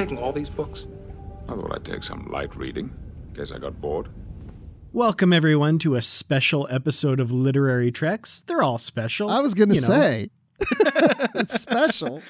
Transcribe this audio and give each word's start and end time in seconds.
Taking 0.00 0.18
all 0.18 0.32
these 0.32 0.48
books? 0.48 0.86
I 1.46 1.54
thought 1.54 1.74
I'd 1.74 1.84
take 1.84 2.02
some 2.04 2.26
light 2.30 2.56
reading, 2.56 2.90
in 3.28 3.34
case 3.34 3.52
I 3.52 3.58
got 3.58 3.82
bored. 3.82 4.08
Welcome, 4.92 5.30
everyone, 5.30 5.78
to 5.80 5.94
a 5.94 6.00
special 6.00 6.66
episode 6.70 7.20
of 7.20 7.32
Literary 7.32 7.92
Treks. 7.92 8.40
They're 8.46 8.62
all 8.62 8.78
special. 8.78 9.28
I 9.28 9.40
was 9.40 9.52
going 9.52 9.68
to 9.68 9.74
you 9.74 9.82
know. 9.82 9.86
say, 9.86 10.30
it's 11.34 11.60
special. 11.60 12.22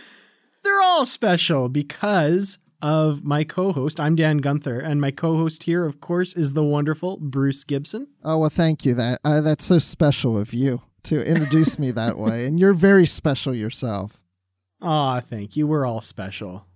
They're 0.64 0.82
all 0.82 1.06
special 1.06 1.68
because 1.68 2.58
of 2.82 3.24
my 3.24 3.44
co 3.44 3.72
host. 3.72 4.00
I'm 4.00 4.16
Dan 4.16 4.38
Gunther, 4.38 4.80
and 4.80 5.00
my 5.00 5.12
co 5.12 5.36
host 5.36 5.62
here, 5.62 5.86
of 5.86 6.00
course, 6.00 6.34
is 6.34 6.54
the 6.54 6.64
wonderful 6.64 7.18
Bruce 7.18 7.62
Gibson. 7.62 8.08
Oh, 8.24 8.38
well, 8.38 8.50
thank 8.50 8.84
you. 8.84 8.94
That 8.94 9.20
uh, 9.24 9.42
That's 9.42 9.64
so 9.64 9.78
special 9.78 10.36
of 10.36 10.52
you 10.52 10.82
to 11.04 11.24
introduce 11.24 11.78
me 11.78 11.92
that 11.92 12.18
way. 12.18 12.46
And 12.46 12.58
you're 12.58 12.74
very 12.74 13.06
special 13.06 13.54
yourself. 13.54 14.20
Aw, 14.82 15.20
thank 15.20 15.56
you. 15.56 15.68
We're 15.68 15.86
all 15.86 16.00
special. 16.00 16.66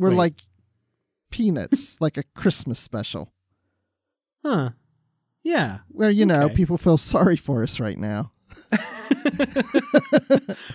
We're 0.00 0.10
Wait. 0.10 0.16
like 0.16 0.34
peanuts, 1.30 1.96
like 2.00 2.16
a 2.16 2.22
Christmas 2.34 2.78
special, 2.78 3.32
Huh. 4.44 4.70
Yeah. 5.44 5.78
where, 5.88 6.10
you 6.10 6.24
know, 6.26 6.44
Okay. 6.44 6.54
people 6.54 6.78
feel 6.78 6.96
sorry 6.96 7.36
for 7.36 7.62
us 7.62 7.78
right 7.78 7.98
now. 7.98 8.32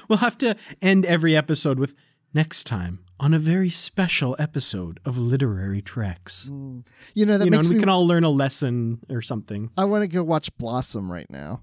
we'll 0.07 0.19
have 0.19 0.37
to 0.39 0.55
end 0.81 1.05
every 1.05 1.35
episode 1.35 1.79
with 1.79 1.95
next 2.33 2.65
time 2.65 2.99
on 3.19 3.33
a 3.33 3.39
very 3.39 3.69
special 3.69 4.35
episode 4.39 4.99
of 5.05 5.17
Literary 5.17 5.81
Treks. 5.81 6.49
Mm. 6.51 6.83
You 7.13 7.25
know, 7.25 7.37
that 7.37 7.45
you 7.45 7.51
know, 7.51 7.61
we 7.61 7.75
me. 7.75 7.79
can 7.79 7.89
all 7.89 8.05
learn 8.05 8.23
a 8.23 8.29
lesson 8.29 8.99
or 9.09 9.21
something. 9.21 9.69
I 9.77 9.85
want 9.85 10.03
to 10.03 10.07
go 10.07 10.23
watch 10.23 10.55
Blossom 10.57 11.11
right 11.11 11.29
now. 11.29 11.61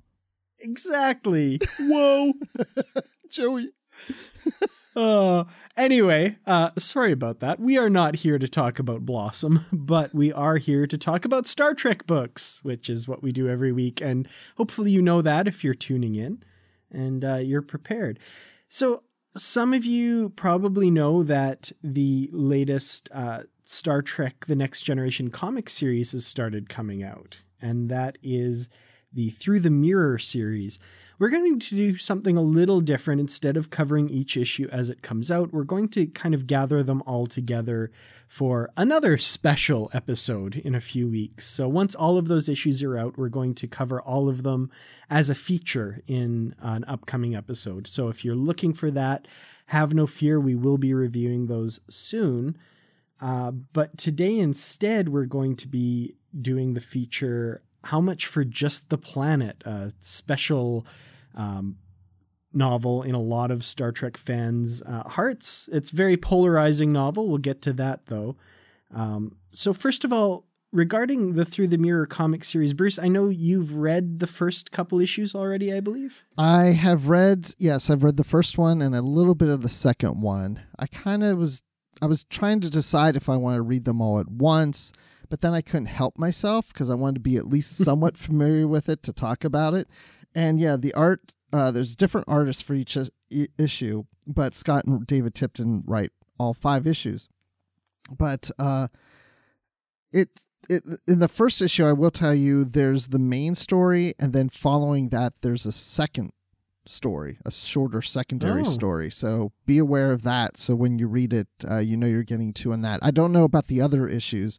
Exactly. 0.61 1.61
Whoa. 1.79 2.33
Joey. 3.31 3.71
Uh, 4.95 5.45
anyway, 5.77 6.37
uh, 6.47 6.71
sorry 6.79 7.13
about 7.13 7.41
that. 7.41 7.59
We 7.59 7.79
are 7.79 7.89
not 7.89 8.17
here 8.17 8.39
to 8.39 8.49
talk 8.49 8.79
about 8.79 9.07
Blossom, 9.07 9.65
but 9.73 10.15
we 10.15 10.33
are 10.33 10.59
here 10.59 10.87
to 10.87 10.99
talk 10.99 11.25
about 11.25 11.47
Star 11.47 11.75
Trek 11.75 12.07
books, 12.07 12.61
which 12.63 12.91
is 12.91 13.09
what 13.09 13.23
we 13.23 13.33
do 13.33 13.49
every 13.49 13.73
week. 13.73 14.01
And 14.01 14.29
hopefully, 14.57 14.91
you 14.91 15.03
know 15.03 15.23
that 15.23 15.49
if 15.49 15.65
you're 15.65 15.75
tuning 15.75 16.15
in 16.15 16.43
and 16.91 17.25
uh, 17.25 17.37
you're 17.37 17.63
prepared. 17.63 18.19
So, 18.69 19.03
some 19.35 19.73
of 19.73 19.87
you 19.87 20.29
probably 20.31 20.91
know 20.91 21.23
that 21.23 21.73
the 21.83 22.29
latest 22.35 23.09
uh, 23.15 23.45
Star 23.63 24.03
Trek 24.03 24.45
The 24.47 24.57
Next 24.57 24.83
Generation 24.83 25.31
comic 25.31 25.71
series 25.71 26.13
has 26.13 26.27
started 26.27 26.69
coming 26.69 27.03
out, 27.03 27.39
and 27.61 27.89
that 27.89 28.19
is 28.23 28.69
the 29.11 29.31
Through 29.31 29.61
the 29.61 29.71
Mirror 29.71 30.19
series. 30.19 30.79
We're 31.23 31.29
going 31.29 31.61
to 31.61 31.77
do 31.77 31.97
something 31.99 32.37
a 32.37 32.43
little 32.43 32.81
different. 32.81 33.21
Instead 33.21 33.57
of 33.57 33.71
covering 33.71 34.09
each 34.09 34.37
issue 34.37 34.69
as 34.73 34.91
it 34.91 35.03
comes 35.03 35.31
out, 35.31 35.53
we're 35.53 35.63
going 35.63 35.89
to 35.91 36.07
kind 36.07 36.35
of 36.35 36.49
gather 36.49 36.83
them 36.83 37.01
all 37.07 37.27
together 37.27 37.93
for 38.27 38.71
another 38.77 39.17
special 39.17 39.89
episode 39.95 40.57
in 40.57 40.75
a 40.75 40.81
few 40.81 41.07
weeks. 41.07 41.47
So 41.47 41.69
once 41.69 41.95
all 41.95 42.19
of 42.19 42.27
those 42.27 42.49
issues 42.49 42.83
are 42.83 42.99
out, 42.99 43.17
we're 43.17 43.29
going 43.29 43.55
to 43.55 43.69
cover 43.69 44.03
all 44.03 44.29
of 44.29 44.43
them 44.43 44.73
as 45.09 45.31
a 45.31 45.37
feature 45.37 46.03
in 46.09 46.57
an 46.59 46.85
upcoming 46.89 47.37
episode. 47.37 47.87
So 47.87 48.09
if 48.09 48.25
you're 48.25 48.35
looking 48.35 48.73
for 48.73 48.91
that, 48.91 49.29
have 49.67 49.95
no 49.95 50.09
fear, 50.09 50.41
we 50.41 50.57
will 50.57 50.77
be 50.77 50.93
reviewing 50.93 51.47
those 51.47 51.79
soon. 51.89 52.59
Uh, 53.21 53.53
but 53.53 53.97
today, 53.97 54.41
instead, 54.41 55.09
we're 55.09 55.27
going 55.27 55.55
to 55.55 55.69
be 55.69 56.17
doing 56.41 56.75
the 56.75 56.81
feature 56.81 57.63
How 57.85 58.01
Much 58.01 58.27
for 58.27 58.43
Just 58.43 58.91
the 58.91 58.99
Planet, 58.99 59.63
a 59.65 59.93
special 60.01 60.85
um, 61.35 61.77
novel 62.53 63.03
in 63.03 63.15
a 63.15 63.21
lot 63.21 63.51
of 63.51 63.65
Star 63.65 63.93
Trek 63.93 64.17
fans' 64.17 64.83
uh, 64.83 65.09
hearts. 65.09 65.69
It's 65.73 65.93
a 65.93 65.97
very 65.97 66.17
polarizing 66.17 66.93
novel. 66.93 67.29
We'll 67.29 67.39
get 67.39 67.63
to 67.63 67.73
that, 67.75 68.07
though. 68.07 68.37
Um, 68.95 69.37
so, 69.53 69.73
first 69.73 70.05
of 70.05 70.13
all, 70.13 70.47
regarding 70.73 71.35
the 71.35 71.45
Through 71.45 71.69
the 71.69 71.79
Mirror 71.79 72.07
comic 72.07 72.45
series, 72.45 72.75
Bruce, 72.75 72.99
I 72.99 73.09
know 73.09 73.29
you've 73.29 73.77
read 73.77 74.19
the 74.19 74.27
first 74.27 74.73
couple 74.73 75.01
issues 75.01 75.35
already, 75.35 75.73
I 75.73 75.81
believe. 75.81 76.23
I 76.37 76.65
have 76.65 77.09
read, 77.09 77.55
yes, 77.59 77.91
I've 77.91 78.03
read 78.03 78.17
the 78.17 78.25
first 78.25 78.59
one 78.59 78.83
and 78.83 78.95
a 78.95 79.03
little 79.03 79.35
bit 79.35 79.49
of 79.49 79.63
the 79.63 79.69
second 79.69 80.21
one. 80.21 80.61
I 80.79 80.87
kind 80.87 81.23
of 81.23 81.39
was, 81.39 81.63
I 82.01 82.07
was 82.07 82.25
trying 82.25 82.61
to 82.61 82.71
decide 82.71 83.17
if 83.17 83.29
I 83.29 83.37
want 83.37 83.57
to 83.57 83.63
read 83.63 83.85
them 83.85 84.01
all 84.01 84.19
at 84.19 84.31
once, 84.31 84.93
but 85.29 85.41
then 85.41 85.55
I 85.55 85.61
couldn't 85.61 85.87
help 85.87 86.19
myself 86.19 86.69
because 86.69 86.91
I 86.91 86.95
wanted 86.95 87.15
to 87.15 87.21
be 87.21 87.37
at 87.37 87.49
least 87.49 87.77
somewhat 87.85 88.17
familiar 88.17 88.67
with 88.67 88.89
it 88.89 89.03
to 89.05 89.13
talk 89.13 89.45
about 89.45 89.75
it. 89.75 89.89
And 90.35 90.59
yeah, 90.61 90.77
the 90.77 90.95
art, 90.95 91.35
uh, 91.53 91.71
there's 91.71 91.95
different 91.97 92.29
artists 92.29 92.63
for 92.63 92.75
each 92.75 92.97
issue, 93.59 94.05
but 94.27 94.55
Scott 94.55 94.85
and 94.87 95.07
David 95.07 95.35
Tipton 95.35 95.83
write 95.87 96.11
all 96.39 96.55
five 96.55 96.87
issues. 96.87 97.29
But 98.11 98.51
uh, 98.59 98.89
it, 100.13 100.29
it 100.69 100.83
in 101.07 101.19
the 101.19 101.29
first 101.29 101.61
issue, 101.63 101.85
I 101.85 101.93
will 101.93 102.11
tell 102.11 102.35
you, 102.35 102.65
there's 102.65 103.09
the 103.09 103.19
main 103.19 103.55
story, 103.55 104.15
and 104.19 104.33
then 104.33 104.49
following 104.49 105.09
that, 105.11 105.35
there's 105.43 105.67
a 105.67 105.73
second 105.73 106.33
story, 106.85 107.39
a 107.45 107.51
shorter 107.53 108.03
secondary 108.03 108.63
Oh. 108.63 108.65
story. 108.65 109.11
So 109.11 109.53
be 109.67 109.79
aware 109.79 110.13
of 110.13 110.23
that. 110.23 110.57
So 110.57 110.75
when 110.75 110.99
you 110.99 111.07
read 111.07 111.33
it, 111.33 111.47
uh, 111.71 111.79
you 111.79 111.97
know 111.97 112.07
you're 112.09 112.25
getting 112.25 112.53
two 112.53 112.73
in 112.73 112.83
that. 112.83 113.01
I 113.03 113.11
don't 113.13 113.33
know 113.33 113.45
about 113.45 113.67
the 113.69 113.81
other 113.81 114.09
issues, 114.09 114.59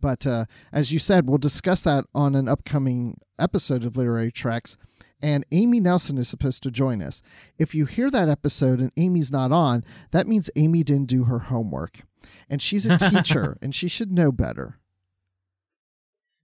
but 0.00 0.26
uh, 0.26 0.44
as 0.72 0.92
you 0.92 0.98
said, 0.98 1.28
we'll 1.28 1.38
discuss 1.38 1.82
that 1.82 2.04
on 2.14 2.34
an 2.36 2.46
upcoming 2.48 3.18
episode 3.38 3.82
of 3.84 3.96
Literary 3.96 4.30
Treks. 4.30 4.76
And 5.22 5.46
Amy 5.52 5.80
Nelson 5.80 6.18
is 6.18 6.28
supposed 6.28 6.62
to 6.64 6.70
join 6.70 7.00
us. 7.00 7.22
If 7.58 7.74
you 7.74 7.86
hear 7.86 8.10
that 8.10 8.28
episode 8.28 8.80
and 8.80 8.92
Amy's 8.96 9.32
not 9.32 9.52
on, 9.52 9.84
that 10.10 10.26
means 10.26 10.50
Amy 10.56 10.82
didn't 10.82 11.06
do 11.08 11.24
her 11.24 11.38
homework. 11.38 12.00
And 12.50 12.60
she's 12.60 12.86
a 12.86 12.98
teacher 13.10 13.56
and 13.62 13.74
she 13.74 13.88
should 13.88 14.12
know 14.12 14.32
better. 14.32 14.78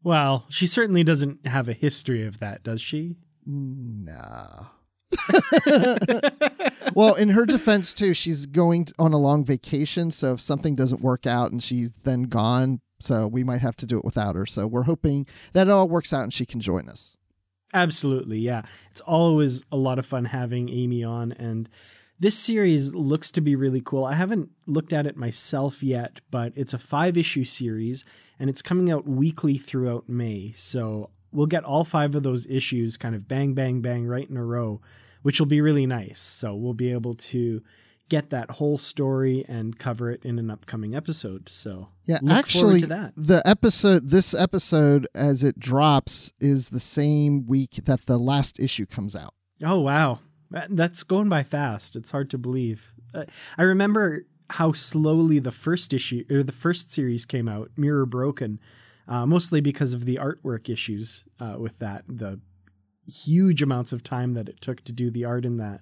Well, 0.02 0.46
she 0.48 0.66
certainly 0.66 1.04
doesn't 1.04 1.46
have 1.46 1.68
a 1.68 1.74
history 1.74 2.26
of 2.26 2.40
that, 2.40 2.62
does 2.62 2.80
she? 2.80 3.16
No. 3.44 4.68
well, 6.94 7.14
in 7.14 7.30
her 7.30 7.44
defense 7.44 7.92
too, 7.92 8.14
she's 8.14 8.46
going 8.46 8.86
on 8.98 9.12
a 9.12 9.18
long 9.18 9.44
vacation, 9.44 10.10
so 10.10 10.34
if 10.34 10.40
something 10.40 10.74
doesn't 10.74 11.02
work 11.02 11.26
out 11.26 11.50
and 11.50 11.62
she's 11.62 11.92
then 12.04 12.22
gone, 12.24 12.80
so 13.00 13.26
we 13.26 13.44
might 13.44 13.60
have 13.60 13.76
to 13.76 13.86
do 13.86 13.98
it 13.98 14.04
without 14.04 14.36
her. 14.36 14.46
So 14.46 14.66
we're 14.66 14.84
hoping 14.84 15.26
that 15.52 15.66
it 15.66 15.70
all 15.70 15.88
works 15.88 16.12
out 16.12 16.22
and 16.22 16.32
she 16.32 16.46
can 16.46 16.60
join 16.60 16.88
us. 16.88 17.16
Absolutely, 17.72 18.38
yeah. 18.38 18.62
It's 18.90 19.00
always 19.02 19.62
a 19.70 19.76
lot 19.76 19.98
of 19.98 20.06
fun 20.06 20.24
having 20.24 20.68
Amy 20.68 21.04
on, 21.04 21.32
and 21.32 21.68
this 22.18 22.36
series 22.36 22.94
looks 22.94 23.30
to 23.32 23.40
be 23.40 23.54
really 23.54 23.80
cool. 23.80 24.04
I 24.04 24.14
haven't 24.14 24.50
looked 24.66 24.92
at 24.92 25.06
it 25.06 25.16
myself 25.16 25.82
yet, 25.82 26.20
but 26.30 26.52
it's 26.56 26.74
a 26.74 26.78
five 26.78 27.16
issue 27.16 27.44
series, 27.44 28.04
and 28.38 28.50
it's 28.50 28.60
coming 28.62 28.90
out 28.90 29.06
weekly 29.06 29.56
throughout 29.56 30.08
May. 30.08 30.52
So 30.56 31.10
we'll 31.32 31.46
get 31.46 31.64
all 31.64 31.84
five 31.84 32.14
of 32.14 32.22
those 32.22 32.46
issues 32.46 32.96
kind 32.96 33.14
of 33.14 33.28
bang, 33.28 33.54
bang, 33.54 33.80
bang 33.80 34.06
right 34.06 34.28
in 34.28 34.36
a 34.36 34.44
row, 34.44 34.80
which 35.22 35.38
will 35.38 35.46
be 35.46 35.60
really 35.60 35.86
nice. 35.86 36.20
So 36.20 36.54
we'll 36.54 36.74
be 36.74 36.92
able 36.92 37.14
to 37.14 37.62
get 38.10 38.28
that 38.28 38.50
whole 38.50 38.76
story 38.76 39.46
and 39.48 39.78
cover 39.78 40.10
it 40.10 40.22
in 40.26 40.38
an 40.38 40.50
upcoming 40.50 40.94
episode. 40.94 41.48
So 41.48 41.88
Yeah, 42.04 42.18
actually, 42.28 42.60
forward 42.62 42.80
to 42.82 42.86
that. 42.88 43.12
the 43.16 43.42
episode, 43.46 44.08
this 44.10 44.34
episode, 44.34 45.06
as 45.14 45.42
it 45.42 45.58
drops, 45.58 46.32
is 46.40 46.68
the 46.68 46.80
same 46.80 47.46
week 47.46 47.76
that 47.84 48.04
the 48.04 48.18
last 48.18 48.60
issue 48.60 48.84
comes 48.84 49.16
out. 49.16 49.32
Oh 49.64 49.80
wow, 49.80 50.18
that's 50.50 51.02
going 51.04 51.30
by 51.30 51.42
fast. 51.44 51.96
It's 51.96 52.10
hard 52.10 52.28
to 52.30 52.38
believe. 52.38 52.92
Uh, 53.14 53.24
I 53.56 53.62
remember 53.62 54.26
how 54.50 54.72
slowly 54.72 55.38
the 55.38 55.52
first 55.52 55.94
issue 55.94 56.24
or 56.30 56.42
the 56.42 56.52
first 56.52 56.90
series 56.90 57.24
came 57.24 57.48
out, 57.48 57.70
Mirror 57.76 58.06
Broken, 58.06 58.58
uh, 59.06 59.24
mostly 59.24 59.60
because 59.60 59.92
of 59.92 60.04
the 60.04 60.16
artwork 60.16 60.68
issues 60.68 61.24
uh, 61.38 61.54
with 61.58 61.78
that, 61.78 62.04
the 62.08 62.40
huge 63.06 63.62
amounts 63.62 63.92
of 63.92 64.02
time 64.02 64.34
that 64.34 64.48
it 64.48 64.60
took 64.60 64.82
to 64.84 64.92
do 64.92 65.10
the 65.10 65.24
art 65.24 65.44
in 65.44 65.56
that. 65.58 65.80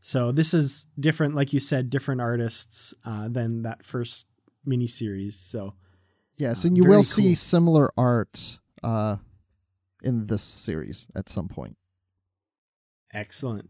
So 0.00 0.32
this 0.32 0.54
is 0.54 0.86
different, 0.98 1.34
like 1.34 1.52
you 1.52 1.60
said, 1.60 1.90
different 1.90 2.20
artists 2.20 2.94
uh, 3.04 3.28
than 3.28 3.62
that 3.62 3.84
first 3.84 4.28
miniseries. 4.66 5.34
So 5.34 5.74
Yes, 6.36 6.64
Uh, 6.64 6.68
and 6.68 6.76
you 6.78 6.84
will 6.84 7.02
see 7.02 7.34
similar 7.34 7.90
art 7.98 8.58
uh, 8.82 9.16
in 10.02 10.26
this 10.26 10.40
series 10.42 11.06
at 11.14 11.28
some 11.28 11.48
point. 11.48 11.76
Excellent. 13.12 13.68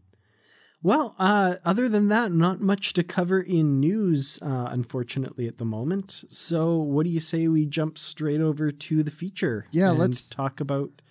Well, 0.83 1.15
uh, 1.19 1.55
other 1.63 1.89
than 1.89 2.07
that, 2.07 2.31
not 2.31 2.59
much 2.61 2.93
to 2.93 3.03
cover 3.03 3.39
in 3.41 3.79
news, 3.79 4.39
uh, 4.41 4.69
unfortunately, 4.71 5.47
at 5.47 5.57
the 5.59 5.65
moment. 5.65 6.23
So, 6.29 6.77
what 6.77 7.03
do 7.03 7.09
you 7.09 7.19
say 7.19 7.47
we 7.47 7.65
jump 7.65 7.97
straight 7.99 8.41
over 8.41 8.71
to 8.71 9.03
the 9.03 9.11
feature? 9.11 9.67
Yeah, 9.71 9.91
let's 9.91 10.27
talk 10.27 10.59
about 10.59 11.01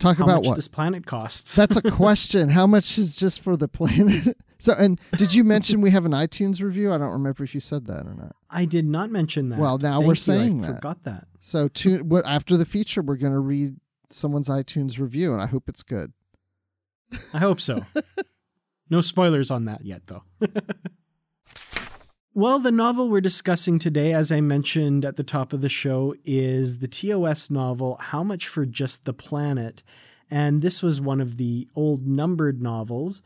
Talk 0.00 0.16
how 0.16 0.24
about 0.24 0.36
much 0.36 0.46
what? 0.46 0.56
this 0.56 0.68
planet 0.68 1.06
costs. 1.06 1.54
That's 1.54 1.76
a 1.76 1.82
question. 1.92 2.48
How 2.48 2.66
much 2.66 2.98
is 2.98 3.14
just 3.14 3.40
for 3.40 3.56
the 3.56 3.68
planet? 3.68 4.36
So, 4.60 4.74
and 4.74 5.00
did 5.12 5.34
you 5.34 5.42
mention 5.42 5.80
we 5.80 5.90
have 5.90 6.04
an 6.04 6.12
iTunes 6.12 6.62
review? 6.62 6.92
I 6.92 6.98
don't 6.98 7.12
remember 7.12 7.42
if 7.42 7.54
you 7.54 7.60
said 7.60 7.86
that 7.86 8.06
or 8.06 8.14
not. 8.14 8.36
I 8.50 8.66
did 8.66 8.84
not 8.84 9.10
mention 9.10 9.48
that. 9.48 9.58
Well, 9.58 9.78
now 9.78 9.94
Thank 9.94 10.06
we're 10.06 10.12
you. 10.12 10.16
saying 10.16 10.64
I 10.64 10.68
that. 10.68 10.74
Forgot 10.76 11.04
that. 11.04 11.26
So, 11.40 11.70
well, 12.04 12.22
after 12.26 12.58
the 12.58 12.66
feature, 12.66 13.00
we're 13.00 13.16
going 13.16 13.32
to 13.32 13.38
read 13.38 13.76
someone's 14.10 14.48
iTunes 14.48 14.98
review, 14.98 15.32
and 15.32 15.40
I 15.40 15.46
hope 15.46 15.68
it's 15.68 15.82
good. 15.82 16.12
I 17.32 17.38
hope 17.38 17.60
so. 17.60 17.84
no 18.90 19.00
spoilers 19.00 19.50
on 19.50 19.64
that 19.64 19.84
yet, 19.84 20.02
though. 20.06 20.24
well, 22.34 22.58
the 22.58 22.70
novel 22.70 23.08
we're 23.08 23.22
discussing 23.22 23.78
today, 23.78 24.12
as 24.12 24.30
I 24.30 24.42
mentioned 24.42 25.06
at 25.06 25.16
the 25.16 25.24
top 25.24 25.54
of 25.54 25.62
the 25.62 25.70
show, 25.70 26.14
is 26.24 26.78
the 26.78 26.88
TOS 26.88 27.50
novel, 27.50 27.96
How 27.98 28.22
Much 28.22 28.46
for 28.46 28.66
Just 28.66 29.06
the 29.06 29.14
Planet? 29.14 29.82
And 30.30 30.60
this 30.60 30.82
was 30.82 31.00
one 31.00 31.20
of 31.20 31.38
the 31.38 31.66
old 31.74 32.06
numbered 32.06 32.62
novels, 32.62 33.22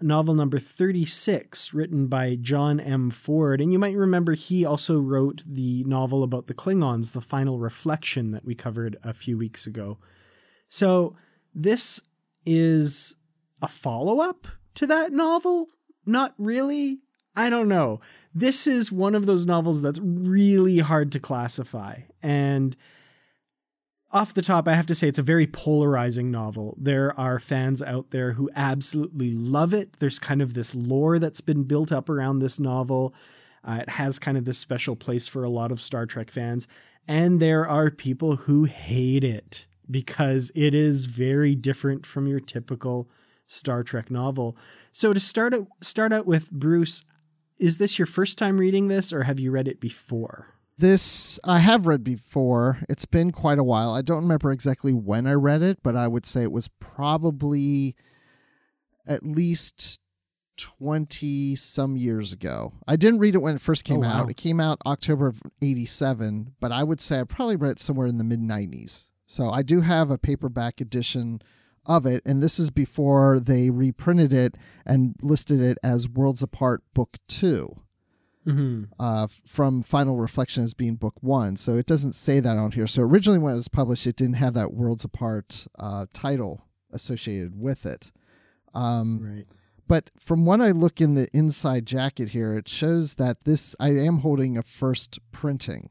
novel 0.00 0.34
number 0.34 0.58
36, 0.58 1.72
written 1.72 2.06
by 2.06 2.36
John 2.40 2.80
M. 2.80 3.10
Ford. 3.10 3.60
And 3.60 3.72
you 3.72 3.78
might 3.78 3.96
remember 3.96 4.34
he 4.34 4.64
also 4.64 4.98
wrote 4.98 5.42
the 5.46 5.84
novel 5.84 6.22
about 6.22 6.46
the 6.46 6.54
Klingons, 6.54 7.12
The 7.12 7.20
Final 7.20 7.58
Reflection, 7.58 8.32
that 8.32 8.44
we 8.44 8.54
covered 8.54 8.96
a 9.02 9.14
few 9.14 9.38
weeks 9.38 9.66
ago. 9.66 9.98
So 10.68 11.16
this 11.54 12.00
is 12.44 13.14
a 13.62 13.68
follow 13.68 14.20
up 14.20 14.46
to 14.74 14.86
that 14.86 15.12
novel? 15.12 15.68
Not 16.04 16.34
really. 16.38 17.00
I 17.36 17.50
don't 17.50 17.68
know. 17.68 18.00
This 18.34 18.66
is 18.66 18.92
one 18.92 19.14
of 19.14 19.26
those 19.26 19.46
novels 19.46 19.82
that's 19.82 20.00
really 20.00 20.78
hard 20.78 21.12
to 21.12 21.20
classify. 21.20 22.00
And 22.22 22.76
off 24.14 24.32
the 24.32 24.42
top, 24.42 24.68
I 24.68 24.74
have 24.74 24.86
to 24.86 24.94
say 24.94 25.08
it's 25.08 25.18
a 25.18 25.22
very 25.22 25.46
polarizing 25.46 26.30
novel. 26.30 26.76
There 26.80 27.18
are 27.18 27.40
fans 27.40 27.82
out 27.82 28.10
there 28.10 28.32
who 28.32 28.48
absolutely 28.54 29.32
love 29.32 29.74
it. 29.74 29.98
There's 29.98 30.20
kind 30.20 30.40
of 30.40 30.54
this 30.54 30.72
lore 30.74 31.18
that's 31.18 31.40
been 31.40 31.64
built 31.64 31.90
up 31.90 32.08
around 32.08 32.38
this 32.38 32.60
novel. 32.60 33.12
Uh, 33.64 33.80
it 33.82 33.88
has 33.88 34.20
kind 34.20 34.38
of 34.38 34.44
this 34.44 34.56
special 34.56 34.94
place 34.94 35.26
for 35.26 35.42
a 35.42 35.50
lot 35.50 35.72
of 35.72 35.80
Star 35.80 36.06
Trek 36.06 36.30
fans. 36.30 36.68
And 37.08 37.40
there 37.40 37.68
are 37.68 37.90
people 37.90 38.36
who 38.36 38.64
hate 38.64 39.24
it 39.24 39.66
because 39.90 40.52
it 40.54 40.74
is 40.74 41.06
very 41.06 41.56
different 41.56 42.06
from 42.06 42.28
your 42.28 42.40
typical 42.40 43.10
Star 43.48 43.82
Trek 43.82 44.12
novel. 44.12 44.56
So 44.92 45.12
to 45.12 45.20
start 45.20 45.54
out, 45.54 45.66
start 45.80 46.12
out 46.12 46.24
with 46.24 46.52
Bruce, 46.52 47.04
is 47.58 47.78
this 47.78 47.98
your 47.98 48.06
first 48.06 48.38
time 48.38 48.58
reading 48.58 48.86
this 48.86 49.12
or 49.12 49.24
have 49.24 49.40
you 49.40 49.50
read 49.50 49.66
it 49.66 49.80
before? 49.80 50.53
This 50.76 51.38
I 51.44 51.60
have 51.60 51.86
read 51.86 52.02
before. 52.02 52.78
It's 52.88 53.04
been 53.06 53.30
quite 53.30 53.58
a 53.58 53.64
while. 53.64 53.90
I 53.92 54.02
don't 54.02 54.22
remember 54.22 54.50
exactly 54.50 54.92
when 54.92 55.26
I 55.26 55.32
read 55.34 55.62
it, 55.62 55.78
but 55.82 55.94
I 55.94 56.08
would 56.08 56.26
say 56.26 56.42
it 56.42 56.50
was 56.52 56.68
probably 56.80 57.94
at 59.06 59.22
least 59.24 60.00
20 60.56 61.54
some 61.54 61.96
years 61.96 62.32
ago. 62.32 62.72
I 62.88 62.96
didn't 62.96 63.20
read 63.20 63.34
it 63.34 63.38
when 63.42 63.54
it 63.54 63.60
first 63.60 63.84
came 63.84 63.98
Oh, 63.98 64.08
wow. 64.08 64.22
out. 64.22 64.30
It 64.30 64.36
came 64.36 64.60
out 64.60 64.80
October 64.86 65.26
of 65.28 65.42
87, 65.62 66.54
but 66.60 66.72
I 66.72 66.82
would 66.82 67.00
say 67.00 67.20
I 67.20 67.24
probably 67.24 67.56
read 67.56 67.72
it 67.72 67.80
somewhere 67.80 68.06
in 68.06 68.18
the 68.18 68.24
mid 68.24 68.40
90s. 68.40 69.08
So 69.26 69.50
I 69.50 69.62
do 69.62 69.80
have 69.80 70.10
a 70.10 70.18
paperback 70.18 70.80
edition 70.80 71.40
of 71.86 72.04
it, 72.06 72.22
and 72.24 72.42
this 72.42 72.58
is 72.58 72.70
before 72.70 73.38
they 73.38 73.70
reprinted 73.70 74.32
it 74.32 74.56
and 74.86 75.14
listed 75.20 75.60
it 75.60 75.78
as 75.82 76.08
Worlds 76.08 76.42
Apart 76.42 76.82
Book 76.94 77.18
2 77.28 77.80
Mm-hmm. 78.46 78.84
uh, 78.98 79.26
from 79.46 79.82
Final 79.82 80.16
Reflection 80.16 80.64
as 80.64 80.74
being 80.74 80.96
book 80.96 81.14
one. 81.22 81.56
So 81.56 81.76
it 81.76 81.86
doesn't 81.86 82.14
say 82.14 82.40
that 82.40 82.56
on 82.58 82.72
here. 82.72 82.86
So 82.86 83.02
originally, 83.02 83.38
when 83.38 83.52
it 83.54 83.56
was 83.56 83.68
published, 83.68 84.06
it 84.06 84.16
didn't 84.16 84.34
have 84.36 84.54
that 84.54 84.72
Worlds 84.74 85.04
Apart 85.04 85.66
uh, 85.78 86.06
title 86.12 86.64
associated 86.92 87.58
with 87.58 87.86
it. 87.86 88.12
Um, 88.74 89.20
Right. 89.22 89.46
but 89.86 90.10
from 90.18 90.44
what 90.46 90.60
I 90.60 90.70
look 90.72 91.00
in 91.00 91.14
the 91.14 91.28
inside 91.32 91.86
jacket 91.86 92.30
here, 92.30 92.54
it 92.56 92.68
shows 92.68 93.14
that 93.14 93.44
this 93.44 93.74
I 93.80 93.90
am 93.90 94.18
holding 94.18 94.56
a 94.58 94.62
first 94.62 95.18
printing 95.32 95.90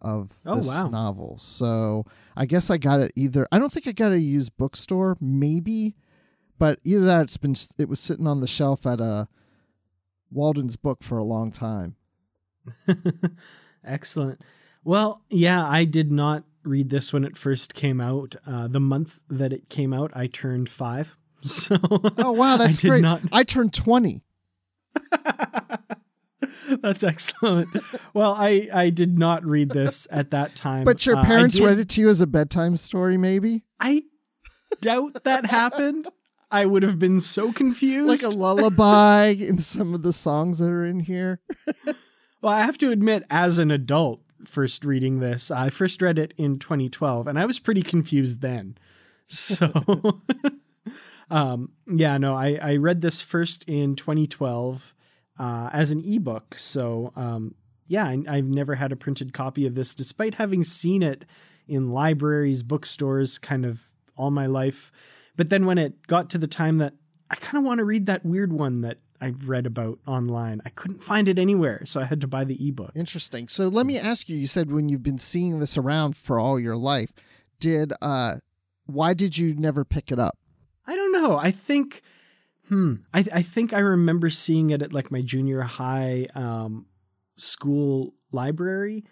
of 0.00 0.40
Oh, 0.46 0.56
this 0.56 0.66
wow. 0.68 0.88
novel. 0.88 1.36
So 1.38 2.06
I 2.36 2.46
guess 2.46 2.70
I 2.70 2.78
got 2.78 3.00
it 3.00 3.12
either. 3.16 3.46
I 3.52 3.58
don't 3.58 3.70
think 3.72 3.86
I 3.86 3.92
got 3.92 4.12
a 4.12 4.18
used 4.20 4.56
bookstore, 4.56 5.16
maybe, 5.20 5.96
but 6.58 6.78
either 6.84 7.04
that 7.04 7.22
it's 7.22 7.36
been 7.36 7.54
it 7.78 7.88
was 7.88 8.00
sitting 8.00 8.26
on 8.26 8.40
the 8.40 8.46
shelf 8.46 8.86
at 8.86 9.00
a 9.00 9.28
Walden's 10.30 10.76
book 10.76 11.02
for 11.02 11.18
a 11.18 11.24
long 11.24 11.50
time. 11.50 11.96
Excellent. 13.84 14.40
Well, 14.84 15.22
yeah, 15.30 15.66
I 15.66 15.84
did 15.84 16.10
not 16.12 16.44
read 16.62 16.90
this 16.90 17.12
when 17.12 17.24
it 17.24 17.36
first 17.36 17.74
came 17.74 18.00
out. 18.00 18.34
Uh, 18.46 18.68
the 18.68 18.80
month 18.80 19.20
that 19.28 19.52
it 19.52 19.68
came 19.68 19.92
out, 19.92 20.10
I 20.14 20.26
turned 20.26 20.68
five. 20.68 21.16
So 21.42 21.78
Oh 22.18 22.32
wow, 22.32 22.58
that's 22.58 22.84
I 22.84 22.88
great! 22.88 23.00
not 23.02 23.22
I 23.32 23.44
turned 23.44 23.72
twenty. 23.72 24.20
That's 26.82 27.02
excellent. 27.02 27.68
Well, 28.14 28.34
I 28.38 28.68
I 28.72 28.90
did 28.90 29.18
not 29.18 29.44
read 29.44 29.70
this 29.70 30.06
at 30.10 30.30
that 30.32 30.54
time. 30.54 30.84
But 30.84 31.04
your 31.06 31.16
Uh, 31.16 31.24
parents 31.24 31.56
did- 31.56 31.64
read 31.64 31.78
it 31.78 31.88
to 31.90 32.00
you 32.02 32.08
as 32.10 32.20
a 32.20 32.26
bedtime 32.26 32.76
story, 32.76 33.16
maybe 33.16 33.64
I 33.80 34.04
doubt 34.82 35.24
that 35.24 35.46
happened. 35.46 36.08
I 36.50 36.66
would 36.66 36.82
have 36.82 36.98
been 36.98 37.20
so 37.20 37.52
confused. 37.52 38.08
like 38.08 38.22
a 38.22 38.36
lullaby 38.36 39.26
in 39.38 39.58
some 39.58 39.94
of 39.94 40.02
the 40.02 40.12
songs 40.12 40.58
that 40.58 40.68
are 40.68 40.84
in 40.84 41.00
here. 41.00 41.40
Well, 42.42 42.54
I 42.54 42.62
have 42.62 42.78
to 42.78 42.90
admit, 42.90 43.24
as 43.28 43.58
an 43.58 43.70
adult, 43.70 44.22
first 44.46 44.84
reading 44.84 45.20
this, 45.20 45.50
I 45.50 45.68
first 45.68 46.00
read 46.00 46.18
it 46.18 46.32
in 46.38 46.58
2012, 46.58 47.26
and 47.26 47.38
I 47.38 47.44
was 47.44 47.58
pretty 47.58 47.82
confused 47.82 48.40
then. 48.40 48.78
So, 49.26 49.70
um, 51.30 51.72
yeah, 51.86 52.16
no, 52.16 52.34
I, 52.34 52.58
I 52.60 52.76
read 52.76 53.02
this 53.02 53.20
first 53.20 53.64
in 53.64 53.94
2012 53.94 54.94
uh, 55.38 55.70
as 55.72 55.90
an 55.90 56.00
ebook. 56.00 56.54
So, 56.56 57.12
um, 57.14 57.54
yeah, 57.88 58.06
I, 58.06 58.22
I've 58.26 58.46
never 58.46 58.74
had 58.74 58.90
a 58.90 58.96
printed 58.96 59.34
copy 59.34 59.66
of 59.66 59.74
this, 59.74 59.94
despite 59.94 60.34
having 60.34 60.64
seen 60.64 61.02
it 61.02 61.26
in 61.68 61.90
libraries, 61.90 62.62
bookstores, 62.62 63.36
kind 63.38 63.66
of 63.66 63.90
all 64.16 64.30
my 64.30 64.46
life. 64.46 64.90
But 65.36 65.50
then 65.50 65.66
when 65.66 65.78
it 65.78 66.06
got 66.06 66.30
to 66.30 66.38
the 66.38 66.46
time 66.46 66.78
that 66.78 66.94
I 67.30 67.36
kind 67.36 67.58
of 67.58 67.66
want 67.66 67.78
to 67.78 67.84
read 67.84 68.06
that 68.06 68.24
weird 68.24 68.52
one 68.52 68.80
that 68.80 68.98
I've 69.20 69.48
read 69.48 69.66
about 69.66 69.98
online, 70.06 70.62
I 70.64 70.70
couldn't 70.70 71.04
find 71.04 71.28
it 71.28 71.38
anywhere, 71.38 71.82
so 71.84 72.00
I 72.00 72.04
had 72.04 72.20
to 72.22 72.26
buy 72.26 72.44
the 72.44 72.68
ebook. 72.68 72.92
Interesting. 72.94 73.48
So 73.48 73.66
let 73.66 73.86
me 73.86 73.98
ask 73.98 74.28
you: 74.28 74.36
You 74.36 74.46
said 74.46 74.72
when 74.72 74.88
you've 74.88 75.02
been 75.02 75.18
seeing 75.18 75.60
this 75.60 75.76
around 75.76 76.16
for 76.16 76.40
all 76.40 76.58
your 76.58 76.76
life, 76.76 77.12
did 77.60 77.92
uh, 78.02 78.36
why 78.86 79.14
did 79.14 79.36
you 79.38 79.54
never 79.54 79.84
pick 79.84 80.10
it 80.10 80.18
up? 80.18 80.38
I 80.86 80.96
don't 80.96 81.12
know. 81.12 81.36
I 81.38 81.50
think, 81.50 82.02
hmm, 82.68 82.96
I, 83.14 83.24
I 83.32 83.42
think 83.42 83.72
I 83.72 83.78
remember 83.78 84.30
seeing 84.30 84.70
it 84.70 84.82
at 84.82 84.92
like 84.92 85.12
my 85.12 85.20
junior 85.20 85.60
high 85.60 86.26
um, 86.34 86.86
school 87.36 88.14
library, 88.32 89.04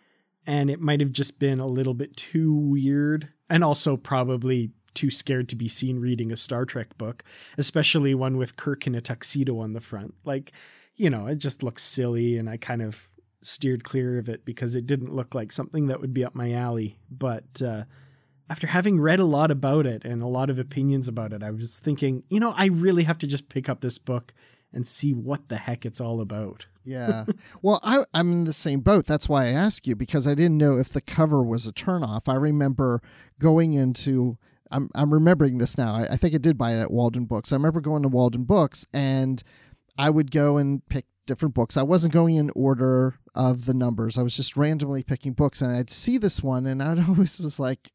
and 0.46 0.70
it 0.70 0.80
might 0.80 1.00
have 1.00 1.12
just 1.12 1.38
been 1.38 1.60
a 1.60 1.66
little 1.66 1.94
bit 1.94 2.16
too 2.16 2.52
weird, 2.52 3.28
and 3.48 3.62
also 3.62 3.96
probably 3.96 4.72
too 4.94 5.10
scared 5.10 5.48
to 5.48 5.56
be 5.56 5.68
seen 5.68 5.98
reading 5.98 6.32
a 6.32 6.36
Star 6.36 6.64
Trek 6.64 6.96
book, 6.98 7.24
especially 7.56 8.14
one 8.14 8.36
with 8.36 8.56
Kirk 8.56 8.86
in 8.86 8.94
a 8.94 9.00
tuxedo 9.00 9.58
on 9.60 9.72
the 9.72 9.80
front. 9.80 10.14
Like, 10.24 10.52
you 10.96 11.10
know, 11.10 11.26
it 11.26 11.36
just 11.38 11.62
looks 11.62 11.82
silly, 11.82 12.36
and 12.36 12.48
I 12.48 12.56
kind 12.56 12.82
of 12.82 13.08
steered 13.40 13.84
clear 13.84 14.18
of 14.18 14.28
it 14.28 14.44
because 14.44 14.74
it 14.74 14.86
didn't 14.86 15.14
look 15.14 15.34
like 15.34 15.52
something 15.52 15.86
that 15.86 16.00
would 16.00 16.12
be 16.12 16.24
up 16.24 16.34
my 16.34 16.52
alley. 16.52 16.98
But 17.10 17.62
uh, 17.62 17.84
after 18.50 18.66
having 18.66 19.00
read 19.00 19.20
a 19.20 19.24
lot 19.24 19.50
about 19.50 19.86
it 19.86 20.04
and 20.04 20.22
a 20.22 20.26
lot 20.26 20.50
of 20.50 20.58
opinions 20.58 21.08
about 21.08 21.32
it, 21.32 21.42
I 21.42 21.50
was 21.50 21.78
thinking, 21.78 22.24
you 22.28 22.40
know, 22.40 22.52
I 22.56 22.66
really 22.66 23.04
have 23.04 23.18
to 23.18 23.26
just 23.26 23.48
pick 23.48 23.68
up 23.68 23.80
this 23.80 23.98
book 23.98 24.34
and 24.72 24.86
see 24.86 25.14
what 25.14 25.48
the 25.48 25.56
heck 25.56 25.86
it's 25.86 26.00
all 26.00 26.20
about. 26.20 26.66
Yeah. 26.84 27.24
well, 27.62 27.80
I, 27.82 28.04
I'm 28.14 28.32
in 28.32 28.44
the 28.44 28.52
same 28.52 28.80
boat. 28.80 29.06
That's 29.06 29.28
why 29.28 29.46
I 29.46 29.48
asked 29.48 29.86
you 29.86 29.94
because 29.94 30.26
I 30.26 30.34
didn't 30.34 30.58
know 30.58 30.78
if 30.78 30.90
the 30.90 31.00
cover 31.00 31.42
was 31.42 31.66
a 31.66 31.72
turnoff. 31.72 32.28
I 32.28 32.34
remember 32.34 33.02
going 33.38 33.74
into. 33.74 34.38
I'm 34.70 34.90
I'm 34.94 35.12
remembering 35.12 35.58
this 35.58 35.78
now. 35.78 35.94
I, 35.94 36.12
I 36.12 36.16
think 36.16 36.34
I 36.34 36.38
did 36.38 36.58
buy 36.58 36.72
it 36.72 36.80
at 36.80 36.90
Walden 36.90 37.24
Books. 37.24 37.52
I 37.52 37.56
remember 37.56 37.80
going 37.80 38.02
to 38.02 38.08
Walden 38.08 38.44
Books 38.44 38.86
and 38.92 39.42
I 39.96 40.10
would 40.10 40.30
go 40.30 40.56
and 40.56 40.86
pick 40.88 41.06
different 41.26 41.54
books. 41.54 41.76
I 41.76 41.82
wasn't 41.82 42.14
going 42.14 42.36
in 42.36 42.50
order 42.54 43.14
of 43.34 43.66
the 43.66 43.74
numbers. 43.74 44.16
I 44.16 44.22
was 44.22 44.36
just 44.36 44.56
randomly 44.56 45.02
picking 45.02 45.32
books 45.32 45.60
and 45.60 45.76
I'd 45.76 45.90
see 45.90 46.18
this 46.18 46.42
one 46.42 46.66
and 46.66 46.82
I'd 46.82 46.98
always 47.08 47.38
was 47.40 47.58
like 47.58 47.92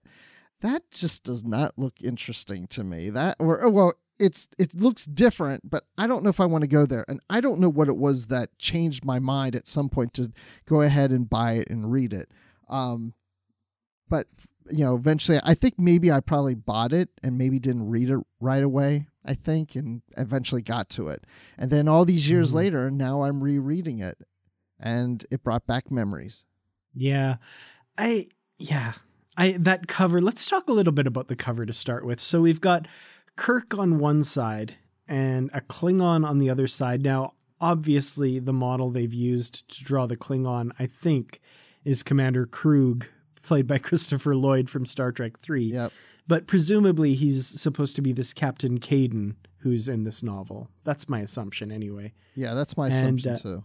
that 0.62 0.89
just 0.92 1.24
does 1.24 1.44
not 1.44 1.77
look 1.77 2.01
interesting 2.01 2.68
to 2.68 2.84
me. 2.84 3.10
That 3.10 3.36
or 3.39 3.70
well, 3.70 3.94
it's 4.20 4.48
it 4.58 4.74
looks 4.75 5.06
different, 5.06 5.70
but 5.70 5.84
I 5.98 6.08
don't 6.08 6.24
know 6.24 6.30
if 6.30 6.39
I 6.39 6.46
want 6.46 6.62
to 6.62 6.68
go 6.68 6.86
there. 6.86 7.06
And 7.08 7.20
I 7.30 7.42
don't 7.42 7.60
know 7.60 7.70
what 7.70 7.89
it 7.89 7.98
was 7.98 8.27
that 8.27 8.58
changed 8.58 9.03
my 9.03 9.20
mind 9.20 9.56
at 9.56 9.68
some 9.68 9.89
point 9.89 10.13
to 10.15 10.32
go 10.65 10.82
ahead 10.82 11.12
and 11.12 11.30
buy 11.30 11.53
it 11.53 11.70
and 11.70 11.92
read 11.92 12.13
it. 12.13 12.30
Um, 12.70 13.13
but 14.10 14.27
you 14.72 14.84
know, 14.86 14.96
eventually, 14.96 15.39
I 15.43 15.53
think 15.53 15.77
maybe 15.77 16.12
I 16.12 16.20
probably 16.20 16.55
bought 16.55 16.93
it 16.93 17.10
and 17.22 17.38
maybe 17.38 17.60
didn't 17.60 17.89
read 17.89 18.10
it 18.10 18.20
right 18.39 18.63
away. 18.63 19.08
I 19.25 19.36
think, 19.36 19.75
and 19.75 20.01
eventually 20.17 20.62
got 20.62 20.89
to 20.91 21.08
it. 21.08 21.24
And 21.58 21.72
then 21.72 21.88
all 21.88 22.03
these 22.03 22.29
years 22.29 22.50
mm-hmm. 22.50 22.58
later, 22.58 22.91
now 22.91 23.22
I'm 23.22 23.41
rereading 23.41 24.00
it, 24.00 24.17
and 24.79 25.25
it 25.32 25.43
brought 25.43 25.65
back 25.65 25.89
memories. 25.89 26.46
Yeah, 26.93 27.38
I 27.98 28.27
yeah, 28.58 28.93
I 29.38 29.51
that 29.60 29.88
cover. 29.88 30.22
Let's 30.22 30.48
talk 30.48 30.67
a 30.67 30.74
little 30.74 30.93
bit 30.93 31.08
about 31.08 31.27
the 31.27 31.36
cover 31.36 31.65
to 31.65 31.74
start 31.74 32.05
with. 32.05 32.20
So 32.20 32.41
we've 32.41 32.62
got 32.62 32.88
Kirk 33.36 33.77
on 33.77 33.98
one 33.98 34.24
side 34.24 34.75
and 35.08 35.50
a 35.53 35.62
Klingon 35.62 36.27
on 36.27 36.39
the 36.39 36.50
other 36.50 36.67
side. 36.67 37.01
Now, 37.01 37.34
obviously, 37.60 38.39
the 38.39 38.53
model 38.53 38.89
they've 38.89 39.13
used 39.13 39.70
to 39.70 39.84
draw 39.84 40.05
the 40.05 40.17
Klingon, 40.17 40.72
I 40.77 40.86
think, 40.86 41.39
is 41.84 42.03
Commander 42.03 42.46
Kruge, 42.46 43.08
played 43.44 43.68
by 43.68 43.78
Christopher 43.80 44.36
Lloyd 44.36 44.70
from 44.70 44.86
Star 44.86 45.12
Trek 45.12 45.38
3. 45.40 45.66
Yep. 45.66 45.92
But 46.28 46.48
presumably, 46.48 47.14
he's 47.14 47.46
supposed 47.46 47.96
to 47.98 48.02
be 48.02 48.14
this 48.14 48.34
Captain 48.34 48.80
Caden 48.80 49.36
who's 49.58 49.88
in 49.88 50.04
this 50.04 50.24
novel. 50.24 50.70
That's 50.84 51.08
my 51.08 51.20
assumption, 51.20 51.72
anyway. 51.72 52.14
Yeah, 52.36 52.54
that's 52.54 52.76
my 52.76 52.88
assumption, 52.88 53.32
and, 53.32 53.40
uh, 53.40 53.42
too. 53.42 53.64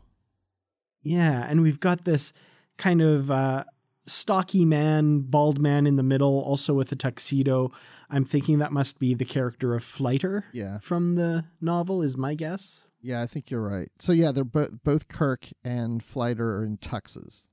Yeah, 1.03 1.45
and 1.49 1.63
we've 1.63 1.81
got 1.81 2.05
this 2.05 2.33
kind 2.77 3.01
of 3.01 3.31
uh, 3.31 3.65
stocky 4.07 4.65
man, 4.65 5.21
bald 5.21 5.59
man 5.61 5.87
in 5.87 5.97
the 5.97 6.03
middle, 6.03 6.41
also 6.41 6.75
with 6.75 6.93
a 6.93 6.97
tuxedo. 6.97 7.73
I'm 8.11 8.25
thinking 8.25 8.59
that 8.59 8.73
must 8.73 8.99
be 8.99 9.15
the 9.15 9.25
character 9.25 9.75
of 9.75 9.85
Flighter 9.85 10.45
yeah. 10.53 10.79
from 10.79 11.15
the 11.15 11.45
novel, 11.61 12.03
is 12.03 12.17
my 12.17 12.35
guess. 12.35 12.85
Yeah, 13.01 13.23
I 13.23 13.27
think 13.27 13.51
you're 13.51 13.63
right. 13.63 13.91
So 13.99 14.13
yeah, 14.13 14.33
they're 14.33 14.45
both 14.45 14.83
both 14.83 15.09
Kirk 15.09 15.49
and 15.65 16.03
Flighter 16.03 16.57
are 16.57 16.65
in 16.65 16.79
tuxes. 16.79 17.47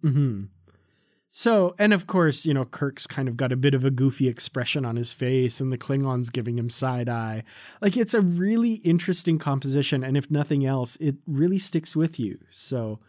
Hmm. 0.00 0.44
So, 1.34 1.74
and 1.78 1.94
of 1.94 2.06
course, 2.06 2.44
you 2.44 2.52
know, 2.52 2.66
Kirk's 2.66 3.06
kind 3.06 3.26
of 3.26 3.38
got 3.38 3.52
a 3.52 3.56
bit 3.56 3.72
of 3.72 3.86
a 3.86 3.90
goofy 3.90 4.28
expression 4.28 4.84
on 4.84 4.96
his 4.96 5.14
face, 5.14 5.60
and 5.60 5.72
the 5.72 5.78
Klingons 5.78 6.30
giving 6.30 6.58
him 6.58 6.68
side 6.68 7.08
eye. 7.08 7.42
Like, 7.80 7.96
it's 7.96 8.12
a 8.12 8.20
really 8.20 8.74
interesting 8.74 9.38
composition, 9.38 10.04
and 10.04 10.14
if 10.14 10.30
nothing 10.30 10.66
else, 10.66 10.96
it 10.96 11.16
really 11.26 11.58
sticks 11.58 11.96
with 11.96 12.20
you. 12.20 12.38
So, 12.50 13.00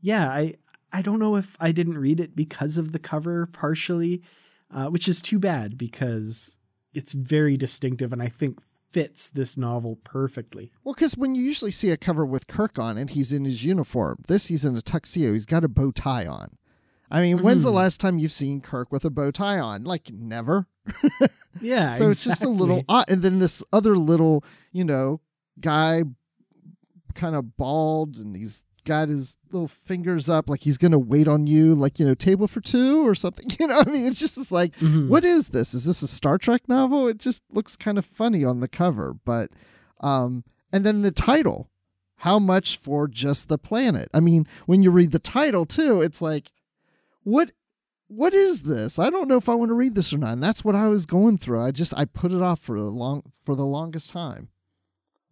yeah, 0.00 0.28
I 0.28 0.56
I 0.92 1.00
don't 1.00 1.20
know 1.20 1.36
if 1.36 1.56
I 1.60 1.70
didn't 1.70 1.98
read 1.98 2.18
it 2.18 2.34
because 2.34 2.76
of 2.76 2.90
the 2.90 2.98
cover 2.98 3.46
partially, 3.46 4.22
uh, 4.74 4.86
which 4.86 5.06
is 5.06 5.22
too 5.22 5.38
bad 5.38 5.78
because 5.78 6.58
it's 6.92 7.12
very 7.12 7.56
distinctive 7.56 8.12
and 8.12 8.20
I 8.20 8.28
think 8.28 8.58
fits 8.90 9.28
this 9.28 9.56
novel 9.56 10.00
perfectly. 10.02 10.72
Well, 10.82 10.94
because 10.94 11.16
when 11.16 11.36
you 11.36 11.44
usually 11.44 11.70
see 11.70 11.90
a 11.90 11.96
cover 11.96 12.26
with 12.26 12.48
Kirk 12.48 12.80
on 12.80 12.98
it, 12.98 13.10
he's 13.10 13.32
in 13.32 13.44
his 13.44 13.62
uniform. 13.62 14.24
This 14.26 14.48
he's 14.48 14.64
in 14.64 14.76
a 14.76 14.82
tuxedo. 14.82 15.32
He's 15.32 15.46
got 15.46 15.62
a 15.62 15.68
bow 15.68 15.92
tie 15.92 16.26
on. 16.26 16.56
I 17.10 17.20
mean, 17.20 17.36
mm-hmm. 17.36 17.44
when's 17.44 17.64
the 17.64 17.70
hmm. 17.70 17.76
last 17.76 18.00
time 18.00 18.18
you've 18.18 18.32
seen 18.32 18.60
Kirk 18.60 18.92
with 18.92 19.04
a 19.04 19.10
bow 19.10 19.30
tie 19.30 19.58
on? 19.58 19.84
Like 19.84 20.10
never. 20.12 20.66
yeah. 21.60 21.90
so 21.90 22.08
exactly. 22.08 22.10
it's 22.10 22.24
just 22.24 22.44
a 22.44 22.48
little 22.48 22.84
odd. 22.88 23.06
And 23.08 23.22
then 23.22 23.38
this 23.38 23.62
other 23.72 23.96
little, 23.96 24.44
you 24.72 24.84
know, 24.84 25.20
guy, 25.60 26.04
kind 27.14 27.34
of 27.34 27.56
bald, 27.56 28.16
and 28.16 28.36
he's 28.36 28.64
got 28.84 29.08
his 29.08 29.36
little 29.52 29.68
fingers 29.68 30.28
up 30.28 30.48
like 30.48 30.60
he's 30.62 30.78
gonna 30.78 30.98
wait 30.98 31.28
on 31.28 31.46
you 31.46 31.74
like 31.74 31.98
you 31.98 32.06
know 32.06 32.14
table 32.14 32.48
for 32.48 32.60
two 32.60 33.06
or 33.06 33.14
something 33.14 33.46
you 33.60 33.66
know 33.66 33.82
i 33.86 33.90
mean 33.90 34.06
it's 34.06 34.18
just 34.18 34.50
like 34.50 34.74
mm-hmm. 34.76 35.08
what 35.08 35.24
is 35.24 35.48
this 35.48 35.74
is 35.74 35.84
this 35.84 36.02
a 36.02 36.08
star 36.08 36.38
trek 36.38 36.62
novel 36.66 37.06
it 37.06 37.18
just 37.18 37.42
looks 37.52 37.76
kind 37.76 37.98
of 37.98 38.04
funny 38.04 38.44
on 38.44 38.60
the 38.60 38.68
cover 38.68 39.14
but 39.24 39.50
um 40.00 40.44
and 40.72 40.84
then 40.84 41.02
the 41.02 41.10
title 41.10 41.68
how 42.16 42.38
much 42.38 42.78
for 42.78 43.06
just 43.06 43.48
the 43.48 43.58
planet 43.58 44.08
i 44.14 44.20
mean 44.20 44.46
when 44.66 44.82
you 44.82 44.90
read 44.90 45.12
the 45.12 45.18
title 45.18 45.66
too 45.66 46.00
it's 46.00 46.22
like 46.22 46.50
what 47.22 47.52
what 48.08 48.34
is 48.34 48.62
this 48.62 48.98
i 48.98 49.08
don't 49.10 49.28
know 49.28 49.36
if 49.36 49.48
i 49.48 49.54
want 49.54 49.68
to 49.68 49.74
read 49.74 49.94
this 49.94 50.12
or 50.12 50.18
not 50.18 50.32
and 50.32 50.42
that's 50.42 50.64
what 50.64 50.74
i 50.74 50.88
was 50.88 51.06
going 51.06 51.38
through 51.38 51.60
i 51.60 51.70
just 51.70 51.96
i 51.96 52.04
put 52.04 52.32
it 52.32 52.42
off 52.42 52.60
for 52.60 52.76
a 52.76 52.82
long 52.82 53.22
for 53.42 53.54
the 53.54 53.66
longest 53.66 54.10
time 54.10 54.48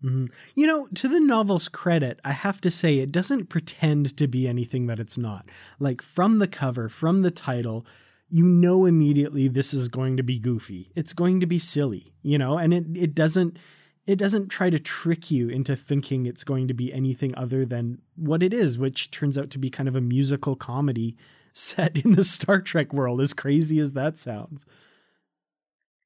Mm-hmm. 0.04 0.26
You 0.54 0.66
know, 0.66 0.86
to 0.94 1.08
the 1.08 1.20
novel's 1.20 1.68
credit, 1.68 2.20
I 2.24 2.32
have 2.32 2.60
to 2.62 2.70
say 2.70 2.98
it 2.98 3.12
doesn't 3.12 3.48
pretend 3.48 4.16
to 4.16 4.28
be 4.28 4.46
anything 4.46 4.86
that 4.86 4.98
it's 4.98 5.18
not. 5.18 5.48
Like 5.80 6.02
from 6.02 6.38
the 6.38 6.46
cover, 6.46 6.88
from 6.88 7.22
the 7.22 7.30
title, 7.30 7.84
you 8.28 8.44
know 8.44 8.84
immediately 8.86 9.48
this 9.48 9.74
is 9.74 9.88
going 9.88 10.16
to 10.16 10.22
be 10.22 10.38
goofy. 10.38 10.92
It's 10.94 11.12
going 11.12 11.40
to 11.40 11.46
be 11.46 11.58
silly, 11.58 12.12
you 12.22 12.38
know, 12.38 12.58
and 12.58 12.72
it, 12.72 12.84
it 12.94 13.14
doesn't 13.14 13.58
it 14.06 14.16
doesn't 14.16 14.48
try 14.48 14.70
to 14.70 14.78
trick 14.78 15.30
you 15.30 15.50
into 15.50 15.76
thinking 15.76 16.24
it's 16.24 16.44
going 16.44 16.66
to 16.68 16.74
be 16.74 16.92
anything 16.94 17.34
other 17.36 17.66
than 17.66 18.00
what 18.16 18.42
it 18.42 18.54
is, 18.54 18.78
which 18.78 19.10
turns 19.10 19.36
out 19.36 19.50
to 19.50 19.58
be 19.58 19.68
kind 19.68 19.88
of 19.88 19.96
a 19.96 20.00
musical 20.00 20.56
comedy 20.56 21.14
set 21.58 21.96
in 21.96 22.12
the 22.12 22.24
Star 22.24 22.60
Trek 22.60 22.92
world, 22.92 23.20
as 23.20 23.34
crazy 23.34 23.78
as 23.78 23.92
that 23.92 24.18
sounds. 24.18 24.64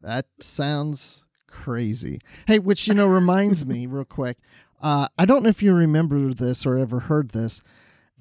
That 0.00 0.26
sounds 0.40 1.24
crazy. 1.46 2.18
Hey, 2.46 2.58
which 2.58 2.88
you 2.88 2.94
know 2.94 3.06
reminds 3.06 3.64
me 3.64 3.86
real 3.88 4.04
quick. 4.04 4.38
Uh, 4.80 5.06
I 5.16 5.26
don't 5.26 5.44
know 5.44 5.48
if 5.48 5.62
you 5.62 5.72
remember 5.72 6.34
this 6.34 6.66
or 6.66 6.76
ever 6.76 7.00
heard 7.00 7.30
this, 7.30 7.60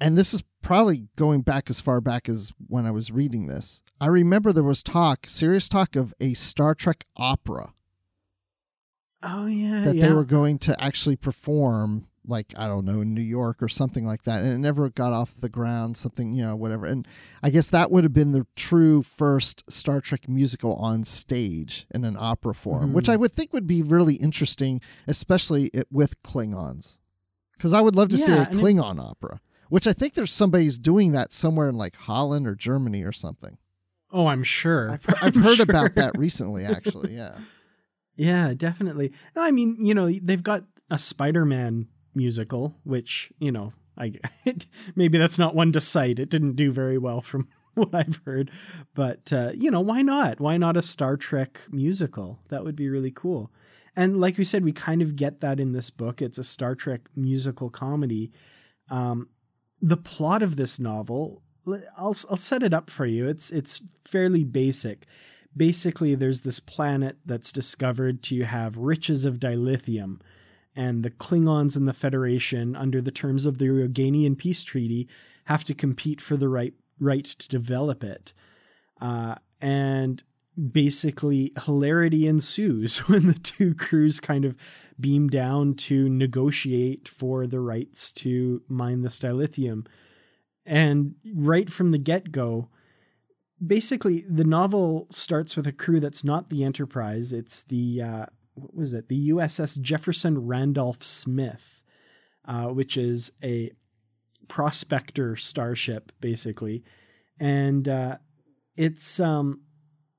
and 0.00 0.16
this 0.16 0.32
is 0.32 0.44
probably 0.62 1.08
going 1.16 1.40
back 1.40 1.68
as 1.68 1.80
far 1.80 2.00
back 2.00 2.28
as 2.28 2.52
when 2.68 2.86
I 2.86 2.92
was 2.92 3.10
reading 3.10 3.46
this. 3.46 3.82
I 4.00 4.06
remember 4.06 4.52
there 4.52 4.62
was 4.62 4.82
talk, 4.82 5.26
serious 5.28 5.68
talk 5.68 5.96
of 5.96 6.14
a 6.20 6.34
Star 6.34 6.74
Trek 6.74 7.04
opera. 7.16 7.72
Oh 9.22 9.46
yeah, 9.46 9.84
that 9.84 9.96
yeah. 9.96 10.06
they 10.06 10.12
were 10.12 10.24
going 10.24 10.58
to 10.60 10.80
actually 10.82 11.16
perform 11.16 12.06
like 12.26 12.52
I 12.56 12.66
don't 12.66 12.84
know 12.84 13.00
in 13.00 13.14
New 13.14 13.22
York 13.22 13.62
or 13.62 13.68
something 13.68 14.06
like 14.06 14.24
that, 14.24 14.42
and 14.42 14.52
it 14.52 14.58
never 14.58 14.88
got 14.88 15.12
off 15.12 15.34
the 15.40 15.48
ground. 15.48 15.96
Something 15.96 16.34
you 16.34 16.44
know, 16.44 16.56
whatever. 16.56 16.86
And 16.86 17.06
I 17.42 17.50
guess 17.50 17.68
that 17.70 17.90
would 17.90 18.04
have 18.04 18.12
been 18.12 18.32
the 18.32 18.46
true 18.56 19.02
first 19.02 19.64
Star 19.70 20.00
Trek 20.00 20.28
musical 20.28 20.74
on 20.76 21.04
stage 21.04 21.86
in 21.90 22.04
an 22.04 22.16
opera 22.18 22.54
form, 22.54 22.86
mm-hmm. 22.86 22.92
which 22.94 23.08
I 23.08 23.16
would 23.16 23.32
think 23.32 23.52
would 23.52 23.66
be 23.66 23.82
really 23.82 24.14
interesting, 24.14 24.80
especially 25.06 25.66
it, 25.68 25.86
with 25.90 26.20
Klingons, 26.22 26.98
because 27.56 27.72
I 27.72 27.80
would 27.80 27.96
love 27.96 28.10
to 28.10 28.16
yeah, 28.16 28.26
see 28.26 28.32
a 28.32 28.46
Klingon 28.46 28.98
it, 28.98 29.04
opera. 29.04 29.40
Which 29.68 29.86
I 29.86 29.94
think 29.94 30.12
there's 30.12 30.32
somebody 30.32 30.64
who's 30.64 30.78
doing 30.78 31.12
that 31.12 31.32
somewhere 31.32 31.70
in 31.70 31.78
like 31.78 31.96
Holland 31.96 32.46
or 32.46 32.54
Germany 32.54 33.02
or 33.04 33.12
something. 33.12 33.56
Oh, 34.12 34.26
I'm 34.26 34.44
sure. 34.44 34.90
I've, 34.90 35.06
I've 35.22 35.34
heard 35.34 35.56
sure. 35.56 35.64
about 35.66 35.94
that 35.94 36.18
recently, 36.18 36.64
actually. 36.64 37.14
Yeah. 37.16 37.38
Yeah, 38.14 38.52
definitely. 38.54 39.12
I 39.34 39.50
mean, 39.52 39.78
you 39.80 39.94
know, 39.94 40.12
they've 40.12 40.42
got 40.42 40.64
a 40.90 40.98
Spider-Man 40.98 41.88
musical, 42.14 42.74
which 42.84 43.32
you 43.38 43.52
know, 43.52 43.72
I 43.96 44.14
maybe 44.96 45.18
that's 45.18 45.38
not 45.38 45.54
one 45.54 45.72
to 45.72 45.80
cite. 45.80 46.18
It 46.18 46.30
didn't 46.30 46.56
do 46.56 46.70
very 46.70 46.98
well 46.98 47.20
from 47.20 47.48
what 47.74 47.94
I've 47.94 48.20
heard, 48.24 48.50
but 48.94 49.32
uh, 49.32 49.52
you 49.54 49.70
know, 49.70 49.80
why 49.80 50.02
not? 50.02 50.40
Why 50.40 50.56
not 50.56 50.76
a 50.76 50.82
Star 50.82 51.16
Trek 51.16 51.60
musical? 51.70 52.38
That 52.48 52.64
would 52.64 52.76
be 52.76 52.88
really 52.88 53.12
cool. 53.12 53.50
And 53.94 54.20
like 54.20 54.38
we 54.38 54.44
said, 54.44 54.64
we 54.64 54.72
kind 54.72 55.02
of 55.02 55.16
get 55.16 55.40
that 55.40 55.60
in 55.60 55.72
this 55.72 55.90
book. 55.90 56.22
It's 56.22 56.38
a 56.38 56.44
Star 56.44 56.74
Trek 56.74 57.02
musical 57.14 57.68
comedy. 57.68 58.32
Um, 58.88 59.28
the 59.82 59.96
plot 59.96 60.42
of 60.42 60.56
this 60.56 60.80
novel, 60.80 61.42
I'll 61.66 62.16
I'll 62.30 62.36
set 62.36 62.62
it 62.62 62.72
up 62.72 62.88
for 62.88 63.06
you. 63.06 63.28
It's 63.28 63.50
it's 63.50 63.82
fairly 64.04 64.44
basic. 64.44 65.06
Basically, 65.54 66.14
there's 66.14 66.40
this 66.40 66.60
planet 66.60 67.18
that's 67.26 67.52
discovered 67.52 68.22
to 68.24 68.42
have 68.44 68.78
riches 68.78 69.26
of 69.26 69.38
dilithium 69.38 70.20
and 70.74 71.02
the 71.02 71.10
Klingons 71.10 71.76
and 71.76 71.86
the 71.86 71.92
Federation, 71.92 72.74
under 72.74 73.00
the 73.00 73.10
terms 73.10 73.46
of 73.46 73.58
the 73.58 73.66
Organian 73.66 74.36
peace 74.36 74.64
treaty, 74.64 75.08
have 75.44 75.64
to 75.64 75.74
compete 75.74 76.20
for 76.20 76.36
the 76.36 76.48
right 76.48 76.74
right 77.00 77.24
to 77.24 77.48
develop 77.48 78.04
it. 78.04 78.32
Uh, 79.00 79.34
and 79.60 80.22
basically, 80.70 81.52
hilarity 81.64 82.26
ensues 82.26 82.98
when 83.08 83.26
the 83.26 83.34
two 83.34 83.74
crews 83.74 84.20
kind 84.20 84.44
of 84.44 84.56
beam 85.00 85.28
down 85.28 85.74
to 85.74 86.08
negotiate 86.08 87.08
for 87.08 87.46
the 87.46 87.60
rights 87.60 88.12
to 88.12 88.62
mine 88.68 89.02
the 89.02 89.08
dilithium. 89.08 89.86
And 90.64 91.16
right 91.34 91.68
from 91.68 91.90
the 91.90 91.98
get 91.98 92.30
go, 92.30 92.68
basically, 93.64 94.24
the 94.28 94.44
novel 94.44 95.08
starts 95.10 95.56
with 95.56 95.66
a 95.66 95.72
crew 95.72 95.98
that's 95.98 96.22
not 96.22 96.50
the 96.50 96.62
Enterprise. 96.62 97.32
It's 97.32 97.62
the 97.62 98.02
uh, 98.02 98.26
what 98.54 98.74
was 98.74 98.92
it? 98.92 99.08
The 99.08 99.30
USS 99.30 99.80
Jefferson 99.80 100.46
Randolph 100.46 101.02
Smith, 101.02 101.82
uh, 102.46 102.66
which 102.66 102.96
is 102.96 103.32
a 103.42 103.70
prospector 104.48 105.36
starship, 105.36 106.12
basically, 106.20 106.84
and 107.38 107.88
uh, 107.88 108.16
it's 108.76 109.18
um, 109.20 109.62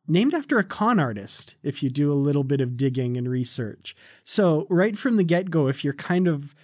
named 0.08 0.34
after 0.34 0.58
a 0.58 0.64
con 0.64 1.00
artist. 1.00 1.56
If 1.64 1.84
you 1.84 1.90
do 1.90 2.12
a 2.12 2.16
little 2.16 2.44
bit 2.44 2.62
of 2.62 2.78
digging 2.78 3.18
and 3.18 3.30
research, 3.30 3.96
so 4.24 4.66
right 4.70 4.98
from 4.98 5.18
the 5.18 5.24
get 5.24 5.52
go, 5.52 5.68
if 5.68 5.84
you're 5.84 5.94
kind 5.94 6.28
of 6.28 6.56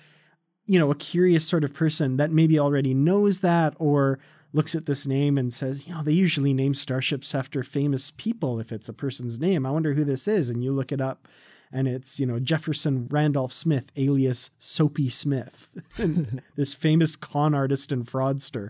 you 0.69 0.77
know, 0.77 0.91
a 0.91 0.95
curious 0.95 1.47
sort 1.47 1.63
of 1.63 1.73
person 1.73 2.17
that 2.17 2.29
maybe 2.29 2.59
already 2.59 2.93
knows 2.93 3.39
that 3.39 3.73
or 3.79 4.19
looks 4.53 4.75
at 4.75 4.85
this 4.85 5.07
name 5.07 5.35
and 5.35 5.51
says, 5.51 5.87
you 5.87 5.93
know, 5.95 6.03
they 6.03 6.11
usually 6.11 6.53
name 6.53 6.75
starships 6.75 7.33
after 7.33 7.63
famous 7.63 8.11
people 8.17 8.59
if 8.59 8.71
it's 8.71 8.87
a 8.87 8.93
person's 8.93 9.39
name. 9.39 9.65
I 9.65 9.71
wonder 9.71 9.95
who 9.95 10.03
this 10.03 10.27
is. 10.27 10.47
And 10.47 10.63
you 10.63 10.71
look 10.71 10.91
it 10.91 11.01
up 11.01 11.27
and 11.71 11.87
it's, 11.87 12.19
you 12.19 12.25
know, 12.25 12.39
Jefferson 12.39 13.07
Randolph 13.09 13.53
Smith, 13.53 13.91
alias 13.95 14.51
Soapy 14.57 15.09
Smith, 15.09 15.79
this 16.55 16.73
famous 16.73 17.15
con 17.15 17.53
artist 17.53 17.91
and 17.91 18.05
fraudster. 18.05 18.69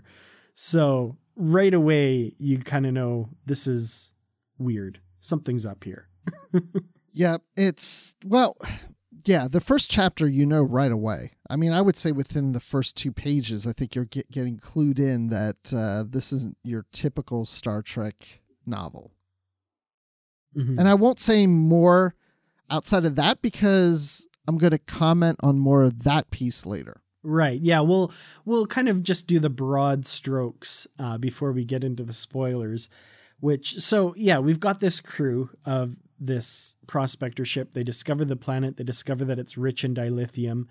So 0.54 1.16
right 1.36 1.72
away, 1.72 2.34
you 2.38 2.58
kind 2.58 2.86
of 2.86 2.92
know 2.92 3.30
this 3.46 3.66
is 3.66 4.12
weird. 4.58 5.00
Something's 5.20 5.64
up 5.64 5.84
here. 5.84 6.08
yeah, 7.12 7.38
it's, 7.56 8.14
well, 8.24 8.56
yeah, 9.24 9.48
the 9.48 9.60
first 9.60 9.90
chapter 9.90 10.28
you 10.28 10.46
know 10.46 10.62
right 10.62 10.92
away. 10.92 11.32
I 11.48 11.56
mean, 11.56 11.72
I 11.72 11.80
would 11.80 11.96
say 11.96 12.12
within 12.12 12.52
the 12.52 12.60
first 12.60 12.96
two 12.96 13.12
pages, 13.12 13.66
I 13.66 13.72
think 13.72 13.94
you're 13.94 14.04
get, 14.04 14.30
getting 14.30 14.58
clued 14.58 14.98
in 14.98 15.28
that 15.28 15.72
uh, 15.74 16.04
this 16.08 16.32
isn't 16.32 16.56
your 16.62 16.86
typical 16.92 17.44
Star 17.44 17.82
Trek 17.82 18.42
novel. 18.66 19.12
Mm-hmm. 20.56 20.78
And 20.78 20.88
I 20.88 20.94
won't 20.94 21.18
say 21.18 21.46
more 21.46 22.14
outside 22.70 23.04
of 23.04 23.16
that 23.16 23.42
because 23.42 24.26
I'm 24.46 24.58
going 24.58 24.72
to 24.72 24.78
comment 24.78 25.38
on 25.42 25.58
more 25.58 25.82
of 25.82 26.04
that 26.04 26.30
piece 26.30 26.64
later. 26.66 27.02
Right. 27.22 27.60
Yeah. 27.60 27.80
We'll 27.80 28.12
we'll 28.44 28.66
kind 28.66 28.88
of 28.88 29.02
just 29.02 29.26
do 29.26 29.38
the 29.38 29.50
broad 29.50 30.06
strokes 30.06 30.86
uh, 30.98 31.18
before 31.18 31.52
we 31.52 31.64
get 31.64 31.84
into 31.84 32.02
the 32.02 32.12
spoilers. 32.12 32.88
Which 33.40 33.80
so 33.80 34.14
yeah, 34.16 34.38
we've 34.38 34.60
got 34.60 34.80
this 34.80 35.00
crew 35.00 35.50
of 35.64 35.96
this 36.18 36.76
prospector 36.86 37.44
ship. 37.44 37.72
They 37.72 37.84
discover 37.84 38.24
the 38.24 38.36
planet. 38.36 38.76
They 38.76 38.84
discover 38.84 39.24
that 39.26 39.38
it's 39.38 39.58
rich 39.58 39.84
in 39.84 39.94
dilithium. 39.94 40.66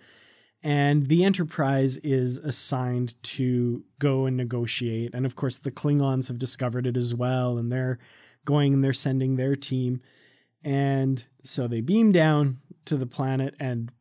And 0.61 1.07
the 1.07 1.23
Enterprise 1.23 1.97
is 1.97 2.37
assigned 2.37 3.15
to 3.23 3.83
go 3.97 4.25
and 4.25 4.35
negotiate. 4.35 5.11
And 5.13 5.25
of 5.25 5.35
course, 5.35 5.57
the 5.57 5.71
Klingons 5.71 6.27
have 6.27 6.37
discovered 6.37 6.85
it 6.85 6.97
as 6.97 7.15
well. 7.15 7.57
And 7.57 7.71
they're 7.71 7.97
going 8.45 8.73
and 8.73 8.83
they're 8.83 8.93
sending 8.93 9.35
their 9.35 9.55
team. 9.55 10.01
And 10.63 11.25
so 11.43 11.67
they 11.67 11.81
beam 11.81 12.11
down 12.11 12.59
to 12.85 12.97
the 12.97 13.05
planet. 13.05 13.55
And 13.59 13.91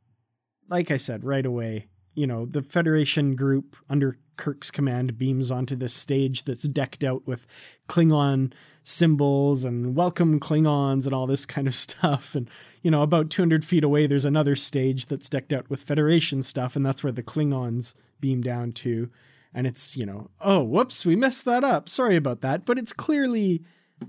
like 0.69 0.91
I 0.91 0.97
said, 0.97 1.25
right 1.25 1.47
away, 1.47 1.89
you 2.15 2.27
know, 2.27 2.47
the 2.47 2.63
Federation 2.63 3.37
group 3.37 3.77
under 3.89 4.19
Kirk's 4.37 4.71
command 4.71 5.19
beams 5.19 5.51
onto 5.51 5.77
this 5.77 5.95
stage 5.95 6.45
that's 6.45 6.67
decked 6.67 7.05
out 7.05 7.27
with 7.27 7.47
Klingon 7.89 8.53
symbols 8.83 9.65
and 9.65 9.95
welcome 9.95 10.41
Klingons 10.41 11.05
and 11.05 11.15
all 11.15 11.27
this 11.27 11.45
kind 11.45 11.67
of 11.67 11.75
stuff. 11.77 12.35
And, 12.35 12.49
you 12.83 12.91
know, 12.91 13.03
about 13.03 13.31
200 13.31 13.65
feet 13.65 13.85
away, 13.85 14.07
there's 14.07 14.25
another 14.25 14.57
stage 14.57 15.07
that's 15.07 15.29
decked 15.29 15.53
out 15.53 15.69
with 15.69 15.83
Federation 15.83 16.43
stuff, 16.43 16.75
and 16.75 16.85
that's 16.85 17.05
where 17.05 17.13
the 17.13 17.23
Klingons 17.23 17.95
beam 18.21 18.41
down 18.41 18.73
to. 18.73 19.11
And 19.55 19.67
it's, 19.67 19.97
you 19.97 20.07
know, 20.07 20.31
oh, 20.41 20.63
whoops, 20.63 21.05
we 21.05 21.17
messed 21.17 21.45
that 21.45 21.65
up. 21.65 21.89
Sorry 21.89 22.17
about 22.17 22.41
that. 22.43 22.65
But 22.65 22.79
it's 22.79 22.93
clearly 22.93 23.63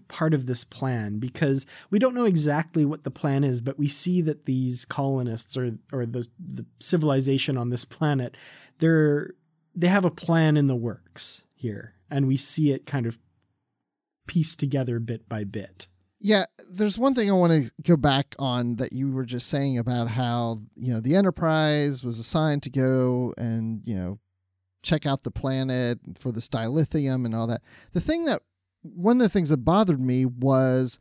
part 0.07 0.33
of 0.33 0.45
this 0.45 0.63
plan 0.63 1.19
because 1.19 1.65
we 1.89 1.99
don't 1.99 2.13
know 2.13 2.25
exactly 2.25 2.85
what 2.85 3.03
the 3.03 3.11
plan 3.11 3.43
is, 3.43 3.61
but 3.61 3.79
we 3.79 3.87
see 3.87 4.21
that 4.21 4.45
these 4.45 4.85
colonists 4.85 5.57
or 5.57 5.77
or 5.91 6.05
the 6.05 6.27
the 6.39 6.65
civilization 6.79 7.57
on 7.57 7.69
this 7.69 7.85
planet, 7.85 8.35
they're 8.79 9.33
they 9.75 9.87
have 9.87 10.05
a 10.05 10.11
plan 10.11 10.57
in 10.57 10.67
the 10.67 10.75
works 10.75 11.43
here. 11.55 11.93
And 12.09 12.27
we 12.27 12.37
see 12.37 12.71
it 12.71 12.85
kind 12.85 13.05
of 13.05 13.19
pieced 14.27 14.59
together 14.59 14.99
bit 14.99 15.29
by 15.29 15.43
bit. 15.43 15.87
Yeah, 16.21 16.45
there's 16.69 16.99
one 16.99 17.13
thing 17.13 17.29
I 17.29 17.33
want 17.33 17.53
to 17.53 17.71
go 17.83 17.95
back 17.95 18.35
on 18.37 18.75
that 18.75 18.91
you 18.91 19.11
were 19.11 19.25
just 19.25 19.47
saying 19.47 19.77
about 19.77 20.09
how, 20.09 20.61
you 20.75 20.93
know, 20.93 20.99
the 20.99 21.15
Enterprise 21.15 22.03
was 22.03 22.19
assigned 22.19 22.63
to 22.63 22.69
go 22.69 23.33
and, 23.37 23.81
you 23.85 23.95
know, 23.95 24.19
check 24.83 25.05
out 25.05 25.23
the 25.23 25.31
planet 25.31 25.99
for 26.17 26.31
the 26.31 26.41
dilithium 26.41 27.25
and 27.25 27.33
all 27.33 27.47
that. 27.47 27.61
The 27.93 28.01
thing 28.01 28.25
that 28.25 28.41
one 28.81 29.17
of 29.17 29.21
the 29.21 29.29
things 29.29 29.49
that 29.49 29.57
bothered 29.57 29.99
me 29.99 30.25
was 30.25 30.99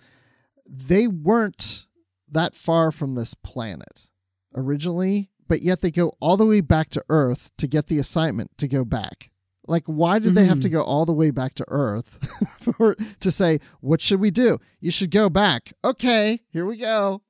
they 0.67 1.07
weren't 1.07 1.87
that 2.31 2.55
far 2.55 2.93
from 2.93 3.15
this 3.15 3.35
planet 3.35 4.09
originally, 4.55 5.31
but 5.47 5.63
yet 5.63 5.81
they 5.81 5.91
go 5.91 6.17
all 6.21 6.37
the 6.37 6.47
way 6.47 6.61
back 6.61 6.91
to 6.91 7.05
Earth 7.09 7.51
to 7.57 7.67
get 7.67 7.87
the 7.87 7.99
assignment 7.99 8.57
to 8.59 8.69
go 8.69 8.85
back. 8.85 9.31
Like, 9.67 9.85
why 9.87 10.19
did 10.19 10.29
mm-hmm. 10.29 10.35
they 10.35 10.45
have 10.47 10.61
to 10.61 10.69
mm-hmm. 10.69 10.79
go 10.79 10.83
all 10.83 11.05
the 11.05 11.13
way 11.13 11.31
back 11.31 11.55
to 11.57 11.65
Earth 11.69 12.19
for 12.61 12.97
to 13.21 13.31
say, 13.31 13.61
what 13.81 14.01
should 14.01 14.21
we 14.21 14.31
do? 14.31 14.59
You 14.81 14.91
should 14.91 15.11
go 15.11 15.29
back. 15.29 15.73
Okay, 15.85 16.41
here 16.51 16.65
we 16.65 16.79
go. 16.79 17.23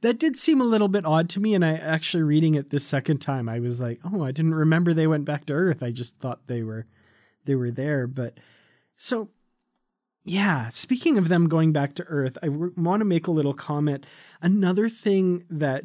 That 0.00 0.18
did 0.18 0.36
seem 0.36 0.60
a 0.60 0.64
little 0.64 0.88
bit 0.88 1.04
odd 1.04 1.28
to 1.30 1.40
me, 1.40 1.54
and 1.54 1.64
I 1.64 1.74
actually 1.74 2.24
reading 2.24 2.56
it 2.56 2.70
this 2.70 2.84
second 2.84 3.18
time, 3.18 3.48
I 3.48 3.60
was 3.60 3.80
like, 3.80 4.00
"Oh, 4.04 4.24
I 4.24 4.32
didn't 4.32 4.56
remember 4.56 4.92
they 4.92 5.06
went 5.06 5.24
back 5.24 5.44
to 5.46 5.52
Earth. 5.52 5.84
I 5.84 5.92
just 5.92 6.16
thought 6.16 6.48
they 6.48 6.64
were, 6.64 6.86
they 7.44 7.54
were 7.54 7.70
there." 7.70 8.08
But 8.08 8.38
so, 8.94 9.30
yeah. 10.24 10.68
Speaking 10.70 11.18
of 11.18 11.28
them 11.28 11.48
going 11.48 11.72
back 11.72 11.94
to 11.96 12.04
Earth, 12.04 12.38
I 12.42 12.48
want 12.48 13.00
to 13.00 13.04
make 13.04 13.26
a 13.26 13.32
little 13.32 13.54
comment. 13.54 14.06
Another 14.40 14.88
thing 14.88 15.44
that 15.50 15.84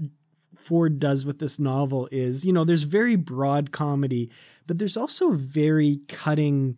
Ford 0.56 1.00
does 1.00 1.26
with 1.26 1.40
this 1.40 1.60
novel 1.60 2.08
is, 2.12 2.46
you 2.46 2.54
know, 2.54 2.64
there's 2.64 2.84
very 2.84 3.16
broad 3.16 3.72
comedy, 3.72 4.30
but 4.66 4.78
there's 4.78 4.98
also 4.98 5.32
very 5.32 6.02
cutting, 6.08 6.78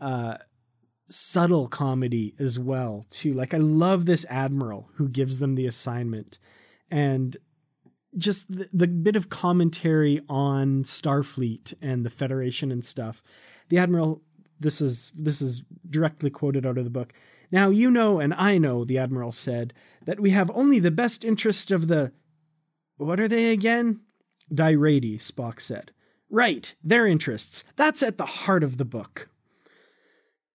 uh, 0.00 0.36
subtle 1.08 1.68
comedy 1.68 2.34
as 2.38 2.58
well 2.58 3.06
too. 3.10 3.34
Like 3.34 3.52
I 3.52 3.58
love 3.58 4.06
this 4.06 4.24
admiral 4.30 4.88
who 4.94 5.08
gives 5.08 5.38
them 5.38 5.54
the 5.54 5.66
assignment, 5.66 6.38
and 6.90 7.36
just 8.16 8.50
the, 8.50 8.68
the 8.72 8.86
bit 8.86 9.16
of 9.16 9.28
commentary 9.30 10.20
on 10.28 10.84
Starfleet 10.84 11.74
and 11.80 12.04
the 12.04 12.10
Federation 12.10 12.72
and 12.72 12.84
stuff. 12.84 13.22
The 13.68 13.78
admiral, 13.78 14.22
this 14.62 14.80
is 14.80 15.12
this 15.14 15.42
is 15.42 15.62
directly 15.88 16.30
quoted 16.30 16.64
out 16.64 16.78
of 16.78 16.84
the 16.84 16.90
book. 16.90 17.12
Now 17.50 17.70
you 17.70 17.90
know 17.90 18.18
and 18.18 18.32
I 18.34 18.58
know, 18.58 18.84
the 18.84 18.98
admiral 18.98 19.32
said, 19.32 19.74
that 20.06 20.20
we 20.20 20.30
have 20.30 20.50
only 20.54 20.78
the 20.78 20.90
best 20.90 21.24
interest 21.24 21.70
of 21.70 21.88
the 21.88 22.12
what 22.96 23.20
are 23.20 23.28
they 23.28 23.52
again? 23.52 24.00
Direidi, 24.52 25.16
Spock 25.18 25.60
said. 25.60 25.92
Right, 26.30 26.74
their 26.82 27.06
interests. 27.06 27.64
That's 27.76 28.02
at 28.02 28.16
the 28.16 28.26
heart 28.26 28.62
of 28.62 28.78
the 28.78 28.84
book. 28.84 29.28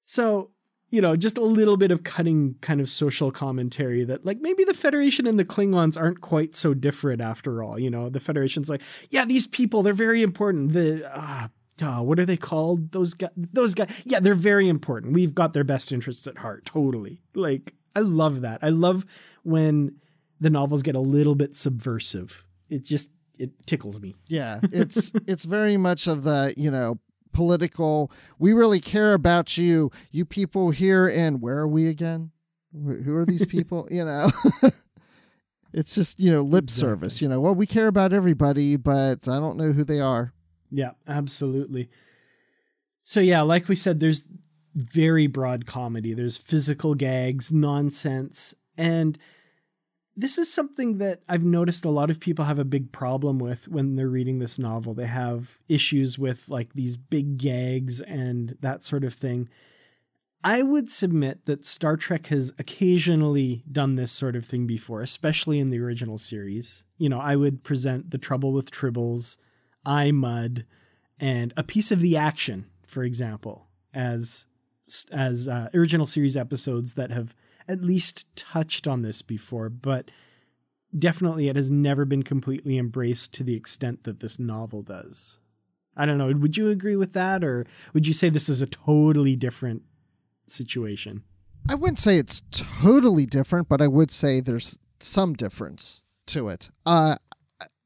So, 0.03 0.51
you 0.89 1.01
know, 1.01 1.15
just 1.15 1.37
a 1.37 1.43
little 1.43 1.77
bit 1.77 1.91
of 1.91 2.03
cutting 2.03 2.55
kind 2.61 2.79
of 2.79 2.89
social 2.89 3.31
commentary 3.31 4.03
that, 4.05 4.25
like, 4.25 4.39
maybe 4.39 4.63
the 4.63 4.73
Federation 4.73 5.27
and 5.27 5.37
the 5.37 5.45
Klingons 5.45 5.99
aren't 5.99 6.21
quite 6.21 6.55
so 6.55 6.73
different 6.73 7.21
after 7.21 7.61
all. 7.61 7.77
You 7.77 7.91
know, 7.91 8.09
the 8.09 8.19
Federation's 8.19 8.69
like, 8.69 8.81
yeah, 9.09 9.25
these 9.25 9.45
people, 9.45 9.83
they're 9.83 9.93
very 9.93 10.23
important. 10.23 10.71
The, 10.73 11.07
uh, 11.15 11.49
uh, 11.81 11.99
what 11.99 12.19
are 12.19 12.25
they 12.25 12.37
called? 12.37 12.91
Those 12.91 13.13
guys, 13.13 13.31
those 13.35 13.73
guys. 13.73 14.03
Yeah, 14.05 14.19
they're 14.19 14.33
very 14.33 14.67
important. 14.67 15.13
We've 15.13 15.35
got 15.35 15.53
their 15.53 15.63
best 15.63 15.91
interests 15.91 16.27
at 16.27 16.37
heart. 16.37 16.65
Totally. 16.65 17.21
Like, 17.35 17.73
I 17.95 18.01
love 18.01 18.41
that. 18.41 18.59
I 18.61 18.69
love 18.69 19.05
when 19.43 19.95
the 20.39 20.49
novels 20.49 20.83
get 20.83 20.95
a 20.95 20.99
little 20.99 21.35
bit 21.35 21.55
subversive. 21.55 22.45
It 22.69 22.83
just 22.83 23.11
it 23.39 23.51
tickles 23.65 23.99
me. 23.99 24.15
Yeah, 24.27 24.59
it's 24.71 25.11
it's 25.27 25.45
very 25.45 25.77
much 25.77 26.07
of 26.07 26.23
the 26.23 26.53
you 26.57 26.71
know 26.71 26.99
political. 27.33 28.11
We 28.39 28.53
really 28.53 28.79
care 28.79 29.13
about 29.13 29.57
you, 29.57 29.91
you 30.11 30.25
people 30.25 30.71
here 30.71 31.07
in 31.07 31.39
where 31.39 31.59
are 31.59 31.67
we 31.67 31.87
again? 31.87 32.31
Who 32.73 33.15
are 33.15 33.25
these 33.25 33.45
people? 33.47 33.87
you 33.91 34.05
know. 34.05 34.31
it's 35.73 35.93
just 35.95 36.19
you 36.19 36.31
know 36.31 36.41
lip 36.41 36.65
exactly. 36.65 36.89
service. 36.89 37.21
You 37.21 37.29
know, 37.29 37.39
well 37.39 37.55
we 37.55 37.67
care 37.67 37.87
about 37.87 38.13
everybody, 38.13 38.75
but 38.77 39.27
I 39.27 39.39
don't 39.39 39.57
know 39.57 39.71
who 39.71 39.83
they 39.83 39.99
are. 39.99 40.33
Yeah, 40.69 40.91
absolutely. 41.07 41.89
So 43.03 43.19
yeah, 43.19 43.41
like 43.41 43.67
we 43.67 43.75
said, 43.75 43.99
there's 43.99 44.23
very 44.75 45.27
broad 45.27 45.65
comedy. 45.65 46.13
There's 46.13 46.37
physical 46.37 46.93
gags, 46.93 47.51
nonsense, 47.53 48.53
and 48.77 49.17
this 50.19 50.39
is 50.39 50.51
something 50.51 50.97
that 50.97 51.21
I've 51.29 51.43
noticed 51.43 51.85
a 51.85 51.91
lot 51.91 52.09
of 52.09 52.19
people 52.19 52.45
have 52.45 52.57
a 52.57 52.65
big 52.65 52.91
problem 52.91 53.37
with 53.37 53.67
when 53.67 53.95
they're 53.95 54.09
reading 54.09 54.39
this 54.39 54.57
novel. 54.57 54.95
They 54.95 55.05
have 55.05 55.59
issues 55.69 56.17
with 56.17 56.49
like 56.49 56.73
these 56.73 56.97
big 56.97 57.37
gags 57.37 58.01
and 58.01 58.57
that 58.61 58.83
sort 58.83 59.03
of 59.03 59.13
thing. 59.13 59.47
I 60.43 60.63
would 60.63 60.89
submit 60.89 61.45
that 61.45 61.65
Star 61.65 61.97
Trek 61.97 62.27
has 62.27 62.51
occasionally 62.57 63.63
done 63.71 63.95
this 63.95 64.11
sort 64.11 64.35
of 64.35 64.43
thing 64.43 64.65
before, 64.65 65.01
especially 65.01 65.59
in 65.59 65.69
the 65.69 65.79
original 65.79 66.17
series. 66.17 66.83
You 66.97 67.09
know, 67.09 67.19
I 67.19 67.35
would 67.35 67.63
present 67.63 68.09
The 68.09 68.17
Trouble 68.17 68.53
with 68.53 68.71
Tribbles, 68.71 69.37
I 69.87 70.11
Mudd, 70.11 70.65
and 71.19 71.53
A 71.55 71.63
Piece 71.63 71.91
of 71.91 72.01
the 72.01 72.17
Action, 72.17 72.67
for 72.85 73.03
example, 73.03 73.67
as 73.93 74.45
as 75.11 75.47
uh, 75.47 75.69
original 75.73 76.05
series 76.05 76.37
episodes 76.37 76.93
that 76.93 77.11
have 77.11 77.35
at 77.67 77.81
least 77.81 78.33
touched 78.35 78.87
on 78.87 79.01
this 79.01 79.21
before, 79.21 79.69
but 79.69 80.11
definitely 80.97 81.49
it 81.49 81.57
has 81.57 81.69
never 81.69 82.05
been 82.05 82.23
completely 82.23 82.77
embraced 82.77 83.33
to 83.33 83.43
the 83.43 83.55
extent 83.55 84.03
that 84.03 84.21
this 84.21 84.39
novel 84.39 84.81
does. 84.81 85.39
I 85.95 86.05
don't 86.05 86.17
know. 86.17 86.31
Would 86.31 86.55
you 86.55 86.69
agree 86.69 86.95
with 86.95 87.13
that, 87.13 87.43
or 87.43 87.65
would 87.93 88.07
you 88.07 88.13
say 88.13 88.29
this 88.29 88.49
is 88.49 88.61
a 88.61 88.67
totally 88.67 89.35
different 89.35 89.81
situation? 90.45 91.23
I 91.69 91.75
wouldn't 91.75 91.99
say 91.99 92.17
it's 92.17 92.43
totally 92.51 93.25
different, 93.25 93.67
but 93.67 93.81
I 93.81 93.87
would 93.87 94.11
say 94.11 94.39
there's 94.39 94.79
some 94.99 95.33
difference 95.33 96.03
to 96.27 96.49
it. 96.49 96.69
Uh, 96.85 97.15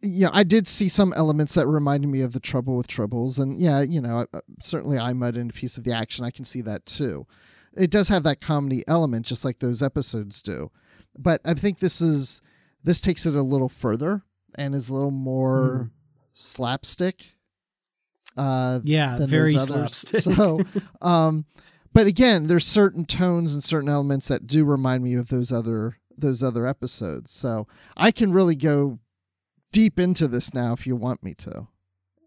yeah, 0.02 0.30
I 0.34 0.44
did 0.44 0.68
see 0.68 0.90
some 0.90 1.14
elements 1.14 1.54
that 1.54 1.68
reminded 1.68 2.10
me 2.10 2.22
of 2.22 2.34
the 2.34 2.40
Trouble 2.40 2.76
with 2.76 2.88
Troubles, 2.88 3.38
and 3.40 3.60
yeah, 3.60 3.82
you 3.82 4.02
know, 4.02 4.26
uh, 4.34 4.42
certainly 4.62 4.98
I 4.98 5.14
Mudd 5.14 5.38
in 5.38 5.50
a 5.50 5.54
piece 5.54 5.78
of 5.78 5.84
the 5.84 5.94
action. 5.94 6.26
I 6.26 6.32
can 6.32 6.46
see 6.46 6.62
that 6.62 6.86
too. 6.86 7.28
It 7.76 7.92
does 7.92 8.10
have 8.10 8.24
that 8.24 8.42
comedy 8.42 8.84
element, 8.88 9.26
just 9.26 9.46
like 9.46 9.60
those 9.60 9.84
episodes 9.84 10.42
do. 10.42 10.72
But 11.18 11.42
I 11.46 11.54
think 11.54 11.80
this 11.80 12.02
is 12.02 12.42
this 12.84 13.00
takes 13.00 13.26
it 13.26 13.36
a 13.36 13.44
little 13.44 13.70
further 13.70 14.24
and 14.56 14.74
is 14.74 14.90
a 14.90 14.94
little 14.94 15.12
more 15.12 15.90
mm. 15.90 15.92
slapstick. 16.34 17.36
Uh, 18.36 18.80
yeah, 18.84 19.18
very 19.26 19.54
slapstick. 19.54 20.22
So, 20.22 20.62
um, 21.02 21.46
but 21.94 22.08
again, 22.08 22.48
there's 22.48 22.66
certain 22.66 23.06
tones 23.06 23.54
and 23.54 23.64
certain 23.64 23.90
elements 23.90 24.28
that 24.30 24.48
do 24.48 24.66
remind 24.66 25.04
me 25.04 25.14
of 25.14 25.30
those 25.30 25.52
other 25.52 25.98
those 26.18 26.42
other 26.42 26.66
episodes. 26.66 27.32
So 27.32 27.68
I 27.96 28.12
can 28.12 28.32
really 28.32 28.56
go 28.56 29.00
deep 29.72 30.00
into 30.00 30.28
this 30.28 30.54
now 30.54 30.74
if 30.74 30.86
you 30.86 30.96
want 30.96 31.24
me 31.24 31.34
to, 31.36 31.68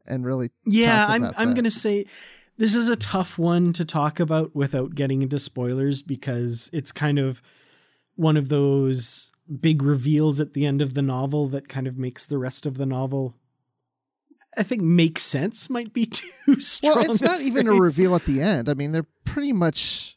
and 0.06 0.24
really. 0.24 0.50
Yeah, 0.66 1.06
I'm 1.08 1.30
I'm 1.36 1.54
gonna 1.54 1.70
say 1.70 2.06
this 2.56 2.74
is 2.74 2.88
a 2.88 2.96
tough 2.96 3.38
one 3.38 3.72
to 3.74 3.84
talk 3.84 4.20
about 4.20 4.54
without 4.54 4.94
getting 4.94 5.22
into 5.22 5.38
spoilers 5.38 6.02
because 6.02 6.70
it's 6.72 6.92
kind 6.92 7.18
of 7.18 7.42
one 8.16 8.36
of 8.36 8.48
those 8.48 9.32
big 9.60 9.82
reveals 9.82 10.40
at 10.40 10.54
the 10.54 10.64
end 10.64 10.80
of 10.80 10.94
the 10.94 11.02
novel 11.02 11.46
that 11.48 11.68
kind 11.68 11.86
of 11.86 11.98
makes 11.98 12.24
the 12.24 12.38
rest 12.38 12.64
of 12.64 12.78
the 12.78 12.86
novel 12.86 13.34
I 14.56 14.62
think 14.62 14.82
makes 14.82 15.22
sense 15.22 15.68
might 15.68 15.92
be 15.92 16.06
too 16.46 16.60
strong. 16.60 16.96
Well, 16.96 17.10
it's 17.10 17.22
not 17.22 17.40
even 17.40 17.68
a 17.68 17.72
reveal 17.72 18.14
at 18.14 18.24
the 18.24 18.40
end. 18.40 18.68
I 18.68 18.74
mean, 18.74 18.92
they're 18.92 19.06
pretty 19.24 19.52
much 19.52 20.16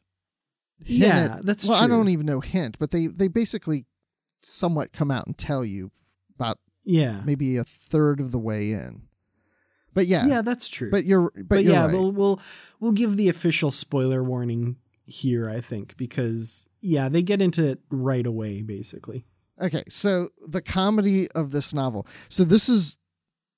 yeah, 0.85 1.35
at, 1.37 1.45
that's 1.45 1.67
well, 1.67 1.77
true. 1.77 1.85
I 1.85 1.87
don't 1.87 2.09
even 2.09 2.25
know 2.25 2.39
hint, 2.39 2.77
but 2.79 2.91
they 2.91 3.07
they 3.07 3.27
basically 3.27 3.85
somewhat 4.41 4.93
come 4.93 5.11
out 5.11 5.25
and 5.25 5.37
tell 5.37 5.65
you 5.65 5.91
yeah 6.87 7.21
maybe 7.25 7.57
a 7.57 7.63
third 7.63 8.19
of 8.19 8.31
the 8.31 8.39
way 8.39 8.71
in. 8.71 9.03
But 9.93 10.05
yeah, 10.05 10.27
yeah, 10.27 10.41
that's 10.43 10.69
true. 10.69 10.91
But 10.91 11.05
you're 11.05 11.31
but, 11.35 11.47
but 11.47 11.63
you're 11.63 11.73
yeah, 11.73 11.85
right. 11.85 11.93
we'll 11.93 12.11
we'll 12.11 12.39
we'll 12.79 12.91
give 12.91 13.17
the 13.17 13.29
official 13.29 13.71
spoiler 13.71 14.23
warning 14.23 14.77
here. 15.05 15.49
I 15.49 15.59
think 15.59 15.97
because 15.97 16.69
yeah, 16.81 17.09
they 17.09 17.23
get 17.23 17.41
into 17.41 17.65
it 17.65 17.79
right 17.89 18.25
away, 18.25 18.61
basically. 18.61 19.25
Okay, 19.59 19.83
so 19.89 20.29
the 20.47 20.61
comedy 20.61 21.27
of 21.31 21.49
this 21.49 21.73
novel. 21.73 22.05
So 22.29 22.43
this 22.43 22.69
is 22.69 22.99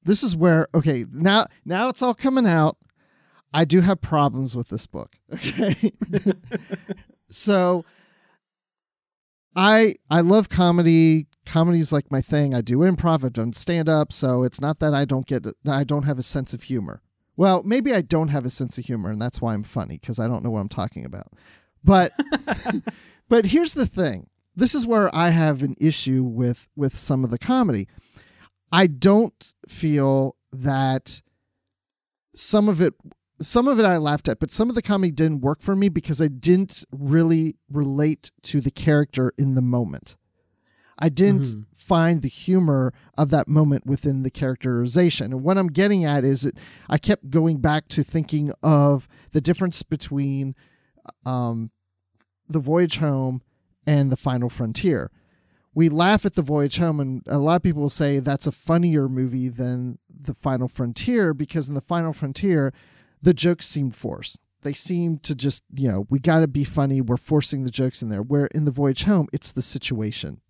this 0.03 0.23
is 0.23 0.35
where 0.35 0.67
okay 0.73 1.05
now 1.11 1.45
now 1.65 1.89
it's 1.89 2.01
all 2.01 2.13
coming 2.13 2.45
out 2.45 2.77
i 3.53 3.65
do 3.65 3.81
have 3.81 4.01
problems 4.01 4.55
with 4.55 4.69
this 4.69 4.85
book 4.85 5.15
okay 5.33 5.91
so 7.29 7.85
i 9.55 9.93
i 10.09 10.21
love 10.21 10.49
comedy 10.49 11.27
comedy's 11.49 11.91
like 11.91 12.11
my 12.11 12.21
thing. 12.21 12.53
I 12.53 12.61
do 12.61 12.77
improv 12.79 13.23
i've 13.23 13.33
done 13.33 13.53
stand 13.53 13.89
up 13.89 14.13
so 14.13 14.43
it's 14.43 14.61
not 14.61 14.79
that 14.79 14.93
i 14.93 15.03
don't 15.03 15.25
get 15.25 15.47
i 15.67 15.83
don't 15.83 16.03
have 16.03 16.19
a 16.19 16.23
sense 16.23 16.53
of 16.53 16.63
humor. 16.63 17.01
Well 17.35 17.63
maybe 17.63 17.93
i 17.93 18.01
don't 18.01 18.29
have 18.29 18.45
a 18.45 18.49
sense 18.49 18.77
of 18.77 18.85
humor 18.85 19.09
and 19.09 19.21
that's 19.21 19.41
why 19.41 19.53
i'm 19.53 19.63
funny 19.63 19.97
because 19.97 20.19
i 20.19 20.27
don't 20.27 20.43
know 20.43 20.51
what 20.51 20.59
i'm 20.59 20.69
talking 20.69 21.05
about. 21.05 21.27
But 21.83 22.11
but 23.29 23.47
here's 23.47 23.73
the 23.73 23.87
thing. 23.87 24.29
This 24.55 24.75
is 24.75 24.85
where 24.85 25.13
i 25.15 25.29
have 25.29 25.63
an 25.63 25.75
issue 25.79 26.23
with 26.23 26.67
with 26.75 26.95
some 26.95 27.23
of 27.23 27.31
the 27.31 27.39
comedy. 27.39 27.87
I 28.71 28.87
don't 28.87 29.53
feel 29.67 30.35
that 30.51 31.21
some 32.35 32.69
of 32.69 32.81
it 32.81 32.93
some 33.41 33.67
of 33.67 33.79
it 33.79 33.85
I 33.85 33.97
laughed 33.97 34.27
at, 34.27 34.39
but 34.39 34.51
some 34.51 34.69
of 34.69 34.75
the 34.75 34.81
comedy 34.81 35.11
didn't 35.11 35.41
work 35.41 35.61
for 35.61 35.75
me 35.75 35.89
because 35.89 36.21
I 36.21 36.27
didn't 36.27 36.83
really 36.91 37.55
relate 37.71 38.31
to 38.43 38.59
the 38.59 38.71
character 38.71 39.33
in 39.37 39.55
the 39.55 39.61
moment. 39.61 40.17
I 40.99 41.09
didn't 41.09 41.41
mm-hmm. 41.41 41.61
find 41.75 42.21
the 42.21 42.27
humor 42.27 42.93
of 43.17 43.29
that 43.29 43.47
moment 43.47 43.85
within 43.85 44.23
the 44.23 44.29
characterization. 44.29 45.31
And 45.31 45.43
what 45.43 45.57
I'm 45.57 45.67
getting 45.67 46.05
at 46.05 46.23
is 46.23 46.41
that 46.41 46.57
I 46.89 46.97
kept 46.97 47.29
going 47.29 47.59
back 47.59 47.87
to 47.89 48.03
thinking 48.03 48.51
of 48.61 49.07
the 49.31 49.41
difference 49.41 49.81
between 49.81 50.55
um, 51.25 51.71
the 52.47 52.59
voyage 52.59 52.97
home 52.97 53.41
and 53.87 54.11
the 54.11 54.17
final 54.17 54.49
frontier 54.49 55.11
we 55.73 55.89
laugh 55.89 56.25
at 56.25 56.33
the 56.33 56.41
voyage 56.41 56.77
home 56.77 56.99
and 56.99 57.21
a 57.27 57.37
lot 57.37 57.55
of 57.55 57.63
people 57.63 57.83
will 57.83 57.89
say 57.89 58.19
that's 58.19 58.47
a 58.47 58.51
funnier 58.51 59.07
movie 59.07 59.49
than 59.49 59.97
the 60.09 60.33
final 60.33 60.67
frontier 60.67 61.33
because 61.33 61.67
in 61.67 61.73
the 61.73 61.81
final 61.81 62.13
frontier 62.13 62.73
the 63.21 63.33
jokes 63.33 63.67
seem 63.67 63.91
forced 63.91 64.39
they 64.63 64.73
seem 64.73 65.17
to 65.19 65.35
just 65.35 65.63
you 65.73 65.89
know 65.89 66.05
we 66.09 66.19
got 66.19 66.39
to 66.39 66.47
be 66.47 66.63
funny 66.63 67.01
we're 67.01 67.17
forcing 67.17 67.63
the 67.63 67.71
jokes 67.71 68.01
in 68.01 68.09
there 68.09 68.21
where 68.21 68.47
in 68.47 68.65
the 68.65 68.71
voyage 68.71 69.03
home 69.03 69.27
it's 69.31 69.51
the 69.51 69.61
situation 69.61 70.41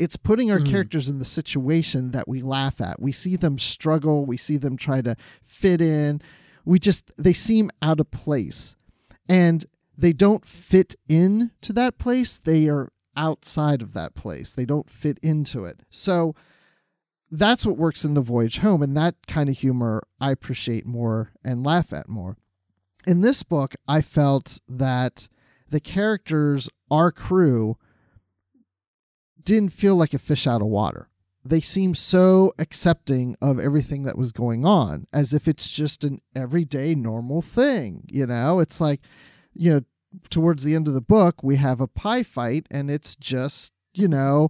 it's 0.00 0.16
putting 0.16 0.50
our 0.50 0.58
mm. 0.58 0.68
characters 0.68 1.08
in 1.08 1.18
the 1.18 1.24
situation 1.24 2.10
that 2.10 2.26
we 2.26 2.42
laugh 2.42 2.80
at 2.80 3.00
we 3.00 3.12
see 3.12 3.36
them 3.36 3.58
struggle 3.58 4.26
we 4.26 4.36
see 4.36 4.56
them 4.56 4.76
try 4.76 5.00
to 5.00 5.14
fit 5.42 5.80
in 5.80 6.20
we 6.64 6.78
just 6.78 7.10
they 7.16 7.32
seem 7.32 7.70
out 7.82 8.00
of 8.00 8.10
place 8.10 8.76
and 9.28 9.66
they 9.96 10.12
don't 10.12 10.46
fit 10.46 10.96
in 11.08 11.50
to 11.60 11.72
that 11.72 11.98
place 11.98 12.38
they 12.38 12.68
are 12.68 12.90
outside 13.16 13.82
of 13.82 13.92
that 13.92 14.14
place. 14.14 14.52
They 14.52 14.64
don't 14.64 14.88
fit 14.88 15.18
into 15.22 15.64
it. 15.64 15.80
So 15.90 16.34
that's 17.30 17.64
what 17.64 17.76
works 17.76 18.04
in 18.04 18.14
the 18.14 18.22
voyage 18.22 18.58
home 18.58 18.82
and 18.82 18.96
that 18.96 19.26
kind 19.26 19.48
of 19.48 19.58
humor 19.58 20.02
I 20.20 20.30
appreciate 20.32 20.86
more 20.86 21.32
and 21.44 21.64
laugh 21.64 21.92
at 21.92 22.08
more. 22.08 22.36
In 23.06 23.20
this 23.20 23.42
book, 23.42 23.74
I 23.86 24.00
felt 24.00 24.60
that 24.68 25.28
the 25.68 25.80
characters, 25.80 26.68
our 26.90 27.12
crew, 27.12 27.76
didn't 29.44 29.72
feel 29.72 29.96
like 29.96 30.14
a 30.14 30.18
fish 30.18 30.46
out 30.46 30.60
of 30.62 30.68
water. 30.68 31.08
They 31.44 31.60
seemed 31.60 31.96
so 31.96 32.52
accepting 32.58 33.36
of 33.40 33.58
everything 33.58 34.02
that 34.02 34.18
was 34.18 34.32
going 34.32 34.64
on 34.64 35.06
as 35.12 35.32
if 35.32 35.48
it's 35.48 35.70
just 35.70 36.04
an 36.04 36.20
everyday 36.36 36.94
normal 36.94 37.40
thing. 37.40 38.04
You 38.08 38.26
know, 38.26 38.60
it's 38.60 38.80
like, 38.80 39.00
you 39.54 39.72
know, 39.72 39.80
towards 40.28 40.64
the 40.64 40.74
end 40.74 40.86
of 40.86 40.94
the 40.94 41.00
book, 41.00 41.42
we 41.42 41.56
have 41.56 41.80
a 41.80 41.86
pie 41.86 42.22
fight, 42.22 42.66
and 42.70 42.90
it's 42.90 43.16
just, 43.16 43.72
you 43.94 44.08
know, 44.08 44.48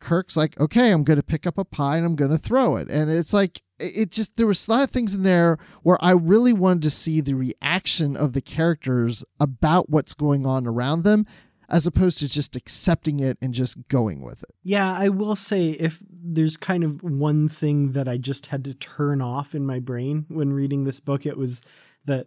Kirk's 0.00 0.36
like, 0.36 0.58
okay, 0.60 0.90
I'm 0.90 1.02
going 1.02 1.16
to 1.16 1.22
pick 1.22 1.46
up 1.46 1.58
a 1.58 1.64
pie 1.64 1.96
and 1.96 2.06
I'm 2.06 2.16
going 2.16 2.30
to 2.30 2.38
throw 2.38 2.76
it. 2.76 2.88
And 2.90 3.10
it's 3.10 3.32
like, 3.32 3.62
it 3.80 4.10
just, 4.10 4.36
there 4.36 4.46
was 4.46 4.68
a 4.68 4.70
lot 4.70 4.82
of 4.82 4.90
things 4.90 5.14
in 5.14 5.22
there 5.22 5.58
where 5.82 5.98
I 6.00 6.10
really 6.10 6.52
wanted 6.52 6.82
to 6.84 6.90
see 6.90 7.20
the 7.20 7.34
reaction 7.34 8.14
of 8.14 8.34
the 8.34 8.42
characters 8.42 9.24
about 9.40 9.88
what's 9.90 10.14
going 10.14 10.46
on 10.46 10.66
around 10.66 11.04
them 11.04 11.26
as 11.68 11.86
opposed 11.86 12.18
to 12.18 12.28
just 12.28 12.56
accepting 12.56 13.20
it 13.20 13.38
and 13.40 13.54
just 13.54 13.88
going 13.88 14.20
with 14.20 14.42
it. 14.42 14.54
Yeah, 14.62 14.92
I 14.92 15.08
will 15.08 15.36
say 15.36 15.70
if 15.70 16.02
there's 16.10 16.56
kind 16.56 16.84
of 16.84 17.02
one 17.02 17.48
thing 17.48 17.92
that 17.92 18.08
I 18.08 18.16
just 18.16 18.46
had 18.46 18.64
to 18.64 18.74
turn 18.74 19.20
off 19.20 19.54
in 19.54 19.66
my 19.66 19.78
brain 19.78 20.26
when 20.28 20.52
reading 20.52 20.84
this 20.84 21.00
book, 21.00 21.26
it 21.26 21.36
was 21.36 21.62
that 22.04 22.26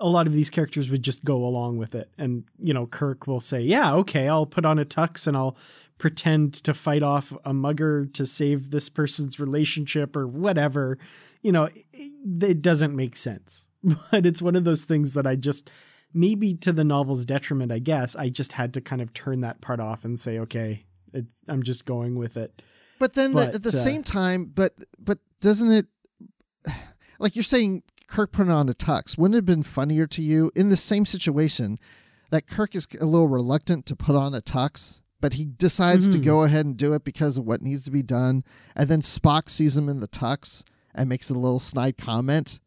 a 0.00 0.08
lot 0.08 0.26
of 0.26 0.32
these 0.32 0.50
characters 0.50 0.90
would 0.90 1.02
just 1.02 1.24
go 1.24 1.44
along 1.44 1.78
with 1.78 1.94
it. 1.94 2.10
And, 2.18 2.44
you 2.58 2.74
know, 2.74 2.86
Kirk 2.86 3.26
will 3.26 3.40
say, 3.40 3.60
yeah, 3.60 3.94
okay, 3.94 4.28
I'll 4.28 4.46
put 4.46 4.64
on 4.64 4.78
a 4.78 4.84
tux 4.84 5.26
and 5.26 5.36
I'll 5.36 5.56
pretend 5.98 6.54
to 6.64 6.74
fight 6.74 7.02
off 7.02 7.32
a 7.44 7.54
mugger 7.54 8.06
to 8.06 8.26
save 8.26 8.70
this 8.70 8.88
person's 8.88 9.38
relationship 9.38 10.16
or 10.16 10.26
whatever. 10.26 10.98
You 11.42 11.52
know, 11.52 11.64
it, 11.64 11.84
it 12.42 12.62
doesn't 12.62 12.94
make 12.94 13.16
sense. 13.16 13.66
But 14.10 14.24
it's 14.24 14.40
one 14.40 14.56
of 14.56 14.64
those 14.64 14.84
things 14.84 15.12
that 15.12 15.26
I 15.26 15.36
just, 15.36 15.70
maybe 16.14 16.54
to 16.54 16.72
the 16.72 16.84
novel's 16.84 17.26
detriment, 17.26 17.72
I 17.72 17.80
guess, 17.80 18.14
I 18.16 18.28
just 18.28 18.52
had 18.52 18.74
to 18.74 18.80
kind 18.80 19.02
of 19.02 19.12
turn 19.12 19.40
that 19.40 19.60
part 19.60 19.80
off 19.80 20.04
and 20.04 20.18
say, 20.18 20.38
okay, 20.38 20.86
I'm 21.48 21.62
just 21.62 21.84
going 21.84 22.16
with 22.16 22.36
it. 22.36 22.62
But 22.98 23.14
then 23.14 23.32
but, 23.32 23.48
the, 23.50 23.54
at 23.56 23.62
the 23.64 23.68
uh, 23.68 23.72
same 23.72 24.02
time, 24.02 24.46
but 24.46 24.72
but 24.98 25.18
doesn't 25.40 25.70
it 25.70 25.86
like 27.18 27.36
you're 27.36 27.42
saying 27.42 27.82
Kirk 28.06 28.32
putting 28.32 28.52
on 28.52 28.68
a 28.68 28.74
tux, 28.74 29.18
wouldn't 29.18 29.34
it 29.34 29.38
have 29.38 29.46
been 29.46 29.62
funnier 29.62 30.06
to 30.06 30.22
you 30.22 30.50
in 30.54 30.68
the 30.68 30.76
same 30.76 31.04
situation 31.04 31.78
that 32.30 32.46
Kirk 32.46 32.74
is 32.74 32.86
a 33.00 33.04
little 33.04 33.28
reluctant 33.28 33.86
to 33.86 33.96
put 33.96 34.16
on 34.16 34.34
a 34.34 34.40
tux, 34.40 35.00
but 35.20 35.34
he 35.34 35.44
decides 35.44 36.08
mm-hmm. 36.08 36.20
to 36.20 36.24
go 36.24 36.44
ahead 36.44 36.66
and 36.66 36.76
do 36.76 36.92
it 36.94 37.04
because 37.04 37.36
of 37.36 37.44
what 37.44 37.62
needs 37.62 37.84
to 37.84 37.90
be 37.90 38.02
done, 38.02 38.44
and 38.76 38.88
then 38.88 39.00
Spock 39.00 39.48
sees 39.48 39.76
him 39.76 39.88
in 39.88 40.00
the 40.00 40.08
tux 40.08 40.64
and 40.94 41.08
makes 41.08 41.30
a 41.30 41.34
little 41.34 41.58
snide 41.58 41.98
comment, 41.98 42.60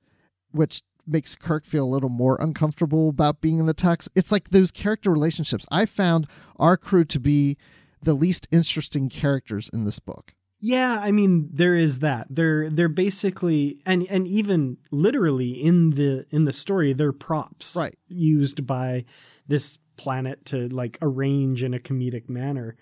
which 0.51 0.81
makes 1.07 1.35
Kirk 1.35 1.65
feel 1.65 1.85
a 1.85 1.89
little 1.93 2.09
more 2.09 2.37
uncomfortable 2.41 3.09
about 3.09 3.41
being 3.41 3.59
in 3.59 3.65
the 3.65 3.73
tux. 3.73 4.07
It's 4.15 4.31
like 4.31 4.49
those 4.49 4.71
character 4.71 5.09
relationships. 5.11 5.65
I 5.71 5.85
found 5.85 6.27
our 6.57 6.77
crew 6.77 7.05
to 7.05 7.19
be 7.19 7.57
the 8.01 8.13
least 8.13 8.47
interesting 8.51 9.09
characters 9.09 9.69
in 9.73 9.85
this 9.85 9.99
book. 9.99 10.33
Yeah, 10.59 10.99
I 11.01 11.11
mean 11.11 11.49
there 11.53 11.75
is 11.75 11.99
that. 11.99 12.27
They're 12.31 12.69
they're 12.69 12.89
basically 12.89 13.79
and 13.85 14.07
and 14.09 14.27
even 14.27 14.77
literally 14.91 15.49
in 15.51 15.91
the 15.91 16.25
in 16.31 16.45
the 16.45 16.53
story 16.53 16.93
they're 16.93 17.11
props 17.11 17.75
Right. 17.75 17.95
used 18.07 18.65
by 18.65 19.05
this 19.47 19.77
planet 19.97 20.45
to 20.45 20.67
like 20.69 20.97
arrange 21.01 21.61
in 21.63 21.73
a 21.75 21.79
comedic 21.79 22.27
manner. 22.27 22.75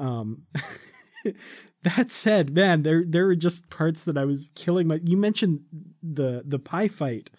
Um 0.00 0.42
that 1.82 2.10
said, 2.10 2.54
man, 2.54 2.82
there 2.82 3.04
there 3.06 3.26
were 3.26 3.36
just 3.36 3.70
parts 3.70 4.04
that 4.04 4.18
I 4.18 4.24
was 4.24 4.50
killing 4.54 4.86
my 4.88 5.00
you 5.04 5.16
mentioned 5.16 5.60
the 6.02 6.42
the 6.44 6.58
pie 6.58 6.88
fight. 6.88 7.30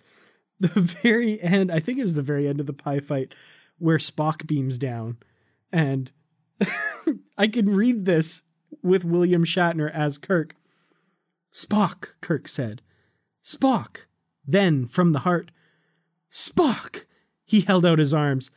The 0.64 0.80
very 0.80 1.42
end, 1.42 1.74
I 1.74 1.82
think 1.82 2.00
it 2.00 2.04
was 2.04 2.16
the 2.16 2.22
very 2.22 2.48
end 2.48 2.62
of 2.62 2.68
the 2.68 2.74
pie 2.74 3.02
fight 3.02 3.36
where 3.80 3.98
Spock 3.98 4.48
beams 4.48 4.78
down 4.78 5.18
and 5.74 6.10
I 7.38 7.48
can 7.48 7.76
read 7.76 8.06
this 8.06 8.44
with 8.82 9.04
William 9.04 9.44
Shatner 9.44 9.92
as 9.94 10.18
Kirk. 10.18 10.56
Spock, 11.54 12.12
Kirk 12.22 12.48
said. 12.48 12.82
Spock. 13.44 14.06
Then, 14.46 14.88
from 14.88 15.12
the 15.12 15.20
heart, 15.20 15.52
Spock! 16.32 17.04
He 17.44 17.62
held 17.62 17.86
out 17.86 18.00
his 18.00 18.14
arms. 18.14 18.50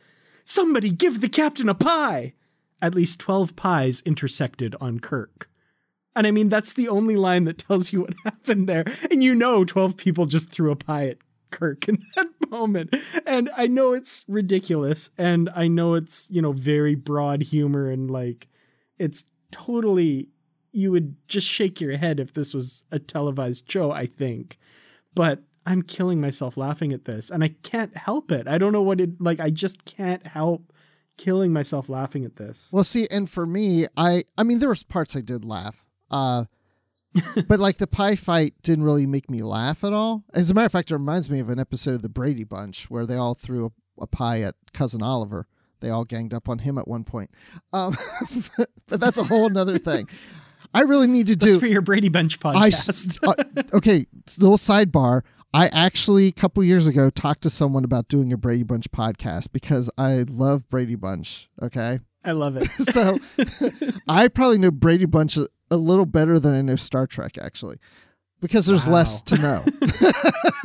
Somebody 0.45 0.91
give 0.91 1.19
the 1.19 1.29
captain 1.29 1.67
a 1.67 1.75
pie! 1.75 2.35
At 2.81 2.95
least 2.95 3.19
12 3.19 3.57
pies 3.57 4.01
intersected 4.05 4.75
on 4.79 4.99
Kirk. 4.99 5.49
And 6.15 6.25
I 6.25 6.31
mean, 6.31 6.49
that's 6.49 6.73
the 6.73 6.87
only 6.87 7.15
line 7.15 7.43
that 7.45 7.57
tells 7.57 7.91
you 7.91 8.01
what 8.01 8.13
happened 8.23 8.67
there. 8.67 8.85
And 9.11 9.23
you 9.23 9.35
know, 9.35 9.65
12 9.65 9.97
people 9.97 10.25
just 10.25 10.49
threw 10.49 10.71
a 10.71 10.75
pie 10.75 11.07
at 11.07 11.17
Kirk 11.51 11.87
in 11.87 12.01
that 12.15 12.27
moment. 12.49 12.95
And 13.25 13.49
I 13.55 13.67
know 13.67 13.93
it's 13.93 14.25
ridiculous. 14.27 15.09
And 15.17 15.49
I 15.55 15.67
know 15.67 15.95
it's, 15.95 16.29
you 16.29 16.41
know, 16.41 16.51
very 16.51 16.95
broad 16.95 17.41
humor 17.41 17.89
and 17.89 18.09
like, 18.09 18.47
it's 18.97 19.25
totally, 19.51 20.29
you 20.71 20.91
would 20.91 21.15
just 21.27 21.47
shake 21.47 21.79
your 21.81 21.97
head 21.97 22.19
if 22.19 22.33
this 22.33 22.53
was 22.53 22.83
a 22.91 22.99
televised 22.99 23.71
show, 23.71 23.91
I 23.91 24.05
think. 24.05 24.57
But 25.13 25.41
I'm 25.65 25.81
killing 25.81 26.21
myself 26.21 26.57
laughing 26.57 26.93
at 26.93 27.05
this 27.05 27.29
and 27.29 27.43
I 27.43 27.49
can't 27.63 27.95
help 27.95 28.31
it. 28.31 28.47
I 28.47 28.57
don't 28.57 28.73
know 28.73 28.81
what 28.81 29.01
it, 29.01 29.21
like, 29.21 29.39
I 29.39 29.49
just 29.49 29.85
can't 29.85 30.25
help 30.25 30.71
killing 31.17 31.51
myself 31.51 31.89
laughing 31.89 32.23
at 32.25 32.35
this. 32.35 32.69
Well, 32.71 32.83
see, 32.83 33.07
and 33.11 33.29
for 33.29 33.45
me, 33.45 33.87
I 33.97 34.23
I 34.37 34.43
mean, 34.43 34.59
there 34.59 34.69
was 34.69 34.83
parts 34.83 35.15
I 35.15 35.21
did 35.21 35.43
laugh, 35.43 35.83
uh, 36.09 36.45
but 37.47 37.59
like 37.59 37.77
the 37.77 37.87
pie 37.87 38.15
fight 38.15 38.53
didn't 38.63 38.83
really 38.83 39.05
make 39.05 39.29
me 39.29 39.41
laugh 39.41 39.83
at 39.83 39.93
all. 39.93 40.23
As 40.33 40.49
a 40.49 40.53
matter 40.53 40.65
of 40.65 40.71
fact, 40.71 40.91
it 40.91 40.95
reminds 40.95 41.29
me 41.29 41.39
of 41.39 41.49
an 41.49 41.59
episode 41.59 41.95
of 41.95 42.01
the 42.01 42.09
Brady 42.09 42.43
Bunch 42.43 42.89
where 42.89 43.05
they 43.05 43.15
all 43.15 43.33
threw 43.33 43.65
a, 43.65 44.03
a 44.03 44.07
pie 44.07 44.41
at 44.41 44.55
cousin 44.73 45.01
Oliver. 45.01 45.47
They 45.79 45.89
all 45.89 46.05
ganged 46.05 46.33
up 46.33 46.49
on 46.49 46.59
him 46.59 46.77
at 46.77 46.87
one 46.87 47.03
point, 47.03 47.29
um, 47.71 47.95
but 48.87 48.99
that's 48.99 49.17
a 49.19 49.23
whole 49.23 49.49
nother 49.49 49.77
thing. 49.77 50.07
I 50.73 50.81
really 50.81 51.07
need 51.07 51.27
to 51.27 51.35
do. 51.35 51.47
That's 51.47 51.59
for 51.59 51.67
your 51.67 51.81
Brady 51.81 52.09
Bunch 52.09 52.39
I 52.43 52.69
podcast. 52.69 53.19
uh, 53.27 53.77
okay, 53.77 54.05
little 54.39 54.57
sidebar. 54.57 55.21
I 55.53 55.67
actually 55.67 56.27
a 56.27 56.31
couple 56.31 56.63
years 56.63 56.87
ago 56.87 57.09
talked 57.09 57.41
to 57.43 57.49
someone 57.49 57.83
about 57.83 58.07
doing 58.09 58.33
a 58.33 58.37
Brady 58.37 58.63
Bunch 58.63 58.89
podcast 58.91 59.51
because 59.51 59.89
I 59.97 60.25
love 60.27 60.69
Brady 60.69 60.95
Bunch. 60.95 61.49
Okay, 61.61 61.99
I 62.23 62.31
love 62.33 62.57
it. 62.57 62.69
so 62.91 63.19
I 64.07 64.27
probably 64.27 64.57
know 64.57 64.71
Brady 64.71 65.05
Bunch 65.05 65.37
a, 65.71 65.77
little 65.77 66.05
better 66.05 66.39
than 66.39 66.53
I 66.53 66.61
know 66.61 66.75
Star 66.75 67.07
Trek 67.07 67.37
actually, 67.37 67.77
because 68.39 68.65
there's 68.65 68.87
less 68.87 69.21
to 69.23 69.37
know. 69.37 69.63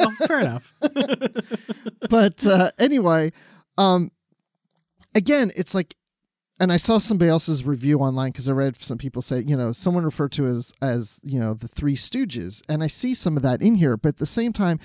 oh, 0.00 0.14
fair 0.26 0.40
enough. 0.40 0.74
but 2.10 2.46
uh, 2.46 2.70
anyway, 2.78 3.32
um, 3.78 4.10
again, 5.14 5.52
it's 5.56 5.74
like, 5.74 5.96
and 6.60 6.72
I 6.72 6.76
saw 6.76 6.98
somebody 6.98 7.28
else's 7.30 7.64
review 7.64 7.98
online 7.98 8.30
because 8.30 8.48
I 8.48 8.52
read 8.52 8.80
some 8.80 8.98
people 8.98 9.22
say, 9.22 9.40
you 9.40 9.56
know, 9.56 9.72
someone 9.72 10.04
referred 10.04 10.32
to 10.32 10.46
as 10.46 10.72
as 10.80 11.18
you 11.24 11.40
know 11.40 11.54
the 11.54 11.68
Three 11.68 11.96
Stooges, 11.96 12.62
and 12.68 12.82
I 12.82 12.86
see 12.86 13.14
some 13.14 13.36
of 13.36 13.42
that 13.42 13.62
in 13.62 13.76
here, 13.76 13.96
but 13.96 14.10
at 14.10 14.18
the 14.18 14.26
same 14.26 14.52
time. 14.52 14.78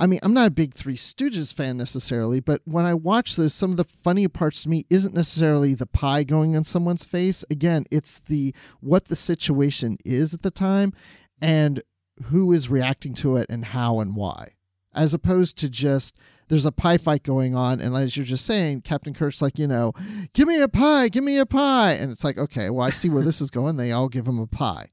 I 0.00 0.06
mean, 0.06 0.18
I'm 0.22 0.32
not 0.32 0.48
a 0.48 0.50
big 0.50 0.74
Three 0.74 0.96
Stooges 0.96 1.52
fan 1.52 1.76
necessarily, 1.76 2.40
but 2.40 2.62
when 2.64 2.86
I 2.86 2.94
watch 2.94 3.36
this, 3.36 3.52
some 3.54 3.70
of 3.70 3.76
the 3.76 3.84
funny 3.84 4.26
parts 4.28 4.62
to 4.62 4.68
me 4.70 4.86
isn't 4.88 5.14
necessarily 5.14 5.74
the 5.74 5.86
pie 5.86 6.24
going 6.24 6.56
on 6.56 6.64
someone's 6.64 7.04
face. 7.04 7.44
Again, 7.50 7.84
it's 7.90 8.18
the 8.20 8.54
what 8.80 9.04
the 9.06 9.16
situation 9.16 9.98
is 10.04 10.32
at 10.32 10.42
the 10.42 10.50
time 10.50 10.92
and 11.40 11.82
who 12.24 12.50
is 12.52 12.68
reacting 12.70 13.14
to 13.14 13.36
it 13.36 13.46
and 13.50 13.66
how 13.66 14.00
and 14.00 14.16
why. 14.16 14.54
As 14.94 15.14
opposed 15.14 15.56
to 15.58 15.68
just 15.68 16.16
there's 16.48 16.66
a 16.66 16.72
pie 16.72 16.98
fight 16.98 17.22
going 17.22 17.54
on 17.54 17.80
and 17.80 17.94
as 17.94 18.16
you're 18.16 18.26
just 18.26 18.44
saying 18.44 18.80
captain 18.80 19.14
kirk's 19.14 19.40
like 19.40 19.56
you 19.56 19.68
know 19.68 19.92
give 20.34 20.48
me 20.48 20.60
a 20.60 20.66
pie 20.66 21.08
give 21.08 21.22
me 21.22 21.38
a 21.38 21.46
pie. 21.46 21.92
And 21.92 22.10
it's 22.10 22.24
like 22.24 22.38
okay 22.38 22.70
well 22.70 22.84
i 22.86 22.90
see 22.90 23.08
where 23.08 23.22
this 23.22 23.40
is 23.40 23.50
going. 23.50 23.76
They 23.76 23.92
all 23.92 24.08
give 24.08 24.26
him 24.26 24.38
a 24.38 24.46
pie. 24.46 24.90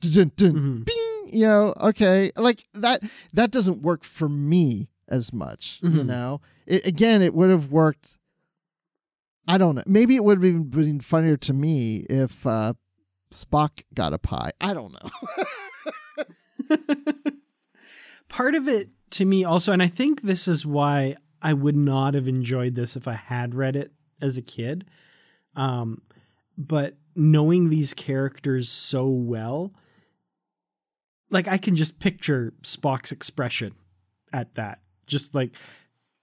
Dun, 0.00 0.32
dun, 0.36 0.52
Mhm. 0.52 0.84
You 1.32 1.46
know 1.46 1.74
okay 1.80 2.30
like 2.36 2.64
that 2.74 3.02
that 3.32 3.50
doesn't 3.50 3.82
work 3.82 4.04
for 4.04 4.28
me 4.28 4.88
as 5.08 5.32
much 5.32 5.78
you 5.82 6.02
Mhm. 6.02 6.06
know 6.06 6.40
it, 6.66 6.86
again 6.86 7.22
it 7.22 7.34
would 7.34 7.50
have 7.50 7.70
worked 7.70 8.18
i 9.48 9.56
don't 9.58 9.74
know 9.76 9.82
maybe 9.86 10.16
it 10.16 10.24
would 10.24 10.38
have 10.38 10.44
even 10.44 10.64
been 10.64 11.00
funnier 11.00 11.36
to 11.36 11.52
me 11.52 12.06
if 12.10 12.46
uh 12.46 12.72
spock 13.32 13.82
got 13.94 14.12
a 14.12 14.18
pie 14.18 14.50
i 14.60 14.72
don't 14.74 14.92
know 14.92 15.10
Part 18.28 18.54
of 18.56 18.66
it 18.66 18.90
to 19.10 19.24
me 19.24 19.44
also, 19.44 19.72
and 19.72 19.82
I 19.82 19.86
think 19.86 20.22
this 20.22 20.48
is 20.48 20.66
why 20.66 21.14
I 21.40 21.52
would 21.52 21.76
not 21.76 22.14
have 22.14 22.26
enjoyed 22.26 22.74
this 22.74 22.96
if 22.96 23.06
I 23.06 23.12
had 23.14 23.54
read 23.54 23.76
it 23.76 23.92
as 24.20 24.36
a 24.36 24.42
kid. 24.42 24.84
Um, 25.54 26.02
but 26.58 26.96
knowing 27.14 27.68
these 27.70 27.94
characters 27.94 28.68
so 28.68 29.06
well, 29.06 29.72
like 31.30 31.48
I 31.48 31.58
can 31.58 31.76
just 31.76 31.98
picture 31.98 32.52
Spock's 32.62 33.12
expression 33.12 33.74
at 34.32 34.54
that. 34.54 34.80
Just 35.06 35.34
like 35.34 35.52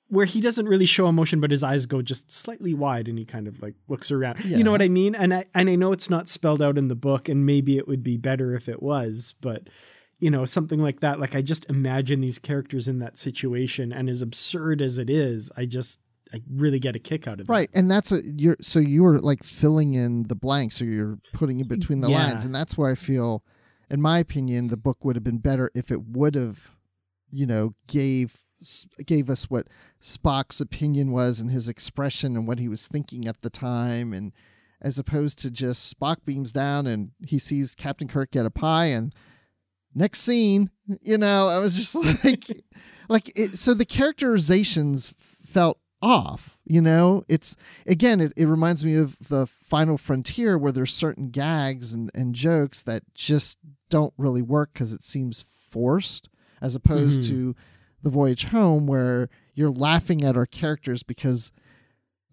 where 0.09 0.25
he 0.25 0.41
doesn't 0.41 0.67
really 0.67 0.85
show 0.85 1.07
emotion, 1.07 1.39
but 1.41 1.49
his 1.49 1.63
eyes 1.63 1.85
go 1.87 2.01
just 2.01 2.31
slightly 2.31 2.73
wide 2.73 3.07
and 3.07 3.17
he 3.17 3.25
kind 3.25 3.47
of 3.47 3.61
like 3.63 3.73
looks 3.87 4.11
around. 4.11 4.43
You 4.45 4.63
know 4.63 4.71
what 4.71 4.81
I 4.81 4.89
mean? 4.89 5.15
And 5.15 5.33
I 5.33 5.45
and 5.55 5.69
I 5.69 5.75
know 5.75 5.91
it's 5.91 6.09
not 6.09 6.29
spelled 6.29 6.61
out 6.61 6.77
in 6.77 6.87
the 6.87 6.95
book, 6.95 7.29
and 7.29 7.45
maybe 7.45 7.77
it 7.77 7.87
would 7.87 8.03
be 8.03 8.17
better 8.17 8.55
if 8.55 8.67
it 8.69 8.81
was, 8.83 9.33
but 9.41 9.69
you 10.19 10.29
know, 10.29 10.45
something 10.45 10.79
like 10.79 10.99
that. 11.01 11.19
Like 11.19 11.35
I 11.35 11.41
just 11.41 11.65
imagine 11.69 12.21
these 12.21 12.39
characters 12.39 12.87
in 12.87 12.99
that 12.99 13.17
situation, 13.17 13.91
and 13.91 14.09
as 14.09 14.21
absurd 14.21 14.81
as 14.81 14.97
it 14.97 15.09
is, 15.09 15.51
I 15.57 15.65
just 15.65 15.99
I 16.33 16.41
really 16.51 16.79
get 16.79 16.95
a 16.95 16.99
kick 16.99 17.27
out 17.27 17.39
of 17.39 17.47
it. 17.47 17.51
Right, 17.51 17.69
and 17.73 17.89
that's 17.89 18.11
what 18.11 18.21
you're. 18.25 18.57
So 18.61 18.79
you 18.79 19.03
were 19.03 19.19
like 19.19 19.43
filling 19.43 19.93
in 19.95 20.23
the 20.23 20.35
blanks, 20.35 20.81
or 20.81 20.85
you're 20.85 21.19
putting 21.33 21.59
in 21.59 21.67
between 21.67 22.01
the 22.01 22.09
Yeah. 22.09 22.27
lines, 22.27 22.43
and 22.43 22.53
that's 22.53 22.77
where 22.77 22.89
I 22.91 22.95
feel, 22.95 23.43
in 23.93 24.01
my 24.01 24.17
opinion, 24.17 24.69
the 24.69 24.77
book 24.77 25.05
would 25.05 25.15
have 25.15 25.23
been 25.23 25.37
better 25.37 25.69
if 25.75 25.91
it 25.91 26.01
would 26.07 26.33
have, 26.33 26.71
you 27.31 27.45
know, 27.45 27.75
gave 27.87 28.39
gave 29.05 29.29
us 29.29 29.51
what 29.51 29.67
Spock's 30.01 30.59
opinion 30.59 31.11
was 31.11 31.39
and 31.39 31.51
his 31.51 31.69
expression 31.69 32.35
and 32.35 32.47
what 32.47 32.57
he 32.57 32.67
was 32.67 32.87
thinking 32.87 33.27
at 33.27 33.41
the 33.41 33.51
time, 33.51 34.11
and 34.11 34.31
as 34.81 34.97
opposed 34.97 35.37
to 35.39 35.51
just 35.51 35.93
Spock 35.95 36.17
beams 36.25 36.51
down 36.51 36.87
and 36.87 37.11
he 37.23 37.37
sees 37.37 37.75
Captain 37.75 38.07
Kirk 38.07 38.31
get 38.31 38.47
a 38.47 38.49
pie 38.49 38.87
and 38.87 39.13
next 39.93 40.21
scene, 40.21 40.71
you 41.01 41.19
know, 41.19 41.47
I 41.47 41.59
was 41.59 41.75
just 41.75 41.95
like, 42.23 42.63
like 43.09 43.31
it, 43.37 43.59
so 43.59 43.75
the 43.75 43.85
characterizations 43.85 45.13
felt 45.45 45.77
off. 46.01 46.57
You 46.65 46.81
know, 46.81 47.23
it's 47.27 47.55
again, 47.87 48.21
it, 48.21 48.33
it 48.35 48.45
reminds 48.45 48.83
me 48.83 48.95
of 48.95 49.17
the 49.29 49.47
Final 49.47 49.97
Frontier 49.97 50.57
where 50.57 50.71
there's 50.71 50.93
certain 50.93 51.29
gags 51.29 51.93
and, 51.93 52.09
and 52.15 52.33
jokes 52.33 52.81
that 52.83 53.03
just 53.13 53.57
don't 53.93 54.13
really 54.17 54.41
work 54.41 54.71
because 54.73 54.91
it 54.91 55.03
seems 55.03 55.45
forced, 55.69 56.27
as 56.61 56.73
opposed 56.73 57.21
Mhm. 57.21 57.27
to 57.29 57.55
the 58.01 58.09
Voyage 58.09 58.45
Home 58.45 58.87
where 58.87 59.29
you're 59.53 59.69
laughing 59.71 60.23
at 60.23 60.35
our 60.35 60.47
characters 60.47 61.03
because 61.03 61.51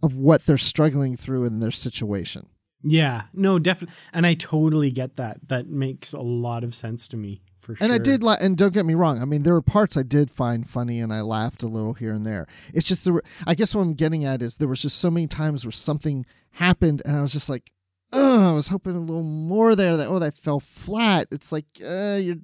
of 0.02 0.16
what 0.16 0.46
they're 0.46 0.56
struggling 0.56 1.16
through 1.16 1.44
in 1.44 1.60
their 1.60 1.70
situation. 1.70 2.46
Yeah. 2.82 3.24
No, 3.34 3.58
definitely. 3.58 3.94
And 4.14 4.26
I 4.26 4.32
totally 4.34 4.90
get 4.90 5.16
that. 5.16 5.48
That 5.48 5.68
makes 5.68 6.14
a 6.14 6.20
lot 6.20 6.64
of 6.64 6.74
sense 6.74 7.06
to 7.08 7.18
me 7.18 7.42
for 7.60 7.76
sure. 7.76 7.84
And 7.84 7.92
I 7.92 7.98
did, 7.98 8.22
la- 8.22 8.38
and 8.40 8.56
don't 8.56 8.72
get 8.72 8.86
me 8.86 8.94
wrong. 8.94 9.20
I 9.20 9.26
mean, 9.26 9.42
there 9.42 9.52
were 9.52 9.60
parts 9.60 9.98
I 9.98 10.02
did 10.02 10.30
find 10.30 10.66
funny, 10.66 10.98
and 11.00 11.12
I 11.12 11.20
laughed 11.20 11.62
a 11.62 11.68
little 11.68 11.92
here 11.92 12.14
and 12.14 12.26
there. 12.26 12.46
It's 12.72 12.86
just 12.88 13.04
there. 13.04 13.12
Were, 13.12 13.24
I 13.46 13.54
guess 13.54 13.74
what 13.74 13.82
I'm 13.82 13.92
getting 13.92 14.24
at 14.24 14.40
is 14.40 14.56
there 14.56 14.66
was 14.68 14.80
just 14.80 14.96
so 14.96 15.10
many 15.10 15.26
times 15.26 15.66
where 15.66 15.72
something 15.72 16.24
happened, 16.52 17.02
and 17.04 17.14
I 17.16 17.20
was 17.20 17.32
just 17.32 17.50
like, 17.50 17.70
oh, 18.12 18.50
I 18.50 18.52
was 18.52 18.68
hoping 18.68 18.96
a 18.96 19.00
little 19.00 19.22
more 19.22 19.74
there. 19.74 19.96
That 19.96 20.08
oh, 20.08 20.18
that 20.18 20.38
fell 20.38 20.60
flat. 20.60 21.28
It's 21.30 21.52
like 21.52 21.66
uh, 21.84 22.18
you're 22.20 22.36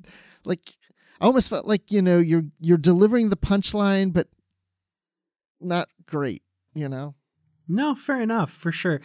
like, 0.44 0.76
I 1.20 1.26
almost 1.26 1.50
felt 1.50 1.66
like 1.66 1.90
you 1.90 2.02
know 2.02 2.18
you're 2.18 2.44
you're 2.60 2.78
delivering 2.78 3.30
the 3.30 3.36
punchline, 3.36 4.12
but 4.12 4.28
not 5.60 5.88
great. 6.06 6.42
You 6.74 6.88
know. 6.88 7.14
No, 7.68 7.94
fair 7.94 8.20
enough, 8.20 8.50
for 8.50 8.70
sure. 8.70 9.00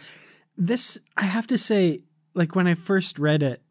This, 0.56 0.98
I 1.16 1.24
have 1.24 1.46
to 1.48 1.58
say, 1.58 2.00
like 2.34 2.54
when 2.54 2.66
I 2.66 2.74
first 2.74 3.18
read 3.18 3.42
it, 3.42 3.62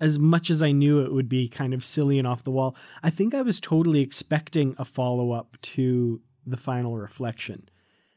as 0.00 0.18
much 0.18 0.50
as 0.50 0.62
I 0.62 0.72
knew 0.72 1.00
it 1.00 1.12
would 1.12 1.28
be 1.28 1.46
kind 1.46 1.74
of 1.74 1.84
silly 1.84 2.18
and 2.18 2.26
off 2.26 2.42
the 2.42 2.50
wall, 2.50 2.74
I 3.02 3.10
think 3.10 3.34
I 3.34 3.42
was 3.42 3.60
totally 3.60 4.00
expecting 4.00 4.74
a 4.78 4.84
follow 4.84 5.32
up 5.32 5.56
to 5.62 6.22
the 6.46 6.56
final 6.56 6.96
reflection. 6.96 7.68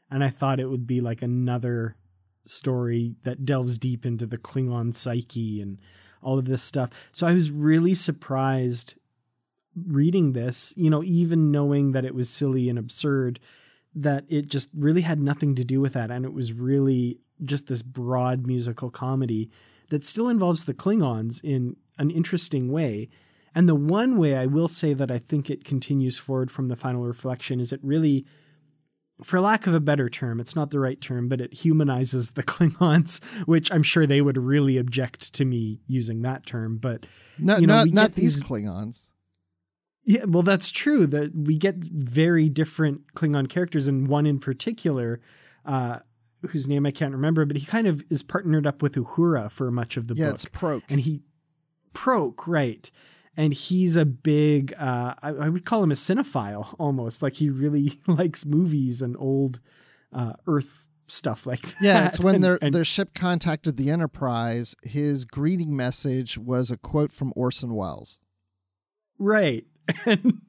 And 0.10 0.24
I 0.24 0.30
thought 0.30 0.60
it 0.60 0.70
would 0.70 0.88
be 0.88 1.02
like 1.02 1.22
another 1.22 1.98
story 2.46 3.16
that 3.24 3.46
delves 3.46 3.78
deep 3.78 4.06
into 4.06 4.26
the 4.26 4.38
Klingon 4.38 4.94
psyche 4.94 5.62
and 5.62 5.78
all 6.22 6.38
of 6.38 6.46
this 6.46 6.64
stuff. 6.64 6.90
So 7.12 7.28
I 7.28 7.34
was 7.34 7.52
really 7.52 7.94
surprised 7.94 8.96
reading 9.76 10.34
this, 10.34 10.74
you 10.78 10.90
know, 10.90 11.04
even 11.04 11.52
knowing 11.52 11.92
that 11.94 12.06
it 12.06 12.16
was 12.16 12.30
silly 12.30 12.70
and 12.70 12.78
absurd, 12.78 13.40
that 13.96 14.26
it 14.30 14.48
just 14.48 14.70
really 14.74 15.02
had 15.02 15.20
nothing 15.20 15.56
to 15.56 15.64
do 15.64 15.82
with 15.82 15.94
that. 15.94 16.12
And 16.12 16.26
it 16.26 16.34
was 16.34 16.54
really 16.54 17.20
just 17.44 17.68
this 17.68 17.82
broad 17.82 18.46
musical 18.46 18.90
comedy 18.90 19.50
that 19.90 20.06
still 20.06 20.30
involves 20.30 20.66
the 20.66 20.74
Klingons 20.74 21.44
in 21.44 21.76
an 21.98 22.10
interesting 22.10 22.72
way. 22.72 23.10
And 23.56 23.70
the 23.70 23.76
one 23.76 24.18
way 24.18 24.36
I 24.36 24.46
will 24.46 24.68
say 24.68 24.94
that 24.94 25.12
I 25.12 25.20
think 25.20 25.50
it 25.50 25.64
continues 25.64 26.18
forward 26.18 26.50
from 26.50 26.68
the 26.68 26.76
final 26.76 27.04
reflection 27.04 27.60
is 27.60 27.72
it 27.72 27.80
really, 27.84 28.26
for 29.22 29.40
lack 29.40 29.68
of 29.68 29.74
a 29.74 29.80
better 29.80 30.10
term, 30.10 30.40
it's 30.40 30.56
not 30.56 30.72
the 30.72 30.80
right 30.80 31.00
term, 31.00 31.28
but 31.30 31.40
it 31.40 31.54
humanizes 31.54 32.32
the 32.32 32.44
Klingons, 32.54 33.24
which 33.48 33.72
I'm 33.72 33.84
sure 33.84 34.08
they 34.08 34.22
would 34.22 34.38
really 34.38 34.78
object 34.78 35.34
to 35.36 35.46
me 35.46 35.82
using 35.88 36.22
that 36.24 36.46
term. 36.46 36.78
But 36.78 37.06
not 37.38 37.62
you 37.62 37.68
know, 37.68 37.84
not, 37.84 37.90
not 37.94 38.14
these 38.16 38.42
Klingons. 38.42 39.06
yeah, 40.04 40.26
well, 40.26 40.44
that's 40.44 40.72
true. 40.72 41.06
That 41.08 41.36
we 41.36 41.58
get 41.58 41.76
very 41.76 42.50
different 42.50 43.14
Klingon 43.14 43.48
characters, 43.50 43.88
and 43.88 44.08
one 44.08 44.26
in 44.26 44.40
particular, 44.40 45.22
uh, 45.66 46.00
whose 46.50 46.68
name 46.68 46.86
I 46.86 46.92
can't 46.92 47.14
remember, 47.14 47.46
but 47.46 47.56
he 47.56 47.66
kind 47.66 47.88
of 47.88 48.04
is 48.10 48.24
partnered 48.24 48.68
up 48.68 48.82
with 48.82 48.96
Uhura 48.96 49.50
for 49.52 49.70
much 49.72 49.96
of 49.96 50.08
the 50.08 50.16
Yeah, 50.16 50.26
book. 50.26 50.34
it's 50.36 50.46
Proke. 50.46 50.84
and 50.90 51.00
he 51.00 51.22
Proke, 51.94 52.48
right? 52.48 52.90
And 53.36 53.54
he's 53.54 53.96
a 53.96 54.06
big, 54.06 54.74
uh, 54.78 55.16
I, 55.22 55.30
I 55.30 55.50
would 55.50 55.66
call 55.66 55.84
him 55.84 55.92
a 55.92 55.96
cinephile 55.96 56.76
almost. 56.80 57.24
Like 57.24 57.36
he 57.36 57.50
really 57.50 58.00
likes 58.08 58.46
movies 58.46 59.02
and 59.02 59.16
old 59.18 59.60
uh, 60.12 60.34
Earth 60.46 60.86
stuff 61.08 61.46
like 61.48 61.62
that. 61.62 61.76
Yeah, 61.82 62.06
it's 62.06 62.20
when 62.20 62.36
And- 62.36 62.44
their 62.44 62.60
and- 62.62 62.74
their 62.74 62.86
ship 62.86 63.14
contacted 63.16 63.78
the 63.78 63.90
Enterprise. 63.90 64.76
His 64.84 65.26
greeting 65.26 65.76
message 65.76 66.38
was 66.38 66.70
a 66.72 66.78
quote 66.78 67.12
from 67.12 67.34
Orson 67.36 67.74
Welles. 67.74 68.20
Right. 69.20 69.66
And 70.06 70.40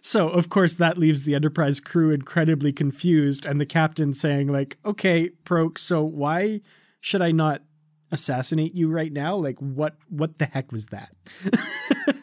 so, 0.00 0.28
of 0.28 0.48
course, 0.48 0.74
that 0.74 0.98
leaves 0.98 1.24
the 1.24 1.34
Enterprise 1.34 1.80
crew 1.80 2.10
incredibly 2.10 2.72
confused, 2.72 3.46
and 3.46 3.60
the 3.60 3.66
captain 3.66 4.12
saying, 4.12 4.48
like, 4.48 4.76
okay, 4.84 5.30
Proke, 5.44 5.78
so 5.78 6.02
why 6.02 6.60
should 7.00 7.22
I 7.22 7.30
not 7.32 7.62
assassinate 8.10 8.74
you 8.74 8.90
right 8.90 9.12
now? 9.12 9.36
Like, 9.36 9.58
what 9.58 9.96
what 10.10 10.38
the 10.38 10.44
heck 10.46 10.72
was 10.72 10.86
that? 10.86 11.14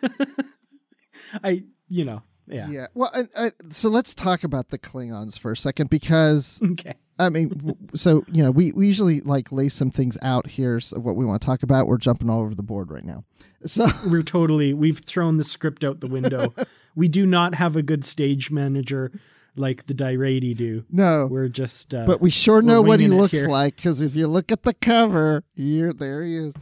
I, 1.44 1.64
you 1.88 2.06
know, 2.06 2.22
yeah. 2.48 2.70
Yeah. 2.70 2.88
Well, 2.94 3.12
I, 3.14 3.24
I, 3.46 3.52
so 3.70 3.90
let's 3.90 4.16
talk 4.16 4.44
about 4.44 4.70
the 4.70 4.80
Klingons 4.80 5.40
for 5.40 5.52
a 5.52 5.58
second 5.58 5.90
because 5.90 6.62
Okay. 6.64 6.96
I 7.20 7.30
mean, 7.30 7.76
so 7.96 8.24
you 8.32 8.44
know, 8.44 8.52
we, 8.52 8.72
we 8.72 8.88
usually 8.88 9.22
like 9.22 9.52
lay 9.52 9.70
some 9.70 9.92
things 9.92 10.18
out 10.22 10.48
here 10.48 10.78
of 10.78 11.04
what 11.04 11.16
we 11.16 11.26
want 11.26 11.42
to 11.42 11.46
talk 11.46 11.64
about. 11.64 11.88
We're 11.88 11.98
jumping 11.98 12.30
all 12.30 12.40
over 12.42 12.56
the 12.56 12.64
board 12.64 12.90
right 12.92 13.04
now. 13.04 13.24
So 13.66 13.88
We're 14.08 14.24
totally, 14.24 14.74
we've 14.74 15.00
thrown 15.00 15.38
the 15.38 15.44
script 15.44 15.84
out 15.84 16.00
the 16.00 16.08
window. 16.08 16.54
we 16.96 17.08
do 17.08 17.26
not 17.26 17.56
have 17.56 17.76
a 17.76 17.82
good 17.82 18.06
stage 18.06 18.50
manager 18.50 19.12
like 19.56 19.88
the 19.88 19.94
Direidi 19.94 20.56
do. 20.56 20.86
no, 20.90 21.28
We're 21.30 21.50
just, 21.50 21.94
uh, 21.94 22.06
but 22.06 22.22
we 22.22 22.30
sure 22.30 22.62
know 22.62 22.82
what 22.82 23.02
he 23.02 23.10
looks 23.10 23.42
here. 23.42 23.50
like 23.50 23.76
because 23.76 24.00
if 24.00 24.16
you 24.16 24.28
look 24.28 24.52
at 24.54 24.64
the 24.64 24.74
cover, 24.74 25.44
here, 25.56 25.92
there 25.92 26.24
he 26.24 26.38
is. 26.38 26.54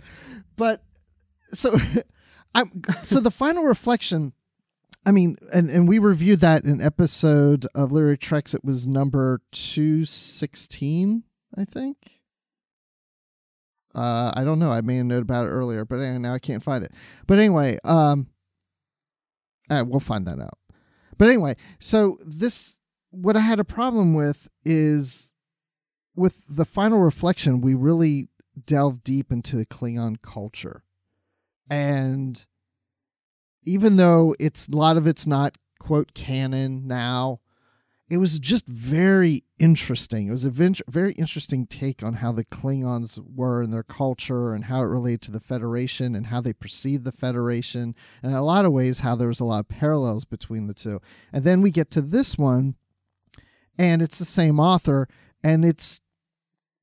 But 0.55 0.81
so, 1.49 1.77
I'm 2.57 2.81
so 3.03 3.19
the 3.19 3.29
final 3.29 3.63
reflection. 3.63 4.33
I 5.05 5.11
mean, 5.11 5.37
and 5.53 5.69
and 5.69 5.87
we 5.87 5.99
reviewed 5.99 6.39
that 6.39 6.63
in 6.63 6.81
episode 6.81 7.67
of 7.75 7.91
Literary 7.91 8.17
Treks. 8.17 8.55
It 8.55 8.65
was 8.65 8.87
number 8.87 9.41
two 9.51 10.05
sixteen, 10.05 11.23
I 11.55 11.65
think. 11.65 11.97
Uh, 13.93 14.31
I 14.35 14.43
don't 14.43 14.57
know. 14.57 14.71
I 14.71 14.81
made 14.81 14.97
a 14.99 15.03
note 15.03 15.21
about 15.21 15.45
it 15.45 15.51
earlier, 15.51 15.85
but 15.85 15.97
now 15.97 16.33
I 16.33 16.39
can't 16.39 16.63
find 16.63 16.83
it. 16.83 16.91
But 17.27 17.37
anyway, 17.37 17.77
um, 17.83 18.27
uh, 19.69 19.85
we'll 19.87 19.99
find 19.99 20.25
that 20.25 20.39
out. 20.39 20.57
But 21.19 21.29
anyway, 21.29 21.57
so 21.79 22.17
this 22.25 22.77
what 23.11 23.37
I 23.37 23.41
had 23.41 23.59
a 23.59 23.63
problem 23.63 24.15
with 24.15 24.47
is 24.65 25.31
with 26.15 26.43
the 26.49 26.65
final 26.65 26.99
reflection, 26.99 27.61
we 27.61 27.75
really 27.75 28.29
delve 28.65 29.03
deep 29.03 29.31
into 29.31 29.57
the 29.57 29.65
Klingon 29.65 30.23
culture. 30.23 30.83
And 31.69 32.45
even 33.65 33.97
though 33.97 34.35
it's 34.39 34.67
a 34.67 34.75
lot 34.75 34.97
of 34.97 35.07
it's 35.07 35.27
not 35.27 35.57
quote 35.79 36.13
canon 36.13 36.87
now, 36.87 37.39
it 38.09 38.17
was 38.17 38.39
just 38.39 38.67
very 38.67 39.43
interesting. 39.59 40.27
It 40.27 40.31
was 40.31 40.45
a 40.45 40.49
very 40.49 41.11
interesting 41.13 41.67
take 41.67 42.01
on 42.01 42.15
how 42.15 42.31
the 42.31 42.45
Klingons 42.45 43.19
were 43.35 43.61
and 43.61 43.73
their 43.73 43.83
culture 43.83 44.53
and 44.53 44.65
how 44.65 44.81
it 44.81 44.85
related 44.85 45.21
to 45.23 45.31
the 45.31 45.41
Federation 45.41 46.15
and 46.15 46.27
how 46.27 46.39
they 46.39 46.53
perceived 46.53 47.03
the 47.03 47.11
Federation. 47.11 47.95
And 48.23 48.31
in 48.31 48.37
a 48.37 48.43
lot 48.43 48.63
of 48.63 48.71
ways, 48.71 49.01
how 49.01 49.15
there 49.15 49.27
was 49.27 49.41
a 49.41 49.45
lot 49.45 49.59
of 49.59 49.67
parallels 49.67 50.23
between 50.23 50.67
the 50.67 50.73
two. 50.73 51.01
And 51.33 51.43
then 51.43 51.61
we 51.61 51.69
get 51.69 51.91
to 51.91 52.01
this 52.01 52.37
one, 52.37 52.75
and 53.77 54.01
it's 54.01 54.19
the 54.19 54.25
same 54.25 54.57
author, 54.57 55.09
and 55.43 55.65
it's 55.65 55.99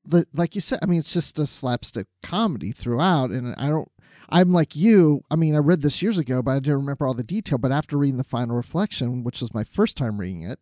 the 0.05 0.27
like 0.33 0.53
you 0.53 0.61
said. 0.61 0.79
I 0.83 0.85
mean, 0.85 0.99
it's 0.99 1.13
just 1.13 1.39
a 1.39 1.47
slapstick 1.47 2.05
comedy 2.21 2.71
throughout, 2.71 3.31
and 3.31 3.55
I 3.57 3.67
don't. 3.67 3.89
I'm 4.29 4.51
like 4.51 4.75
you. 4.75 5.21
I 5.29 5.35
mean, 5.35 5.55
I 5.55 5.59
read 5.59 5.81
this 5.81 6.01
years 6.01 6.17
ago, 6.17 6.41
but 6.41 6.51
I 6.51 6.59
didn't 6.59 6.77
remember 6.77 7.05
all 7.05 7.13
the 7.13 7.23
detail. 7.23 7.57
But 7.57 7.71
after 7.71 7.97
reading 7.97 8.17
the 8.17 8.23
final 8.23 8.55
reflection, 8.55 9.23
which 9.23 9.41
was 9.41 9.53
my 9.53 9.63
first 9.63 9.97
time 9.97 10.19
reading 10.19 10.43
it, 10.43 10.59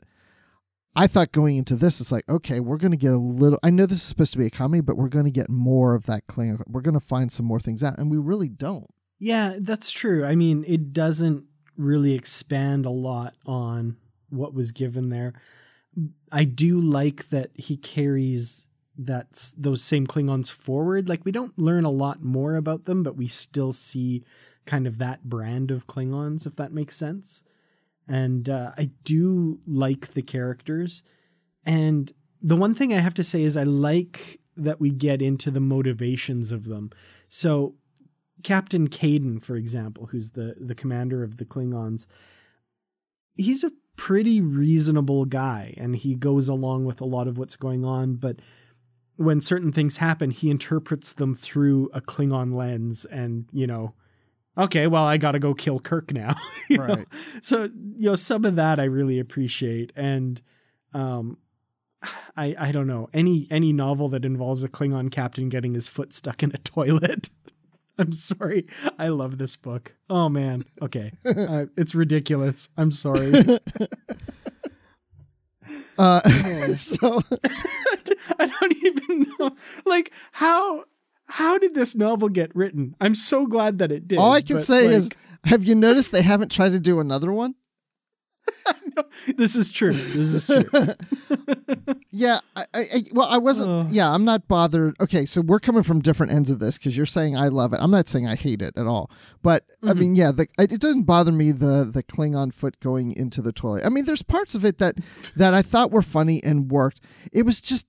I 0.95 1.07
thought 1.07 1.31
going 1.31 1.57
into 1.57 1.75
this, 1.75 1.99
it's 1.99 2.11
like, 2.11 2.27
okay, 2.29 2.59
we're 2.59 2.77
going 2.77 2.91
to 2.91 2.97
get 2.97 3.13
a 3.13 3.17
little. 3.17 3.59
I 3.63 3.69
know 3.71 3.85
this 3.85 3.97
is 3.97 4.03
supposed 4.03 4.33
to 4.33 4.39
be 4.39 4.45
a 4.45 4.51
comedy, 4.51 4.81
but 4.81 4.95
we're 4.95 5.09
going 5.09 5.25
to 5.25 5.31
get 5.31 5.49
more 5.49 5.95
of 5.95 6.05
that 6.05 6.27
Klingon. 6.27 6.61
We're 6.67 6.81
going 6.81 6.93
to 6.93 6.99
find 6.99 7.31
some 7.31 7.45
more 7.45 7.59
things 7.59 7.83
out, 7.83 7.97
and 7.97 8.11
we 8.11 8.17
really 8.17 8.49
don't. 8.49 8.87
Yeah, 9.19 9.55
that's 9.59 9.91
true. 9.91 10.23
I 10.25 10.35
mean, 10.35 10.63
it 10.67 10.93
doesn't 10.93 11.47
really 11.77 12.13
expand 12.13 12.85
a 12.85 12.91
lot 12.91 13.33
on 13.45 13.97
what 14.29 14.53
was 14.53 14.71
given 14.71 15.09
there. 15.09 15.33
I 16.31 16.43
do 16.43 16.79
like 16.79 17.29
that 17.29 17.51
he 17.55 17.77
carries 17.77 18.67
that 18.97 19.51
those 19.57 19.83
same 19.83 20.05
Klingons 20.05 20.51
forward. 20.51 21.09
Like 21.09 21.25
we 21.25 21.31
don't 21.31 21.57
learn 21.57 21.83
a 21.83 21.89
lot 21.89 22.23
more 22.23 22.55
about 22.55 22.85
them, 22.85 23.03
but 23.03 23.15
we 23.15 23.27
still 23.27 23.71
see 23.71 24.23
kind 24.65 24.87
of 24.87 24.97
that 24.99 25.23
brand 25.23 25.71
of 25.71 25.87
Klingons, 25.87 26.45
if 26.45 26.55
that 26.55 26.71
makes 26.71 26.95
sense. 26.95 27.43
And 28.07 28.49
uh, 28.49 28.71
I 28.77 28.91
do 29.03 29.59
like 29.65 30.13
the 30.13 30.21
characters. 30.21 31.03
And 31.65 32.11
the 32.41 32.55
one 32.55 32.75
thing 32.75 32.93
I 32.93 32.99
have 32.99 33.13
to 33.15 33.23
say 33.23 33.43
is 33.43 33.57
I 33.57 33.63
like 33.63 34.39
that 34.55 34.79
we 34.79 34.91
get 34.91 35.21
into 35.21 35.49
the 35.49 35.59
motivations 35.59 36.51
of 36.51 36.65
them. 36.65 36.91
So 37.27 37.75
Captain 38.43 38.89
Caden, 38.89 39.43
for 39.43 39.55
example, 39.55 40.07
who's 40.07 40.31
the 40.31 40.55
the 40.59 40.75
commander 40.75 41.23
of 41.23 41.37
the 41.37 41.45
Klingons, 41.45 42.05
he's 43.35 43.63
a 43.63 43.71
pretty 43.95 44.41
reasonable 44.41 45.25
guy 45.25 45.73
and 45.77 45.95
he 45.95 46.15
goes 46.15 46.47
along 46.49 46.85
with 46.85 46.99
a 46.99 47.05
lot 47.05 47.27
of 47.27 47.37
what's 47.37 47.55
going 47.55 47.85
on, 47.85 48.15
but 48.15 48.37
when 49.17 49.41
certain 49.41 49.71
things 49.71 49.97
happen, 49.97 50.31
he 50.31 50.49
interprets 50.49 51.13
them 51.13 51.33
through 51.33 51.89
a 51.93 52.01
Klingon 52.01 52.55
lens 52.55 53.05
and, 53.05 53.45
you 53.51 53.67
know, 53.67 53.93
okay, 54.57 54.87
well, 54.87 55.03
I 55.03 55.17
got 55.17 55.31
to 55.33 55.39
go 55.39 55.53
kill 55.53 55.79
Kirk 55.79 56.11
now. 56.11 56.35
you 56.69 56.77
know? 56.77 56.85
Right. 56.85 57.07
So, 57.41 57.63
you 57.95 58.09
know, 58.09 58.15
some 58.15 58.45
of 58.45 58.55
that 58.55 58.79
I 58.79 58.85
really 58.85 59.19
appreciate 59.19 59.91
and 59.95 60.41
um 60.93 61.37
I 62.37 62.55
I 62.57 62.71
don't 62.71 62.87
know. 62.87 63.09
Any 63.13 63.47
any 63.51 63.73
novel 63.73 64.09
that 64.09 64.25
involves 64.25 64.63
a 64.63 64.69
Klingon 64.69 65.11
captain 65.11 65.49
getting 65.49 65.73
his 65.73 65.87
foot 65.87 66.13
stuck 66.13 66.43
in 66.43 66.51
a 66.53 66.57
toilet. 66.63 67.29
I'm 67.99 68.11
sorry. 68.11 68.65
I 68.97 69.09
love 69.09 69.37
this 69.37 69.55
book. 69.55 69.93
Oh 70.09 70.27
man. 70.27 70.65
Okay. 70.81 71.11
Uh, 71.23 71.65
it's 71.77 71.93
ridiculous. 71.93 72.69
I'm 72.75 72.91
sorry. 72.91 73.31
Uh, 75.97 76.21
so 76.77 77.21
I 78.39 78.45
don't 78.47 78.75
even 78.83 79.33
know. 79.39 79.55
Like 79.85 80.11
how 80.31 80.85
how 81.25 81.57
did 81.57 81.73
this 81.75 81.95
novel 81.95 82.29
get 82.29 82.55
written? 82.55 82.95
I'm 82.99 83.15
so 83.15 83.45
glad 83.45 83.79
that 83.79 83.91
it 83.91 84.07
did. 84.07 84.19
all 84.19 84.31
I 84.31 84.41
can 84.41 84.61
say 84.61 84.87
like, 84.87 84.95
is, 84.95 85.09
have 85.45 85.63
you 85.63 85.75
noticed 85.75 86.11
they 86.11 86.21
haven't 86.21 86.51
tried 86.51 86.71
to 86.71 86.79
do 86.79 86.99
another 86.99 87.31
one? 87.31 87.55
this 89.35 89.55
is 89.55 89.71
true. 89.71 89.93
This 89.93 90.47
is 90.49 90.67
true. 90.69 90.93
Yeah, 92.15 92.39
I, 92.55 92.65
I, 92.75 92.79
I 92.79 93.03
well, 93.11 93.27
I 93.27 93.39
wasn't. 93.39 93.87
Ugh. 93.87 93.87
Yeah, 93.89 94.11
I'm 94.13 94.23
not 94.23 94.47
bothered. 94.47 94.95
Okay, 95.01 95.25
so 95.25 95.41
we're 95.41 95.59
coming 95.59 95.81
from 95.81 95.99
different 95.99 96.31
ends 96.31 96.51
of 96.51 96.59
this 96.59 96.77
because 96.77 96.95
you're 96.95 97.07
saying 97.07 97.35
I 97.35 97.47
love 97.47 97.73
it. 97.73 97.79
I'm 97.81 97.89
not 97.89 98.07
saying 98.07 98.27
I 98.27 98.35
hate 98.35 98.61
it 98.61 98.77
at 98.77 98.85
all. 98.85 99.09
But 99.41 99.63
I 99.81 99.87
Mm-hmm. 99.87 99.99
mean, 99.99 100.15
yeah, 100.15 100.31
the, 100.31 100.47
it 100.59 100.79
doesn't 100.79 101.03
bother 101.03 101.31
me 101.31 101.51
the 101.51 101.89
the 101.91 102.03
Klingon 102.03 102.53
foot 102.53 102.79
going 102.81 103.13
into 103.13 103.41
the 103.41 103.51
toilet. 103.51 103.83
I 103.83 103.89
mean, 103.89 104.05
there's 104.05 104.21
parts 104.21 104.53
of 104.53 104.63
it 104.63 104.77
that 104.77 104.95
that 105.35 105.55
I 105.55 105.63
thought 105.63 105.89
were 105.91 106.03
funny 106.03 106.41
and 106.43 106.69
worked. 106.71 106.99
It 107.31 107.43
was 107.43 107.59
just. 107.61 107.87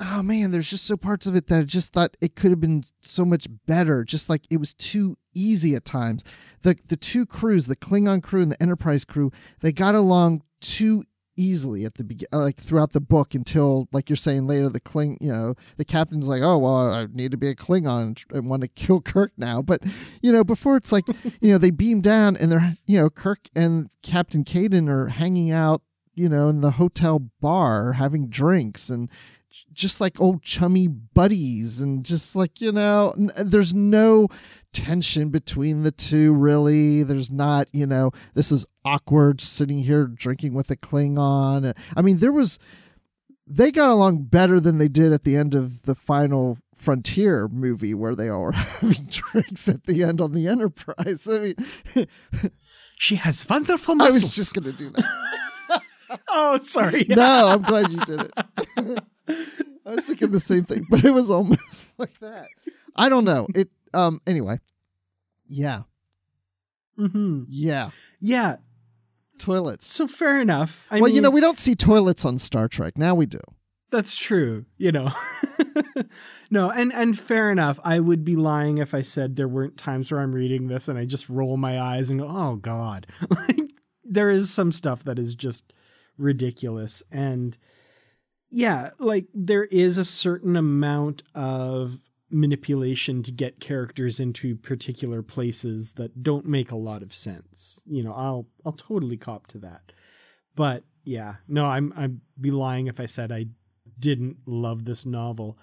Oh 0.00 0.22
man, 0.22 0.50
there's 0.50 0.70
just 0.70 0.84
so 0.84 0.96
parts 0.96 1.26
of 1.26 1.34
it 1.34 1.48
that 1.48 1.60
I 1.60 1.64
just 1.64 1.92
thought 1.92 2.16
it 2.20 2.36
could 2.36 2.50
have 2.50 2.60
been 2.60 2.82
so 3.00 3.24
much 3.24 3.46
better. 3.66 4.04
Just 4.04 4.28
like 4.28 4.42
it 4.50 4.58
was 4.58 4.74
too 4.74 5.16
easy 5.34 5.74
at 5.74 5.84
times. 5.84 6.24
The 6.62 6.76
the 6.86 6.96
two 6.96 7.26
crews, 7.26 7.66
the 7.66 7.76
Klingon 7.76 8.22
crew 8.22 8.42
and 8.42 8.52
the 8.52 8.62
Enterprise 8.62 9.04
crew, 9.04 9.32
they 9.60 9.72
got 9.72 9.94
along 9.94 10.42
too 10.60 11.04
easily 11.38 11.84
at 11.84 11.94
the 11.94 12.04
begin, 12.04 12.26
uh, 12.32 12.38
like 12.40 12.56
throughout 12.56 12.92
the 12.92 13.00
book 13.00 13.34
until, 13.34 13.88
like 13.92 14.10
you're 14.10 14.16
saying 14.16 14.46
later, 14.46 14.68
the 14.68 14.80
Kling, 14.80 15.16
you 15.20 15.32
know, 15.32 15.54
the 15.76 15.84
captain's 15.84 16.28
like, 16.28 16.42
oh 16.42 16.58
well, 16.58 16.92
I 16.92 17.06
need 17.12 17.30
to 17.30 17.36
be 17.36 17.48
a 17.48 17.54
Klingon 17.54 18.22
and 18.32 18.50
want 18.50 18.62
to 18.62 18.68
kill 18.76 19.00
Kirk 19.00 19.32
now. 19.38 19.62
But 19.62 19.82
you 20.20 20.32
know, 20.32 20.44
before 20.44 20.76
it's 20.76 20.92
like, 20.92 21.06
you 21.40 21.52
know, 21.52 21.58
they 21.58 21.70
beam 21.70 22.00
down 22.00 22.36
and 22.36 22.50
they're, 22.50 22.76
you 22.86 22.98
know, 22.98 23.08
Kirk 23.08 23.48
and 23.54 23.88
Captain 24.02 24.44
Caden 24.44 24.88
are 24.88 25.08
hanging 25.08 25.50
out, 25.50 25.82
you 26.14 26.28
know, 26.28 26.48
in 26.48 26.60
the 26.60 26.72
hotel 26.72 27.20
bar 27.40 27.92
having 27.92 28.28
drinks 28.28 28.90
and 28.90 29.08
just 29.72 30.00
like 30.00 30.20
old 30.20 30.42
chummy 30.42 30.86
buddies 30.88 31.80
and 31.80 32.04
just 32.04 32.36
like 32.36 32.60
you 32.60 32.70
know 32.72 33.14
n- 33.18 33.32
there's 33.36 33.72
no 33.74 34.28
tension 34.72 35.30
between 35.30 35.82
the 35.82 35.90
two 35.90 36.32
really. 36.34 37.02
There's 37.02 37.30
not 37.30 37.68
you 37.72 37.86
know 37.86 38.10
this 38.34 38.52
is 38.52 38.66
awkward 38.84 39.40
sitting 39.40 39.78
here 39.84 40.06
drinking 40.06 40.54
with 40.54 40.70
a 40.70 40.76
klingon. 40.76 41.74
I 41.96 42.02
mean 42.02 42.18
there 42.18 42.32
was 42.32 42.58
they 43.46 43.70
got 43.72 43.88
along 43.90 44.24
better 44.24 44.60
than 44.60 44.78
they 44.78 44.88
did 44.88 45.12
at 45.12 45.24
the 45.24 45.36
end 45.36 45.54
of 45.54 45.82
the 45.82 45.94
final 45.94 46.58
frontier 46.76 47.48
movie 47.48 47.94
where 47.94 48.14
they 48.14 48.28
all 48.28 48.42
were 48.42 48.52
having 48.52 49.06
drinks 49.10 49.68
at 49.68 49.84
the 49.84 50.04
end 50.04 50.20
on 50.20 50.32
the 50.34 50.46
enterprise. 50.46 51.26
I 51.28 51.54
mean 51.94 52.06
She 53.00 53.14
has 53.14 53.46
wonderful 53.48 53.94
muscles. 53.94 54.22
i 54.22 54.26
was 54.26 54.34
just 54.34 54.54
gonna 54.54 54.72
do 54.72 54.90
that 54.90 55.04
oh, 56.28 56.58
sorry. 56.58 57.04
no 57.08 57.48
i'm 57.48 57.62
glad 57.62 57.90
you 57.90 58.04
did 58.04 58.20
it 58.20 59.04
I 59.88 59.94
was 59.94 60.04
thinking 60.04 60.30
the 60.32 60.40
same 60.40 60.64
thing, 60.64 60.86
but 60.90 61.02
it 61.02 61.12
was 61.12 61.30
almost 61.30 61.86
like 61.98 62.18
that. 62.20 62.48
I 62.94 63.08
don't 63.08 63.24
know. 63.24 63.46
It 63.54 63.70
um 63.94 64.20
anyway. 64.26 64.60
Yeah. 65.46 65.82
hmm 66.96 67.44
Yeah. 67.48 67.90
Yeah. 68.20 68.56
Toilets. 69.38 69.86
So 69.86 70.06
fair 70.06 70.40
enough. 70.40 70.86
I 70.90 70.96
well, 70.96 71.06
mean, 71.06 71.14
you 71.14 71.20
know, 71.22 71.30
we 71.30 71.40
don't 71.40 71.58
see 71.58 71.74
toilets 71.74 72.24
on 72.24 72.38
Star 72.38 72.68
Trek. 72.68 72.98
Now 72.98 73.14
we 73.14 73.24
do. 73.24 73.40
That's 73.90 74.18
true, 74.18 74.66
you 74.76 74.92
know. 74.92 75.10
no, 76.50 76.70
and 76.70 76.92
and 76.92 77.18
fair 77.18 77.50
enough. 77.50 77.80
I 77.82 78.00
would 78.00 78.24
be 78.24 78.36
lying 78.36 78.76
if 78.78 78.92
I 78.92 79.00
said 79.00 79.36
there 79.36 79.48
weren't 79.48 79.78
times 79.78 80.10
where 80.12 80.20
I'm 80.20 80.34
reading 80.34 80.66
this 80.66 80.88
and 80.88 80.98
I 80.98 81.06
just 81.06 81.30
roll 81.30 81.56
my 81.56 81.80
eyes 81.80 82.10
and 82.10 82.20
go, 82.20 82.26
"Oh 82.28 82.56
god." 82.56 83.06
Like 83.30 83.72
there 84.04 84.28
is 84.28 84.50
some 84.50 84.72
stuff 84.72 85.04
that 85.04 85.18
is 85.18 85.34
just 85.34 85.72
ridiculous 86.18 87.02
and 87.10 87.56
yeah, 88.50 88.90
like 88.98 89.26
there 89.34 89.64
is 89.64 89.98
a 89.98 90.04
certain 90.04 90.56
amount 90.56 91.22
of 91.34 91.98
manipulation 92.30 93.22
to 93.22 93.32
get 93.32 93.60
characters 93.60 94.20
into 94.20 94.56
particular 94.56 95.22
places 95.22 95.92
that 95.92 96.22
don't 96.22 96.46
make 96.46 96.70
a 96.70 96.76
lot 96.76 97.02
of 97.02 97.12
sense. 97.12 97.82
You 97.86 98.02
know, 98.02 98.12
I'll 98.12 98.46
I'll 98.64 98.72
totally 98.72 99.16
cop 99.16 99.46
to 99.48 99.58
that. 99.58 99.92
But 100.54 100.84
yeah, 101.04 101.36
no, 101.46 101.66
I'm 101.66 101.92
I'd 101.96 102.20
be 102.40 102.50
lying 102.50 102.86
if 102.86 103.00
I 103.00 103.06
said 103.06 103.32
I 103.32 103.46
didn't 103.98 104.38
love 104.46 104.84
this 104.84 105.04
novel. 105.04 105.58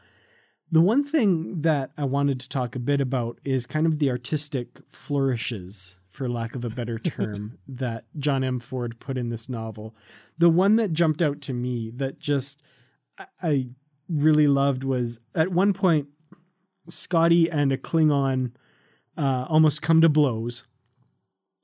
The 0.72 0.82
one 0.82 1.04
thing 1.04 1.62
that 1.62 1.92
I 1.98 2.06
wanted 2.06 2.40
to 2.42 2.50
talk 2.50 2.76
a 2.76 2.80
bit 2.80 3.00
about 3.00 3.40
is 3.46 3.66
kind 3.66 3.86
of 3.86 4.00
the 4.00 4.10
artistic 4.10 4.80
flourishes, 4.90 5.98
for 6.16 6.30
lack 6.30 6.56
of 6.56 6.66
a 6.66 6.70
better 6.70 6.98
term, 6.98 7.58
that 7.68 8.06
John 8.18 8.44
M. 8.44 8.60
Ford 8.60 9.00
put 9.00 9.18
in 9.18 9.30
this 9.30 9.50
novel. 9.50 9.96
The 10.38 10.50
one 10.50 10.78
that 10.78 10.94
jumped 10.94 11.22
out 11.22 11.42
to 11.42 11.54
me 11.54 11.92
that 11.98 12.20
just 12.20 12.64
I- 13.42 13.70
really 14.08 14.48
loved 14.48 14.84
was 14.84 15.20
at 15.34 15.52
one 15.52 15.74
point 15.74 16.08
Scotty 16.90 17.50
and 17.50 17.72
a 17.72 17.78
Klingon 17.78 18.52
uh, 19.18 19.46
almost 19.50 19.82
come 19.82 20.02
to 20.02 20.10
blows. 20.10 20.66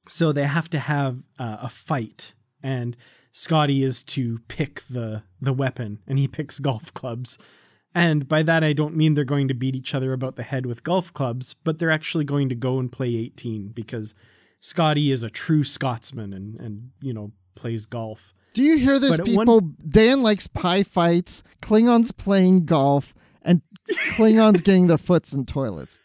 So 0.08 0.32
they 0.32 0.45
have 0.45 0.70
to 0.72 0.80
have 0.80 1.24
uh, 1.38 1.58
a 1.62 1.70
fight, 1.70 2.34
and 2.64 2.97
Scotty 3.32 3.84
is 3.84 4.04
to 4.04 4.39
pick 4.47 4.82
the 4.82 5.24
the 5.39 5.54
weapon, 5.54 5.99
and 6.08 6.18
he 6.18 6.28
picks 6.28 6.60
golf 6.60 6.93
clubs. 6.93 7.38
And 7.93 8.28
by 8.28 8.41
that 8.43 8.64
I 8.64 8.74
don't 8.74 8.95
mean 8.95 9.14
they're 9.14 9.26
going 9.26 9.47
to 9.49 9.54
beat 9.54 9.76
each 9.76 9.93
other 9.93 10.14
about 10.14 10.38
the 10.38 10.43
head 10.43 10.66
with 10.66 10.84
golf 10.84 11.14
clubs, 11.14 11.56
but 11.64 11.78
they're 11.78 11.91
actually 11.91 12.24
going 12.24 12.49
to 12.49 12.56
go 12.56 12.80
and 12.80 12.91
play 12.91 13.16
18 13.16 13.70
because 13.70 14.16
Scotty 14.62 15.12
is 15.12 15.24
a 15.24 15.30
true 15.30 15.64
Scotsman 15.66 16.34
and 16.34 16.59
and 16.59 16.91
you 17.01 17.14
know 17.14 17.32
plays 17.55 17.86
golf. 17.86 18.34
Do 18.53 18.64
you 18.64 18.78
hear 18.78 18.99
this, 18.99 19.20
at 19.20 19.28
one- 19.28 19.28
people? 19.28 19.62
Dan 19.89 20.24
likes 20.24 20.47
pie 20.47 20.84
fights, 20.84 21.41
Klingons 21.62 22.16
playing 22.16 22.66
golf, 22.66 23.14
and 23.41 23.62
Klingons 24.16 24.64
getting 24.64 24.88
their 24.88 24.97
foots 24.97 25.34
in 25.34 25.45
toilets. 25.45 25.99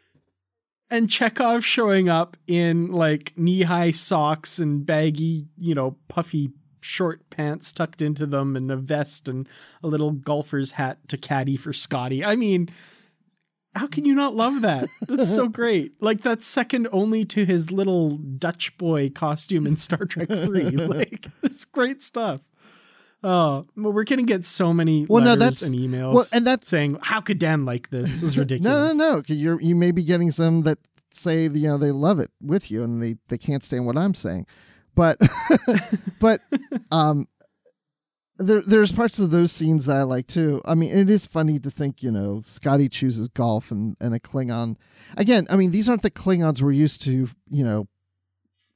and 0.90 1.08
Chekov 1.08 1.64
showing 1.64 2.08
up 2.08 2.36
in 2.46 2.92
like 2.92 3.32
knee 3.36 3.62
high 3.62 3.90
socks 3.90 4.58
and 4.60 4.86
baggy, 4.86 5.48
you 5.58 5.74
know, 5.74 5.96
puffy 6.08 6.50
short 6.80 7.28
pants 7.30 7.72
tucked 7.72 8.00
into 8.00 8.26
them 8.26 8.54
and 8.54 8.70
a 8.70 8.76
vest 8.76 9.28
and 9.28 9.48
a 9.82 9.88
little 9.88 10.12
golfer's 10.12 10.70
hat 10.72 10.98
to 11.08 11.16
caddy 11.18 11.56
for 11.56 11.72
Scotty. 11.72 12.24
I 12.24 12.36
mean, 12.36 12.68
how 13.76 13.86
can 13.86 14.04
you 14.04 14.14
not 14.14 14.34
love 14.34 14.62
that? 14.62 14.88
That's 15.06 15.32
so 15.32 15.48
great. 15.48 15.92
Like 16.00 16.22
that's 16.22 16.46
second 16.46 16.88
only 16.92 17.24
to 17.26 17.44
his 17.44 17.70
little 17.70 18.10
Dutch 18.16 18.76
boy 18.78 19.10
costume 19.10 19.66
in 19.66 19.76
Star 19.76 20.04
Trek 20.04 20.28
3. 20.28 20.70
Like 20.76 21.26
it's 21.42 21.64
great 21.64 22.02
stuff. 22.02 22.40
Oh, 23.22 23.66
well, 23.76 23.92
we're 23.92 24.04
gonna 24.04 24.22
get 24.22 24.44
so 24.44 24.72
many 24.72 25.06
Well, 25.08 25.22
no, 25.24 25.30
letters 25.34 25.60
that's- 25.60 25.62
and 25.62 25.74
emails 25.74 26.14
well, 26.14 26.24
and 26.32 26.46
that's- 26.46 26.68
saying, 26.68 26.98
"How 27.02 27.20
could 27.20 27.38
Dan 27.38 27.64
like 27.64 27.90
this? 27.90 28.20
This 28.20 28.22
is 28.30 28.38
ridiculous." 28.38 28.70
No, 28.72 28.92
no, 28.92 29.16
no. 29.16 29.22
You're 29.26 29.60
you 29.60 29.74
may 29.76 29.90
be 29.90 30.04
getting 30.04 30.30
some 30.30 30.62
that 30.62 30.78
say 31.10 31.44
you 31.48 31.68
know 31.68 31.78
they 31.78 31.92
love 31.92 32.18
it 32.20 32.30
with 32.42 32.70
you 32.70 32.82
and 32.82 33.02
they 33.02 33.16
they 33.28 33.38
can't 33.38 33.64
stand 33.64 33.86
what 33.86 33.96
I'm 33.96 34.14
saying, 34.14 34.46
but 34.94 35.18
but 36.20 36.40
um 36.90 37.26
there 38.38 38.62
there's 38.66 38.92
parts 38.92 39.18
of 39.18 39.30
those 39.30 39.50
scenes 39.52 39.86
that 39.86 39.96
I 39.96 40.02
like 40.02 40.26
too. 40.26 40.60
I 40.64 40.74
mean, 40.74 40.90
it 40.96 41.08
is 41.10 41.26
funny 41.26 41.58
to 41.60 41.70
think 41.70 42.02
you 42.02 42.10
know 42.10 42.40
Scotty 42.44 42.88
chooses 42.88 43.28
golf 43.28 43.70
and 43.70 43.96
and 44.00 44.14
a 44.14 44.20
Klingon. 44.20 44.76
Again, 45.16 45.46
I 45.50 45.56
mean 45.56 45.70
these 45.70 45.88
aren't 45.88 46.02
the 46.02 46.10
Klingons 46.10 46.60
we're 46.62 46.72
used 46.72 47.02
to. 47.02 47.28
You 47.50 47.64
know, 47.64 47.88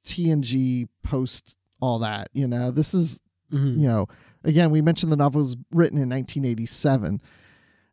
TNG 0.04 0.88
post 1.02 1.58
all 1.80 1.98
that. 2.00 2.28
You 2.32 2.46
know, 2.48 2.70
this 2.70 2.94
is 2.94 3.20
Mhm. 3.52 3.80
you 3.80 3.88
know, 3.88 4.06
again, 4.44 4.70
we 4.70 4.80
mentioned 4.80 5.11
the 5.11 5.16
novel 5.16 5.40
was 5.40 5.56
written 5.72 5.98
in 5.98 6.08
1987. 6.08 7.20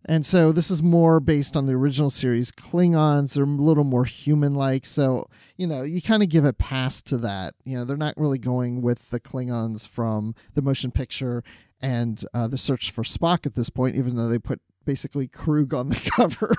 And 0.06 0.26
so 0.26 0.52
this 0.52 0.72
is 0.72 0.82
more 0.82 1.20
based 1.20 1.58
on 1.58 1.66
the 1.66 1.74
original 1.74 2.10
series. 2.10 2.52
Klingons 2.52 3.38
are 3.38 3.44
a 3.44 3.46
little 3.46 3.84
more 3.84 4.06
human 4.06 4.54
like. 4.56 4.86
So, 4.86 5.28
you 5.58 5.68
know, 5.68 5.84
you 5.84 6.02
kind 6.02 6.24
of 6.24 6.30
give 6.30 6.46
a 6.46 6.54
pass 6.54 7.02
to 7.04 7.18
that. 7.18 7.56
You 7.66 7.78
know, 7.78 7.86
they're 7.86 7.98
not 7.98 8.16
really 8.18 8.40
going 8.40 8.82
with 8.82 9.10
the 9.10 9.20
Klingons 9.20 9.88
from 9.88 10.34
the 10.54 10.62
motion 10.62 10.92
picture 10.92 11.44
and 11.82 12.24
uh, 12.34 12.48
the 12.48 12.58
search 12.58 12.92
for 12.92 13.04
Spock 13.04 13.46
at 13.46 13.56
this 13.56 13.70
point, 13.70 13.96
even 13.96 14.16
though 14.16 14.28
they 14.28 14.40
put 14.40 14.62
basically 14.86 15.28
Kruge 15.28 15.74
on 15.74 15.90
the 15.90 16.12
cover. 16.16 16.56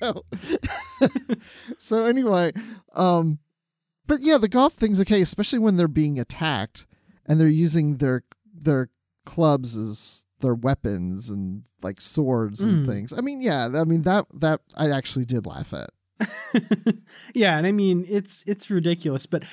so, 0.00 0.24
so 1.78 2.04
anyway, 2.04 2.52
um, 2.94 3.38
but 4.06 4.20
yeah, 4.20 4.38
the 4.38 4.48
golf 4.48 4.74
thing's 4.74 5.00
okay, 5.02 5.20
especially 5.20 5.60
when 5.60 5.76
they're 5.76 5.88
being 5.88 6.18
attacked 6.18 6.84
and 7.26 7.40
they're 7.40 7.48
using 7.48 7.98
their 7.98 8.24
their 8.52 8.88
clubs 9.24 9.76
as 9.76 10.26
their 10.40 10.54
weapons 10.54 11.30
and 11.30 11.62
like 11.82 12.00
swords 12.00 12.60
and 12.62 12.84
Mm. 12.84 12.86
things. 12.86 13.12
I 13.12 13.20
mean, 13.20 13.40
yeah, 13.40 13.68
I 13.74 13.84
mean 13.84 14.02
that 14.02 14.26
that 14.34 14.60
I 14.76 14.90
actually 14.90 15.24
did 15.24 15.46
laugh 15.46 15.72
at. 15.72 15.90
yeah, 17.34 17.56
and 17.56 17.66
I 17.66 17.72
mean 17.72 18.04
it's 18.08 18.42
it's 18.46 18.70
ridiculous, 18.70 19.26
but 19.26 19.44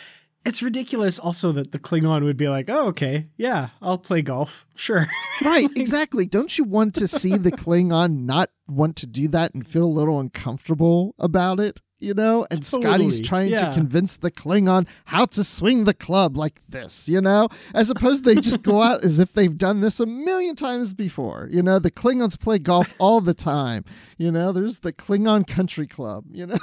it's 0.45 0.61
ridiculous 0.61 1.19
also 1.19 1.51
that 1.53 1.71
the 1.71 1.79
Klingon 1.79 2.23
would 2.23 2.37
be 2.37 2.47
like, 2.47 2.69
"Oh, 2.69 2.87
okay, 2.87 3.27
yeah, 3.37 3.69
I'll 3.81 3.97
play 3.97 4.21
golf, 4.21 4.65
sure." 4.75 5.07
Right, 5.41 5.69
exactly. 5.75 6.25
Don't 6.25 6.57
you 6.57 6.63
want 6.63 6.95
to 6.95 7.07
see 7.07 7.37
the 7.37 7.51
Klingon 7.63 8.25
not 8.25 8.49
want 8.67 8.95
to 8.97 9.05
do 9.05 9.27
that 9.27 9.53
and 9.53 9.67
feel 9.67 9.83
a 9.85 9.85
little 9.85 10.19
uncomfortable 10.19 11.13
about 11.19 11.59
it? 11.59 11.79
You 11.99 12.13
know, 12.13 12.45
and 12.51 12.63
Scotty's 12.63 13.19
trying 13.19 13.49
yeah. 13.49 13.69
to 13.69 13.73
convince 13.73 14.17
the 14.17 14.29
Klingon 14.29 14.85
how 15.05 15.25
to 15.25 15.43
swing 15.43 15.85
the 15.85 15.95
club 15.95 16.37
like 16.37 16.61
this, 16.69 17.09
you 17.09 17.19
know, 17.19 17.49
as 17.73 17.89
opposed 17.89 18.23
they 18.23 18.35
just 18.35 18.61
go 18.61 18.83
out 18.83 19.03
as 19.03 19.17
if 19.17 19.33
they've 19.33 19.57
done 19.57 19.81
this 19.81 19.99
a 19.99 20.05
million 20.05 20.55
times 20.55 20.93
before. 20.93 21.47
You 21.51 21.63
know, 21.63 21.79
the 21.79 21.89
Klingons 21.89 22.39
play 22.39 22.59
golf 22.59 22.93
all 22.99 23.19
the 23.19 23.33
time. 23.33 23.83
You 24.19 24.31
know, 24.31 24.51
there's 24.51 24.79
the 24.79 24.93
Klingon 24.93 25.47
Country 25.47 25.87
Club, 25.87 26.25
you 26.29 26.45
know. 26.45 26.59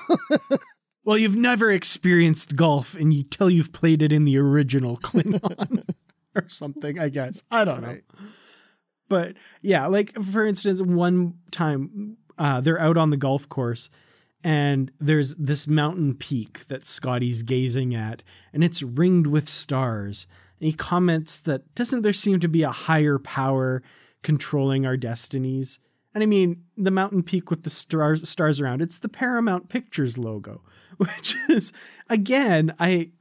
well, 1.05 1.19
you've 1.19 1.35
never 1.35 1.69
experienced 1.69 2.55
golf, 2.55 2.95
and 2.95 3.13
you 3.13 3.25
tell 3.25 3.51
you've 3.51 3.73
played 3.73 4.03
it 4.03 4.13
in 4.13 4.27
the 4.27 4.39
original 4.39 4.99
Klingon 4.99 5.83
or 6.37 6.49
something. 6.49 7.01
I 7.01 7.09
guess 7.09 7.43
I 7.51 7.65
don't 7.65 7.83
know. 7.83 7.99
But 9.09 9.35
yeah, 9.63 9.89
like 9.89 10.15
for 10.23 10.47
instance, 10.47 10.81
one 10.81 11.39
time 11.51 12.19
uh, 12.39 12.61
they're 12.61 12.81
out 12.81 12.97
on 12.97 13.11
the 13.11 13.17
golf 13.17 13.49
course 13.49 13.91
and 14.45 14.93
there's 15.01 15.35
this 15.37 15.67
mountain 15.67 16.15
peak 16.15 16.67
that 16.69 16.85
Scotty's 16.85 17.43
gazing 17.43 17.95
at, 17.95 18.23
and 18.53 18.63
it's 18.63 18.83
ringed 18.83 19.27
with 19.27 19.49
stars. 19.49 20.27
And 20.61 20.67
he 20.67 20.75
comments 20.75 21.41
that 21.41 21.75
doesn't 21.75 22.03
there 22.03 22.13
seem 22.13 22.39
to 22.41 22.49
be 22.49 22.63
a 22.63 22.71
higher 22.71 23.19
power 23.19 23.83
controlling 24.23 24.85
our 24.85 24.99
destinies? 24.99 25.81
And 26.15 26.23
I 26.23 26.27
mean, 26.27 26.63
the 26.77 26.91
mountain 26.91 27.23
peak 27.23 27.51
with 27.51 27.65
the 27.65 27.71
stars 27.71 28.29
stars 28.29 28.61
around, 28.61 28.83
it's 28.83 28.99
the 28.99 29.09
Paramount 29.09 29.71
Pictures 29.71 30.19
logo, 30.19 30.61
which 30.99 31.35
is 31.49 31.73
again, 32.11 32.75
I 32.79 33.13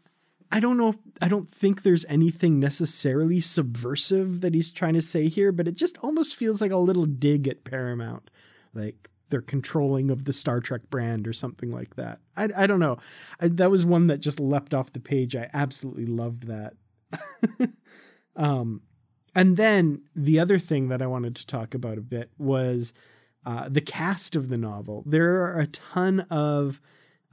I 0.51 0.59
don't 0.59 0.77
know. 0.77 0.93
I 1.21 1.29
don't 1.29 1.49
think 1.49 1.81
there's 1.81 2.05
anything 2.09 2.59
necessarily 2.59 3.39
subversive 3.39 4.41
that 4.41 4.53
he's 4.53 4.69
trying 4.69 4.93
to 4.95 5.01
say 5.01 5.29
here, 5.29 5.53
but 5.53 5.69
it 5.69 5.75
just 5.75 5.97
almost 5.99 6.35
feels 6.35 6.59
like 6.59 6.71
a 6.71 6.77
little 6.77 7.05
dig 7.05 7.47
at 7.47 7.63
Paramount, 7.63 8.29
like 8.73 9.09
their 9.33 9.41
controlling 9.41 10.11
of 10.11 10.25
the 10.25 10.31
Star 10.31 10.59
Trek 10.59 10.81
brand 10.91 11.27
or 11.27 11.33
something 11.33 11.71
like 11.71 11.95
that. 11.95 12.19
I, 12.37 12.49
I 12.55 12.67
don't 12.67 12.79
know. 12.79 12.99
I, 13.39 13.47
that 13.47 13.71
was 13.71 13.83
one 13.83 14.05
that 14.07 14.19
just 14.19 14.39
leapt 14.39 14.75
off 14.75 14.93
the 14.93 14.99
page. 14.99 15.35
I 15.35 15.49
absolutely 15.55 16.05
loved 16.05 16.43
that. 16.43 16.75
um, 18.35 18.83
and 19.33 19.57
then 19.57 20.03
the 20.15 20.39
other 20.39 20.59
thing 20.59 20.89
that 20.89 21.01
I 21.01 21.07
wanted 21.07 21.35
to 21.37 21.47
talk 21.47 21.73
about 21.73 21.97
a 21.97 22.01
bit 22.01 22.29
was 22.37 22.93
uh, 23.43 23.69
the 23.69 23.81
cast 23.81 24.35
of 24.35 24.49
the 24.49 24.57
novel. 24.57 25.03
There 25.07 25.43
are 25.45 25.59
a 25.59 25.67
ton 25.67 26.19
of 26.29 26.79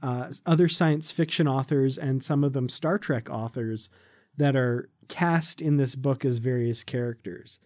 uh, 0.01 0.31
other 0.47 0.67
science 0.67 1.11
fiction 1.11 1.47
authors 1.47 1.99
and 1.99 2.23
some 2.23 2.43
of 2.43 2.53
them 2.53 2.67
Star 2.67 2.97
Trek 2.97 3.29
authors 3.29 3.91
that 4.37 4.55
are 4.55 4.89
cast 5.07 5.61
in 5.61 5.77
this 5.77 5.93
book 5.93 6.25
as 6.25 6.39
various 6.39 6.83
characters. 6.83 7.59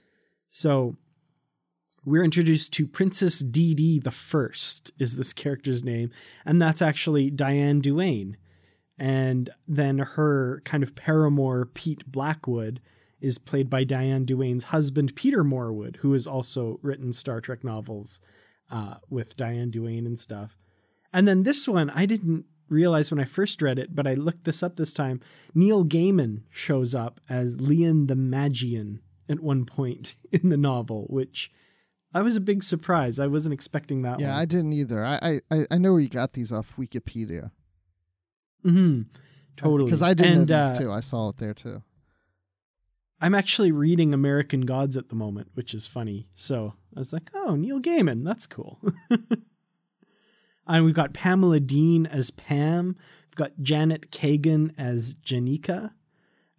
So 0.49 0.97
we're 2.05 2.23
introduced 2.23 2.71
to 2.73 2.87
Princess 2.87 3.39
Dee 3.39 3.73
Dee 3.73 3.99
the 3.99 4.11
First 4.11 4.91
is 4.99 5.17
this 5.17 5.33
character's 5.33 5.83
name, 5.83 6.11
and 6.45 6.61
that's 6.61 6.81
actually 6.81 7.31
Diane 7.31 7.81
Duane. 7.81 8.37
And 8.97 9.49
then 9.67 9.97
her 9.97 10.61
kind 10.65 10.83
of 10.83 10.95
paramour, 10.95 11.65
Pete 11.65 12.09
Blackwood, 12.09 12.79
is 13.19 13.39
played 13.39 13.69
by 13.69 13.83
Diane 13.83 14.23
Duane's 14.23 14.65
husband, 14.65 15.15
Peter 15.15 15.43
Morwood, 15.43 15.97
who 15.97 16.13
has 16.13 16.27
also 16.27 16.79
written 16.83 17.11
Star 17.11 17.41
Trek 17.41 17.63
novels 17.63 18.19
uh, 18.69 18.95
with 19.09 19.35
Diane 19.35 19.71
Duane 19.71 20.05
and 20.05 20.17
stuff. 20.17 20.55
And 21.11 21.27
then 21.27 21.43
this 21.43 21.67
one, 21.67 21.89
I 21.89 22.05
didn't 22.05 22.45
realize 22.69 23.09
when 23.09 23.19
I 23.19 23.25
first 23.25 23.61
read 23.61 23.79
it, 23.79 23.95
but 23.95 24.05
I 24.05 24.13
looked 24.13 24.43
this 24.43 24.61
up 24.61 24.75
this 24.75 24.93
time. 24.93 25.21
Neil 25.53 25.83
Gaiman 25.83 26.43
shows 26.51 26.93
up 26.93 27.19
as 27.27 27.59
Leon 27.59 28.07
the 28.07 28.15
Magian 28.15 29.01
at 29.27 29.39
one 29.39 29.65
point 29.65 30.15
in 30.31 30.49
the 30.49 30.57
novel, 30.57 31.07
which 31.09 31.51
I 32.15 32.21
was 32.21 32.37
a 32.37 32.41
big 32.41 32.63
surprise. 32.63 33.19
I 33.19 33.27
wasn't 33.27 33.53
expecting 33.53 34.03
that 34.03 34.21
yeah, 34.21 34.29
one. 34.29 34.39
I 34.39 34.45
didn't 34.45 34.71
either. 34.71 35.03
I, 35.05 35.41
I 35.51 35.65
I 35.69 35.77
know 35.77 35.91
where 35.91 35.99
you 35.99 36.07
got 36.07 36.31
these 36.31 36.51
off 36.51 36.73
Wikipedia. 36.77 37.51
hmm 38.63 39.01
Totally. 39.57 39.85
Because 39.85 40.01
I 40.01 40.13
didn't 40.13 40.39
and, 40.39 40.49
know 40.49 40.69
these 40.69 40.77
uh, 40.77 40.81
too. 40.81 40.91
I 40.91 41.01
saw 41.01 41.29
it 41.29 41.37
there 41.37 41.53
too. 41.53 41.83
I'm 43.19 43.35
actually 43.35 43.71
reading 43.71 44.13
American 44.13 44.61
Gods 44.61 44.97
at 44.97 45.09
the 45.09 45.15
moment, 45.15 45.49
which 45.53 45.73
is 45.73 45.87
funny. 45.87 46.27
So 46.33 46.73
I 46.95 46.99
was 46.99 47.13
like, 47.13 47.29
oh, 47.33 47.55
Neil 47.55 47.79
Gaiman, 47.79 48.25
that's 48.25 48.47
cool. 48.47 48.81
and 50.67 50.85
we've 50.85 50.93
got 50.93 51.13
Pamela 51.13 51.59
Dean 51.59 52.05
as 52.05 52.31
Pam. 52.31 52.97
We've 53.29 53.35
got 53.35 53.61
Janet 53.61 54.11
Kagan 54.11 54.73
as 54.77 55.13
Janika. 55.15 55.91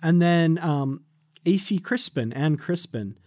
And 0.03 0.21
then 0.21 0.59
um, 0.59 1.05
AC 1.45 1.79
Crispin, 1.79 2.33
Anne 2.33 2.57
Crispin. 2.57 3.19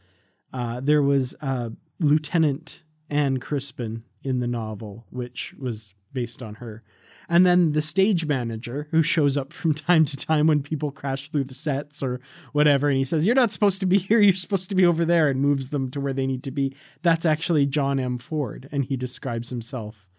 Uh, 0.52 0.80
there 0.80 1.04
was 1.04 1.36
uh, 1.42 1.70
Lieutenant 2.00 2.84
Anne 3.10 3.38
Crispin 3.38 4.04
in 4.24 4.40
the 4.40 4.48
novel, 4.48 5.06
which 5.10 5.54
was 5.58 5.94
based 6.14 6.42
on 6.42 6.56
her. 6.56 6.84
And 7.28 7.46
then 7.46 7.74
the 7.74 7.82
stage 7.82 8.26
manager 8.26 8.88
who 8.92 9.04
shows 9.04 9.38
up 9.38 9.54
from 9.54 9.74
time 9.76 10.06
to 10.06 10.18
time 10.18 10.48
when 10.48 10.64
people 10.64 10.92
crash 10.92 11.30
through 11.30 11.44
the 11.46 11.54
sets 11.54 12.02
or 12.02 12.20
whatever. 12.54 12.90
And 12.90 12.98
he 12.98 13.04
says, 13.04 13.26
You're 13.26 13.36
not 13.36 13.52
supposed 13.52 13.80
to 13.82 13.86
be 13.86 13.98
here. 14.00 14.20
You're 14.20 14.36
supposed 14.36 14.70
to 14.70 14.76
be 14.76 14.86
over 14.86 15.06
there 15.06 15.30
and 15.30 15.42
moves 15.42 15.70
them 15.70 15.92
to 15.92 16.02
where 16.02 16.14
they 16.14 16.28
need 16.28 16.44
to 16.44 16.52
be. 16.52 16.76
That's 17.02 17.26
actually 17.26 17.66
John 17.66 18.00
M. 18.00 18.18
Ford. 18.18 18.68
And 18.72 18.86
he 18.86 18.98
describes 18.98 19.50
himself, 19.50 20.10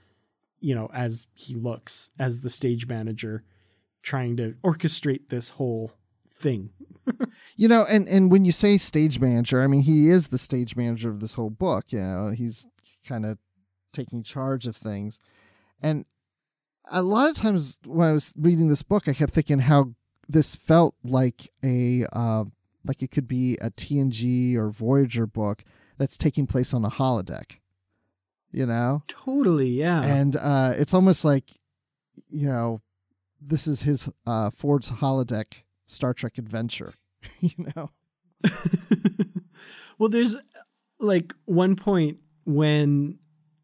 you 0.61 0.75
know, 0.75 0.89
as 0.95 1.27
he 1.35 1.55
looks 1.55 2.11
as 2.19 2.41
the 2.41 2.51
stage 2.51 2.87
manager 2.87 3.45
trying 4.03 4.37
to 4.37 4.55
orchestrate 4.65 5.29
this 5.29 5.51
whole 5.51 5.93
thing. 6.41 6.71
You 7.57 7.69
know, 7.69 7.85
and 7.89 8.09
and 8.09 8.31
when 8.31 8.45
you 8.45 8.53
say 8.53 8.79
stage 8.79 9.21
manager, 9.21 9.63
I 9.63 9.67
mean 9.67 9.83
he 9.83 10.11
is 10.11 10.29
the 10.29 10.39
stage 10.39 10.77
manager 10.77 11.11
of 11.11 11.21
this 11.21 11.35
whole 11.35 11.51
book. 11.51 11.87
You 11.89 12.01
know, 12.01 12.31
he's 12.31 12.67
kind 13.07 13.27
of 13.27 13.39
taking 13.93 14.23
charge 14.23 14.67
of 14.67 14.77
things, 14.77 15.19
and 15.83 16.05
a 16.91 17.03
lot 17.03 17.29
of 17.29 17.37
times 17.37 17.79
when 17.85 18.09
I 18.09 18.13
was 18.13 18.33
reading 18.39 18.69
this 18.69 18.83
book, 18.83 19.09
I 19.09 19.13
kept 19.13 19.33
thinking 19.33 19.61
how 19.61 19.95
this 20.29 20.55
felt 20.55 20.95
like 21.03 21.51
a 21.65 22.05
uh, 22.13 22.45
like 22.85 23.03
it 23.03 23.11
could 23.11 23.29
be 23.29 23.57
a 23.61 23.71
TNG 23.71 24.57
or 24.57 24.71
Voyager 24.71 25.27
book 25.27 25.65
that's 25.99 26.17
taking 26.17 26.47
place 26.47 26.73
on 26.73 26.85
a 26.85 26.91
holodeck. 26.91 27.59
You 28.53 28.67
know, 28.67 29.05
Totally, 29.07 29.69
yeah. 29.69 30.03
and 30.03 30.35
uh, 30.37 30.73
it's 30.77 30.95
almost 30.95 31.25
like 31.25 31.59
you 32.31 32.47
know 32.47 32.81
this 33.41 33.67
is 33.67 33.83
his 33.83 34.09
uh, 34.27 34.51
Ford's 34.51 34.91
holodeck 34.91 35.63
Star 35.91 36.15
Trek 36.15 36.39
adventure. 36.39 36.95
you 37.41 37.73
know. 37.77 37.91
well, 39.99 40.09
there's 40.09 40.37
like 40.99 41.35
one 41.45 41.77
point 41.77 42.19
when 42.45 43.19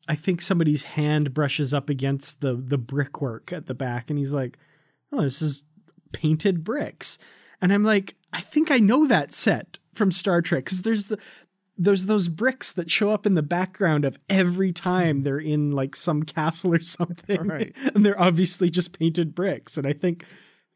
I 0.09 0.15
think 0.15 0.43
somebody's 0.43 0.83
hand 0.83 1.33
brushes 1.33 1.73
up 1.73 1.89
against 1.89 2.41
the 2.41 2.55
the 2.55 2.79
brickwork 2.79 3.53
at 3.53 3.67
the 3.67 3.75
back, 3.75 4.11
and 4.11 4.19
he's 4.19 4.35
like, 4.35 4.59
"Oh, 5.13 5.23
this 5.23 5.41
is 5.41 5.65
painted 6.13 6.65
bricks," 6.65 7.19
and 7.61 7.73
I'm 7.73 7.85
like, 7.85 8.17
"I 8.33 8.41
think 8.41 8.71
I 8.71 8.79
know 8.79 9.07
that 9.07 9.33
set 9.33 9.79
from 9.95 10.11
Star 10.11 10.43
Trek 10.43 10.65
because 10.65 10.83
there's 10.83 11.07
the." 11.07 11.19
There's 11.79 12.07
those 12.07 12.29
bricks 12.29 12.73
that 12.73 12.91
show 12.91 13.11
up 13.11 13.27
in 13.27 13.35
the 13.35 13.43
background 13.43 14.07
of 14.07 14.17
every 14.31 14.73
time 14.73 15.25
they're 15.25 15.39
in 15.39 15.73
like 15.73 15.95
some 15.95 16.23
castle 16.23 16.73
or 16.73 16.81
something. 16.81 17.47
Right. 17.47 17.77
And 17.95 18.03
they're 18.03 18.19
obviously 18.19 18.71
just 18.71 18.99
painted 18.99 19.35
bricks. 19.35 19.77
And 19.77 19.87
I 19.87 19.93
think 19.93 20.25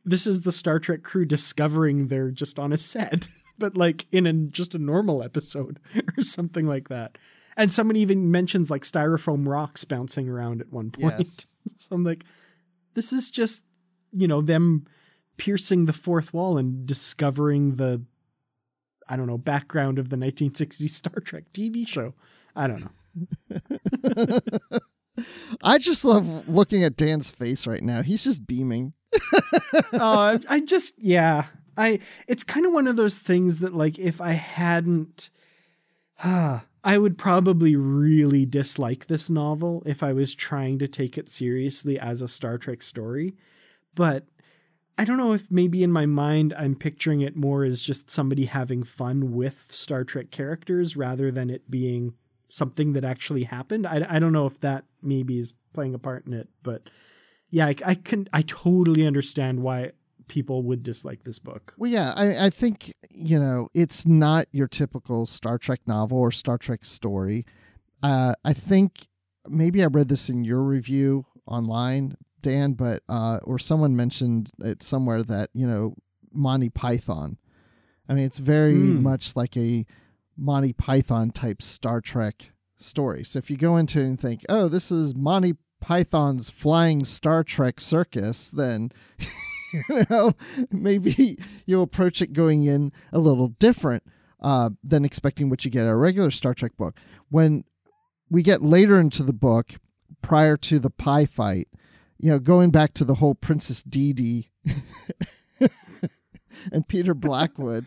this 0.04 0.26
is 0.26 0.42
the 0.42 0.52
Star 0.52 0.78
Trek 0.78 1.02
crew 1.02 1.24
discovering 1.24 2.06
they're 2.06 2.30
just 2.30 2.58
on 2.58 2.72
a 2.72 2.78
set, 2.78 3.28
but 3.58 3.76
like 3.76 4.06
in 4.12 4.26
a, 4.26 4.32
just 4.32 4.74
a 4.74 4.78
normal 4.78 5.22
episode 5.22 5.78
or 5.96 6.22
something 6.22 6.66
like 6.66 6.88
that. 6.88 7.18
And 7.56 7.72
someone 7.72 7.96
even 7.96 8.30
mentions 8.30 8.70
like 8.70 8.82
styrofoam 8.82 9.46
rocks 9.46 9.84
bouncing 9.84 10.28
around 10.28 10.60
at 10.60 10.72
one 10.72 10.90
point. 10.90 11.14
Yes. 11.18 11.46
so 11.76 11.94
I'm 11.94 12.04
like, 12.04 12.24
this 12.94 13.12
is 13.12 13.30
just, 13.30 13.64
you 14.12 14.26
know, 14.26 14.40
them 14.40 14.86
piercing 15.36 15.86
the 15.86 15.92
fourth 15.92 16.32
wall 16.32 16.58
and 16.58 16.86
discovering 16.86 17.72
the, 17.72 18.02
I 19.08 19.16
don't 19.16 19.26
know, 19.26 19.38
background 19.38 19.98
of 19.98 20.08
the 20.08 20.16
1960s 20.16 20.90
Star 20.90 21.20
Trek 21.20 21.44
TV 21.52 21.86
show. 21.86 22.14
I 22.56 22.66
don't 22.66 22.80
know. 22.80 24.40
I 25.62 25.78
just 25.78 26.04
love 26.04 26.48
looking 26.48 26.84
at 26.84 26.96
Dan's 26.96 27.30
face 27.30 27.66
right 27.66 27.82
now. 27.82 28.02
He's 28.02 28.24
just 28.24 28.46
beaming. 28.46 28.92
oh, 29.92 30.38
I 30.48 30.60
just 30.60 30.98
yeah. 30.98 31.46
I 31.76 32.00
it's 32.28 32.44
kind 32.44 32.66
of 32.66 32.72
one 32.72 32.86
of 32.86 32.96
those 32.96 33.18
things 33.18 33.60
that 33.60 33.74
like 33.74 33.98
if 33.98 34.20
I 34.20 34.32
hadn't 34.32 35.30
ah, 36.22 36.64
I 36.84 36.96
would 36.96 37.18
probably 37.18 37.76
really 37.76 38.46
dislike 38.46 39.06
this 39.06 39.28
novel 39.28 39.82
if 39.84 40.02
I 40.02 40.14
was 40.14 40.34
trying 40.34 40.78
to 40.78 40.88
take 40.88 41.18
it 41.18 41.28
seriously 41.28 41.98
as 41.98 42.22
a 42.22 42.28
Star 42.28 42.56
Trek 42.56 42.80
story. 42.80 43.36
But 43.94 44.24
I 44.96 45.04
don't 45.04 45.18
know 45.18 45.34
if 45.34 45.50
maybe 45.50 45.82
in 45.82 45.92
my 45.92 46.06
mind 46.06 46.54
I'm 46.56 46.74
picturing 46.74 47.20
it 47.20 47.36
more 47.36 47.64
as 47.64 47.82
just 47.82 48.10
somebody 48.10 48.46
having 48.46 48.82
fun 48.82 49.34
with 49.34 49.66
Star 49.70 50.04
Trek 50.04 50.30
characters 50.30 50.96
rather 50.96 51.30
than 51.30 51.50
it 51.50 51.70
being 51.70 52.14
something 52.50 52.92
that 52.92 53.04
actually 53.04 53.44
happened. 53.44 53.86
I, 53.86 54.06
I 54.08 54.18
don't 54.18 54.32
know 54.32 54.46
if 54.46 54.60
that 54.60 54.84
maybe 55.02 55.38
is 55.38 55.54
playing 55.72 55.94
a 55.94 55.98
part 55.98 56.26
in 56.26 56.34
it, 56.34 56.48
but 56.62 56.82
yeah, 57.50 57.66
I, 57.66 57.74
I 57.84 57.94
can 57.94 58.28
I 58.32 58.42
totally 58.42 59.06
understand 59.06 59.62
why 59.62 59.92
people 60.28 60.62
would 60.62 60.82
dislike 60.82 61.24
this 61.24 61.38
book. 61.38 61.74
Well, 61.76 61.90
yeah, 61.90 62.12
I, 62.14 62.46
I 62.46 62.50
think, 62.50 62.92
you 63.10 63.38
know, 63.38 63.68
it's 63.74 64.06
not 64.06 64.46
your 64.52 64.68
typical 64.68 65.26
Star 65.26 65.58
Trek 65.58 65.80
novel 65.86 66.18
or 66.18 66.30
Star 66.30 66.56
Trek 66.58 66.84
story. 66.84 67.44
Uh, 68.02 68.34
I 68.44 68.52
think 68.52 69.08
maybe 69.48 69.82
I 69.82 69.86
read 69.86 70.08
this 70.08 70.28
in 70.28 70.44
your 70.44 70.62
review 70.62 71.26
online, 71.46 72.14
Dan, 72.42 72.74
but, 72.74 73.02
uh, 73.08 73.40
or 73.42 73.58
someone 73.58 73.96
mentioned 73.96 74.50
it 74.60 74.84
somewhere 74.84 75.24
that, 75.24 75.50
you 75.52 75.66
know, 75.66 75.94
Monty 76.32 76.68
Python. 76.68 77.36
I 78.08 78.14
mean, 78.14 78.24
it's 78.24 78.38
very 78.38 78.92
Hmm. 78.92 79.02
much 79.02 79.34
like 79.34 79.56
a 79.56 79.84
Monty 80.40 80.72
Python 80.72 81.30
type 81.30 81.62
Star 81.62 82.00
Trek 82.00 82.50
story. 82.76 83.24
So 83.24 83.38
if 83.38 83.50
you 83.50 83.56
go 83.56 83.76
into 83.76 84.00
it 84.00 84.06
and 84.06 84.20
think, 84.20 84.44
oh, 84.48 84.68
this 84.68 84.90
is 84.90 85.14
Monty 85.14 85.54
Python's 85.80 86.50
flying 86.50 87.04
Star 87.04 87.44
Trek 87.44 87.80
circus, 87.80 88.50
then 88.50 88.90
you 89.72 90.04
know 90.08 90.32
maybe 90.70 91.38
you'll 91.66 91.82
approach 91.82 92.22
it 92.22 92.32
going 92.32 92.64
in 92.64 92.92
a 93.12 93.18
little 93.18 93.48
different 93.48 94.02
uh, 94.40 94.70
than 94.82 95.04
expecting 95.04 95.50
what 95.50 95.64
you 95.64 95.70
get 95.70 95.84
at 95.84 95.90
a 95.90 95.96
regular 95.96 96.30
Star 96.30 96.54
Trek 96.54 96.76
book. 96.76 96.96
When 97.28 97.64
we 98.30 98.42
get 98.42 98.62
later 98.62 98.98
into 98.98 99.22
the 99.22 99.32
book, 99.32 99.74
prior 100.22 100.56
to 100.56 100.78
the 100.78 100.90
pie 100.90 101.26
fight, 101.26 101.68
you 102.18 102.30
know, 102.30 102.38
going 102.38 102.70
back 102.70 102.94
to 102.94 103.04
the 103.04 103.16
whole 103.16 103.34
Princess 103.34 103.82
Dee 103.82 104.12
Dee 104.12 104.50
and 106.72 106.86
Peter 106.86 107.14
Blackwood. 107.14 107.86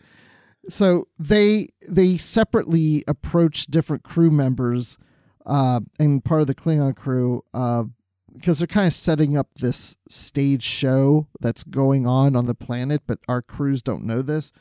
So 0.69 1.07
they 1.19 1.69
they 1.87 2.17
separately 2.17 3.03
approach 3.07 3.67
different 3.67 4.03
crew 4.03 4.31
members 4.31 4.97
uh, 5.45 5.81
and 5.99 6.23
part 6.23 6.41
of 6.41 6.47
the 6.47 6.55
Klingon 6.55 6.95
crew 6.95 7.43
uh, 7.53 7.83
because 8.33 8.59
they're 8.59 8.67
kind 8.67 8.87
of 8.87 8.93
setting 8.93 9.37
up 9.37 9.49
this 9.55 9.97
stage 10.09 10.63
show 10.63 11.27
that's 11.39 11.63
going 11.63 12.07
on 12.07 12.35
on 12.35 12.45
the 12.45 12.55
planet, 12.55 13.01
but 13.05 13.19
our 13.27 13.41
crews 13.41 13.81
don't 13.81 14.05
know 14.05 14.21
this. 14.21 14.51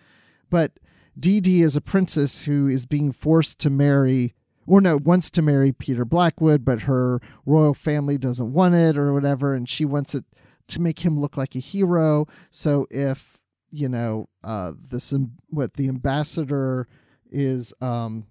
But 0.51 0.73
Dee 1.19 1.41
Dee 1.41 1.63
is 1.63 1.77
a 1.77 1.81
princess 1.81 2.45
who 2.45 2.69
is 2.69 2.87
being 2.87 3.13
forced 3.13 3.59
to 3.61 3.71
marry, 3.71 4.35
or 4.67 4.81
no, 4.81 4.99
wants 4.99 5.31
to 5.31 5.43
marry 5.43 5.73
Peter 5.73 6.05
Blackwood, 6.05 6.65
but 6.65 6.83
her 6.83 7.21
royal 7.47 7.75
family 7.75 8.19
doesn't 8.19 8.53
want 8.53 8.75
it 8.75 8.99
or 8.99 9.13
whatever, 9.13 9.55
and 9.55 9.69
she 9.69 9.85
wants 9.85 10.15
it 10.15 10.25
to 10.69 10.81
make 10.81 11.01
him 11.01 11.19
look 11.19 11.37
like 11.37 11.55
a 11.55 11.61
hero. 11.61 12.27
So 12.51 12.87
if 12.91 13.39
you 13.73 13.89
know 13.89 14.29
uh, 14.45 14.73
this, 14.91 15.13
what 15.49 15.75
the 15.75 15.89
ambassador 15.89 16.87
is, 17.31 17.73
um, 17.81 18.27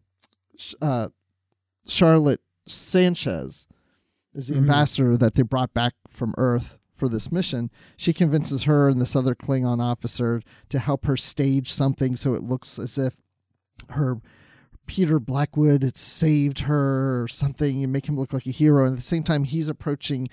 uh, 0.82 1.10
Charlotte 1.88 2.42
Sanchez 2.68 3.68
is 4.34 4.48
the 4.48 4.54
Mhm. 4.54 4.58
ambassador 4.60 5.18
that 5.18 5.34
they 5.36 5.42
brought 5.42 5.74
back 5.74 5.94
from 6.10 6.34
Earth 6.38 6.78
for 6.96 7.10
this 7.10 7.32
mission. 7.32 7.72
She 7.98 8.14
convinces 8.14 8.64
her 8.64 8.88
and 8.88 9.02
this 9.02 9.16
other 9.16 9.34
Klingon 9.34 9.82
officer 9.82 10.42
to 10.70 10.78
help 10.80 11.06
her 11.06 11.18
stage 11.18 11.74
something 11.74 12.16
so 12.16 12.36
it 12.36 12.44
looks 12.44 12.78
as 12.78 12.98
if 13.00 13.18
her 13.90 14.22
Peter 14.86 15.20
Blackwood 15.20 15.84
had 15.84 15.98
saved 15.98 16.60
her 16.60 17.24
or 17.24 17.28
something 17.28 17.84
and 17.84 17.92
make 17.92 18.08
him 18.08 18.18
look 18.18 18.34
like 18.34 18.46
a 18.46 18.52
hero. 18.52 18.86
And 18.86 18.94
at 18.94 18.98
the 19.00 19.04
same 19.04 19.24
time, 19.24 19.46
he's 19.46 19.70
approaching 19.70 20.28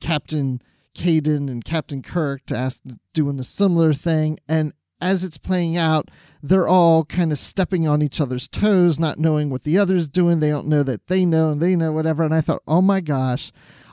Captain 0.00 0.60
Caden 0.98 1.48
and 1.48 1.64
Captain 1.64 2.02
Kirk 2.02 2.44
to 2.46 2.56
ask 2.56 2.82
doing 3.14 3.38
a 3.38 3.44
similar 3.44 3.92
thing. 3.92 4.38
And 4.48 4.72
as 5.00 5.22
it's 5.22 5.38
playing 5.38 5.76
out, 5.76 6.10
they're 6.42 6.66
all 6.66 7.04
kind 7.04 7.30
of 7.30 7.38
stepping 7.38 7.86
on 7.86 8.02
each 8.02 8.20
other's 8.20 8.48
toes, 8.48 8.98
not 8.98 9.18
knowing 9.18 9.48
what 9.48 9.62
the 9.62 9.78
other's 9.78 10.08
doing. 10.08 10.40
They 10.40 10.50
don't 10.50 10.66
know 10.66 10.82
that 10.82 11.06
they 11.06 11.24
know 11.24 11.50
and 11.50 11.60
they 11.60 11.76
know 11.76 11.92
whatever. 11.92 12.24
And 12.24 12.34
I 12.34 12.40
thought, 12.40 12.62
oh 12.66 12.82
my 12.82 13.00
gosh, 13.00 13.52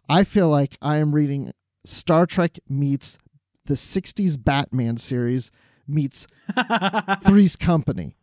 I 0.10 0.24
feel 0.24 0.50
like 0.50 0.78
I 0.82 0.98
am 0.98 1.14
reading 1.14 1.52
Star 1.86 2.26
Trek 2.26 2.58
meets 2.68 3.20
the 3.66 3.76
60s 3.76 4.44
Batman 4.44 4.98
series 4.98 5.52
meets 5.88 6.26
Three's 7.24 7.56
Company. 7.56 8.16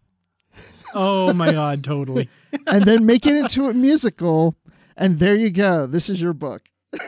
oh 0.93 1.33
my 1.33 1.53
god, 1.53 1.85
totally. 1.85 2.29
And 2.67 2.85
then 2.85 3.07
make 3.07 3.27
it 3.27 3.37
into 3.37 3.69
a 3.69 3.75
musical. 3.75 4.57
And 4.97 5.19
there 5.19 5.35
you 5.35 5.51
go. 5.51 5.87
This 5.87 6.11
is 6.11 6.21
your 6.21 6.35
book. 6.35 6.69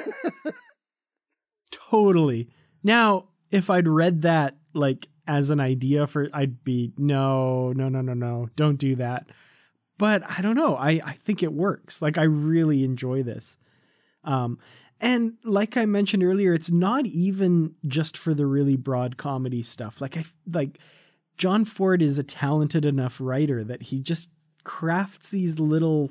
Totally. 1.95 2.49
Now, 2.82 3.28
if 3.53 3.70
I'd 3.70 3.86
read 3.86 4.22
that 4.22 4.57
like 4.72 5.07
as 5.28 5.51
an 5.51 5.61
idea 5.61 6.09
for 6.09 6.28
I'd 6.32 6.64
be 6.64 6.92
no, 6.99 7.72
no, 7.72 7.88
no, 7.88 8.01
no, 8.01 8.14
no. 8.14 8.49
Don't 8.57 8.78
do 8.78 8.97
that. 8.97 9.28
But 9.97 10.28
I 10.28 10.42
don't 10.42 10.57
know. 10.57 10.76
I 10.76 11.01
I 11.05 11.12
think 11.12 11.42
it 11.42 11.53
works. 11.53 12.03
Like 12.03 12.18
I 12.18 12.24
really 12.24 12.82
enjoy 12.82 13.22
this. 13.22 13.57
Um 14.24 14.59
and 15.01 15.34
like 15.45 15.76
I 15.76 15.86
mentioned 15.86 16.24
earlier, 16.24 16.53
it's 16.53 16.70
not 16.70 17.07
even 17.07 17.76
just 17.86 18.16
for 18.16 18.34
the 18.34 18.47
really 18.47 18.76
broad 18.76 19.16
comedy 19.16 19.62
stuff. 19.62 20.01
Like 20.01 20.16
I 20.16 20.24
like 20.53 20.80
John 21.36 21.64
Ford 21.64 22.03
is 22.03 22.18
a 22.18 22.24
talented 22.24 22.84
enough 22.84 23.20
writer 23.20 23.62
that 23.62 23.82
he 23.82 24.01
just 24.01 24.30
crafts 24.64 25.30
these 25.30 25.61
little 25.61 26.11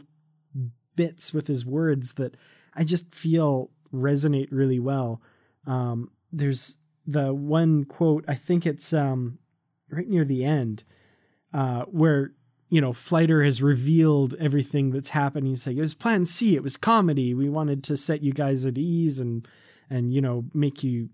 bits 0.96 1.34
with 1.34 1.48
his 1.48 1.66
words 1.66 2.14
that 2.14 2.38
I 2.74 2.86
just 2.86 3.14
feel 3.14 3.70
resonate 3.94 4.48
really 4.50 4.80
well. 4.80 5.22
Um, 5.66 6.12
there's 6.32 6.78
the 7.06 7.34
one 7.34 7.84
quote, 7.86 8.26
I 8.28 8.36
think 8.36 8.66
it's 8.66 8.94
um, 8.94 9.40
right 9.90 10.08
near 10.08 10.26
the 10.26 10.44
end, 10.44 10.84
uh, 11.54 11.84
where 11.84 12.32
you 12.70 12.82
know 12.82 12.94
Flighter 12.94 13.44
has 13.44 13.62
revealed 13.62 14.36
everything 14.40 14.92
that's 14.92 15.10
happened. 15.10 15.48
He's 15.48 15.68
like, 15.68 15.78
it 15.78 15.82
was 15.82 15.94
Plan 15.94 16.26
C, 16.26 16.56
it 16.56 16.64
was 16.64 16.78
comedy. 16.78 17.34
We 17.34 17.50
wanted 17.50 17.84
to 17.86 17.98
set 17.98 18.24
you 18.24 18.34
guys 18.34 18.66
at 18.66 18.78
ease 18.78 19.20
and 19.20 19.48
and 19.90 20.14
you 20.14 20.22
know 20.22 20.46
make 20.54 20.84
you 20.84 21.10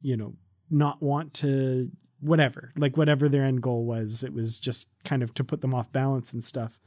you 0.00 0.16
know 0.16 0.34
not 0.70 1.02
want 1.02 1.34
to 1.34 1.90
whatever 2.20 2.72
like 2.76 2.96
whatever 2.96 3.28
their 3.28 3.44
end 3.44 3.62
goal 3.62 3.84
was. 3.84 4.24
It 4.24 4.32
was 4.32 4.58
just 4.58 4.88
kind 5.04 5.22
of 5.22 5.34
to 5.34 5.44
put 5.44 5.60
them 5.60 5.74
off 5.74 5.92
balance 5.92 6.32
and 6.32 6.42
stuff. 6.42 6.80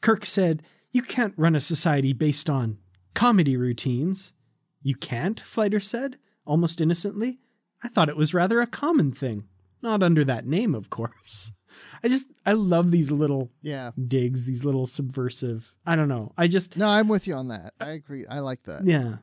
Kirk 0.00 0.24
said, 0.24 0.62
"You 0.92 1.02
can't 1.02 1.34
run 1.36 1.56
a 1.56 1.60
society 1.60 2.12
based 2.12 2.48
on 2.48 2.78
comedy 3.14 3.56
routines." 3.56 4.32
You 4.80 4.94
can't, 4.94 5.40
Flighter 5.40 5.80
said, 5.80 6.18
almost 6.48 6.80
innocently. 6.80 7.38
I 7.84 7.88
thought 7.88 8.08
it 8.08 8.16
was 8.16 8.34
rather 8.34 8.60
a 8.60 8.66
common 8.66 9.12
thing. 9.12 9.44
Not 9.82 10.02
under 10.02 10.24
that 10.24 10.44
name, 10.46 10.74
of 10.74 10.90
course. 10.90 11.52
I 12.02 12.08
just, 12.08 12.26
I 12.44 12.54
love 12.54 12.90
these 12.90 13.12
little 13.12 13.50
Yeah. 13.62 13.92
digs, 14.08 14.44
these 14.46 14.64
little 14.64 14.86
subversive. 14.86 15.72
I 15.86 15.94
don't 15.94 16.08
know. 16.08 16.32
I 16.36 16.48
just, 16.48 16.76
No, 16.76 16.88
I'm 16.88 17.06
with 17.06 17.28
you 17.28 17.34
on 17.34 17.48
that. 17.48 17.74
I 17.78 17.90
agree. 17.90 18.26
I 18.26 18.40
like 18.40 18.64
that. 18.64 18.84
yeah. 18.84 19.16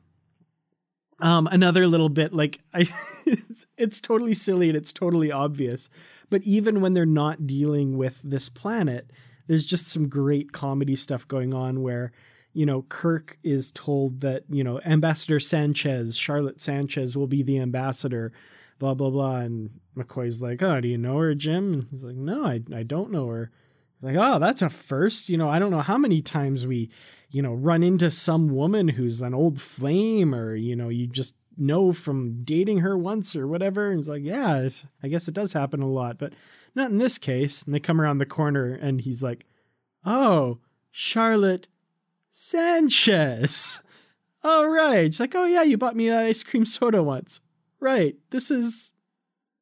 Um, 1.18 1.46
another 1.50 1.86
little 1.86 2.10
bit 2.10 2.34
like 2.34 2.60
I, 2.74 2.80
it's, 3.26 3.66
it's 3.78 4.00
totally 4.02 4.34
silly 4.34 4.68
and 4.68 4.76
it's 4.76 4.92
totally 4.92 5.32
obvious, 5.32 5.88
but 6.28 6.42
even 6.42 6.82
when 6.82 6.92
they're 6.92 7.06
not 7.06 7.46
dealing 7.46 7.96
with 7.96 8.20
this 8.22 8.50
planet, 8.50 9.10
there's 9.46 9.64
just 9.64 9.88
some 9.88 10.08
great 10.08 10.52
comedy 10.52 10.94
stuff 10.94 11.26
going 11.26 11.54
on 11.54 11.80
where, 11.80 12.12
you 12.56 12.66
know, 12.66 12.82
Kirk 12.88 13.38
is 13.42 13.70
told 13.70 14.20
that 14.20 14.44
you 14.48 14.64
know 14.64 14.80
Ambassador 14.84 15.40
Sanchez, 15.40 16.16
Charlotte 16.16 16.60
Sanchez, 16.60 17.16
will 17.16 17.26
be 17.26 17.42
the 17.42 17.58
ambassador, 17.58 18.32
blah 18.78 18.94
blah 18.94 19.10
blah, 19.10 19.36
and 19.36 19.70
McCoy's 19.96 20.40
like, 20.40 20.62
"Oh, 20.62 20.80
do 20.80 20.88
you 20.88 20.98
know 20.98 21.18
her, 21.18 21.34
Jim?" 21.34 21.72
And 21.72 21.86
he's 21.90 22.04
like, 22.04 22.16
"No, 22.16 22.44
I 22.44 22.62
I 22.74 22.82
don't 22.82 23.10
know 23.10 23.28
her." 23.28 23.50
He's 23.94 24.04
like, 24.04 24.16
"Oh, 24.18 24.38
that's 24.38 24.62
a 24.62 24.70
first. 24.70 25.28
You 25.28 25.38
know, 25.38 25.48
I 25.48 25.58
don't 25.58 25.70
know 25.70 25.80
how 25.80 25.98
many 25.98 26.22
times 26.22 26.66
we." 26.66 26.90
you 27.30 27.42
know, 27.42 27.52
run 27.52 27.82
into 27.82 28.10
some 28.10 28.48
woman 28.48 28.88
who's 28.88 29.20
an 29.20 29.34
old 29.34 29.60
flame 29.60 30.34
or, 30.34 30.54
you 30.54 30.76
know, 30.76 30.88
you 30.88 31.06
just 31.06 31.34
know 31.56 31.92
from 31.92 32.38
dating 32.38 32.78
her 32.78 32.96
once 32.96 33.34
or 33.34 33.46
whatever. 33.46 33.90
And 33.90 33.98
he's 33.98 34.08
like, 34.08 34.22
yeah, 34.22 34.68
I 35.02 35.08
guess 35.08 35.28
it 35.28 35.34
does 35.34 35.52
happen 35.52 35.82
a 35.82 35.88
lot, 35.88 36.18
but 36.18 36.32
not 36.74 36.90
in 36.90 36.98
this 36.98 37.18
case. 37.18 37.62
And 37.62 37.74
they 37.74 37.80
come 37.80 38.00
around 38.00 38.18
the 38.18 38.26
corner 38.26 38.72
and 38.72 39.00
he's 39.00 39.22
like, 39.22 39.46
oh, 40.04 40.60
Charlotte 40.90 41.68
Sanchez. 42.38 43.80
Oh, 44.44 44.66
right. 44.66 45.06
It's 45.06 45.18
like, 45.18 45.34
oh, 45.34 45.46
yeah, 45.46 45.62
you 45.62 45.78
bought 45.78 45.96
me 45.96 46.10
that 46.10 46.26
ice 46.26 46.44
cream 46.44 46.66
soda 46.66 47.02
once. 47.02 47.40
Right. 47.80 48.14
This 48.28 48.50
is 48.50 48.92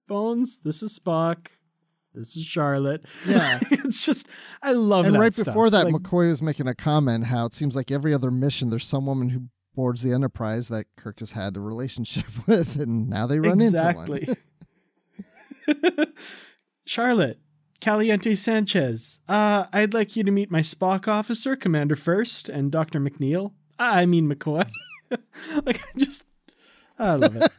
Bones. 0.09 0.59
This 0.59 0.83
is 0.83 0.99
Spock. 0.99 1.47
This 2.15 2.37
is 2.37 2.45
Charlotte. 2.45 3.05
Yeah. 3.29 3.61
it's 3.71 4.05
just, 4.05 4.29
I 4.61 4.73
love 4.73 5.05
it. 5.05 5.11
and 5.11 5.21
right 5.21 5.33
stuff. 5.33 5.47
before 5.47 5.71
that, 5.71 5.85
Like, 5.85 5.95
McCoy 5.95 6.29
was 6.29 6.43
making 6.43 6.67
a 6.67 6.75
comment 6.75 7.27
how 7.27 7.47
it 7.47 7.55
seems 7.55 7.77
like 7.77 7.93
every 7.93 8.13
other 8.13 8.33
mission, 8.33 8.71
there's 8.71 8.87
some 8.87 9.07
woman 9.07 9.29
who 9.29 9.43
boards 9.77 10.03
the 10.03 10.13
Enterprise 10.13 10.67
that 10.67 10.87
Kirk 10.97 11.21
has 11.21 11.31
had 11.31 11.57
a 11.57 11.61
relationship 11.61 12.25
with, 12.49 12.75
and 12.75 13.09
now 13.09 13.29
they 13.29 13.39
run 13.39 13.61
exactly. 13.61 14.27
into 15.69 15.97
one. 15.97 16.07
Charlotte, 16.87 17.39
Caliente 17.85 18.35
Sanchez. 18.35 19.21
Uh, 19.29 19.67
I'd 19.71 19.93
like 19.93 20.17
you 20.17 20.25
to 20.25 20.31
meet 20.31 20.51
my 20.51 20.61
Spock 20.61 21.07
officer, 21.07 21.55
Commander 21.55 21.97
First, 21.97 22.49
and 22.49 22.73
Dr. 22.73 22.99
McNeil. 22.99 23.53
I 23.79 24.07
mean 24.07 24.27
McCoy. 24.27 24.67
like 25.67 25.83
I 25.83 25.99
just 25.99 26.25
I 26.99 27.17
love 27.17 27.37
it. 27.37 27.53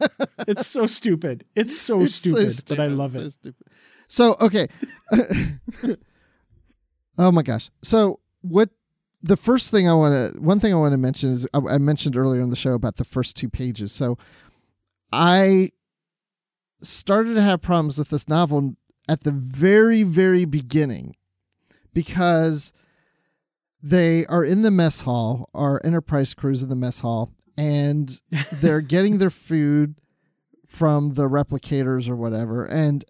it's 0.48 0.66
so 0.66 0.88
stupid. 0.88 1.44
It's 1.54 1.78
so, 1.78 2.00
It's 2.00 2.16
so 2.16 2.48
stupid, 2.48 2.64
but 2.66 2.80
I 2.80 2.88
love 2.88 3.12
so 3.12 3.20
it. 3.20 3.32
stupid. 3.34 3.66
So 4.08 4.36
okay. 4.40 4.66
oh 7.18 7.30
my 7.30 7.42
gosh. 7.42 7.70
So 7.82 8.18
what? 8.40 8.70
The 9.22 9.36
first 9.36 9.70
thing 9.70 9.88
I 9.88 9.94
want 9.94 10.34
to, 10.34 10.40
one 10.40 10.58
thing 10.58 10.72
I 10.72 10.76
want 10.76 10.92
to 10.92 10.98
mention 10.98 11.30
is 11.30 11.46
I, 11.54 11.58
I 11.58 11.78
mentioned 11.78 12.16
earlier 12.16 12.40
in 12.40 12.50
the 12.50 12.56
show 12.56 12.74
about 12.74 12.96
the 12.96 13.04
first 13.04 13.36
two 13.36 13.48
pages. 13.48 13.92
So 13.92 14.18
I 15.12 15.70
started 16.82 17.34
to 17.34 17.42
have 17.42 17.62
problems 17.62 17.96
with 17.96 18.08
this 18.08 18.28
novel 18.28 18.74
at 19.08 19.22
the 19.22 19.32
very, 19.32 20.02
very 20.02 20.44
beginning 20.44 21.16
because 21.92 22.72
they 23.82 24.26
are 24.26 24.44
in 24.44 24.62
the 24.62 24.70
mess 24.70 25.02
hall, 25.02 25.48
our 25.54 25.80
Enterprise 25.84 26.34
crew's 26.34 26.62
in 26.62 26.68
the 26.68 26.74
mess 26.74 27.00
hall, 27.00 27.32
and 27.56 28.20
they're 28.52 28.80
getting 28.80 29.18
their 29.18 29.30
food 29.30 29.94
from 30.66 31.14
the 31.14 31.28
replicators 31.28 32.08
or 32.08 32.16
whatever. 32.16 32.64
And 32.64 33.04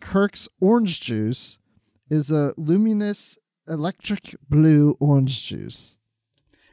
Kirk's 0.00 0.48
orange 0.60 1.00
juice 1.00 1.58
is 2.08 2.30
a 2.30 2.54
luminous 2.56 3.38
electric 3.68 4.34
blue 4.48 4.96
orange 5.00 5.46
juice. 5.46 5.98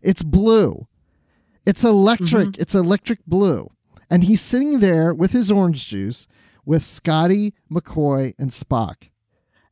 It's 0.02 0.24
blue. 0.24 0.88
It's 1.66 1.84
electric. 1.84 2.50
Mm-hmm. 2.50 2.62
It's 2.62 2.76
electric 2.76 3.26
blue. 3.26 3.72
And 4.10 4.24
he's 4.24 4.42
sitting 4.42 4.80
there 4.80 5.14
with 5.14 5.32
his 5.32 5.52
orange 5.52 5.88
juice 5.88 6.28
with 6.68 6.84
Scotty, 6.84 7.54
McCoy, 7.72 8.34
and 8.38 8.52
Spock. 8.52 9.10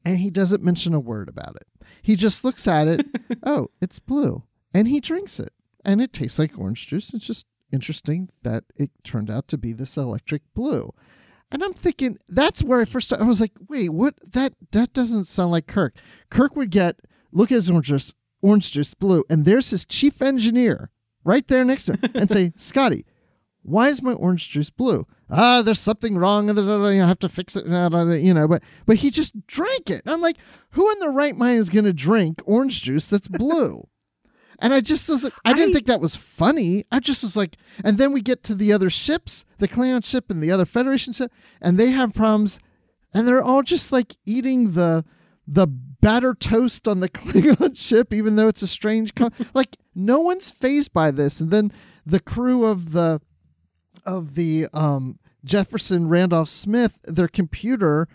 And 0.05 0.19
he 0.19 0.29
doesn't 0.29 0.63
mention 0.63 0.93
a 0.93 0.99
word 0.99 1.27
about 1.27 1.57
it. 1.57 1.85
He 2.01 2.15
just 2.15 2.45
looks 2.45 2.67
at 2.67 2.87
it. 2.87 3.05
oh, 3.43 3.67
it's 3.81 3.99
blue. 3.99 4.43
And 4.73 4.87
he 4.87 5.01
drinks 5.01 5.39
it. 5.39 5.51
And 5.83 6.01
it 6.01 6.13
tastes 6.13 6.39
like 6.39 6.57
orange 6.57 6.87
juice. 6.87 7.13
It's 7.13 7.27
just 7.27 7.47
interesting 7.71 8.29
that 8.43 8.63
it 8.77 8.91
turned 9.03 9.29
out 9.29 9.49
to 9.49 9.57
be 9.57 9.73
this 9.73 9.97
electric 9.97 10.41
blue. 10.53 10.93
And 11.51 11.63
I'm 11.63 11.73
thinking 11.73 12.17
that's 12.29 12.63
where 12.63 12.79
I 12.79 12.85
first 12.85 13.07
started. 13.07 13.25
I 13.25 13.27
was 13.27 13.41
like, 13.41 13.53
wait, 13.67 13.89
what? 13.89 14.15
That 14.25 14.53
that 14.71 14.93
doesn't 14.93 15.25
sound 15.25 15.51
like 15.51 15.67
Kirk. 15.67 15.95
Kirk 16.29 16.55
would 16.55 16.71
get 16.71 17.01
look 17.31 17.51
at 17.51 17.55
his 17.55 17.69
orange 17.69 17.87
juice, 17.87 18.13
orange 18.41 18.71
juice 18.71 18.93
blue, 18.93 19.23
and 19.29 19.43
there's 19.45 19.69
his 19.69 19.85
chief 19.85 20.21
engineer 20.21 20.89
right 21.23 21.47
there 21.47 21.65
next 21.65 21.85
to 21.85 21.93
him 21.93 22.11
and 22.15 22.31
say, 22.31 22.53
Scotty, 22.57 23.05
why 23.65 23.89
is 23.89 24.01
my 24.03 24.13
orange 24.13 24.49
juice 24.49 24.69
blue? 24.69 25.07
Ah, 25.29 25.61
there's 25.63 25.79
something 25.79 26.17
wrong. 26.17 26.49
I 26.49 26.93
have 27.07 27.19
to 27.19 27.29
fix 27.29 27.55
it. 27.55 27.65
You 27.65 28.33
know, 28.33 28.47
but 28.47 28.63
but 28.85 28.97
he 28.97 29.09
just 29.09 29.47
drank 29.47 29.89
it. 29.89 30.03
I'm 30.05 30.21
like, 30.21 30.37
who 30.71 30.89
in 30.91 30.99
the 30.99 31.09
right 31.09 31.35
mind 31.35 31.57
is 31.59 31.69
going 31.69 31.85
to 31.85 31.93
drink 31.93 32.41
orange 32.45 32.83
juice 32.83 33.07
that's 33.07 33.27
blue? 33.27 33.87
and 34.59 34.73
I 34.73 34.81
just 34.81 35.09
was 35.09 35.23
like, 35.23 35.33
I 35.43 35.53
didn't 35.53 35.71
I- 35.71 35.73
think 35.73 35.87
that 35.87 35.99
was 35.99 36.15
funny. 36.15 36.85
I 36.91 36.99
just 36.99 37.23
was 37.23 37.35
like, 37.35 37.57
and 37.83 37.97
then 37.97 38.13
we 38.13 38.21
get 38.21 38.43
to 38.43 38.55
the 38.55 38.71
other 38.71 38.89
ships, 38.89 39.45
the 39.57 39.67
Klingon 39.67 40.05
ship 40.05 40.29
and 40.29 40.41
the 40.43 40.51
other 40.51 40.65
Federation 40.65 41.11
ship, 41.11 41.31
and 41.61 41.77
they 41.79 41.89
have 41.91 42.13
problems, 42.13 42.59
and 43.13 43.27
they're 43.27 43.43
all 43.43 43.63
just 43.63 43.91
like 43.91 44.15
eating 44.25 44.71
the 44.73 45.03
the 45.47 45.65
batter 45.67 46.33
toast 46.35 46.87
on 46.87 46.99
the 46.99 47.09
Klingon 47.17 47.75
ship, 47.75 48.13
even 48.13 48.35
though 48.35 48.47
it's 48.47 48.61
a 48.61 48.67
strange, 48.67 49.15
co- 49.15 49.29
like 49.55 49.77
no 49.95 50.19
one's 50.19 50.51
phased 50.51 50.93
by 50.93 51.09
this. 51.09 51.39
And 51.39 51.49
then 51.49 51.71
the 52.05 52.19
crew 52.19 52.63
of 52.63 52.91
the 52.91 53.21
of 54.05 54.35
the 54.35 54.67
um, 54.73 55.19
Jefferson 55.43 56.07
Randolph 56.07 56.49
Smith, 56.49 56.99
their 57.03 57.27
computer 57.27 58.07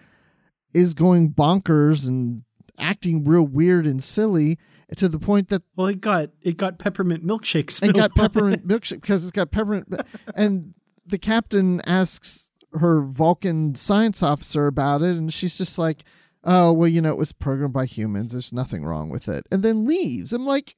is 0.74 0.94
going 0.94 1.30
bonkers 1.30 2.06
and 2.06 2.42
acting 2.78 3.24
real 3.24 3.42
weird 3.42 3.86
and 3.86 4.02
silly 4.02 4.58
to 4.96 5.08
the 5.08 5.18
point 5.18 5.48
that 5.48 5.62
Well, 5.76 5.86
it 5.88 6.00
got 6.00 6.30
it 6.42 6.56
got 6.56 6.78
peppermint 6.78 7.24
milkshakes. 7.24 7.82
it 7.86 7.94
got 7.96 8.14
peppermint 8.14 8.66
milkshake 8.66 9.00
because 9.02 9.22
it's 9.22 9.32
got 9.32 9.50
peppermint. 9.50 9.88
and 10.34 10.74
the 11.06 11.18
captain 11.18 11.80
asks 11.86 12.50
her 12.72 13.00
Vulcan 13.02 13.74
science 13.74 14.22
officer 14.22 14.66
about 14.66 15.02
it, 15.02 15.16
and 15.16 15.32
she's 15.32 15.58
just 15.58 15.76
like, 15.78 16.04
"Oh, 16.44 16.72
well, 16.72 16.88
you 16.88 17.00
know, 17.00 17.10
it 17.10 17.18
was 17.18 17.32
programmed 17.32 17.74
by 17.74 17.84
humans. 17.86 18.32
There's 18.32 18.52
nothing 18.52 18.84
wrong 18.84 19.10
with 19.10 19.28
it," 19.28 19.44
and 19.50 19.62
then 19.62 19.84
leaves. 19.86 20.32
I'm 20.32 20.46
like. 20.46 20.76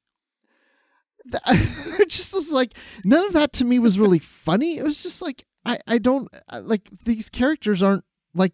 It 1.49 2.09
just 2.09 2.35
was 2.35 2.51
like 2.51 2.75
none 3.05 3.25
of 3.27 3.33
that 3.35 3.53
to 3.55 3.65
me 3.65 3.79
was 3.79 3.99
really 3.99 4.19
funny. 4.19 4.79
It 4.79 4.85
was 4.85 5.03
just 5.03 5.23
like 5.23 5.45
I 5.65 5.79
I 5.87 5.99
don't 5.99 6.29
like 6.63 6.89
these 7.05 7.31
characters 7.31 7.83
aren't 7.83 8.05
like 8.35 8.53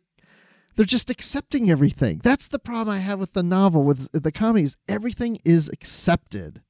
they're 0.76 0.84
just 0.84 1.10
accepting 1.10 1.70
everything. 1.70 2.20
That's 2.22 2.48
the 2.48 2.58
problem 2.58 2.94
I 2.94 3.00
have 3.00 3.18
with 3.18 3.32
the 3.32 3.42
novel 3.42 3.82
with 3.82 4.10
the 4.12 4.32
comedies. 4.32 4.76
Everything 4.88 5.38
is 5.44 5.68
accepted 5.68 6.62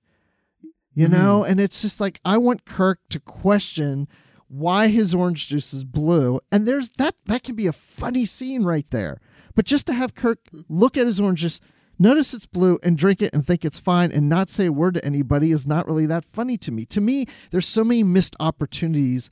you 0.98 1.06
mm-hmm. 1.06 1.14
know 1.14 1.44
and 1.44 1.60
it's 1.60 1.80
just 1.80 2.00
like 2.00 2.20
i 2.24 2.36
want 2.36 2.64
kirk 2.64 2.98
to 3.08 3.20
question 3.20 4.08
why 4.48 4.88
his 4.88 5.14
orange 5.14 5.46
juice 5.46 5.72
is 5.72 5.84
blue 5.84 6.40
and 6.50 6.66
there's 6.66 6.88
that 6.98 7.14
that 7.26 7.44
can 7.44 7.54
be 7.54 7.68
a 7.68 7.72
funny 7.72 8.24
scene 8.24 8.64
right 8.64 8.90
there 8.90 9.20
but 9.54 9.64
just 9.64 9.86
to 9.86 9.92
have 9.92 10.14
kirk 10.16 10.40
look 10.68 10.96
at 10.96 11.06
his 11.06 11.20
orange 11.20 11.40
juice 11.40 11.60
notice 11.98 12.34
it's 12.34 12.46
blue 12.46 12.78
and 12.82 12.96
drink 12.96 13.22
it 13.22 13.34
and 13.34 13.46
think 13.46 13.64
it's 13.64 13.78
fine 13.78 14.12
and 14.12 14.28
not 14.28 14.48
say 14.48 14.66
a 14.66 14.72
word 14.72 14.94
to 14.94 15.04
anybody 15.04 15.50
is 15.50 15.66
not 15.66 15.86
really 15.86 16.06
that 16.06 16.24
funny 16.24 16.56
to 16.58 16.70
me. 16.70 16.84
To 16.86 17.00
me 17.00 17.26
there's 17.50 17.66
so 17.66 17.84
many 17.84 18.02
missed 18.02 18.36
opportunities 18.40 19.30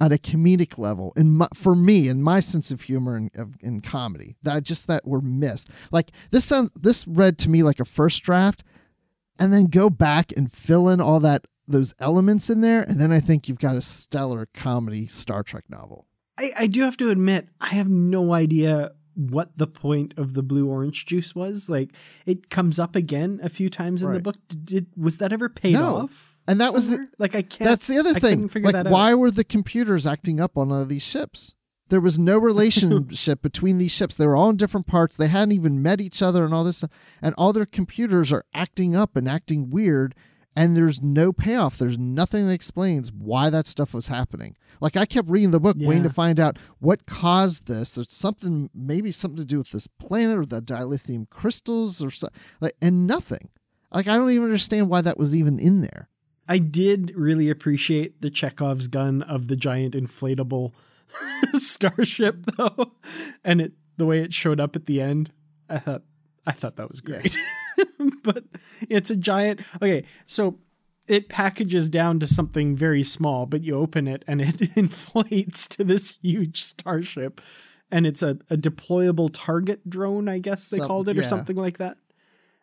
at 0.00 0.12
a 0.12 0.18
comedic 0.18 0.76
level 0.76 1.12
my, 1.16 1.48
for 1.54 1.76
me 1.76 2.08
and 2.08 2.22
my 2.22 2.40
sense 2.40 2.70
of 2.70 2.82
humor 2.82 3.14
and 3.14 3.30
in 3.60 3.80
comedy 3.80 4.36
that 4.42 4.56
I 4.56 4.60
just 4.60 4.86
that 4.86 5.06
were 5.06 5.20
missed. 5.20 5.70
Like 5.90 6.10
this 6.30 6.44
sounds 6.44 6.70
this 6.74 7.06
read 7.06 7.38
to 7.38 7.50
me 7.50 7.62
like 7.62 7.80
a 7.80 7.84
first 7.84 8.22
draft 8.22 8.64
and 9.38 9.52
then 9.52 9.66
go 9.66 9.90
back 9.90 10.32
and 10.36 10.52
fill 10.52 10.88
in 10.88 11.00
all 11.00 11.20
that 11.20 11.46
those 11.66 11.94
elements 11.98 12.50
in 12.50 12.60
there 12.60 12.82
and 12.82 13.00
then 13.00 13.10
i 13.10 13.18
think 13.18 13.48
you've 13.48 13.58
got 13.58 13.74
a 13.74 13.80
stellar 13.80 14.46
comedy 14.52 15.06
star 15.06 15.42
trek 15.42 15.64
novel. 15.70 16.06
I, 16.36 16.50
I 16.58 16.66
do 16.66 16.82
have 16.82 16.96
to 16.98 17.10
admit, 17.10 17.48
I 17.60 17.68
have 17.68 17.88
no 17.88 18.32
idea 18.34 18.92
what 19.14 19.56
the 19.56 19.66
point 19.66 20.14
of 20.16 20.34
the 20.34 20.42
blue 20.42 20.68
orange 20.68 21.06
juice 21.06 21.34
was. 21.34 21.68
Like, 21.68 21.90
it 22.26 22.50
comes 22.50 22.78
up 22.78 22.96
again 22.96 23.40
a 23.42 23.48
few 23.48 23.70
times 23.70 24.02
in 24.02 24.12
the 24.12 24.20
book. 24.20 24.36
Did, 24.64 24.86
was 24.96 25.18
that 25.18 25.32
ever 25.32 25.48
paid 25.48 25.74
No. 25.74 25.96
off? 25.96 26.36
And 26.46 26.60
that 26.60 26.74
was 26.74 26.88
the- 26.88 27.08
like 27.18 27.34
I 27.34 27.40
can't. 27.42 27.70
that's 27.70 27.86
the 27.86 27.98
other 27.98 28.12
thing 28.14 28.50
like 28.62 28.86
why 28.88 29.12
out. 29.12 29.18
were 29.18 29.30
the 29.30 29.44
computers 29.44 30.06
acting 30.06 30.40
up 30.40 30.58
on 30.58 30.70
all 30.70 30.84
these 30.84 31.00
ships 31.02 31.54
there 31.88 32.02
was 32.02 32.18
no 32.18 32.36
relationship 32.50 33.40
between 33.40 33.78
these 33.78 33.92
ships 33.92 34.14
they 34.14 34.26
were 34.26 34.36
all 34.36 34.50
in 34.50 34.56
different 34.58 34.86
parts 34.86 35.16
they 35.16 35.28
hadn't 35.28 35.52
even 35.52 35.80
met 35.80 36.02
each 36.02 36.20
other 36.20 36.44
and 36.44 36.52
all 36.52 36.62
this 36.62 36.76
stuff. 36.78 36.90
and 37.22 37.34
all 37.38 37.54
their 37.54 37.64
computers 37.64 38.30
are 38.30 38.44
acting 38.52 38.94
up 38.94 39.16
and 39.16 39.26
acting 39.26 39.70
weird 39.70 40.14
and 40.56 40.76
there's 40.76 41.02
no 41.02 41.32
payoff. 41.32 41.78
There's 41.78 41.98
nothing 41.98 42.46
that 42.46 42.52
explains 42.52 43.12
why 43.12 43.50
that 43.50 43.66
stuff 43.66 43.92
was 43.94 44.08
happening. 44.08 44.56
Like 44.80 44.96
i 44.96 45.06
kept 45.06 45.28
reading 45.28 45.50
the 45.50 45.60
book 45.60 45.76
waiting 45.78 46.02
to 46.02 46.10
find 46.10 46.38
out 46.38 46.58
what 46.78 47.06
caused 47.06 47.66
this. 47.66 47.94
There's 47.94 48.12
something 48.12 48.70
maybe 48.74 49.12
something 49.12 49.38
to 49.38 49.44
do 49.44 49.58
with 49.58 49.70
this 49.70 49.86
planet 49.86 50.38
or 50.38 50.46
the 50.46 50.60
dilithium 50.60 51.28
crystals 51.30 52.02
or 52.02 52.10
something 52.10 52.38
like 52.60 52.74
and 52.82 53.06
nothing. 53.06 53.50
Like 53.92 54.08
i 54.08 54.16
don't 54.16 54.30
even 54.30 54.44
understand 54.44 54.88
why 54.88 55.00
that 55.00 55.18
was 55.18 55.34
even 55.34 55.58
in 55.58 55.80
there. 55.80 56.08
I 56.48 56.58
did 56.58 57.14
really 57.14 57.48
appreciate 57.48 58.20
the 58.20 58.30
Chekhov's 58.30 58.88
gun 58.88 59.22
of 59.22 59.48
the 59.48 59.56
giant 59.56 59.94
inflatable 59.94 60.72
starship, 61.54 62.44
though, 62.56 62.92
and 63.42 63.60
it 63.60 63.72
the 63.96 64.06
way 64.06 64.20
it 64.20 64.34
showed 64.34 64.60
up 64.60 64.76
at 64.76 64.86
the 64.86 65.00
end. 65.00 65.32
I 65.68 65.78
thought 65.78 66.02
I 66.46 66.52
thought 66.52 66.76
that 66.76 66.88
was 66.88 67.00
Yeah. 67.34 67.42
but 68.24 68.44
it's 68.88 69.10
a 69.10 69.16
giant. 69.16 69.60
Okay, 69.76 70.04
so 70.26 70.58
it 71.06 71.28
packages 71.28 71.90
down 71.90 72.18
to 72.20 72.26
something 72.26 72.76
very 72.76 73.02
small, 73.02 73.46
but 73.46 73.62
you 73.62 73.74
open 73.76 74.08
it 74.08 74.24
and 74.26 74.40
it 74.40 74.70
inflates 74.76 75.66
to 75.68 75.84
this 75.84 76.18
huge 76.22 76.62
starship, 76.62 77.40
and 77.90 78.06
it's 78.06 78.22
a, 78.22 78.38
a 78.50 78.56
deployable 78.56 79.30
target 79.32 79.88
drone, 79.88 80.28
I 80.28 80.38
guess 80.38 80.68
they 80.68 80.78
Some- 80.78 80.86
called 80.86 81.08
it, 81.08 81.18
or 81.18 81.22
something 81.22 81.56
like 81.56 81.78
that. 81.78 81.98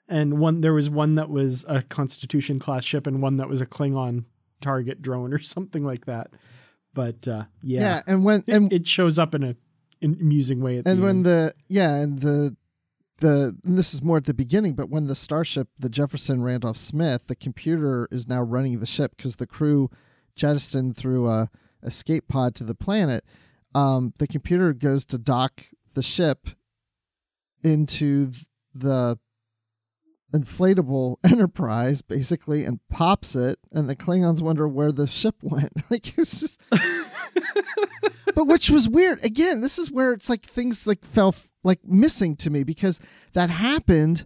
And 0.09 0.39
one 0.39 0.59
there 0.59 0.73
was 0.73 0.89
one 0.89 1.15
that 1.15 1.29
was 1.29 1.63
a 1.69 1.81
Constitution 1.83 2.59
class 2.59 2.83
ship, 2.83 3.07
and 3.07 3.21
one 3.21 3.37
that 3.37 3.47
was 3.47 3.61
a 3.61 3.65
Klingon 3.65 4.25
target 4.59 5.01
drone, 5.01 5.33
or 5.37 5.39
something 5.39 5.85
like 5.85 6.05
that. 6.05 6.31
But 6.93 7.27
uh, 7.27 7.45
yeah, 7.61 7.79
yeah 7.79 8.01
and 8.07 8.25
when 8.25 8.43
it, 8.45 8.53
and 8.53 8.73
it 8.73 8.87
shows 8.87 9.17
up 9.17 9.33
in 9.33 9.43
a 9.43 9.55
an 10.01 10.17
amusing 10.19 10.61
way 10.61 10.79
at 10.79 10.87
and 10.87 10.99
the 10.99 11.03
when 11.03 11.17
end. 11.17 11.25
the 11.25 11.53
yeah 11.67 11.95
and 11.95 12.19
the 12.19 12.55
the 13.21 13.55
and 13.63 13.77
this 13.77 13.93
is 13.93 14.03
more 14.03 14.17
at 14.17 14.25
the 14.25 14.33
beginning 14.33 14.73
but 14.73 14.89
when 14.89 15.07
the 15.07 15.15
starship 15.15 15.69
the 15.79 15.89
jefferson 15.89 16.43
randolph 16.43 16.77
smith 16.77 17.27
the 17.27 17.35
computer 17.35 18.07
is 18.11 18.27
now 18.27 18.41
running 18.41 18.79
the 18.79 18.85
ship 18.85 19.13
because 19.15 19.37
the 19.37 19.47
crew 19.47 19.89
jettisoned 20.35 20.95
through 20.95 21.27
a 21.27 21.49
escape 21.83 22.27
pod 22.27 22.53
to 22.53 22.63
the 22.63 22.75
planet 22.75 23.23
um, 23.73 24.13
the 24.19 24.27
computer 24.27 24.73
goes 24.73 25.05
to 25.05 25.17
dock 25.17 25.63
the 25.95 26.01
ship 26.01 26.49
into 27.63 28.31
the 28.73 29.17
inflatable 30.33 31.17
enterprise 31.23 32.01
basically 32.01 32.63
and 32.63 32.79
pops 32.89 33.35
it 33.35 33.59
and 33.71 33.89
the 33.89 33.95
klingons 33.95 34.41
wonder 34.41 34.67
where 34.67 34.91
the 34.91 35.07
ship 35.07 35.35
went. 35.41 35.73
Like 35.89 36.17
it's 36.17 36.39
just 36.39 36.61
but 38.35 38.45
which 38.45 38.69
was 38.69 38.87
weird. 38.87 39.23
Again 39.23 39.61
this 39.61 39.77
is 39.77 39.91
where 39.91 40.13
it's 40.13 40.29
like 40.29 40.45
things 40.45 40.87
like 40.87 41.03
fell 41.03 41.29
f- 41.29 41.49
like 41.63 41.79
missing 41.85 42.35
to 42.37 42.49
me 42.49 42.63
because 42.63 42.99
that 43.33 43.49
happened 43.49 44.25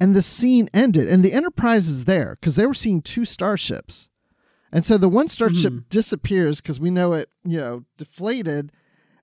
and 0.00 0.16
the 0.16 0.22
scene 0.22 0.68
ended. 0.74 1.08
And 1.08 1.22
the 1.22 1.32
enterprise 1.32 1.88
is 1.88 2.06
there 2.06 2.36
because 2.40 2.56
they 2.56 2.66
were 2.66 2.74
seeing 2.74 3.02
two 3.02 3.24
starships. 3.24 4.08
And 4.72 4.84
so 4.84 4.98
the 4.98 5.08
one 5.08 5.28
starship 5.28 5.72
mm-hmm. 5.72 5.88
disappears 5.90 6.60
because 6.60 6.80
we 6.80 6.90
know 6.90 7.12
it 7.12 7.28
you 7.44 7.60
know 7.60 7.84
deflated. 7.96 8.72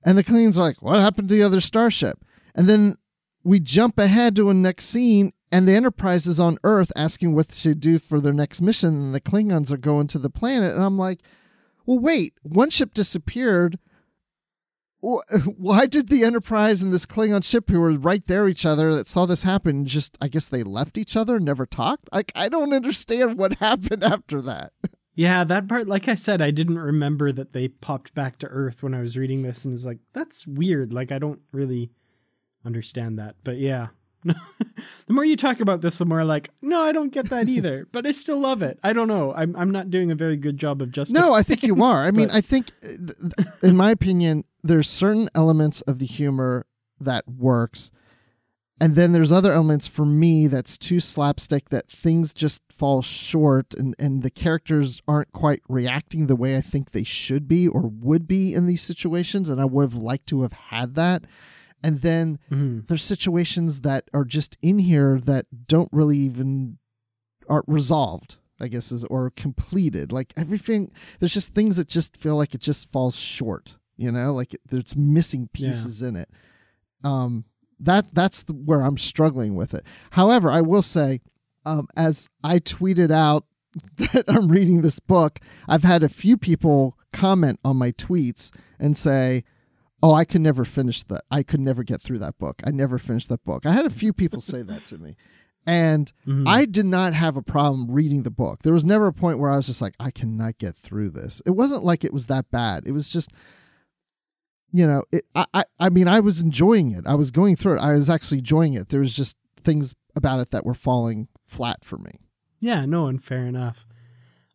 And 0.04 0.18
the 0.18 0.24
Klingons 0.24 0.58
are 0.58 0.62
like 0.62 0.82
what 0.82 1.00
happened 1.00 1.30
to 1.30 1.36
the 1.36 1.44
other 1.44 1.62
starship? 1.62 2.24
And 2.56 2.68
then 2.68 2.96
we 3.44 3.60
jump 3.60 4.00
ahead 4.00 4.36
to 4.36 4.50
a 4.50 4.54
next 4.54 4.86
scene 4.86 5.34
and 5.52 5.68
the 5.68 5.74
enterprise 5.74 6.28
is 6.28 6.40
on 6.40 6.60
earth 6.64 6.92
asking 6.96 7.34
what 7.34 7.52
should 7.52 7.80
do 7.80 7.98
for 7.98 8.22
their 8.22 8.34
next 8.34 8.62
mission 8.62 8.90
and 9.00 9.16
the 9.16 9.22
klingons 9.22 9.72
are 9.72 9.78
going 9.78 10.08
to 10.08 10.20
the 10.20 10.30
planet. 10.30 10.74
And 10.74 10.84
i'm 10.84 10.98
like 10.98 11.20
well 11.86 12.00
wait. 12.00 12.36
One 12.44 12.70
ship 12.70 12.94
disappeared 12.94 13.80
why 15.58 15.86
did 15.86 16.10
the 16.10 16.24
enterprise 16.24 16.82
and 16.82 16.92
this 16.92 17.06
klingon 17.06 17.44
ship 17.44 17.70
who 17.70 17.80
were 17.80 17.92
right 17.92 18.28
there 18.28 18.48
each 18.48 18.66
other 18.66 18.94
that 18.94 19.08
saw 19.08 19.26
this 19.26 19.44
happen 19.44 19.86
just 19.86 20.18
i 20.22 20.28
guess 20.28 20.48
they 20.50 20.64
left 20.64 20.98
each 20.98 21.16
other 21.16 21.40
never 21.40 21.66
talked 21.66 22.10
like 22.12 22.32
i 22.36 22.50
don't 22.50 22.74
understand 22.74 23.38
what 23.38 23.54
happened 23.60 24.04
after 24.04 24.42
that 24.42 24.74
Yeah, 25.20 25.44
that 25.44 25.68
part, 25.68 25.86
like 25.86 26.08
I 26.08 26.16
said, 26.16 26.42
I 26.42 26.50
didn't 26.50 26.80
remember 26.80 27.34
that 27.34 27.52
they 27.52 27.68
popped 27.68 28.14
back 28.16 28.40
to 28.40 28.48
Earth 28.48 28.82
when 28.82 28.94
I 28.94 29.02
was 29.02 29.18
reading 29.18 29.42
this, 29.42 29.66
and 29.66 29.74
it's 29.74 29.84
like, 29.84 29.98
that's 30.14 30.48
weird. 30.48 30.94
Like, 30.94 31.12
I 31.12 31.20
don't 31.20 31.42
really 31.52 31.92
understand 32.64 33.20
that. 33.20 33.36
But 33.44 33.58
yeah. 33.58 33.88
the 34.24 35.14
more 35.14 35.26
you 35.26 35.36
talk 35.38 35.60
about 35.60 35.82
this, 35.82 35.98
the 35.98 36.06
more 36.06 36.24
like, 36.26 36.50
no, 36.62 36.82
I 36.82 36.92
don't 36.92 37.12
get 37.12 37.30
that 37.30 37.48
either. 37.48 37.88
but 37.92 38.06
I 38.06 38.12
still 38.12 38.40
love 38.40 38.62
it. 38.62 38.80
I 38.84 38.94
don't 38.94 39.08
know. 39.08 39.34
I'm, 39.34 39.56
I'm 39.56 39.72
not 39.72 39.90
doing 39.90 40.12
a 40.12 40.16
very 40.16 40.38
good 40.38 40.58
job 40.58 40.82
of 40.82 40.92
justifying. 40.92 41.26
No, 41.26 41.34
I 41.34 41.44
think 41.44 41.64
you 41.64 41.84
are. 41.84 42.06
I 42.06 42.12
mean, 42.12 42.28
But- 42.28 42.36
I 42.36 42.42
think, 42.42 42.72
uh, 42.84 43.14
in 43.64 43.76
my 43.76 43.92
opinion, 43.92 44.44
there's 44.64 44.90
certain 44.90 45.30
elements 45.36 45.82
of 45.82 46.00
the 46.00 46.06
humor 46.06 46.66
that 47.00 47.28
works, 47.28 47.92
and 48.82 48.96
then 48.96 49.12
there's 49.14 49.32
other 49.32 49.52
elements 49.52 49.88
for 49.88 50.06
me 50.06 50.48
that's 50.48 50.78
too 50.78 51.00
slapstick 51.00 51.70
that 51.70 51.90
things 51.90 52.34
just 52.34 52.62
fall 52.70 53.02
short, 53.02 53.74
and 53.74 53.96
and 54.00 54.22
the 54.22 54.30
characters 54.30 55.02
aren't 55.08 55.32
quite 55.32 55.62
reacting 55.70 56.26
the 56.26 56.36
way 56.36 56.58
I 56.58 56.62
think 56.62 56.92
they 56.92 57.04
should 57.04 57.48
be 57.48 57.68
or 57.68 57.88
would 57.88 58.28
be 58.28 58.54
in 58.54 58.66
these 58.68 58.82
situations, 58.82 59.48
and 59.48 59.62
I 59.62 59.66
would 59.66 59.84
have 59.84 59.96
liked 59.96 60.28
to 60.28 60.42
have 60.42 60.54
had 60.54 60.96
that. 60.96 61.24
And 61.84 62.02
then 62.02 62.40
Mhm. 62.52 62.88
there's 62.88 63.04
situations 63.04 63.82
that 63.82 64.10
are 64.14 64.26
just 64.26 64.58
in 64.62 64.80
here 64.80 65.20
that 65.26 65.46
don't 65.68 65.90
really 65.92 66.18
even 66.18 66.78
aren't 67.48 67.68
resolved 67.68 68.38
I 68.62 68.68
guess 68.68 68.92
is 68.92 69.06
or 69.06 69.30
completed. 69.30 70.12
Like 70.12 70.34
everything, 70.36 70.92
there's 71.20 71.34
just 71.34 71.54
things 71.54 71.78
that 71.78 71.88
just 71.88 72.18
feel 72.18 72.36
like 72.36 72.54
it 72.54 72.60
just 72.60 72.92
falls 72.92 73.16
short. 73.16 73.78
You 73.96 74.12
know, 74.12 74.34
like 74.34 74.54
it, 74.54 74.60
there's 74.70 74.98
missing 74.98 75.48
pieces 75.54 76.02
in 76.02 76.18
it. 76.18 76.30
Um, 77.04 77.46
that 77.80 78.08
that's 78.14 78.44
the, 78.44 78.52
where 78.54 78.82
I'm 78.82 78.98
struggling 78.98 79.56
with 79.56 79.74
it. 79.74 79.86
However, 80.12 80.52
I 80.52 80.60
will 80.60 80.82
say, 80.82 81.22
um, 81.66 81.88
as 81.96 82.30
I 82.44 82.60
tweeted 82.60 83.12
out 83.12 83.46
that 83.98 84.26
I'm 84.28 84.50
reading 84.50 84.82
this 84.82 85.00
book, 85.00 85.40
I've 85.70 85.84
had 85.84 86.04
a 86.04 86.10
few 86.10 86.36
people 86.36 86.98
comment 87.14 87.60
on 87.64 87.78
my 87.78 87.92
tweets 87.94 88.52
and 88.78 88.98
say, 88.98 89.46
"Oh, 90.02 90.14
I 90.14 90.26
could 90.26 90.42
never 90.42 90.66
finish 90.66 91.04
that. 91.04 91.24
I 91.30 91.44
could 91.44 91.60
never 91.60 91.84
get 91.84 92.02
through 92.02 92.20
that 92.20 92.38
book. 92.38 92.62
I 92.66 92.72
never 92.72 92.98
finished 92.98 93.30
that 93.30 93.44
book." 93.44 93.66
I 93.66 93.72
had 93.74 93.86
a 93.86 93.90
few 93.90 94.14
people 94.14 94.42
say 94.42 94.62
that 94.64 94.86
to 94.88 94.98
me. 94.98 95.16
And 95.66 96.12
Mhm. 96.26 96.48
I 96.48 96.66
did 96.66 96.86
not 96.86 97.14
have 97.14 97.36
a 97.38 97.42
problem 97.44 97.92
reading 97.92 98.24
the 98.24 98.32
book. 98.32 98.64
There 98.64 98.74
was 98.74 98.86
never 98.86 99.08
a 99.08 99.14
point 99.14 99.40
where 99.40 99.52
I 99.52 99.58
was 99.58 99.68
just 99.68 99.82
like, 99.82 99.94
I 100.00 100.10
cannot 100.10 100.58
get 100.58 100.76
through 100.76 101.10
this. 101.12 101.42
It 101.46 101.52
wasn't 101.52 101.84
like 101.84 102.04
it 102.04 102.14
was 102.14 102.26
that 102.28 102.50
bad. 102.50 102.88
It 102.88 102.94
was 102.94 103.12
just, 103.12 103.30
you 104.72 104.88
know, 104.88 105.04
it. 105.12 105.26
I, 105.36 105.46
I, 105.54 105.64
I 105.80 105.90
mean, 105.90 106.08
I 106.08 106.22
was 106.22 106.42
enjoying 106.42 106.92
it. 106.92 107.06
I 107.06 107.16
was 107.16 107.30
going 107.30 107.56
through 107.56 107.76
it. 107.76 107.82
I 107.82 107.92
was 107.92 108.10
actually 108.10 108.40
enjoying 108.40 108.74
it. 108.74 108.90
There 108.90 109.02
was 109.02 109.14
just 109.14 109.36
things 109.58 109.94
about 110.16 110.40
it 110.40 110.50
that 110.52 110.66
were 110.66 110.74
falling 110.74 111.28
flat 111.46 111.84
for 111.84 111.98
me. 111.98 112.20
Yeah, 112.62 112.86
no, 112.86 113.08
and 113.08 113.24
fair 113.24 113.46
enough. 113.46 113.86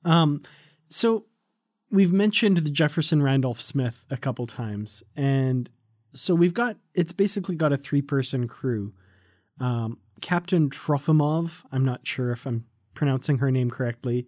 Um, 0.04 0.42
so 0.88 1.26
we've 1.94 2.12
mentioned 2.12 2.58
the 2.58 2.70
Jefferson 2.70 3.22
Randolph 3.22 3.60
Smith 3.60 4.04
a 4.10 4.16
couple 4.16 4.46
times, 4.46 5.02
and 5.16 5.70
so 6.12 6.34
we've 6.34 6.52
got 6.52 6.76
it's 6.92 7.12
basically 7.12 7.54
got 7.54 7.72
a 7.72 7.76
three 7.76 8.02
person 8.02 8.48
crew. 8.48 8.92
Um, 9.60 9.98
Captain 10.20 10.68
Trofimov, 10.68 11.62
I'm 11.70 11.84
not 11.84 12.06
sure 12.06 12.32
if 12.32 12.46
I'm 12.46 12.64
pronouncing 12.94 13.38
her 13.38 13.50
name 13.50 13.70
correctly. 13.70 14.26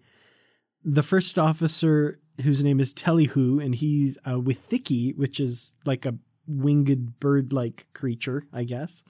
The 0.85 1.03
first 1.03 1.39
officer, 1.39 2.21
whose 2.43 2.63
name 2.63 2.79
is 2.79 2.95
Tellyhu, 2.95 3.65
and 3.65 3.75
he's 3.75 4.17
a 4.25 4.41
Withiki, 4.41 5.17
which 5.17 5.41
is 5.41 5.77
like 5.85 6.07
a 6.07 6.15
winged 6.47 7.19
bird 7.19 7.53
like 7.53 7.89
creature, 7.93 8.45
I 8.53 8.63
guess. 8.63 9.03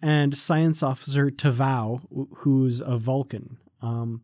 And 0.00 0.36
science 0.36 0.82
officer 0.82 1.28
Tavau, 1.28 2.28
who's 2.36 2.80
a 2.80 2.96
Vulcan. 2.96 3.58
Um, 3.82 4.22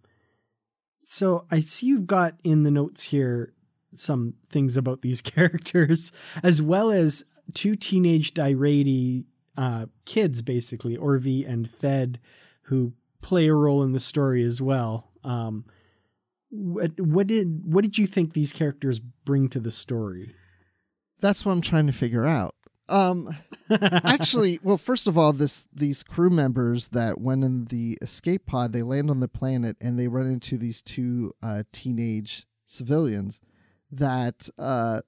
so 0.95 1.47
I 1.51 1.61
see 1.61 1.87
you've 1.87 2.07
got 2.07 2.39
in 2.45 2.63
the 2.63 2.71
notes 2.71 3.03
here 3.03 3.54
some 3.97 4.35
things 4.51 4.77
about 4.77 5.03
these 5.03 5.21
characters, 5.23 6.13
as 6.43 6.61
well 6.61 6.91
as 6.91 7.25
two 7.53 7.75
teenage 7.75 8.35
Direidi 8.35 9.25
uh, 9.57 9.87
kids, 10.05 10.43
basically 10.43 10.97
Orvi 10.97 11.49
and 11.49 11.69
Thed, 11.69 12.19
who 12.63 12.93
play 13.23 13.47
a 13.47 13.55
role 13.55 13.83
in 13.83 13.93
the 13.93 14.01
story 14.01 14.45
as 14.45 14.61
well. 14.61 15.11
Um, 15.23 15.65
what 16.51 16.99
what 17.01 17.27
did 17.27 17.63
what 17.65 17.83
did 17.83 17.99
you 17.99 18.07
think 18.07 18.33
these 18.33 18.53
characters 18.53 19.01
bring 19.01 19.49
to 19.49 19.61
the 19.61 19.71
story? 19.71 20.35
That's 21.21 21.45
what 21.45 21.53
I'm 21.53 21.61
trying 21.61 21.87
to 21.87 21.93
figure 21.93 22.25
out. 22.25 22.55
Um, 22.89 23.35
actually, 23.71 24.61
well, 24.63 24.77
first 24.77 25.07
of 25.07 25.17
all, 25.17 25.33
this 25.33 25.67
these 25.73 26.03
crew 26.03 26.31
members 26.31 26.89
that 26.89 27.21
went 27.21 27.45
in 27.45 27.65
the 27.67 27.99
escape 28.03 28.47
pod, 28.47 28.73
they 28.73 28.83
land 28.83 29.11
on 29.11 29.21
the 29.21 29.29
planet 29.29 29.77
and 29.81 29.99
they 29.99 30.07
run 30.07 30.27
into 30.27 30.59
these 30.59 30.83
two 30.83 31.33
uh, 31.43 31.65
teenage 31.73 32.47
civilians 32.65 33.41
that, 33.99 34.49
uh, 34.59 35.01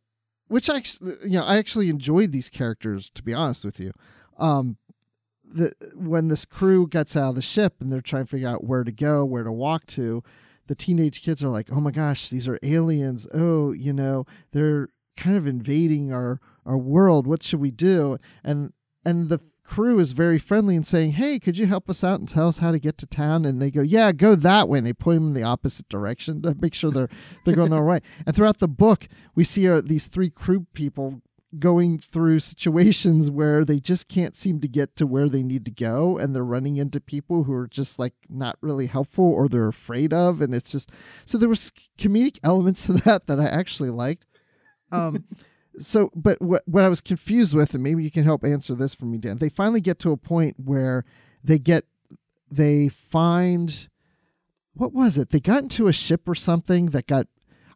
which 0.48 0.68
actually, 0.70 1.14
you 1.24 1.38
know, 1.38 1.44
I 1.44 1.56
actually 1.56 1.88
enjoyed 1.88 2.32
these 2.32 2.48
characters 2.48 3.10
to 3.10 3.22
be 3.22 3.34
honest 3.34 3.64
with 3.64 3.80
you. 3.80 3.92
Um, 4.38 4.76
the 5.44 5.72
when 5.94 6.28
this 6.28 6.44
crew 6.44 6.86
gets 6.88 7.16
out 7.16 7.30
of 7.30 7.34
the 7.36 7.42
ship 7.42 7.76
and 7.80 7.92
they're 7.92 8.00
trying 8.00 8.24
to 8.24 8.30
figure 8.30 8.48
out 8.48 8.64
where 8.64 8.84
to 8.84 8.92
go, 8.92 9.24
where 9.24 9.44
to 9.44 9.52
walk 9.52 9.86
to, 9.86 10.22
the 10.66 10.74
teenage 10.74 11.22
kids 11.22 11.42
are 11.42 11.48
like, 11.48 11.68
"Oh 11.70 11.80
my 11.80 11.90
gosh, 11.90 12.28
these 12.28 12.48
are 12.48 12.58
aliens! 12.62 13.26
Oh, 13.32 13.72
you 13.72 13.92
know, 13.92 14.26
they're 14.52 14.88
kind 15.16 15.36
of 15.36 15.46
invading 15.46 16.12
our 16.12 16.40
our 16.64 16.78
world. 16.78 17.26
What 17.26 17.42
should 17.42 17.60
we 17.60 17.70
do?" 17.70 18.18
And 18.44 18.72
and 19.04 19.28
the 19.28 19.40
crew 19.66 19.98
is 19.98 20.12
very 20.12 20.38
friendly 20.38 20.76
and 20.76 20.86
saying, 20.86 21.12
"Hey, 21.12 21.38
could 21.38 21.58
you 21.58 21.66
help 21.66 21.90
us 21.90 22.04
out 22.04 22.20
and 22.20 22.28
tell 22.28 22.48
us 22.48 22.58
how 22.58 22.70
to 22.70 22.78
get 22.78 22.96
to 22.98 23.06
town?" 23.06 23.44
And 23.44 23.60
they 23.60 23.70
go, 23.70 23.82
"Yeah, 23.82 24.12
go 24.12 24.34
that 24.34 24.68
way." 24.68 24.78
And 24.78 24.86
they 24.86 24.92
point 24.92 25.18
them 25.18 25.28
in 25.28 25.34
the 25.34 25.42
opposite 25.42 25.88
direction 25.88 26.42
to 26.42 26.54
make 26.60 26.74
sure 26.74 26.90
they're 26.90 27.10
they're 27.44 27.54
going 27.54 27.70
the 27.70 27.82
right 27.82 28.02
way. 28.02 28.08
And 28.26 28.34
throughout 28.34 28.58
the 28.58 28.68
book, 28.68 29.08
we 29.34 29.44
see 29.44 29.68
uh, 29.68 29.82
these 29.84 30.06
three 30.06 30.30
crew 30.30 30.66
people 30.72 31.22
going 31.58 31.98
through 31.98 32.40
situations 32.40 33.30
where 33.30 33.64
they 33.64 33.78
just 33.78 34.08
can't 34.08 34.36
seem 34.36 34.60
to 34.60 34.68
get 34.68 34.96
to 34.96 35.06
where 35.06 35.28
they 35.28 35.42
need 35.42 35.64
to 35.64 35.70
go 35.70 36.18
and 36.18 36.34
they're 36.34 36.44
running 36.44 36.76
into 36.76 37.00
people 37.00 37.44
who 37.44 37.52
are 37.52 37.68
just 37.68 37.98
like 37.98 38.14
not 38.28 38.58
really 38.60 38.86
helpful 38.86 39.24
or 39.24 39.48
they're 39.48 39.68
afraid 39.68 40.12
of 40.12 40.42
and 40.42 40.54
it's 40.54 40.70
just 40.70 40.90
so 41.24 41.38
there 41.38 41.48
was 41.48 41.72
comedic 41.98 42.38
elements 42.42 42.84
to 42.86 42.92
that 43.04 43.26
that 43.26 43.40
I 43.40 43.46
actually 43.46 43.90
liked 43.90 44.26
um 44.92 45.24
so 45.78 46.10
but 46.14 46.40
what 46.40 46.62
what 46.66 46.84
I 46.84 46.88
was 46.88 47.00
confused 47.00 47.54
with 47.54 47.74
and 47.74 47.82
maybe 47.82 48.02
you 48.02 48.10
can 48.10 48.24
help 48.24 48.44
answer 48.44 48.74
this 48.74 48.94
for 48.94 49.04
me 49.04 49.18
Dan 49.18 49.38
they 49.38 49.48
finally 49.48 49.80
get 49.80 49.98
to 50.00 50.12
a 50.12 50.16
point 50.16 50.56
where 50.58 51.04
they 51.44 51.58
get 51.58 51.84
they 52.50 52.88
find 52.88 53.88
what 54.74 54.92
was 54.92 55.18
it 55.18 55.30
they 55.30 55.40
got 55.40 55.62
into 55.62 55.88
a 55.88 55.92
ship 55.92 56.28
or 56.28 56.34
something 56.34 56.86
that 56.86 57.06
got 57.06 57.26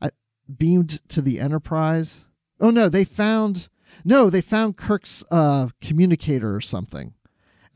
uh, 0.01 0.11
beamed 0.57 1.09
to 1.09 1.21
the 1.21 1.41
enterprise 1.41 2.27
Oh 2.61 2.71
no, 2.71 2.89
they 2.89 3.05
found 3.05 3.69
no, 4.05 4.31
they 4.31 4.41
found 4.41 4.77
Kirk's 4.77 5.25
uh 5.31 5.69
communicator 5.81 6.55
or 6.55 6.61
something. 6.61 7.15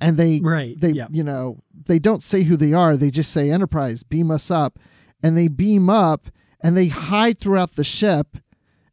And 0.00 0.16
they 0.16 0.40
Right, 0.42 0.78
they 0.78 0.90
yeah. 0.90 1.06
you 1.10 1.24
know, 1.24 1.62
they 1.86 1.98
don't 1.98 2.22
say 2.22 2.42
who 2.42 2.56
they 2.56 2.72
are, 2.72 2.96
they 2.96 3.10
just 3.10 3.32
say 3.32 3.50
Enterprise, 3.50 4.02
beam 4.02 4.30
us 4.30 4.50
up. 4.50 4.78
And 5.22 5.38
they 5.38 5.48
beam 5.48 5.88
up 5.88 6.28
and 6.62 6.76
they 6.76 6.88
hide 6.88 7.38
throughout 7.38 7.76
the 7.76 7.84
ship 7.84 8.36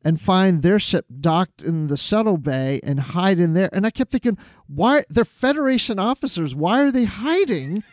and 0.04 0.20
find 0.20 0.62
their 0.62 0.80
ship 0.80 1.06
docked 1.20 1.62
in 1.62 1.88
the 1.88 1.98
shuttle 1.98 2.38
bay 2.38 2.80
and 2.84 3.00
hide 3.00 3.40
in 3.40 3.54
there. 3.54 3.70
And 3.72 3.86
I 3.86 3.90
kept 3.92 4.12
thinking, 4.12 4.38
why 4.68 5.04
they're 5.10 5.26
Federation 5.26 6.00
officers, 6.00 6.56
why 6.56 6.82
are 6.82 6.92
they 6.92 7.06
hiding 7.06 7.84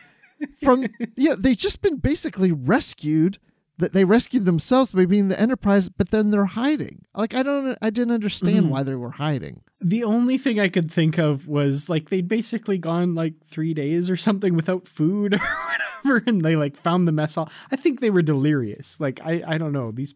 from 0.63 0.85
yeah, 1.15 1.35
they've 1.37 1.57
just 1.57 1.81
been 1.81 1.97
basically 1.97 2.51
rescued 2.51 3.37
that 3.77 3.93
they 3.93 4.03
rescued 4.05 4.45
themselves 4.45 4.91
by 4.91 5.05
being 5.05 5.29
the 5.29 5.39
enterprise 5.39 5.87
but 5.87 6.09
then 6.11 6.31
they're 6.31 6.45
hiding 6.45 7.05
like 7.15 7.33
i 7.33 7.41
don't 7.41 7.77
i 7.81 7.89
didn't 7.89 8.13
understand 8.13 8.65
Mhm. 8.65 8.69
why 8.69 8.83
they 8.83 8.95
were 8.95 9.11
hiding 9.11 9.61
The 9.81 10.03
only 10.03 10.37
thing 10.37 10.59
I 10.59 10.67
could 10.67 10.91
think 10.91 11.17
of 11.17 11.47
was 11.47 11.87
like 11.89 12.09
they'd 12.09 12.27
basically 12.27 12.77
gone 12.77 13.15
like 13.15 13.35
three 13.49 13.73
days 13.73 14.09
or 14.09 14.17
something 14.17 14.53
without 14.53 14.85
food 14.87 15.33
or 15.39 15.39
whatever, 15.39 16.23
and 16.27 16.41
they 16.41 16.57
like 16.57 16.75
found 16.75 17.07
the 17.07 17.13
mess 17.13 17.35
hall. 17.35 17.49
I 17.71 17.77
think 17.77 18.01
they 18.01 18.09
were 18.09 18.21
delirious. 18.21 18.99
Like 18.99 19.21
I, 19.23 19.41
I 19.47 19.57
don't 19.57 19.71
know. 19.71 19.91
These 19.91 20.13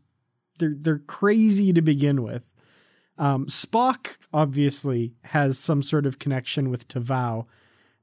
they're 0.59 0.75
they're 0.77 0.99
crazy 0.99 1.73
to 1.73 1.81
begin 1.81 2.23
with. 2.23 2.55
Um, 3.17 3.45
Spock 3.45 4.17
obviously 4.33 5.13
has 5.23 5.59
some 5.59 5.83
sort 5.83 6.05
of 6.05 6.19
connection 6.19 6.69
with 6.69 6.87
Tavau, 6.87 7.45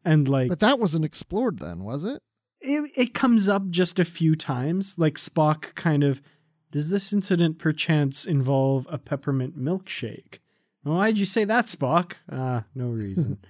and 0.04 0.28
like 0.28 0.48
but 0.48 0.60
that 0.60 0.78
wasn't 0.78 1.04
explored 1.04 1.58
then 1.58 1.84
was 1.84 2.04
it 2.04 2.22
it, 2.60 2.90
it 2.94 3.14
comes 3.14 3.48
up 3.48 3.68
just 3.70 3.98
a 3.98 4.04
few 4.04 4.36
times. 4.36 4.98
Like 4.98 5.14
Spock 5.14 5.74
kind 5.74 6.04
of, 6.04 6.20
does 6.70 6.90
this 6.90 7.12
incident 7.12 7.58
perchance 7.58 8.26
involve 8.26 8.86
a 8.90 8.98
peppermint 8.98 9.58
milkshake? 9.58 10.38
Why'd 10.82 11.18
you 11.18 11.26
say 11.26 11.44
that, 11.44 11.66
Spock? 11.66 12.14
Ah, 12.30 12.64
no 12.74 12.86
reason. 12.86 13.38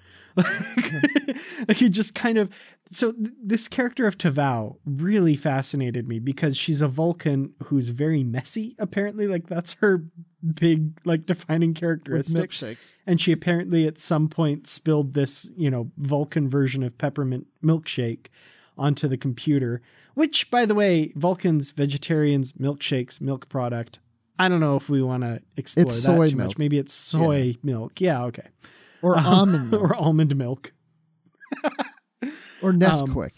like, 1.69 1.77
he 1.77 1.89
just 1.89 2.15
kind 2.15 2.39
of. 2.39 2.51
So 2.91 3.13
th- 3.13 3.31
this 3.43 3.69
character 3.69 4.07
of 4.07 4.19
Tavau 4.19 4.77
really 4.85 5.37
fascinated 5.37 6.09
me 6.09 6.19
because 6.19 6.57
she's 6.57 6.83
a 6.83 6.89
Vulcan 6.89 7.53
who's 7.65 7.91
very 7.91 8.25
messy. 8.25 8.75
Apparently, 8.79 9.27
like 9.27 9.47
that's 9.47 9.75
her 9.75 10.05
big 10.55 10.99
like 11.05 11.27
defining 11.27 11.75
characteristic 11.75 12.51
and 13.07 13.21
she 13.21 13.31
apparently 13.31 13.87
at 13.87 13.99
some 13.99 14.29
point 14.29 14.67
spilled 14.67 15.13
this, 15.15 15.51
you 15.57 15.71
know, 15.71 15.91
Vulcan 15.99 16.49
version 16.49 16.83
of 16.83 16.97
peppermint 16.97 17.47
milkshake 17.63 18.27
onto 18.79 19.07
the 19.09 19.17
computer. 19.17 19.83
Which, 20.15 20.51
by 20.51 20.67
the 20.67 20.75
way, 20.75 21.13
Vulcans, 21.15 21.71
vegetarians, 21.71 22.53
milkshakes, 22.55 23.21
milk 23.21 23.49
product. 23.49 24.01
I 24.39 24.49
don't 24.49 24.61
know 24.61 24.77
if 24.77 24.89
we 24.89 25.03
want 25.03 25.23
to 25.23 25.41
explore 25.57 25.87
It's 25.87 25.97
that 25.97 26.03
soy 26.03 26.29
too 26.29 26.37
milk. 26.37 26.49
much. 26.49 26.59
Maybe 26.59 26.79
it's 26.79 26.93
soy 26.95 27.55
milk. 27.63 28.01
Yeah, 28.01 28.25
okay. 28.25 28.49
Or 29.03 29.19
Um, 29.19 29.27
almond 29.27 29.71
milk 29.71 29.83
or 29.83 29.95
almond 29.97 30.37
milk. 30.37 30.73
or 32.63 32.73
nesquik 32.73 33.33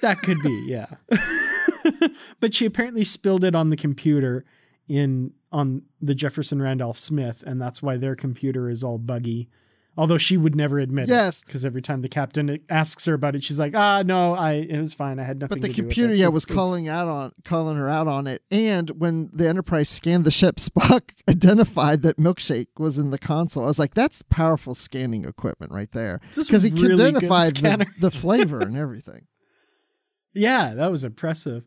That 0.00 0.18
could 0.22 0.38
be, 0.42 0.66
yeah. 0.68 0.86
but 2.40 2.54
she 2.54 2.66
apparently 2.66 3.04
spilled 3.04 3.44
it 3.44 3.54
on 3.54 3.68
the 3.70 3.76
computer 3.76 4.44
in 4.88 5.32
on 5.52 5.82
the 6.00 6.14
Jefferson 6.14 6.60
Randolph 6.60 6.98
Smith, 6.98 7.42
and 7.46 7.60
that's 7.60 7.80
why 7.82 7.96
their 7.96 8.16
computer 8.16 8.68
is 8.68 8.82
all 8.84 8.98
buggy. 8.98 9.48
Although 9.96 10.18
she 10.18 10.36
would 10.36 10.56
never 10.56 10.80
admit 10.80 11.06
Yes. 11.08 11.40
it, 11.42 11.46
because 11.46 11.64
every 11.64 11.80
time 11.80 12.00
the 12.00 12.08
captain 12.08 12.58
asks 12.68 13.04
her 13.04 13.14
about 13.14 13.36
it, 13.36 13.44
she's 13.44 13.60
like, 13.60 13.74
"Ah, 13.76 14.02
no, 14.04 14.34
I 14.34 14.54
it 14.54 14.78
was 14.80 14.92
fine. 14.92 15.20
I 15.20 15.22
had 15.24 15.38
nothing." 15.38 15.60
but 15.60 15.62
the 15.62 15.68
to 15.68 15.74
do 15.74 15.82
with 15.82 15.90
computer 15.94 16.12
it." 16.12 16.18
yeah 16.18 16.26
was 16.28 16.42
it's- 16.44 16.54
calling 16.56 16.88
out 16.88 17.06
on 17.06 17.30
calling 17.44 17.76
her 17.76 17.88
out 17.88 18.08
on 18.08 18.26
it 18.26 18.42
and 18.50 18.90
when 18.98 19.30
the 19.32 19.48
enterprise 19.48 19.88
scanned 19.88 20.24
the 20.24 20.30
ship 20.32 20.56
spock 20.58 21.10
identified 21.28 22.02
that 22.02 22.16
milkshake 22.16 22.66
was 22.78 22.98
in 22.98 23.10
the 23.10 23.18
console 23.18 23.62
i 23.62 23.66
was 23.66 23.78
like 23.78 23.94
that's 23.94 24.22
powerful 24.22 24.74
scanning 24.74 25.24
equipment 25.24 25.70
right 25.72 25.92
there 25.92 26.20
because 26.36 26.62
he 26.64 26.70
really 26.70 26.94
identified 27.04 27.54
the, 27.54 27.86
the 28.00 28.10
flavor 28.10 28.60
and 28.60 28.76
everything 28.76 29.26
Yeah, 30.36 30.74
that 30.74 30.90
was 30.90 31.04
impressive. 31.04 31.62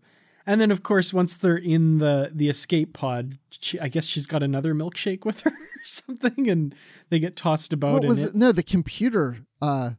And 0.48 0.62
then, 0.62 0.72
of 0.72 0.82
course, 0.82 1.14
once 1.14 1.36
they're 1.36 1.58
in 1.58 1.98
the 1.98 2.32
the 2.34 2.48
escape 2.48 2.94
pod, 2.94 3.38
she, 3.50 3.80
I 3.82 3.90
guess 3.90 4.06
she's 4.08 4.26
got 4.26 4.42
another 4.42 4.74
milkshake 4.74 5.26
with 5.26 5.42
her 5.42 5.52
or 5.52 5.84
something, 5.84 6.50
and 6.50 6.74
they 7.10 7.20
get 7.20 7.36
tossed 7.36 7.74
about. 7.74 7.94
What 7.96 8.06
was 8.06 8.24
it. 8.24 8.36
No, 8.36 8.54
the 8.54 8.64
computer 8.64 9.40
uh, 9.62 9.92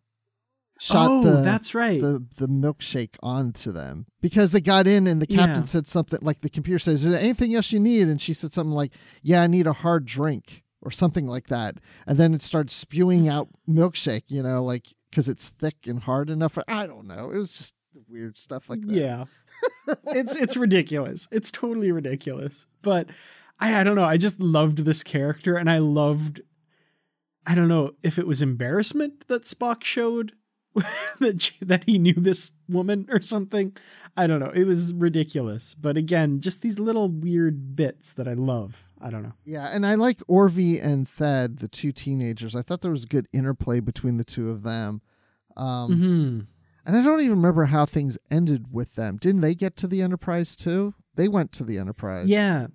shot 0.81 1.11
oh, 1.11 1.23
the 1.23 1.43
that's 1.43 1.75
right. 1.75 2.01
the 2.01 2.25
the 2.39 2.49
milkshake 2.49 3.17
onto 3.23 3.73
them 3.73 4.07
because 4.23 4.53
they 4.53 4.63
got 4.63 4.87
in 4.87 5.07
and 5.07 5.21
the 5.21 5.27
captain 5.27 5.61
Yeah. 5.61 5.65
said 5.65 5.87
something 5.87 6.21
like 6.23 6.41
the 6.41 6.49
computer 6.49 6.79
says, 6.79 7.05
"Is 7.05 7.11
there 7.11 7.21
anything 7.21 7.55
else 7.55 7.71
you 7.71 7.79
need?" 7.81 8.09
And 8.09 8.21
she 8.21 8.33
said 8.33 8.55
something 8.55 8.75
like, 8.75 8.93
"Yeah, 9.23 9.43
I 9.43 9.47
need 9.49 9.67
a 9.67 9.73
hard 9.75 10.07
drink." 10.07 10.65
Or 10.81 10.93
something 10.93 11.27
like 11.27 11.49
that, 11.49 11.79
and 12.07 12.19
then 12.19 12.33
it 12.35 12.41
starts 12.41 12.73
spewing 12.73 13.29
out 13.29 13.49
milkshake, 13.69 14.23
you 14.29 14.45
know, 14.45 14.63
like 14.63 14.87
because 15.11 15.29
it's 15.29 15.49
thick 15.49 15.75
and 15.87 16.01
hard 16.05 16.31
enough. 16.31 16.57
I 16.69 16.87
don't 16.87 17.09
know. 17.09 17.31
It 17.33 17.37
was 17.37 17.59
just 17.59 17.75
weird 18.09 18.39
stuff 18.39 18.69
like 18.71 18.83
that. 18.83 18.93
Yeah. 18.93 19.25
it's 20.09 20.35
it's 20.35 20.57
ridiculous. 20.57 21.29
It's 21.33 21.51
totally 21.51 21.93
ridiculous. 21.93 22.67
But 22.83 23.09
I 23.59 23.81
I 23.81 23.85
don't 23.85 23.97
know. 23.97 24.05
I 24.05 24.17
just 24.17 24.39
loved 24.41 24.79
this 24.79 25.03
character 25.03 25.57
and 25.57 25.71
I 25.71 25.79
loved 25.79 26.41
I 27.47 27.55
don't 27.55 27.69
know 27.69 27.93
if 28.03 28.19
it 28.19 28.27
was 28.27 28.43
embarrassment 28.43 29.27
that 29.29 29.45
Spock 29.45 29.83
showed 29.85 30.33
that 31.21 31.41
she, 31.43 31.65
that 31.65 31.85
he 31.85 31.99
knew 31.99 32.13
this 32.15 32.51
woman 32.69 33.07
or 33.11 33.21
something. 33.23 33.75
I 34.17 34.27
don't 34.27 34.41
know. 34.41 34.51
It 34.51 34.65
was 34.65 34.93
ridiculous. 34.93 35.75
But 35.75 35.97
again, 35.97 36.41
just 36.41 36.61
these 36.63 36.79
little 36.79 37.09
weird 37.09 37.75
bits 37.75 38.13
that 38.15 38.29
I 38.29 38.35
love. 38.35 38.85
I 39.01 39.11
don't 39.11 39.23
know. 39.23 39.33
Yeah, 39.45 39.69
and 39.73 39.87
I 39.87 39.95
like 39.95 40.19
Orvie 40.29 40.85
and 40.85 41.09
Thad, 41.09 41.59
the 41.59 41.69
two 41.69 41.93
teenagers. 41.93 42.55
I 42.57 42.63
thought 42.63 42.83
there 42.83 42.91
was 42.91 43.07
good 43.07 43.29
interplay 43.33 43.81
between 43.81 44.17
the 44.19 44.25
two 44.25 44.51
of 44.51 44.63
them. 44.63 45.01
Um, 45.57 45.95
Mhm. 45.95 46.47
And 46.89 46.97
I 46.97 47.03
don't 47.03 47.21
even 47.21 47.37
remember 47.37 47.67
how 47.67 47.85
things 47.85 48.17
ended 48.31 48.73
with 48.73 48.95
them. 48.95 49.19
Didn't 49.19 49.43
they 49.43 49.55
get 49.55 49.77
to 49.77 49.87
the 49.87 50.01
Enterprise 50.01 50.57
too? 50.57 50.95
They 51.17 51.29
went 51.29 51.53
to 51.53 51.65
the 51.65 51.77
Enterprise. 51.77 52.29
Yeah. 52.29 52.69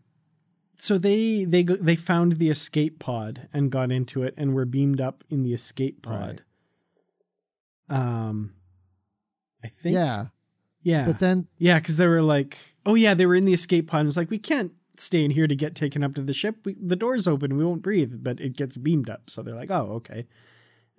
So 0.75 0.99
they 0.99 1.45
they 1.45 1.63
they 1.63 1.95
found 1.95 2.33
the 2.33 2.51
escape 2.51 2.99
pod 2.99 3.49
and 3.51 3.71
got 3.71 3.91
into 3.91 4.21
it 4.21 4.35
and 4.37 4.53
were 4.53 4.65
beamed 4.65 5.01
up 5.01 5.23
in 5.31 5.41
the 5.41 5.51
escape 5.55 6.03
pod. 6.03 6.43
Um 7.89 8.53
I 9.63 9.67
think 9.67 9.95
Yeah. 9.95 10.27
Yeah. 10.83 11.07
But 11.07 11.17
then 11.17 11.47
yeah, 11.57 11.79
cuz 11.79 11.97
they 11.97 12.05
were 12.05 12.21
like, 12.21 12.59
"Oh 12.85 12.93
yeah, 12.93 13.15
they 13.15 13.25
were 13.25 13.35
in 13.35 13.45
the 13.45 13.53
escape 13.53 13.87
pod." 13.87 14.01
And 14.01 14.09
it's 14.09 14.17
like, 14.17 14.29
"We 14.29 14.37
can't 14.37 14.73
stay 14.95 15.25
in 15.25 15.31
here 15.31 15.47
to 15.47 15.55
get 15.55 15.73
taken 15.73 16.03
up 16.03 16.13
to 16.13 16.21
the 16.21 16.33
ship. 16.33 16.57
We, 16.65 16.75
the 16.79 16.95
door's 16.95 17.27
open, 17.27 17.57
we 17.57 17.65
won't 17.65 17.81
breathe." 17.81 18.21
But 18.21 18.39
it 18.39 18.55
gets 18.55 18.77
beamed 18.77 19.09
up. 19.09 19.31
So 19.31 19.41
they're 19.41 19.55
like, 19.55 19.71
"Oh, 19.71 19.93
okay." 19.93 20.27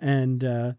And 0.00 0.42
uh 0.42 0.72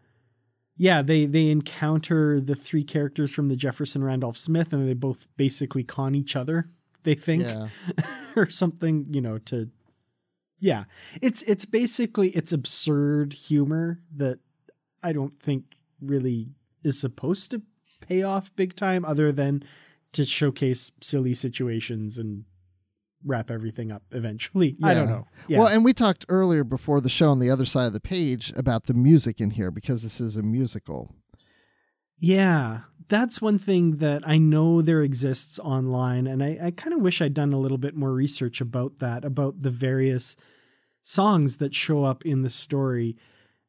yeah, 0.76 1.02
they 1.02 1.26
they 1.26 1.50
encounter 1.50 2.40
the 2.40 2.54
three 2.54 2.84
characters 2.84 3.32
from 3.32 3.48
the 3.48 3.56
Jefferson 3.56 4.04
Randolph 4.04 4.36
Smith 4.36 4.72
and 4.72 4.88
they 4.88 4.94
both 4.94 5.26
basically 5.36 5.82
con 5.82 6.14
each 6.14 6.36
other. 6.36 6.68
They 7.02 7.14
think 7.14 7.44
yeah. 7.44 7.68
or 8.36 8.50
something, 8.50 9.06
you 9.10 9.20
know, 9.20 9.38
to 9.38 9.70
yeah. 10.58 10.84
It's 11.22 11.42
it's 11.42 11.64
basically 11.64 12.30
it's 12.30 12.52
absurd 12.52 13.32
humor 13.32 14.00
that 14.16 14.38
I 15.02 15.12
don't 15.12 15.40
think 15.40 15.64
really 16.00 16.50
is 16.82 17.00
supposed 17.00 17.50
to 17.52 17.62
pay 18.06 18.22
off 18.22 18.54
big 18.56 18.76
time 18.76 19.04
other 19.04 19.32
than 19.32 19.62
to 20.12 20.24
showcase 20.24 20.92
silly 21.00 21.34
situations 21.34 22.18
and 22.18 22.44
wrap 23.24 23.50
everything 23.50 23.90
up 23.90 24.02
eventually. 24.12 24.76
I 24.82 24.94
don't 24.94 25.08
know. 25.08 25.26
Yeah. 25.48 25.58
Well, 25.58 25.68
and 25.68 25.84
we 25.84 25.92
talked 25.92 26.24
earlier 26.28 26.64
before 26.64 27.00
the 27.00 27.08
show 27.08 27.30
on 27.30 27.38
the 27.38 27.50
other 27.50 27.64
side 27.64 27.86
of 27.86 27.92
the 27.92 28.00
page 28.00 28.52
about 28.56 28.84
the 28.84 28.94
music 28.94 29.40
in 29.40 29.50
here 29.50 29.70
because 29.70 30.02
this 30.02 30.20
is 30.20 30.36
a 30.36 30.42
musical. 30.42 31.14
Yeah, 32.18 32.80
that's 33.08 33.42
one 33.42 33.58
thing 33.58 33.98
that 33.98 34.26
I 34.26 34.38
know 34.38 34.80
there 34.80 35.02
exists 35.02 35.58
online, 35.58 36.26
and 36.26 36.42
I, 36.42 36.58
I 36.62 36.70
kind 36.70 36.94
of 36.94 37.00
wish 37.00 37.20
I'd 37.20 37.34
done 37.34 37.52
a 37.52 37.58
little 37.58 37.78
bit 37.78 37.94
more 37.94 38.12
research 38.12 38.60
about 38.60 38.98
that, 39.00 39.24
about 39.24 39.62
the 39.62 39.70
various 39.70 40.36
songs 41.02 41.58
that 41.58 41.74
show 41.74 42.04
up 42.04 42.24
in 42.24 42.42
the 42.42 42.50
story. 42.50 43.16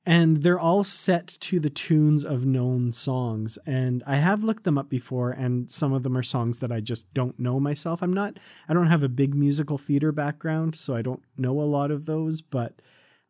And 0.08 0.38
they're 0.38 0.60
all 0.60 0.86
set 0.86 1.28
to 1.42 1.60
the 1.60 1.70
tunes 1.70 2.24
of 2.24 2.46
known 2.46 2.94
songs. 2.94 3.60
And 3.66 4.02
I 4.08 4.16
have 4.16 4.42
looked 4.42 4.64
them 4.64 4.78
up 4.78 4.90
before, 4.90 5.32
and 5.32 5.70
some 5.70 5.92
of 5.92 6.04
them 6.04 6.18
are 6.18 6.24
songs 6.24 6.60
that 6.60 6.72
I 6.72 6.80
just 6.80 7.14
don't 7.14 7.38
know 7.38 7.60
myself. 7.60 8.02
I'm 8.02 8.14
not, 8.14 8.40
I 8.70 8.74
don't 8.74 8.88
have 8.88 9.04
a 9.04 9.10
big 9.10 9.36
musical 9.36 9.78
theater 9.78 10.14
background, 10.14 10.76
so 10.78 10.96
I 10.96 11.02
don't 11.02 11.22
know 11.38 11.60
a 11.60 11.64
lot 11.64 11.92
of 11.92 12.06
those, 12.06 12.42
but 12.42 12.82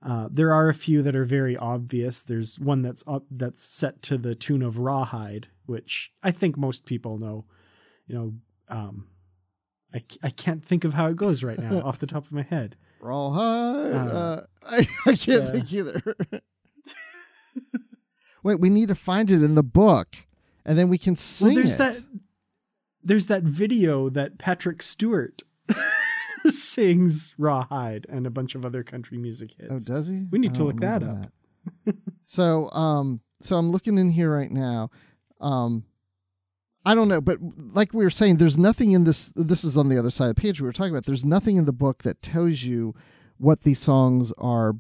uh, 0.06 0.30
there 0.32 0.54
are 0.54 0.70
a 0.70 0.74
few 0.76 1.02
that 1.02 1.16
are 1.16 1.26
very 1.26 1.58
obvious. 1.58 2.22
There's 2.22 2.60
one 2.60 2.84
that's 2.84 3.04
up 3.08 3.24
that's 3.32 3.64
set 3.64 4.04
to 4.04 4.18
the 4.20 4.36
tune 4.36 4.62
of 4.62 4.78
Rawhide, 4.78 5.48
which 5.66 6.12
I 6.22 6.30
think 6.30 6.58
most 6.58 6.86
people 6.86 7.18
know. 7.18 7.46
You 8.06 8.16
know, 8.16 8.34
um, 8.70 9.08
I 9.94 10.04
I 10.22 10.30
can't 10.30 10.64
think 10.64 10.84
of 10.84 10.94
how 10.94 11.08
it 11.08 11.16
goes 11.16 11.44
right 11.44 11.58
now 11.58 11.82
off 11.84 11.98
the 11.98 12.06
top 12.06 12.26
of 12.26 12.32
my 12.32 12.44
head. 12.44 12.76
Rawhide. 13.00 13.94
Uh, 13.94 14.14
Uh, 14.14 14.42
I, 14.64 14.88
I 15.08 15.16
can't 15.16 15.46
yeah. 15.46 15.52
think 15.52 15.74
either. 15.74 16.16
Wait, 18.44 18.60
we 18.60 18.70
need 18.70 18.88
to 18.88 18.96
find 18.96 19.30
it 19.30 19.44
in 19.44 19.56
the 19.56 19.64
book, 19.64 20.16
and 20.66 20.78
then 20.78 20.90
we 20.90 20.98
can 20.98 21.16
sing 21.16 21.48
well, 21.48 21.56
there's 21.56 21.76
it. 21.76 21.78
that 21.80 22.04
there's 23.04 23.28
that 23.28 23.44
video 23.44 24.10
that 24.10 24.38
Patrick 24.38 24.82
Stewart 24.82 25.44
sings 26.46 27.34
Rawhide 27.38 28.06
and 28.10 28.28
a 28.28 28.30
bunch 28.30 28.56
of 28.56 28.66
other 28.66 28.84
country 28.84 29.18
music 29.18 29.54
hits. 29.58 29.90
Oh, 29.90 29.94
does 29.94 30.08
he? 30.08 30.26
We 30.30 30.40
need 30.40 30.52
I 30.52 30.56
to 30.56 30.64
look 30.66 30.80
that 30.82 31.04
up. 31.04 31.28
that. 31.86 31.96
so, 32.24 32.70
um, 32.72 33.22
so 33.42 33.58
I'm 33.58 33.72
looking 33.72 33.98
in 33.98 34.12
here 34.12 34.34
right 34.34 34.52
now. 34.52 34.92
Um, 35.40 35.86
I 36.86 36.96
don't 36.96 37.10
know, 37.10 37.22
but 37.22 37.40
like 37.58 37.94
we 37.94 38.04
were 38.04 38.10
saying, 38.10 38.38
there's 38.38 38.58
nothing 38.58 38.92
in 38.92 39.04
this. 39.04 39.32
This 39.36 39.64
is 39.64 39.76
on 39.76 39.90
the 39.90 40.00
other 40.00 40.10
side 40.10 40.30
of 40.30 40.36
the 40.36 40.42
page 40.42 40.62
we 40.62 40.66
were 40.66 40.74
talking 40.74 40.94
about. 40.94 41.06
There's 41.06 41.26
nothing 41.26 41.58
in 41.58 41.66
the 41.66 41.74
book 41.74 42.04
that 42.04 42.22
tells 42.22 42.64
you 42.64 42.96
what 43.38 43.62
these 43.62 43.80
songs 43.80 44.32
are 44.38 44.76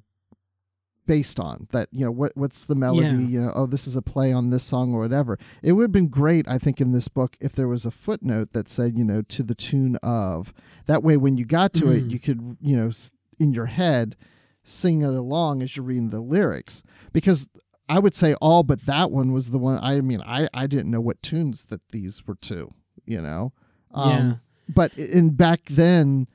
based 1.07 1.39
on. 1.39 1.67
That 1.71 1.89
you 1.91 2.05
know 2.05 2.11
what 2.11 2.33
what's 2.35 2.65
the 2.65 2.75
melody. 2.75 3.07
Yeah. 3.23 3.29
You 3.29 3.41
know, 3.41 3.51
oh, 3.55 3.65
this 3.65 3.87
is 3.87 3.95
a 3.95 4.01
play 4.03 4.31
on 4.31 4.51
this 4.51 4.63
song 4.63 4.93
or 4.93 4.99
whatever. 4.99 5.39
It 5.63 5.71
would 5.71 5.83
have 5.83 5.91
been 5.91 6.09
great, 6.09 6.47
I 6.47 6.59
think, 6.59 6.79
in 6.79 6.91
this 6.91 7.07
book 7.07 7.35
if 7.39 7.53
there 7.53 7.67
was 7.67 7.85
a 7.85 7.91
footnote 7.91 8.51
that 8.53 8.69
said, 8.69 8.95
you 8.97 9.03
know, 9.03 9.21
to 9.23 9.41
the 9.41 9.55
tune 9.55 9.95
of. 10.03 10.53
That 10.85 11.01
way, 11.03 11.17
when 11.17 11.37
you 11.37 11.45
got 11.45 11.73
to 11.75 11.91
it, 11.91 12.07
Mhm. 12.07 12.11
you 12.11 12.19
could, 12.19 12.57
you 12.61 12.77
know, 12.77 12.91
in 13.39 13.53
your 13.53 13.65
head, 13.65 14.15
sing 14.63 15.01
it 15.01 15.09
along 15.09 15.61
as 15.63 15.75
you're 15.75 15.85
reading 15.85 16.09
the 16.11 16.19
lyrics. 16.19 16.83
Because 17.13 17.47
I 17.89 17.99
would 17.99 18.13
say 18.13 18.33
all 18.41 18.63
but 18.63 18.85
that 18.85 19.11
one 19.11 19.31
was 19.33 19.51
the 19.51 19.57
one. 19.57 19.79
I 19.81 20.01
mean, 20.01 20.21
I 20.21 20.47
I 20.53 20.67
didn't 20.67 20.91
know 20.91 21.01
what 21.01 21.23
tunes 21.23 21.65
that 21.65 21.81
these 21.91 22.27
were 22.27 22.35
to. 22.35 22.73
You 23.05 23.21
know. 23.21 23.53
Um, 23.93 24.09
Yeah. 24.11 24.33
But 24.75 24.97
in 24.97 25.29
back 25.29 25.61
then, 25.69 26.27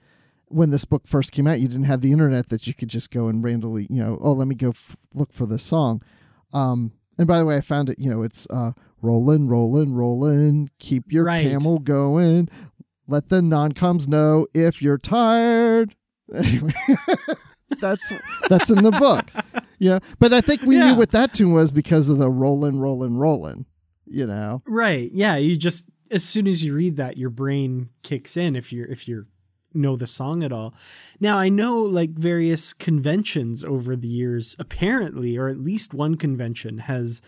when 0.52 0.70
this 0.70 0.84
book 0.84 1.06
first 1.06 1.32
came 1.32 1.46
out, 1.46 1.60
you 1.60 1.68
didn't 1.68 1.84
have 1.84 2.00
the 2.00 2.12
internet 2.12 2.48
that 2.50 2.66
you 2.66 2.74
could 2.74 2.88
just 2.88 3.10
go 3.10 3.28
and 3.28 3.42
randomly, 3.42 3.86
you 3.90 4.02
know, 4.02 4.18
oh, 4.20 4.32
let 4.32 4.46
me 4.48 4.54
go 4.54 4.70
f- 4.70 4.96
look 5.14 5.32
for 5.32 5.46
this 5.46 5.62
song. 5.62 6.02
Um, 6.52 6.92
and 7.18 7.26
by 7.26 7.38
the 7.38 7.44
way, 7.44 7.56
I 7.56 7.60
found 7.60 7.88
it. 7.88 7.98
You 7.98 8.10
know, 8.10 8.22
it's 8.22 8.46
uh, 8.50 8.72
rolling, 9.00 9.48
rolling, 9.48 9.92
rollin'. 9.94 10.68
Keep 10.78 11.12
your 11.12 11.24
Right. 11.24 11.46
camel 11.46 11.78
going. 11.78 12.48
Let 13.08 13.28
the 13.28 13.42
non-coms 13.42 14.06
know 14.08 14.46
if 14.54 14.80
you're 14.82 14.98
tired. 14.98 15.94
Anyway, 16.34 16.72
that's 17.80 18.10
that's 18.48 18.70
in 18.70 18.82
the 18.82 18.90
book. 18.92 19.26
Yeah, 19.78 19.98
but 20.20 20.32
I 20.32 20.40
think 20.40 20.62
we 20.62 20.76
Yeah. 20.76 20.92
knew 20.92 20.96
what 20.98 21.10
that 21.10 21.34
tune 21.34 21.52
was 21.52 21.72
because 21.72 22.08
of 22.08 22.16
the 22.18 22.30
rolling, 22.30 22.78
rolling, 22.78 23.16
rolling. 23.16 23.66
You 24.06 24.26
know. 24.26 24.62
Right. 24.64 25.10
Yeah. 25.12 25.36
You 25.36 25.56
just 25.56 25.90
as 26.12 26.22
soon 26.22 26.46
as 26.46 26.62
you 26.62 26.72
read 26.72 26.96
that, 26.98 27.16
your 27.18 27.30
brain 27.30 27.88
kicks 28.04 28.36
in 28.36 28.54
if 28.54 28.72
you're 28.72 28.86
if 28.86 29.08
you're 29.08 29.26
know 29.74 29.96
the 29.96 30.06
song 30.06 30.42
at 30.42 30.52
all. 30.52 30.74
Now 31.20 31.38
I 31.38 31.48
know 31.48 31.80
like 31.80 32.10
various 32.10 32.72
conventions 32.72 33.62
over 33.64 33.96
the 33.96 34.08
years, 34.08 34.56
apparently, 34.58 35.36
or 35.36 35.48
at 35.48 35.60
least 35.60 35.94
one 35.94 36.16
convention 36.16 36.78
has 36.78 37.20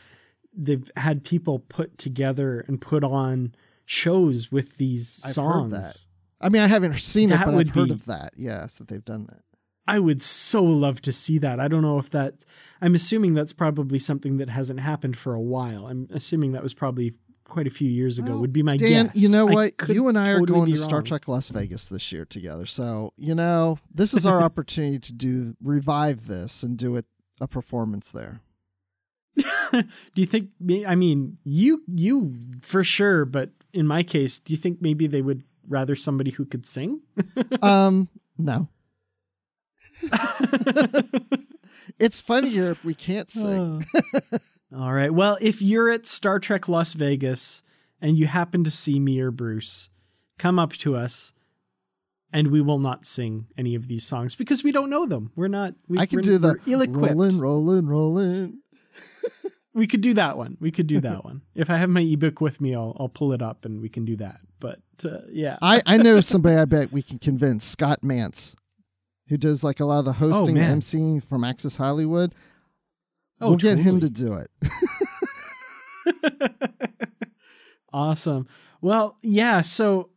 they've 0.57 0.90
had 0.97 1.24
people 1.24 1.59
put 1.59 1.99
together 1.99 2.64
and 2.68 2.80
put 2.80 3.03
on 3.05 3.55
shows 3.86 4.51
with 4.53 4.76
these 4.76 5.20
I've 5.24 5.32
songs. 5.32 6.09
I 6.40 6.49
mean, 6.49 6.62
I 6.62 6.66
haven't 6.66 6.97
seen 6.97 7.30
it, 7.30 7.36
That 7.36 7.47
but 7.47 7.55
would 7.55 7.68
I've 7.68 7.74
heard 7.74 7.88
be- 7.88 7.95
of 7.95 8.07
that. 8.07 8.32
Yes, 8.36 8.76
that 8.76 8.88
they've 8.88 9.05
done 9.05 9.26
that. 9.26 9.40
I 9.86 9.99
would 9.99 10.22
so 10.22 10.64
love 10.64 11.03
to 11.03 11.12
see 11.12 11.36
that. 11.38 11.61
I 11.61 11.68
don't 11.68 11.82
know 11.82 11.99
if 11.99 12.09
that 12.11 12.45
I'm 12.80 12.95
assuming 12.95 13.34
that's 13.34 13.53
probably 13.53 13.99
something 13.99 14.38
that 14.38 14.49
hasn't 14.49 14.80
happened 14.80 15.16
for 15.18 15.34
a 15.34 15.40
while. 15.40 15.86
I'm 15.86 16.09
assuming 16.11 16.53
that 16.53 16.62
was 16.62 16.72
probably 16.72 17.12
quite 17.55 17.68
a 17.68 17.70
few 17.70 17.88
years 17.88 18.18
ago. 18.18 18.32
Well, 18.32 18.40
would 18.40 18.52
be 18.52 18.64
my 18.64 18.76
Dan, 18.76 19.07
guess. 19.07 19.14
you 19.14 19.28
know 19.28 19.46
what? 19.46 19.74
you 19.88 20.09
and 20.09 20.18
I 20.18 20.22
are 20.22 20.40
totally 20.40 20.46
going 20.46 20.70
be 20.72 20.72
to 20.72 20.78
Star. 20.78 21.02
Trek 21.02 21.28
Las 21.28 21.50
Vegas 21.50 21.86
this 21.86 22.11
year 22.11 22.24
together. 22.24 22.66
So, 22.66 23.12
you 23.16 23.32
know, 23.32 23.78
this 23.94 24.12
is 24.12 24.26
our 24.26 24.42
opportunity 24.48 24.98
to 24.98 25.12
do 25.12 25.57
revive 25.62 26.26
this 26.26 26.64
and 26.64 26.76
do 26.76 26.96
it 26.96 27.07
a 27.40 27.46
performance 27.46 28.11
there. 28.11 28.40
do 29.36 29.84
you 30.16 30.26
think 30.26 30.50
I 30.86 30.96
mean 30.96 31.38
you 31.44 31.82
you 31.86 32.34
for 32.61 32.82
sure, 32.82 33.24
but 33.24 33.50
in 33.72 33.86
my 33.86 34.02
case, 34.02 34.40
do 34.40 34.52
you 34.52 34.57
think 34.57 34.82
maybe 34.82 35.07
they 35.07 35.22
would 35.22 35.44
rather 35.68 35.94
somebody 35.94 36.32
who 36.32 36.44
could 36.44 36.66
sing? 36.66 37.02
um, 37.62 38.09
no. 38.36 38.68
It's 42.00 42.20
funnier 42.20 42.72
if 42.72 42.84
we 42.84 42.94
can't 42.94 43.30
sing. 43.30 43.84
All 44.77 44.93
right. 44.93 45.12
Well, 45.12 45.39
if 45.41 45.62
you're 45.62 45.91
at 45.91 46.07
Star 46.07 46.39
Trek 46.39 46.68
Las 46.68 46.95
Vegas 46.95 47.62
and 48.01 48.18
you 48.18 48.27
happen 48.27 48.64
to 48.64 48.70
see 48.70 48.99
me 48.99 49.20
or 49.20 49.31
Bruce, 49.31 49.89
come 50.39 50.59
up 50.59 50.72
to 50.75 50.97
us 50.97 51.33
and 52.33 52.49
we 52.49 52.61
will 52.61 52.81
not 52.81 53.07
sing 53.07 53.47
any 53.57 53.75
of 53.75 53.87
these 53.87 54.05
songs 54.05 54.35
because 54.35 54.64
we 54.64 54.72
don't 54.72 54.91
know 54.91 55.07
them. 55.07 55.31
We're 55.37 55.49
not. 55.49 55.75
We, 55.87 55.99
I 55.99 56.07
can 56.07 56.20
do 56.20 56.39
the 56.39 56.57
ill-equipped. 56.66 57.14
rolling, 57.14 57.39
rolling, 57.39 57.87
rolling. 57.87 58.59
We 59.77 59.89
could 59.89 60.03
do 60.03 60.14
that 60.14 60.39
one. 60.39 60.57
We 60.61 60.70
could 60.70 60.87
do 60.87 61.01
that 61.01 61.25
one. 61.25 61.43
If 61.57 61.68
I 61.68 61.79
have 61.79 61.91
my 61.91 62.01
ebook 62.01 62.41
with 62.41 62.61
me, 62.61 62.77
I'll 62.77 62.97
I'll 62.99 63.09
pull 63.09 63.33
it 63.33 63.43
up 63.43 63.64
and 63.64 63.81
we 63.81 63.89
can 63.89 64.05
do 64.05 64.14
that. 64.18 64.39
But 64.61 64.79
uh, 65.05 65.22
yeah, 65.29 65.59
I, 65.61 65.83
I 65.85 65.97
know 65.97 66.20
somebody 66.20 66.57
I 66.57 66.64
bet 66.64 66.93
we 66.93 67.03
can 67.03 67.18
convince 67.18 67.64
Scott 67.64 68.03
Mantz, 68.03 68.55
who 69.29 69.37
does 69.37 69.64
like 69.64 69.81
a 69.81 69.85
lot 69.85 69.99
of 69.99 70.05
the 70.05 70.12
hosting 70.12 70.55
man. 70.55 70.70
and 70.70 70.81
emceeing 70.83 71.25
from 71.25 71.43
Access 71.43 71.75
Hollywood. 71.75 72.37
Oh, 73.45 73.51
we'll 73.51 73.59
get 73.59 73.78
him 73.78 74.01
to 74.01 74.11
do 74.11 74.34
it. 74.34 74.51
awesome. 77.92 78.47
Well, 78.80 79.16
yeah. 79.22 79.62
So, 79.62 80.11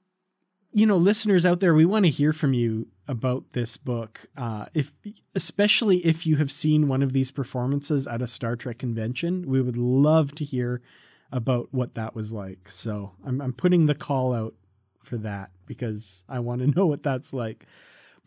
you 0.71 0.85
know, 0.85 0.97
listeners 0.97 1.45
out 1.45 1.59
there, 1.59 1.73
we 1.73 1.85
want 1.85 2.05
to 2.05 2.11
hear 2.11 2.33
from 2.33 2.53
you 2.53 2.87
about 3.07 3.53
this 3.53 3.77
book. 3.77 4.25
Uh, 4.35 4.65
if 4.73 4.91
especially 5.35 5.97
if 5.97 6.25
you 6.25 6.37
have 6.37 6.51
seen 6.51 6.87
one 6.87 7.01
of 7.03 7.13
these 7.13 7.31
performances 7.31 8.07
at 8.07 8.21
a 8.21 8.27
Star 8.27 8.55
Trek 8.55 8.79
convention, 8.79 9.47
we 9.47 9.61
would 9.61 9.77
love 9.77 10.35
to 10.35 10.45
hear 10.45 10.81
about 11.31 11.69
what 11.71 11.95
that 11.95 12.15
was 12.15 12.33
like. 12.33 12.69
So, 12.69 13.13
I'm 13.25 13.41
I'm 13.41 13.53
putting 13.53 13.85
the 13.85 13.95
call 13.95 14.33
out 14.33 14.55
for 15.03 15.17
that 15.17 15.51
because 15.65 16.23
I 16.27 16.39
want 16.39 16.61
to 16.61 16.67
know 16.75 16.85
what 16.85 17.03
that's 17.03 17.33
like. 17.33 17.65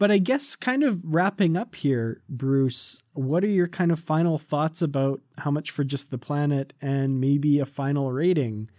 But 0.01 0.11
I 0.11 0.17
guess 0.17 0.57
kind 0.57 0.83
of 0.83 0.99
wrapping 1.05 1.59
up 1.59 1.75
here, 1.75 2.23
Bruce, 2.27 3.03
what 3.13 3.45
are 3.45 3.49
your 3.49 3.69
kind 3.69 3.93
of 3.93 4.01
final 4.01 4.39
thoughts 4.39 4.81
about 4.81 5.21
how 5.37 5.51
much 5.51 5.71
for 5.71 5.85
just 5.85 6.11
the 6.11 6.17
planet 6.17 6.73
and 6.81 7.21
maybe 7.21 7.59
a 7.59 7.67
final 7.67 8.11
rating? 8.11 8.71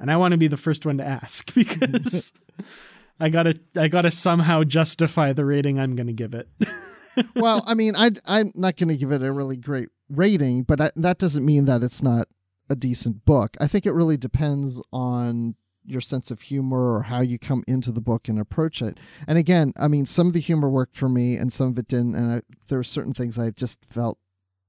And 0.00 0.10
I 0.10 0.16
want 0.16 0.32
to 0.32 0.38
be 0.38 0.46
the 0.46 0.56
first 0.56 0.86
one 0.86 0.96
to 0.96 1.04
ask 1.04 1.54
because 1.54 2.32
I 3.20 3.28
gotta 3.28 3.60
I 3.76 3.88
gotta 3.88 4.10
somehow 4.10 4.64
justify 4.64 5.34
the 5.34 5.44
rating 5.44 5.78
I'm 5.78 5.96
gonna 5.96 6.14
give 6.14 6.32
it. 6.32 6.48
well, 7.36 7.62
I 7.66 7.74
mean, 7.74 7.94
I, 7.94 8.12
I'm 8.24 8.50
not 8.54 8.78
going 8.78 8.88
to 8.88 8.96
give 8.96 9.12
it 9.12 9.22
a 9.22 9.30
really 9.30 9.58
great 9.58 9.90
rating, 10.08 10.62
but 10.62 10.80
I, 10.80 10.90
that 10.96 11.18
doesn't 11.18 11.44
mean 11.44 11.66
that 11.66 11.82
it's 11.82 12.02
not 12.02 12.26
a 12.70 12.74
decent 12.74 13.26
book. 13.26 13.56
I 13.60 13.68
think 13.68 13.84
it 13.84 13.92
really 13.92 14.16
depends 14.16 14.82
on 14.92 15.56
your 15.84 16.00
sense 16.00 16.30
of 16.30 16.42
humor 16.42 16.92
or 16.92 17.02
how 17.04 17.20
you 17.20 17.38
come 17.38 17.62
into 17.66 17.92
the 17.92 18.00
book 18.00 18.28
and 18.28 18.38
approach 18.38 18.80
it. 18.82 18.98
And 19.26 19.38
again, 19.38 19.72
I 19.76 19.88
mean, 19.88 20.06
some 20.06 20.26
of 20.26 20.32
the 20.32 20.40
humor 20.40 20.68
worked 20.68 20.96
for 20.96 21.08
me 21.08 21.36
and 21.36 21.52
some 21.52 21.68
of 21.68 21.78
it 21.78 21.88
didn't. 21.88 22.14
And 22.14 22.32
I, 22.32 22.42
there 22.68 22.78
were 22.78 22.84
certain 22.84 23.14
things 23.14 23.38
I 23.38 23.50
just 23.50 23.84
felt, 23.84 24.18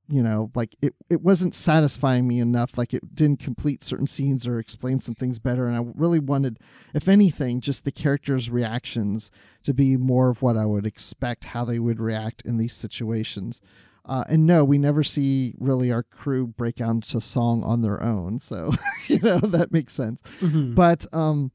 you 0.08 0.22
know, 0.22 0.52
like 0.54 0.76
it, 0.82 0.94
it 1.10 1.22
wasn't 1.22 1.56
satisfying 1.56 2.28
me 2.28 2.40
enough. 2.40 2.78
Like 2.78 2.94
it 2.94 3.16
didn't 3.16 3.40
complete 3.40 3.84
certain 3.84 4.08
scenes 4.08 4.46
or 4.46 4.60
explain 4.60 5.00
some 5.00 5.16
things 5.16 5.40
better. 5.40 5.68
And 5.68 5.78
I 5.78 5.92
really 5.96 6.20
wanted, 6.20 6.60
if 6.94 7.08
anything, 7.08 7.62
just 7.62 7.86
the 7.86 7.92
characters' 7.92 8.50
reactions 8.50 9.32
to 9.64 9.74
be 9.74 9.98
more 9.98 10.30
of 10.30 10.42
what 10.42 10.58
I 10.58 10.66
would 10.66 10.86
expect 10.86 11.46
how 11.46 11.66
they 11.66 11.80
would 11.80 12.00
react 12.00 12.44
in 12.44 12.58
these 12.58 12.74
situations. 12.74 13.62
Uh, 14.08 14.24
and 14.30 14.46
no, 14.46 14.64
we 14.64 14.78
never 14.78 15.04
see 15.04 15.56
really 15.60 15.92
our 15.92 16.04
crew 16.04 16.46
break 16.46 16.80
out 16.80 16.92
into 16.92 17.20
song 17.20 17.64
on 17.64 17.82
their 17.82 18.02
own. 18.04 18.38
So, 18.40 18.72
you 19.08 19.20
know, 19.20 19.40
that 19.40 19.72
makes 19.72 19.94
sense. 19.94 20.22
Mhm. 20.42 20.76
But, 20.76 21.06
um, 21.14 21.52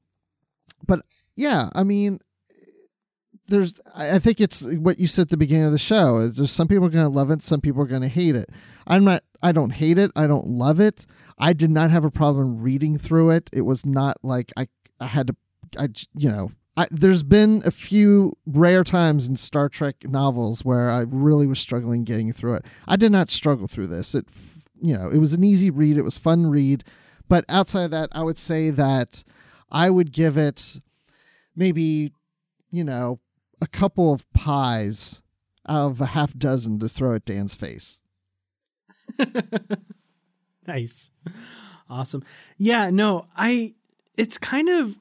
but 0.87 1.01
yeah, 1.37 1.69
I 1.75 1.85
mean, 1.85 2.19
there's, 3.49 3.81
I 3.95 4.17
I 4.17 4.19
think 4.19 4.41
it's 4.41 4.63
what 4.75 4.99
you 4.99 5.07
said 5.07 5.23
at 5.23 5.29
the 5.31 5.37
beginning 5.37 5.67
of 5.67 5.73
the 5.73 5.79
show 5.79 6.19
is 6.19 6.37
there's 6.37 6.51
some 6.53 6.69
people 6.69 6.87
are 6.87 6.91
going 6.91 7.05
to 7.05 7.09
love 7.09 7.31
it. 7.31 7.43
Some 7.43 7.61
people 7.61 7.83
are 7.83 7.87
going 7.87 8.03
to 8.03 8.09
hate 8.09 8.37
it. 8.37 8.51
I'm 8.87 9.05
not, 9.05 9.23
I 9.43 9.53
don't 9.53 9.71
hate 9.73 9.99
it. 9.99 10.11
I 10.17 10.27
don't 10.27 10.47
love 10.47 10.81
it. 10.81 11.07
I 11.39 11.53
did 11.53 11.71
not 11.71 11.91
have 11.91 12.05
a 12.05 12.11
problem 12.11 12.61
reading 12.61 12.99
through 12.99 13.31
it. 13.31 13.49
It 13.53 13.63
was 13.63 13.85
not 13.87 14.19
like 14.23 14.53
I, 14.57 14.67
I 15.01 15.07
had 15.07 15.29
to, 15.29 15.37
I, 15.79 15.89
you 16.17 16.31
know, 16.31 16.51
I, 16.81 16.87
there's 16.91 17.23
been 17.23 17.63
a 17.67 17.71
few 17.71 18.39
rare 18.47 18.85
times 18.85 19.29
in 19.29 19.37
Star 19.37 19.69
Trek 19.69 19.97
novels 20.05 20.65
where 20.65 20.89
I 20.89 21.01
really 21.01 21.47
was 21.47 21.59
struggling 21.59 22.05
getting 22.05 22.33
through 22.33 22.55
it. 22.55 22.65
I 22.89 22.97
did 22.97 23.13
not 23.13 23.29
struggle 23.29 23.69
through 23.69 23.89
this. 23.89 24.15
It, 24.15 24.25
you 24.81 24.97
know, 24.97 25.11
it 25.11 25.19
was 25.19 25.35
an 25.35 25.45
easy 25.45 25.69
read. 25.69 25.99
It 25.99 26.05
was 26.05 26.17
fun 26.17 26.47
read, 26.47 26.83
but 27.29 27.45
outside 27.51 27.85
of 27.85 27.91
that, 27.91 28.09
I 28.13 28.23
would 28.23 28.39
say 28.39 28.71
that 28.71 29.25
I 29.71 29.91
would 29.91 30.11
give 30.11 30.39
it 30.39 30.81
maybe, 31.55 32.15
you 32.71 32.85
know, 32.85 33.21
a 33.61 33.67
couple 33.67 34.15
of 34.15 34.25
pies 34.33 35.21
out 35.69 35.91
of 35.91 36.01
a 36.01 36.07
half 36.07 36.33
dozen 36.33 36.79
to 36.79 36.89
throw 36.89 37.15
at 37.15 37.27
Dan's 37.27 37.55
face. 37.55 38.01
nice. 40.67 41.11
Awesome. 41.91 42.25
Yeah, 42.57 42.89
no, 42.89 43.27
I 43.37 43.75
it's 44.17 44.39
kind 44.39 44.71
of 44.71 44.97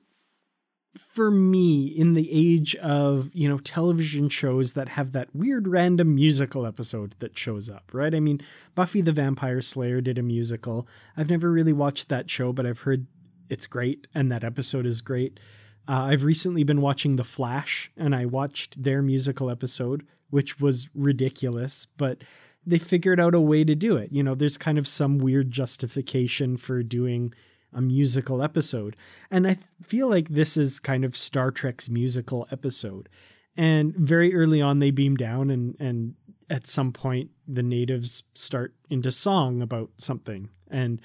for 0.99 1.31
me 1.31 1.87
in 1.87 2.13
the 2.13 2.29
age 2.31 2.75
of, 2.75 3.29
you 3.33 3.47
know, 3.47 3.57
television 3.59 4.29
shows 4.29 4.73
that 4.73 4.89
have 4.89 5.13
that 5.13 5.33
weird 5.33 5.67
random 5.67 6.15
musical 6.15 6.65
episode 6.65 7.15
that 7.19 7.37
shows 7.37 7.69
up, 7.69 7.91
right? 7.93 8.13
I 8.13 8.19
mean, 8.19 8.41
Buffy 8.75 9.01
the 9.01 9.11
Vampire 9.11 9.61
Slayer 9.61 10.01
did 10.01 10.17
a 10.17 10.23
musical. 10.23 10.87
I've 11.17 11.29
never 11.29 11.51
really 11.51 11.73
watched 11.73 12.09
that 12.09 12.29
show, 12.29 12.53
but 12.53 12.65
I've 12.65 12.81
heard 12.81 13.07
it's 13.49 13.65
great 13.65 14.07
and 14.13 14.31
that 14.31 14.43
episode 14.43 14.85
is 14.85 15.01
great. 15.01 15.39
Uh, 15.87 16.03
I've 16.11 16.23
recently 16.23 16.63
been 16.63 16.81
watching 16.81 17.15
The 17.15 17.23
Flash 17.23 17.91
and 17.97 18.15
I 18.15 18.25
watched 18.25 18.81
their 18.81 19.01
musical 19.01 19.49
episode, 19.49 20.05
which 20.29 20.59
was 20.59 20.89
ridiculous, 20.93 21.87
but 21.97 22.23
they 22.65 22.77
figured 22.77 23.19
out 23.19 23.33
a 23.33 23.41
way 23.41 23.63
to 23.63 23.73
do 23.73 23.97
it. 23.97 24.11
You 24.11 24.21
know, 24.21 24.35
there's 24.35 24.57
kind 24.57 24.77
of 24.77 24.87
some 24.87 25.17
weird 25.17 25.49
justification 25.49 26.57
for 26.57 26.83
doing 26.83 27.33
a 27.73 27.81
musical 27.81 28.41
episode. 28.41 28.95
And 29.29 29.47
I 29.47 29.57
feel 29.83 30.07
like 30.07 30.29
this 30.29 30.57
is 30.57 30.79
kind 30.79 31.05
of 31.05 31.15
Star 31.15 31.51
Trek's 31.51 31.89
musical 31.89 32.47
episode. 32.51 33.09
And 33.55 33.95
very 33.95 34.33
early 34.33 34.61
on 34.61 34.79
they 34.79 34.91
beam 34.91 35.17
down 35.17 35.49
and 35.49 35.75
and 35.79 36.15
at 36.49 36.65
some 36.65 36.91
point 36.91 37.29
the 37.47 37.63
natives 37.63 38.23
start 38.33 38.73
into 38.89 39.11
song 39.11 39.61
about 39.61 39.91
something. 39.97 40.49
And 40.69 41.01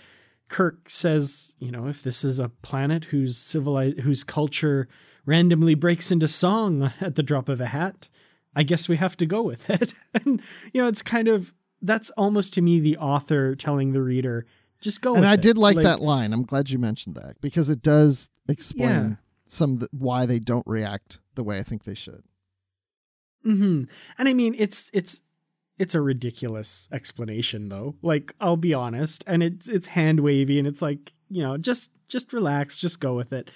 Kirk 0.48 0.88
says, 0.88 1.56
you 1.58 1.70
know, 1.70 1.88
if 1.88 2.02
this 2.02 2.24
is 2.24 2.38
a 2.38 2.48
planet 2.48 3.06
whose 3.06 3.36
civilized 3.36 4.00
whose 4.00 4.24
culture 4.24 4.88
randomly 5.26 5.74
breaks 5.74 6.10
into 6.10 6.28
song 6.28 6.92
at 7.00 7.14
the 7.14 7.22
drop 7.22 7.48
of 7.48 7.60
a 7.60 7.66
hat, 7.66 8.08
I 8.54 8.62
guess 8.62 8.88
we 8.88 8.96
have 8.96 9.16
to 9.18 9.26
go 9.26 9.42
with 9.42 9.68
it. 9.68 9.94
and 10.14 10.40
you 10.72 10.82
know, 10.82 10.88
it's 10.88 11.02
kind 11.02 11.28
of 11.28 11.52
that's 11.82 12.10
almost 12.10 12.54
to 12.54 12.62
me 12.62 12.80
the 12.80 12.96
author 12.96 13.54
telling 13.54 13.92
the 13.92 14.00
reader, 14.00 14.46
just 14.84 15.00
go 15.00 15.14
and 15.16 15.26
I 15.26 15.34
it." 15.34 15.42
did 15.42 15.58
like, 15.58 15.76
that 15.78 16.00
line. 16.00 16.32
I'm 16.32 16.44
glad 16.44 16.70
you 16.70 16.78
mentioned 16.78 17.16
that 17.16 17.40
because 17.40 17.68
it 17.68 17.82
does 17.82 18.30
explain 18.48 18.88
Yeah. 18.88 19.14
some 19.46 19.78
th- 19.78 19.88
why 19.92 20.26
they 20.26 20.38
don't 20.38 20.66
react 20.66 21.18
the 21.34 21.42
way 21.42 21.58
I 21.58 21.62
think 21.62 21.84
they 21.84 21.94
should. 21.94 22.22
hmm 23.42 23.84
And 24.18 24.28
I 24.28 24.32
mean, 24.32 24.54
it's 24.58 24.90
it's 24.92 25.22
it's 25.78 25.94
a 25.94 26.00
ridiculous 26.00 26.88
explanation 26.92 27.68
though. 27.68 27.96
Like, 28.02 28.32
I'll 28.40 28.56
be 28.56 28.74
honest, 28.74 29.24
and 29.26 29.42
it's 29.42 29.66
it's 29.66 29.88
hand 29.88 30.20
wavy, 30.20 30.58
and 30.58 30.68
it's 30.68 30.82
like 30.82 31.12
you 31.28 31.42
know, 31.42 31.56
just 31.56 31.90
just 32.08 32.32
relax, 32.32 32.78
just 32.78 33.00
go 33.00 33.14
with 33.16 33.32
it. 33.32 33.50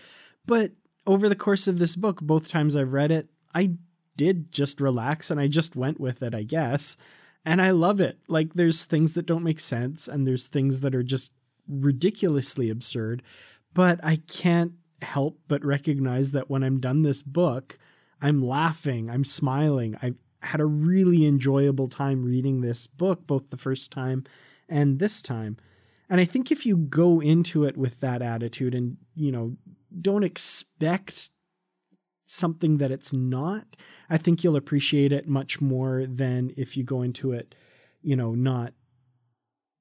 But 0.47 0.72
over 1.07 1.29
the 1.29 1.37
course 1.37 1.68
of 1.68 1.79
this 1.79 1.95
book, 1.97 2.20
both 2.20 2.49
times 2.49 2.74
I've 2.74 2.93
read 2.93 3.11
it, 3.11 3.29
I 3.55 3.72
did 4.16 4.51
just 4.51 4.81
relax 4.81 5.31
and 5.31 5.39
I 5.39 5.47
just 5.47 5.76
went 5.76 6.01
with 6.01 6.22
it, 6.22 6.35
I 6.35 6.43
guess. 6.43 6.97
And 7.45 7.62
I 7.62 7.70
love 7.70 8.01
it. 8.01 8.18
Like, 8.29 8.54
there's 8.54 8.84
things 8.84 9.14
that 9.14 9.26
don't 9.26 9.45
make 9.45 9.61
sense, 9.61 10.08
and 10.08 10.26
there's 10.26 10.46
things 10.46 10.80
that 10.80 10.95
are 10.95 11.03
just 11.03 11.33
ridiculously 11.68 12.71
absurd. 12.71 13.22
But 13.72 14.00
I 14.03 14.17
can't 14.17 14.72
help 15.03 15.38
but 15.49 15.64
recognize 15.64 16.33
that 16.33 16.50
when 16.50 16.63
I'm 16.63 16.80
done 16.80 17.03
this 17.03 17.22
book, 17.22 17.79
I'm 18.21 18.45
laughing, 18.45 19.08
I'm 19.11 19.25
smiling. 19.25 19.96
I've 20.03 20.17
had 20.42 20.61
a 20.61 20.67
really 20.67 21.26
enjoyable 21.26 21.88
time 21.88 22.25
reading 22.25 22.61
this 22.61 22.87
book, 22.87 23.26
both 23.26 23.50
the 23.50 23.57
first 23.57 23.92
time 23.92 24.25
and 24.68 24.99
this 24.99 25.22
time. 25.22 25.57
And 26.11 26.21
I 26.21 26.25
think 26.25 26.50
if 26.50 26.64
you 26.64 26.76
go 26.76 27.21
into 27.21 27.64
it 27.64 27.76
with 27.76 28.00
that 28.00 28.22
attitude 28.22 28.75
and, 28.75 28.96
you 29.14 29.30
know, 29.30 29.57
don't 30.00 30.25
expect 30.25 31.30
something 32.29 32.79
that 32.79 32.91
it's 32.91 33.13
not, 33.13 33.76
I 34.11 34.18
think 34.18 34.42
you'll 34.42 34.57
appreciate 34.57 35.13
it 35.13 35.29
much 35.29 35.61
more 35.61 36.07
than 36.07 36.53
if 36.57 36.76
you 36.76 36.84
go 36.84 37.03
into 37.03 37.33
it, 37.33 37.55
you 38.03 38.17
know, 38.17 38.34
not 38.34 38.75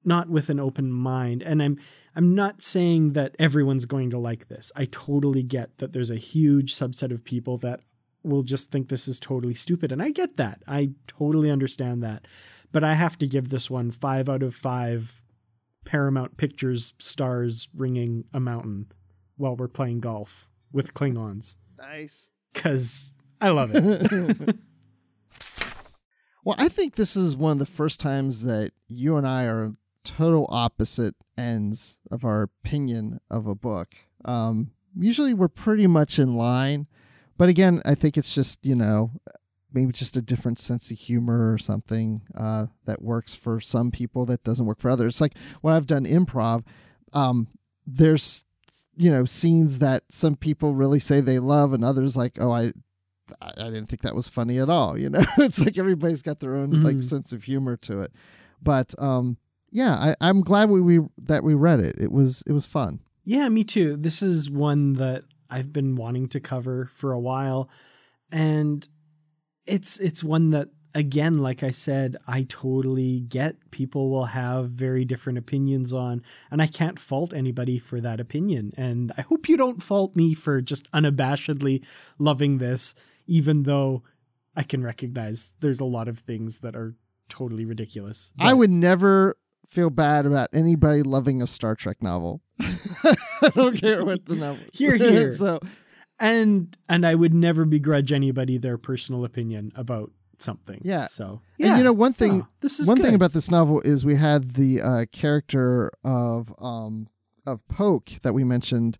not 0.04 0.30
with 0.30 0.48
an 0.48 0.60
open 0.60 0.90
mind. 0.90 1.42
And 1.42 1.62
I'm 1.62 1.78
I'm 2.14 2.34
not 2.34 2.62
saying 2.62 3.12
that 3.12 3.36
everyone's 3.38 3.84
going 3.84 4.10
to 4.10 4.18
like 4.18 4.48
this. 4.48 4.72
I 4.74 4.86
totally 4.86 5.42
get 5.42 5.78
that 5.78 5.92
there's 5.92 6.10
a 6.10 6.16
huge 6.16 6.74
subset 6.74 7.12
of 7.12 7.24
people 7.24 7.58
that 7.58 7.80
will 8.22 8.42
just 8.42 8.70
think 8.70 8.88
this 8.88 9.06
is 9.06 9.20
totally 9.20 9.54
stupid. 9.54 9.92
And 9.92 10.02
I 10.02 10.10
get 10.10 10.36
that. 10.36 10.62
I 10.66 10.90
totally 11.06 11.50
understand 11.50 12.02
that. 12.02 12.26
But 12.72 12.84
I 12.84 12.94
have 12.94 13.18
to 13.18 13.26
give 13.26 13.48
this 13.48 13.70
one 13.70 13.90
five 13.90 14.28
out 14.28 14.42
of 14.42 14.54
five 14.54 15.22
Paramount 15.84 16.36
Pictures 16.36 16.94
stars 16.98 17.68
ringing 17.74 18.24
a 18.32 18.40
mountain 18.40 18.86
while 19.36 19.56
we're 19.56 19.68
playing 19.68 20.00
golf 20.00 20.48
with 20.72 20.94
Klingons. 20.94 21.56
Nice. 21.78 22.30
Because 22.58 23.16
I 23.40 23.50
love 23.50 23.70
it. 23.72 24.56
Well, 26.44 26.56
I 26.58 26.70
think 26.70 26.94
this 26.94 27.14
is 27.14 27.36
one 27.36 27.52
of 27.52 27.58
the 27.58 27.66
first 27.66 28.00
times 28.00 28.40
that 28.44 28.72
you 28.86 29.18
and 29.18 29.28
I 29.28 29.44
are 29.44 29.74
total 30.02 30.46
opposite 30.48 31.14
ends 31.36 32.00
of 32.10 32.24
our 32.24 32.40
opinion 32.40 33.20
of 33.30 33.46
a 33.46 33.54
book. 33.54 33.94
Um, 34.24 34.70
usually 34.98 35.34
we're 35.34 35.48
pretty 35.48 35.86
much 35.86 36.18
in 36.18 36.36
line, 36.36 36.86
but 37.36 37.50
again, 37.50 37.82
I 37.84 37.94
think 37.94 38.16
it's 38.16 38.34
just 38.34 38.64
you 38.64 38.74
know 38.74 39.10
maybe 39.74 39.92
just 39.92 40.16
a 40.16 40.22
different 40.22 40.58
sense 40.58 40.90
of 40.90 40.96
humor 40.96 41.52
or 41.52 41.58
something 41.58 42.22
uh, 42.34 42.66
that 42.86 43.02
works 43.02 43.34
for 43.34 43.60
some 43.60 43.90
people 43.90 44.24
that 44.24 44.42
doesn't 44.42 44.64
work 44.64 44.80
for 44.80 44.90
others. 44.90 45.14
It's 45.14 45.20
like 45.20 45.36
when 45.60 45.74
I've 45.74 45.86
done 45.86 46.06
improv, 46.06 46.64
um, 47.12 47.48
there's 47.86 48.46
you 48.98 49.10
know 49.10 49.24
scenes 49.24 49.78
that 49.78 50.02
some 50.10 50.36
people 50.36 50.74
really 50.74 50.98
say 50.98 51.20
they 51.20 51.38
love 51.38 51.72
and 51.72 51.84
others 51.84 52.16
like 52.16 52.36
oh 52.40 52.50
I 52.52 52.72
I 53.40 53.52
didn't 53.64 53.86
think 53.86 54.02
that 54.02 54.14
was 54.14 54.26
funny 54.28 54.58
at 54.58 54.70
all. 54.70 54.98
You 54.98 55.10
know, 55.10 55.22
it's 55.38 55.60
like 55.60 55.76
everybody's 55.78 56.22
got 56.22 56.40
their 56.40 56.54
own 56.56 56.82
like 56.82 56.96
Mhm. 56.96 57.02
sense 57.04 57.32
of 57.32 57.44
humor 57.44 57.76
to 57.78 58.00
it. 58.00 58.12
But 58.62 58.94
um, 58.98 59.36
yeah, 59.70 59.94
I, 59.94 60.14
I'm 60.20 60.40
glad 60.40 60.70
we, 60.70 60.80
we 60.80 61.00
that 61.24 61.44
we 61.44 61.54
read 61.54 61.80
it. 61.80 61.96
It 61.98 62.10
was 62.10 62.42
it 62.46 62.52
was 62.52 62.64
fun. 62.66 63.00
Yeah, 63.24 63.48
me 63.50 63.64
too. 63.64 63.96
This 63.96 64.22
is 64.22 64.48
one 64.50 64.94
that 64.94 65.24
I've 65.50 65.72
been 65.72 65.94
wanting 65.94 66.28
to 66.28 66.40
cover 66.40 66.88
for 66.92 67.12
a 67.12 67.20
while 67.20 67.68
and 68.32 68.86
it's 69.66 69.98
it's 70.00 70.24
one 70.24 70.50
that 70.50 70.68
again 70.98 71.38
like 71.38 71.62
I 71.62 71.70
said 71.70 72.16
I 72.26 72.42
totally 72.48 73.20
get 73.20 73.70
people 73.70 74.10
will 74.10 74.24
have 74.26 74.70
very 74.70 75.04
different 75.04 75.38
opinions 75.38 75.92
on 75.92 76.22
and 76.50 76.60
I 76.60 76.66
can't 76.66 76.98
fault 76.98 77.32
anybody 77.32 77.78
for 77.78 78.00
that 78.00 78.18
opinion 78.18 78.72
and 78.76 79.12
I 79.16 79.22
hope 79.22 79.48
you 79.48 79.56
don't 79.56 79.82
fault 79.82 80.16
me 80.16 80.34
for 80.34 80.60
just 80.60 80.90
unabashedly 80.90 81.84
loving 82.18 82.58
this 82.58 82.96
even 83.28 83.62
though 83.62 84.02
I 84.56 84.64
can 84.64 84.82
recognize 84.82 85.52
there's 85.60 85.78
a 85.78 85.84
lot 85.84 86.08
of 86.08 86.18
things 86.18 86.58
that 86.58 86.74
are 86.74 86.96
totally 87.28 87.64
ridiculous. 87.64 88.32
I 88.40 88.52
would 88.52 88.70
never 88.70 89.36
feel 89.68 89.90
bad 89.90 90.26
about 90.26 90.48
anybody 90.52 91.02
loving 91.02 91.42
a 91.42 91.46
Star 91.46 91.76
Trek 91.76 92.02
novel. 92.02 92.42
I 92.60 93.14
don't 93.54 93.78
care 93.78 94.04
what 94.04 94.26
the 94.26 94.34
novel. 94.34 94.64
Here, 94.72 94.96
hear. 94.96 95.32
so 95.36 95.60
and 96.18 96.76
and 96.88 97.06
I 97.06 97.14
would 97.14 97.34
never 97.34 97.64
begrudge 97.64 98.12
anybody 98.12 98.58
their 98.58 98.78
personal 98.78 99.24
opinion 99.24 99.72
about 99.76 100.10
something. 100.42 100.80
Yeah. 100.84 101.04
So 101.06 101.40
And 101.60 101.78
you 101.78 101.84
know, 101.84 101.92
one 101.92 102.12
thing- 102.12 102.42
Oh, 102.42 102.48
this 102.60 102.78
is 102.80 102.86
one 102.88 102.96
thing 102.98 103.14
about 103.14 103.32
this 103.32 103.50
novel 103.50 103.80
is 103.82 104.04
we 104.04 104.16
had 104.16 104.54
the 104.54 104.80
uh, 104.82 105.04
character 105.12 105.90
of 106.04 106.54
um 106.58 107.08
of 107.46 107.66
Poke 107.68 108.10
that 108.22 108.34
we 108.34 108.44
mentioned 108.44 108.98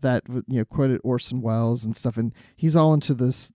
that 0.00 0.22
you 0.28 0.42
know 0.60 0.64
quoted 0.64 1.00
Orson 1.04 1.42
Welles 1.42 1.84
and 1.84 1.94
stuff, 1.94 2.16
and 2.16 2.32
he's 2.56 2.74
all 2.76 2.94
into 2.94 3.14
this 3.14 3.52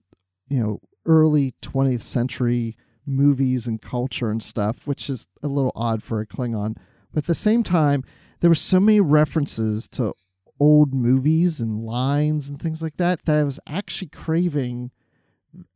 you 0.48 0.62
know 0.62 0.80
early 1.06 1.54
20th 1.62 2.02
century 2.02 2.78
movies 3.06 3.68
and 3.68 3.82
culture 3.82 4.30
and 4.32 4.42
stuff, 4.42 4.88
which 4.88 5.10
is 5.10 5.28
a 5.44 5.48
little 5.48 5.72
odd 5.76 6.02
for 6.04 6.20
a 6.22 6.26
Klingon. 6.26 6.76
But 7.14 7.20
at 7.24 7.28
the 7.28 7.36
same 7.36 7.62
time, 7.64 8.04
there 8.40 8.50
were 8.50 8.56
so 8.56 8.80
many 8.80 9.00
references 9.00 9.88
to 9.90 10.14
old 10.60 10.94
movies 10.94 11.60
and 11.60 11.84
lines 11.86 12.50
and 12.50 12.60
things 12.62 12.82
like 12.82 12.98
that 12.98 13.26
that 13.26 13.38
I 13.38 13.44
was 13.44 13.60
actually 13.68 14.08
craving 14.10 14.92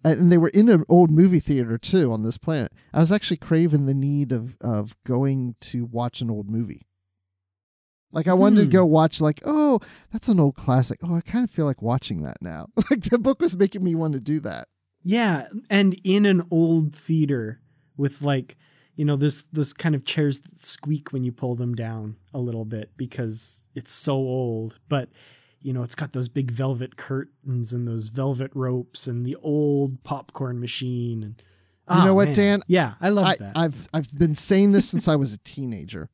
and 0.03 0.31
they 0.31 0.37
were 0.37 0.49
in 0.49 0.69
an 0.69 0.83
old 0.89 1.11
movie 1.11 1.39
theater 1.39 1.77
too 1.77 2.11
on 2.11 2.23
this 2.23 2.37
planet. 2.37 2.71
I 2.93 2.99
was 2.99 3.11
actually 3.11 3.37
craving 3.37 3.85
the 3.85 3.93
need 3.93 4.31
of 4.31 4.57
of 4.61 4.95
going 5.05 5.55
to 5.61 5.85
watch 5.85 6.21
an 6.21 6.29
old 6.29 6.49
movie. 6.49 6.87
Like 8.11 8.27
I 8.27 8.33
wanted 8.33 8.57
Hmm. 8.59 8.65
to 8.65 8.71
go 8.77 8.85
watch 8.85 9.21
like, 9.21 9.39
oh, 9.45 9.79
that's 10.11 10.27
an 10.27 10.39
old 10.39 10.55
classic. 10.55 10.99
Oh, 11.03 11.15
I 11.15 11.21
kind 11.21 11.43
of 11.43 11.51
feel 11.51 11.65
like 11.65 11.81
watching 11.81 12.23
that 12.23 12.37
now. 12.41 12.67
Like 12.89 13.01
the 13.03 13.19
book 13.19 13.39
was 13.39 13.55
making 13.55 13.83
me 13.83 13.93
want 13.95 14.13
to 14.13 14.19
do 14.19 14.39
that. 14.41 14.67
Yeah, 15.03 15.47
and 15.69 15.95
in 16.03 16.25
an 16.25 16.43
old 16.51 16.95
theater 16.95 17.61
with 17.97 18.21
like 18.21 18.57
you 18.95 19.05
know 19.05 19.15
this 19.15 19.43
this 19.53 19.71
kind 19.73 19.95
of 19.95 20.03
chairs 20.05 20.39
that 20.41 20.63
squeak 20.65 21.13
when 21.13 21.23
you 21.23 21.31
pull 21.31 21.55
them 21.55 21.73
down 21.75 22.15
a 22.33 22.39
little 22.39 22.65
bit 22.65 22.91
because 22.97 23.69
it's 23.75 23.91
so 23.93 24.13
old, 24.15 24.79
but 24.89 25.09
you 25.61 25.73
know 25.73 25.83
it's 25.83 25.95
got 25.95 26.13
those 26.13 26.29
big 26.29 26.51
velvet 26.51 26.95
curtains 26.97 27.73
and 27.73 27.87
those 27.87 28.09
velvet 28.09 28.51
ropes 28.53 29.07
and 29.07 29.25
the 29.25 29.35
old 29.41 30.03
popcorn 30.03 30.59
machine 30.59 31.23
and 31.23 31.43
You 31.89 32.05
know 32.05 32.11
Ah, 32.11 32.13
what, 32.13 32.25
man. 32.27 32.35
Dan? 32.35 32.61
Yeah, 32.67 32.93
I 33.01 33.09
love 33.09 33.25
I, 33.25 33.35
that. 33.37 33.57
I've 33.57 33.89
I've 33.93 34.11
been 34.17 34.35
saying 34.35 34.71
this 34.73 34.87
since 34.87 35.07
I 35.07 35.15
was 35.15 35.33
a 35.33 35.37
teenager. 35.39 36.09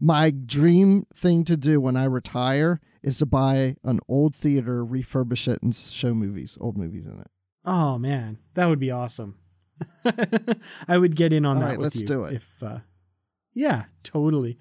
My 0.00 0.30
dream 0.30 1.06
thing 1.14 1.44
to 1.44 1.56
do 1.56 1.80
when 1.80 1.96
I 1.96 2.04
retire 2.04 2.80
is 3.02 3.18
to 3.18 3.26
buy 3.26 3.76
an 3.82 3.98
old 4.08 4.34
theater, 4.34 4.84
refurbish 4.84 5.48
it, 5.48 5.60
and 5.62 5.74
show 5.74 6.14
movies, 6.14 6.56
old 6.60 6.76
movies 6.76 7.06
in 7.06 7.18
it. 7.18 7.30
Oh 7.64 7.98
man, 7.98 8.38
that 8.54 8.66
would 8.66 8.78
be 8.78 8.90
awesome. 8.90 9.36
I 10.88 10.98
would 10.98 11.16
get 11.16 11.32
in 11.32 11.44
on 11.46 11.56
All 11.56 11.62
that 11.62 11.68
right, 11.70 11.78
with 11.78 11.84
let's 11.86 12.00
you 12.00 12.06
do 12.06 12.24
it. 12.24 12.34
If 12.34 12.62
uh, 12.62 12.78
yeah, 13.54 13.84
totally. 14.02 14.58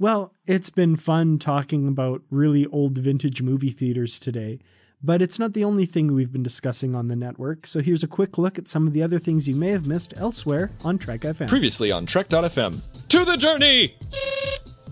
Well, 0.00 0.32
it's 0.46 0.70
been 0.70 0.94
fun 0.94 1.40
talking 1.40 1.88
about 1.88 2.22
really 2.30 2.66
old 2.66 2.98
vintage 2.98 3.42
movie 3.42 3.70
theaters 3.70 4.20
today, 4.20 4.60
but 5.02 5.20
it's 5.20 5.40
not 5.40 5.54
the 5.54 5.64
only 5.64 5.86
thing 5.86 6.14
we've 6.14 6.30
been 6.30 6.44
discussing 6.44 6.94
on 6.94 7.08
the 7.08 7.16
network. 7.16 7.66
So 7.66 7.80
here's 7.80 8.04
a 8.04 8.08
quick 8.08 8.38
look 8.38 8.58
at 8.58 8.68
some 8.68 8.86
of 8.86 8.92
the 8.92 9.02
other 9.02 9.18
things 9.18 9.48
you 9.48 9.56
may 9.56 9.70
have 9.70 9.86
missed 9.86 10.14
elsewhere 10.16 10.70
on 10.84 10.98
Trek 10.98 11.22
FM. 11.22 11.48
Previously 11.48 11.90
on 11.90 12.06
Trek.fm. 12.06 12.80
To 13.08 13.24
the 13.24 13.36
journey! 13.36 13.96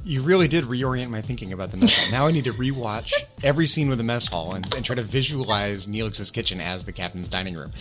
You 0.06 0.22
really 0.22 0.46
did 0.46 0.62
reorient 0.66 1.10
my 1.10 1.20
thinking 1.20 1.52
about 1.52 1.72
the 1.72 1.78
mess 1.78 1.98
hall. 1.98 2.12
Now 2.12 2.28
I 2.28 2.30
need 2.30 2.44
to 2.44 2.52
rewatch 2.52 3.12
every 3.42 3.66
scene 3.66 3.88
with 3.88 3.98
the 3.98 4.04
mess 4.04 4.28
hall 4.28 4.54
and, 4.54 4.72
and 4.72 4.84
try 4.84 4.94
to 4.94 5.02
visualize 5.02 5.88
Neelix's 5.88 6.30
kitchen 6.30 6.60
as 6.60 6.84
the 6.84 6.92
captain's 6.92 7.28
dining 7.28 7.56
room. 7.56 7.72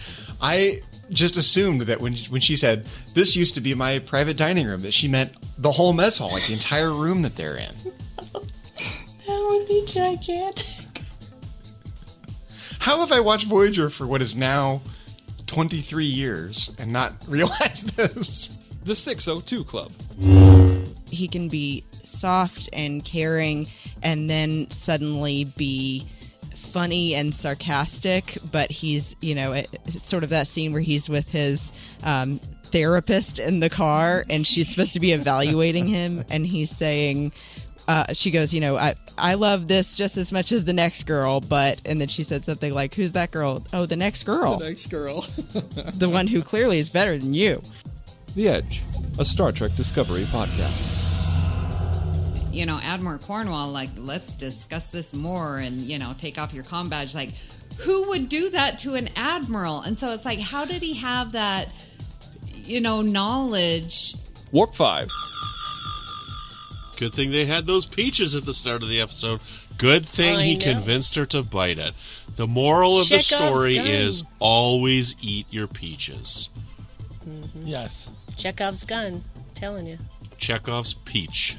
I 0.41 0.79
just 1.11 1.35
assumed 1.35 1.81
that 1.81 2.01
when 2.01 2.15
when 2.29 2.41
she 2.41 2.55
said 2.55 2.87
this 3.13 3.35
used 3.35 3.53
to 3.55 3.61
be 3.61 3.75
my 3.75 3.99
private 3.99 4.37
dining 4.37 4.65
room, 4.65 4.81
that 4.81 4.95
she 4.95 5.07
meant 5.07 5.33
the 5.59 5.71
whole 5.71 5.93
mess 5.93 6.17
hall, 6.17 6.31
like 6.31 6.47
the 6.47 6.53
entire 6.53 6.91
room 6.91 7.21
that 7.21 7.35
they're 7.35 7.57
in. 7.57 7.75
That 8.17 9.45
would 9.47 9.67
be 9.67 9.85
gigantic. 9.85 11.01
How 12.79 13.01
have 13.01 13.11
I 13.11 13.19
watched 13.19 13.45
Voyager 13.45 13.91
for 13.91 14.07
what 14.07 14.23
is 14.23 14.35
now 14.35 14.81
23 15.45 16.05
years 16.05 16.71
and 16.79 16.91
not 16.91 17.13
realized 17.27 17.89
this? 17.97 18.57
The 18.83 18.95
602 18.95 19.63
Club. 19.63 19.91
He 21.15 21.27
can 21.27 21.47
be 21.47 21.83
soft 22.03 22.69
and 22.73 23.03
caring 23.03 23.67
and 24.03 24.29
then 24.29 24.69
suddenly 24.69 25.45
be 25.45 26.07
funny 26.75 27.15
and 27.15 27.33
sarcastic, 27.33 28.37
but 28.51 28.69
he's, 28.69 29.15
you 29.21 29.33
know, 29.33 29.53
it, 29.53 29.69
it's 29.85 30.05
sort 30.05 30.23
of 30.23 30.29
that 30.29 30.47
scene 30.47 30.73
where 30.73 30.81
he's 30.81 31.07
with 31.07 31.27
his 31.27 31.71
um, 32.03 32.39
therapist 32.65 33.39
in 33.39 33.61
the 33.61 33.69
car 33.69 34.25
and 34.29 34.45
she's 34.45 34.69
supposed 34.69 34.93
to 34.93 34.99
be 34.99 35.13
evaluating 35.13 35.87
him 35.87 36.25
and 36.29 36.45
he's 36.45 36.69
saying, 36.69 37.31
uh, 37.87 38.11
she 38.13 38.31
goes, 38.31 38.53
you 38.53 38.59
know, 38.59 38.77
I, 38.77 38.95
I 39.17 39.35
love 39.35 39.67
this 39.67 39.95
just 39.95 40.17
as 40.17 40.31
much 40.31 40.51
as 40.51 40.65
the 40.65 40.73
next 40.73 41.03
girl, 41.03 41.39
but, 41.39 41.79
and 41.85 42.01
then 42.01 42.07
she 42.07 42.23
said 42.23 42.43
something 42.43 42.73
like, 42.73 42.95
who's 42.95 43.13
that 43.13 43.31
girl? 43.31 43.65
Oh, 43.71 43.85
the 43.85 43.95
next 43.95 44.23
girl. 44.23 44.57
The 44.57 44.65
next 44.65 44.87
girl. 44.87 45.21
the 45.93 46.09
one 46.09 46.27
who 46.27 46.41
clearly 46.41 46.79
is 46.79 46.89
better 46.89 47.17
than 47.17 47.33
you. 47.33 47.61
the 48.33 48.49
Edge, 48.49 48.83
a 49.19 49.23
Star 49.23 49.51
Trek 49.51 49.75
Discovery 49.75 50.23
podcast. 50.23 51.04
You 52.55 52.65
know, 52.65 52.79
Admiral 52.81 53.19
Cornwell, 53.19 53.69
like, 53.69 53.89
let's 53.97 54.33
discuss 54.33 54.87
this 54.87 55.13
more 55.13 55.57
and, 55.57 55.81
you 55.81 55.99
know, 55.99 56.15
take 56.17 56.37
off 56.37 56.53
your 56.53 56.63
comm 56.63 56.89
badge. 56.89 57.13
Like, 57.13 57.31
who 57.79 58.07
would 58.07 58.29
do 58.29 58.49
that 58.51 58.79
to 58.79 58.95
an 58.95 59.09
admiral? 59.17 59.81
And 59.81 59.97
so 59.97 60.11
it's 60.11 60.23
like, 60.23 60.39
how 60.39 60.63
did 60.63 60.81
he 60.81 60.93
have 60.93 61.33
that, 61.33 61.67
you 62.55 62.79
know, 62.79 63.01
knowledge? 63.01 64.15
Warp 64.53 64.73
5. 64.73 65.09
Good 66.95 67.13
thing 67.13 67.31
they 67.31 67.43
had 67.45 67.65
those 67.65 67.85
peaches 67.85 68.35
at 68.35 68.45
the 68.45 68.53
start 68.53 68.81
of 68.83 68.87
the 68.87 69.01
episode. 69.01 69.41
Good 69.77 70.05
thing 70.05 70.37
I 70.37 70.45
he 70.45 70.55
know. 70.55 70.63
convinced 70.63 71.15
her 71.15 71.25
to 71.25 71.43
bite 71.43 71.77
it. 71.77 71.93
The 72.37 72.47
moral 72.47 73.01
of 73.01 73.07
Chekhov's 73.07 73.29
the 73.29 73.35
story 73.35 73.75
gun. 73.75 73.87
is 73.87 74.23
always 74.39 75.17
eat 75.21 75.45
your 75.49 75.67
peaches. 75.67 76.47
Mm-hmm. 77.27 77.67
Yes. 77.67 78.09
Chekhov's 78.37 78.85
gun. 78.85 79.25
Telling 79.55 79.87
you. 79.87 79.97
Chekhov's 80.37 80.93
peach. 80.93 81.57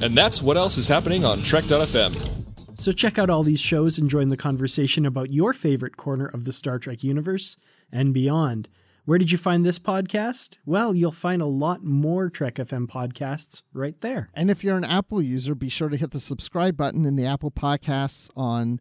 And 0.00 0.16
that's 0.16 0.42
what 0.42 0.56
else 0.56 0.78
is 0.78 0.88
happening 0.88 1.24
on 1.24 1.42
Trek.fm. 1.42 2.44
So 2.76 2.92
check 2.92 3.18
out 3.18 3.30
all 3.30 3.42
these 3.42 3.60
shows 3.60 3.98
and 3.98 4.10
join 4.10 4.28
the 4.28 4.36
conversation 4.36 5.06
about 5.06 5.32
your 5.32 5.52
favorite 5.52 5.96
corner 5.96 6.26
of 6.26 6.44
the 6.44 6.52
Star 6.52 6.78
Trek 6.78 7.04
universe 7.04 7.56
and 7.92 8.12
beyond. 8.12 8.68
Where 9.04 9.18
did 9.18 9.30
you 9.30 9.38
find 9.38 9.64
this 9.64 9.78
podcast? 9.78 10.56
Well, 10.64 10.94
you'll 10.94 11.12
find 11.12 11.42
a 11.42 11.46
lot 11.46 11.84
more 11.84 12.30
Trek 12.30 12.54
FM 12.54 12.86
podcasts 12.86 13.62
right 13.72 14.00
there. 14.00 14.30
And 14.34 14.50
if 14.50 14.64
you're 14.64 14.78
an 14.78 14.84
Apple 14.84 15.22
user, 15.22 15.54
be 15.54 15.68
sure 15.68 15.90
to 15.90 15.96
hit 15.96 16.10
the 16.10 16.20
subscribe 16.20 16.76
button 16.76 17.04
in 17.04 17.16
the 17.16 17.26
Apple 17.26 17.50
Podcasts 17.50 18.30
on 18.34 18.80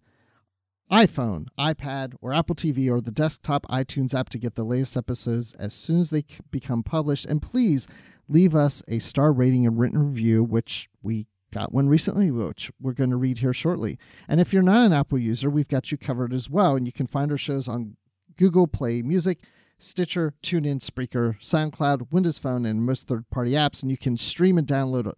iPhone, 0.90 1.48
iPad, 1.60 2.14
or 2.22 2.34
Apple 2.34 2.56
TV 2.56 2.90
or 2.90 3.02
the 3.02 3.11
desktop 3.11 3.65
iTunes 3.68 4.14
app 4.14 4.30
to 4.30 4.40
get 4.40 4.56
the 4.56 4.64
latest 4.64 4.95
episodes 4.95 5.53
as 5.56 5.73
soon 5.73 5.99
as 5.99 6.10
they 6.10 6.23
become 6.52 6.84
published. 6.84 7.26
And 7.26 7.41
please 7.41 7.88
leave 8.27 8.55
us 8.55 8.83
a 8.87 8.99
star 8.99 9.31
rating 9.31 9.65
and 9.65 9.79
written 9.79 10.03
review, 10.05 10.43
which 10.43 10.89
we 11.01 11.27
got 11.51 11.71
one 11.71 11.87
recently, 11.87 12.31
which 12.31 12.71
we're 12.81 12.93
going 12.93 13.11
to 13.11 13.15
read 13.15 13.39
here 13.39 13.53
shortly. 13.53 13.97
And 14.27 14.41
if 14.41 14.53
you're 14.53 14.63
not 14.63 14.85
an 14.85 14.93
Apple 14.93 15.19
user, 15.19 15.49
we've 15.49 15.67
got 15.67 15.91
you 15.91 15.97
covered 15.97 16.33
as 16.33 16.49
well. 16.49 16.75
And 16.75 16.85
you 16.85 16.91
can 16.91 17.07
find 17.07 17.31
our 17.31 17.37
shows 17.37 17.67
on 17.67 17.95
Google 18.35 18.67
Play 18.67 19.01
Music, 19.01 19.39
Stitcher, 19.77 20.33
TuneIn, 20.41 20.79
Spreaker, 20.79 21.39
SoundCloud, 21.39 22.11
Windows 22.11 22.37
Phone, 22.37 22.65
and 22.65 22.85
most 22.85 23.07
third 23.07 23.29
party 23.29 23.51
apps. 23.51 23.81
And 23.81 23.91
you 23.91 23.97
can 23.97 24.17
stream 24.17 24.57
and 24.57 24.67
download 24.67 25.11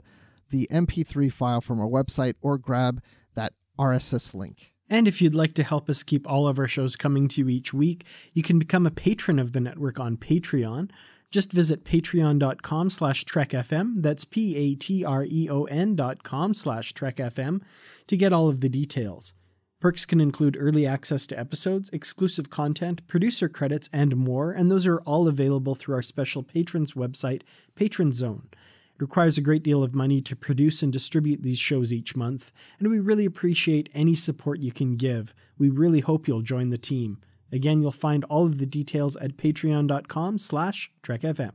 the 0.50 0.68
MP3 0.72 1.32
file 1.32 1.62
from 1.62 1.80
our 1.80 1.88
website 1.88 2.36
or 2.42 2.58
grab 2.58 3.02
that 3.36 3.54
RSS 3.80 4.34
link. 4.34 4.74
And 4.90 5.08
if 5.08 5.22
you'd 5.22 5.34
like 5.36 5.54
to 5.56 5.64
help 5.64 5.90
us 5.90 6.04
keep 6.04 6.30
all 6.30 6.48
of 6.48 6.60
our 6.60 6.68
shows 6.68 6.96
coming 6.96 7.28
to 7.30 7.42
you 7.42 7.50
each 7.50 7.74
week, 7.74 8.06
you 8.34 8.44
can 8.44 8.60
become 8.60 8.86
a 8.86 8.92
patron 8.92 9.40
of 9.40 9.52
the 9.52 9.60
network 9.60 10.00
on 10.00 10.18
Patreon. 10.18 10.92
Just 11.32 11.52
visit 11.52 11.84
patreon.com 11.84 12.90
slash 12.90 13.26
trekfm, 13.26 14.02
that's 14.02 14.26
p-a-t-r-e-o-n 14.26 15.96
dot 15.96 16.24
com 16.24 16.54
slash 16.54 16.94
trekfm, 16.94 17.62
to 18.08 18.18
get 18.18 18.32
all 18.32 18.48
of 18.48 18.62
the 18.62 18.70
details. 18.70 19.34
Perks 19.82 20.06
can 20.06 20.22
include 20.22 20.56
early 20.58 20.88
access 20.88 21.28
to 21.28 21.38
episodes, 21.38 21.90
exclusive 21.92 22.50
content, 22.50 23.06
producer 23.08 23.50
credits, 23.50 23.90
and 23.92 24.16
more, 24.16 24.52
and 24.52 24.72
those 24.72 24.88
are 24.88 25.00
all 25.02 25.28
available 25.28 25.76
through 25.76 25.96
our 25.96 26.02
special 26.02 26.42
patrons 26.42 26.94
website, 26.94 27.42
Patron 27.76 28.14
Zone. 28.14 28.48
It 28.54 29.02
requires 29.02 29.38
a 29.38 29.42
great 29.42 29.62
deal 29.62 29.84
of 29.84 29.94
money 29.94 30.22
to 30.22 30.36
produce 30.38 30.82
and 30.82 30.94
distribute 30.94 31.44
these 31.44 31.60
shows 31.60 31.92
each 31.92 32.16
month, 32.16 32.52
and 32.80 32.90
we 32.90 33.00
really 33.00 33.26
appreciate 33.26 33.90
any 33.94 34.16
support 34.16 34.62
you 34.62 34.72
can 34.72 34.96
give. 34.96 35.36
We 35.58 35.70
really 35.70 36.00
hope 36.00 36.28
you'll 36.28 36.42
join 36.42 36.70
the 36.70 36.78
team. 36.78 37.20
Again, 37.52 37.82
you'll 37.82 37.92
find 37.92 38.24
all 38.26 38.46
of 38.46 38.58
the 38.58 38.66
details 38.66 39.16
at 39.18 39.38
patreon.com 39.38 40.40
slash 40.40 40.92
trekfm. 41.04 41.52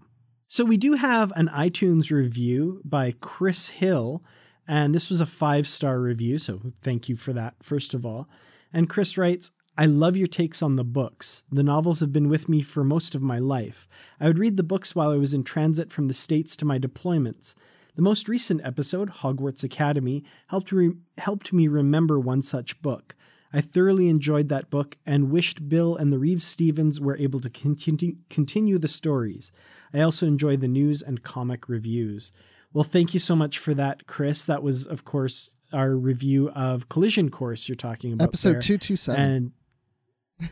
So 0.49 0.65
we 0.65 0.77
do 0.77 0.95
have 0.95 1.33
an 1.37 1.49
iTunes 1.49 2.11
review 2.11 2.81
by 2.85 3.15
Chris 3.21 3.69
Hill, 3.69 4.25
and 4.67 4.95
this 4.95 5.09
was 5.09 5.21
a 5.21 5.27
five-star 5.27 6.01
review, 6.01 6.39
so 6.39 6.61
thank 6.83 7.09
you 7.09 7.17
for 7.17 7.33
that, 7.33 7.55
first 7.62 7.95
of 7.95 8.05
all. 8.05 8.29
And 8.73 8.89
Chris 8.89 9.17
writes, 9.19 9.51
I 9.79 9.87
love 9.87 10.17
your 10.17 10.27
takes 10.27 10.62
on 10.62 10.77
the 10.77 10.85
books. 10.85 11.45
The 11.51 11.62
novels 11.62 12.01
have 12.01 12.12
been 12.12 12.29
with 12.29 12.49
me 12.49 12.62
for 12.62 12.85
most 12.85 13.15
of 13.15 13.23
my 13.23 13.39
life. 13.39 13.89
I 14.19 14.27
would 14.27 14.39
read 14.39 14.57
the 14.57 14.62
books 14.62 14.95
while 14.95 15.11
I 15.11 15.17
was 15.17 15.33
in 15.33 15.45
transit 15.45 15.93
from 15.93 16.09
the 16.09 16.15
States 16.15 16.57
to 16.57 16.65
my 16.65 16.79
deployments. 16.79 17.55
The 17.97 18.03
most 18.03 18.29
recent 18.29 18.61
episode, 18.65 19.11
Hogwarts 19.11 19.65
Academy, 19.65 20.25
helped, 20.49 20.73
re- 20.73 20.97
helped 21.19 21.53
me 21.53 21.69
remember 21.69 22.19
one 22.19 22.43
such 22.43 22.81
book. 22.83 23.15
I 23.52 23.60
thoroughly 23.60 24.09
enjoyed 24.09 24.48
that 24.48 24.70
book 24.70 24.97
and 25.05 25.31
wished 25.31 25.68
Bill 25.68 25.97
and 25.97 26.12
the 26.12 26.18
Reeves 26.18 26.44
Stevens 26.44 27.01
were 27.01 27.16
able 27.16 27.40
to 27.40 27.51
continue, 27.51 28.16
continue 28.28 28.78
the 28.78 28.89
stories. 28.89 29.51
I 29.93 30.01
also 30.01 30.27
enjoy 30.27 30.56
the 30.56 30.68
news 30.68 31.02
and 31.02 31.22
comic 31.22 31.68
reviews. 31.68 32.31
Well, 32.72 32.85
thank 32.85 33.12
you 33.12 33.20
so 33.20 33.35
much 33.35 33.59
for 33.59 33.74
that, 33.74 34.06
Chris. 34.06 34.44
That 34.44 34.62
was, 34.62 34.86
of 34.86 35.05
course, 35.05 35.55
our 35.72 35.97
review 35.97 36.51
of 36.51 36.89
Collision 36.89 37.31
Course 37.31 37.68
you're 37.68 37.77
talking 37.77 38.12
about. 38.12 38.28
Episode 38.28 38.55
there. 38.55 38.60
227. 38.60 39.20
And 39.20 39.52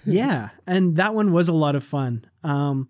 yeah, 0.05 0.51
and 0.67 0.97
that 0.97 1.15
one 1.15 1.33
was 1.33 1.49
a 1.49 1.53
lot 1.53 1.77
of 1.77 1.85
fun. 1.85 2.25
Um, 2.43 2.89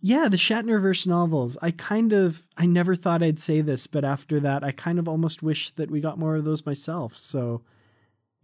yeah, 0.00 0.28
the 0.28 0.36
Shatnerverse 0.36 1.06
novels. 1.06 1.56
I 1.60 1.70
kind 1.70 2.12
of, 2.12 2.46
I 2.56 2.66
never 2.66 2.94
thought 2.94 3.22
I'd 3.22 3.40
say 3.40 3.60
this, 3.60 3.86
but 3.86 4.04
after 4.04 4.38
that, 4.40 4.62
I 4.62 4.70
kind 4.70 4.98
of 4.98 5.08
almost 5.08 5.42
wish 5.42 5.70
that 5.72 5.90
we 5.90 6.00
got 6.00 6.18
more 6.18 6.36
of 6.36 6.44
those 6.44 6.64
myself. 6.66 7.16
So, 7.16 7.62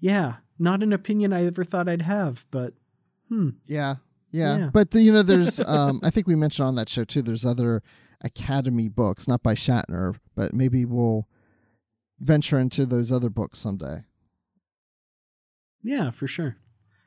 yeah, 0.01 0.35
not 0.59 0.83
an 0.83 0.93
opinion 0.93 1.33
I 1.33 1.47
ever 1.47 1.65
thought 1.65 1.89
I'd 1.89 2.03
have, 2.03 2.47
but 2.51 2.75
hmm. 3.29 3.51
Yeah, 3.67 3.97
yeah. 4.31 4.59
Yeah. 4.59 4.71
But 4.73 4.91
the, 4.91 5.01
you 5.03 5.13
know, 5.13 5.23
there's 5.23 5.61
um, 5.61 6.01
I 6.03 6.11
think 6.11 6.27
we 6.27 6.35
mentioned 6.35 6.67
on 6.67 6.75
that 6.77 6.89
show 6.89 7.05
too. 7.05 7.23
There's 7.23 7.45
other 7.45 7.83
Academy 8.21 8.89
books, 8.89 9.29
not 9.29 9.43
by 9.43 9.55
Shatner, 9.55 10.17
but 10.35 10.55
maybe 10.55 10.85
we'll 10.85 11.29
venture 12.19 12.59
into 12.59 12.87
those 12.87 13.13
other 13.13 13.31
books 13.31 13.59
someday. 13.59 14.05
Yeah, 15.83 16.11
for 16.11 16.27
sure. 16.27 16.57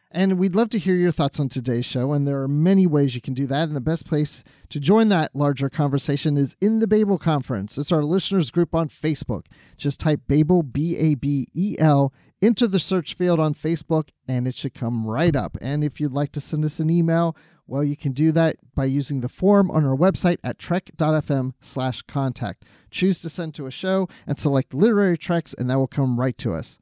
And 0.09 0.39
we'd 0.39 0.55
love 0.55 0.69
to 0.69 0.79
hear 0.79 0.95
your 0.95 1.11
thoughts 1.11 1.39
on 1.39 1.49
today's 1.49 1.85
show. 1.85 2.13
And 2.13 2.25
there 2.25 2.41
are 2.41 2.47
many 2.47 2.87
ways 2.87 3.13
you 3.13 3.21
can 3.21 3.33
do 3.33 3.45
that. 3.47 3.67
And 3.67 3.75
the 3.75 3.81
best 3.81 4.05
place 4.05 4.43
to 4.69 4.79
join 4.79 5.09
that 5.09 5.35
larger 5.35 5.69
conversation 5.69 6.37
is 6.37 6.55
in 6.61 6.79
the 6.79 6.87
Babel 6.87 7.17
Conference. 7.17 7.77
It's 7.77 7.91
our 7.91 8.03
listeners 8.03 8.49
group 8.49 8.73
on 8.73 8.87
Facebook. 8.87 9.47
Just 9.75 9.99
type 9.99 10.21
Babel, 10.27 10.63
B 10.63 10.95
A 10.97 11.15
B 11.15 11.47
E 11.53 11.75
L, 11.77 12.13
into 12.41 12.67
the 12.67 12.79
search 12.79 13.15
field 13.15 13.39
on 13.39 13.53
Facebook, 13.53 14.09
and 14.27 14.47
it 14.47 14.55
should 14.55 14.73
come 14.73 15.05
right 15.05 15.35
up. 15.35 15.57
And 15.61 15.83
if 15.83 15.99
you'd 15.99 16.11
like 16.11 16.31
to 16.33 16.41
send 16.41 16.63
us 16.65 16.79
an 16.79 16.89
email, 16.89 17.35
well, 17.65 17.83
you 17.83 17.97
can 17.97 18.13
do 18.13 18.31
that 18.31 18.55
by 18.75 18.85
using 18.85 19.21
the 19.21 19.29
form 19.29 19.69
on 19.71 19.85
our 19.85 19.95
website 19.95 20.37
at 20.43 20.57
trek.fm 20.57 21.53
slash 21.59 22.01
contact. 22.03 22.63
Choose 22.89 23.19
to 23.19 23.29
send 23.29 23.55
to 23.55 23.65
a 23.65 23.71
show 23.71 24.07
and 24.25 24.39
select 24.39 24.73
literary 24.73 25.17
treks, 25.17 25.53
and 25.53 25.69
that 25.69 25.77
will 25.77 25.87
come 25.87 26.19
right 26.19 26.37
to 26.37 26.53
us. 26.53 26.79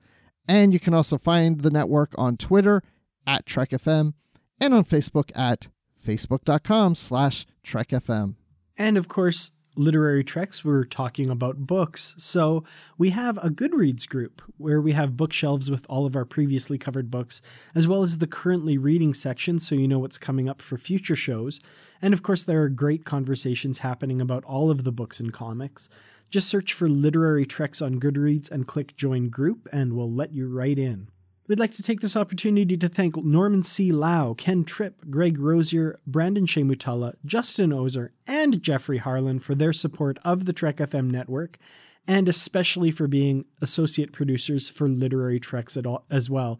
And 0.47 0.73
you 0.73 0.79
can 0.79 0.93
also 0.93 1.17
find 1.17 1.61
the 1.61 1.71
network 1.71 2.13
on 2.17 2.37
Twitter 2.37 2.83
at 3.25 3.45
TrekFM 3.45 4.13
and 4.61 4.73
on 4.73 4.85
Facebook 4.85 5.31
at 5.35 5.67
facebook.com 6.03 6.93
slash 6.93 7.47
TrekFM. 7.65 8.35
And 8.77 8.97
of 8.97 9.07
course, 9.07 9.51
literary 9.75 10.23
treks, 10.23 10.63
we're 10.63 10.83
talking 10.83 11.29
about 11.29 11.67
books. 11.67 12.15
So 12.17 12.63
we 12.97 13.09
have 13.11 13.37
a 13.37 13.49
Goodreads 13.49 14.07
group 14.07 14.41
where 14.57 14.81
we 14.81 14.93
have 14.93 15.17
bookshelves 15.17 15.69
with 15.69 15.85
all 15.89 16.05
of 16.05 16.15
our 16.15 16.25
previously 16.25 16.77
covered 16.77 17.11
books, 17.11 17.41
as 17.73 17.87
well 17.87 18.03
as 18.03 18.17
the 18.17 18.27
currently 18.27 18.77
reading 18.77 19.13
section 19.13 19.59
so 19.59 19.75
you 19.75 19.87
know 19.87 19.99
what's 19.99 20.17
coming 20.17 20.49
up 20.49 20.61
for 20.61 20.77
future 20.77 21.15
shows. 21.15 21.59
And 22.01 22.13
of 22.13 22.23
course, 22.23 22.43
there 22.43 22.61
are 22.63 22.69
great 22.69 23.05
conversations 23.05 23.79
happening 23.79 24.21
about 24.21 24.43
all 24.45 24.69
of 24.69 24.83
the 24.83 24.91
books 24.91 25.19
and 25.19 25.33
comics. 25.33 25.89
Just 26.29 26.49
search 26.49 26.73
for 26.73 26.89
Literary 26.89 27.45
Treks 27.45 27.81
on 27.81 27.99
Goodreads 27.99 28.51
and 28.51 28.67
click 28.67 28.95
Join 28.95 29.29
Group, 29.29 29.67
and 29.71 29.93
we'll 29.93 30.11
let 30.11 30.33
you 30.33 30.47
right 30.47 30.77
in. 30.77 31.09
We'd 31.47 31.59
like 31.59 31.73
to 31.73 31.83
take 31.83 32.01
this 32.01 32.15
opportunity 32.15 32.75
to 32.75 32.89
thank 32.89 33.23
Norman 33.23 33.61
C. 33.61 33.91
Lau, 33.91 34.33
Ken 34.33 34.63
Tripp, 34.63 35.11
Greg 35.11 35.37
Rosier, 35.37 35.99
Brandon 36.07 36.47
Shemutala, 36.47 37.13
Justin 37.23 37.71
Ozer, 37.71 38.13
and 38.25 38.63
Jeffrey 38.63 38.97
Harlan 38.97 39.37
for 39.37 39.53
their 39.53 39.71
support 39.71 40.17
of 40.25 40.45
the 40.45 40.53
Trek 40.53 40.77
FM 40.77 41.11
network, 41.11 41.59
and 42.07 42.27
especially 42.27 42.89
for 42.89 43.07
being 43.07 43.45
associate 43.61 44.11
producers 44.11 44.69
for 44.69 44.89
Literary 44.89 45.39
Treks 45.39 45.77
all, 45.77 46.05
as 46.09 46.31
well. 46.31 46.59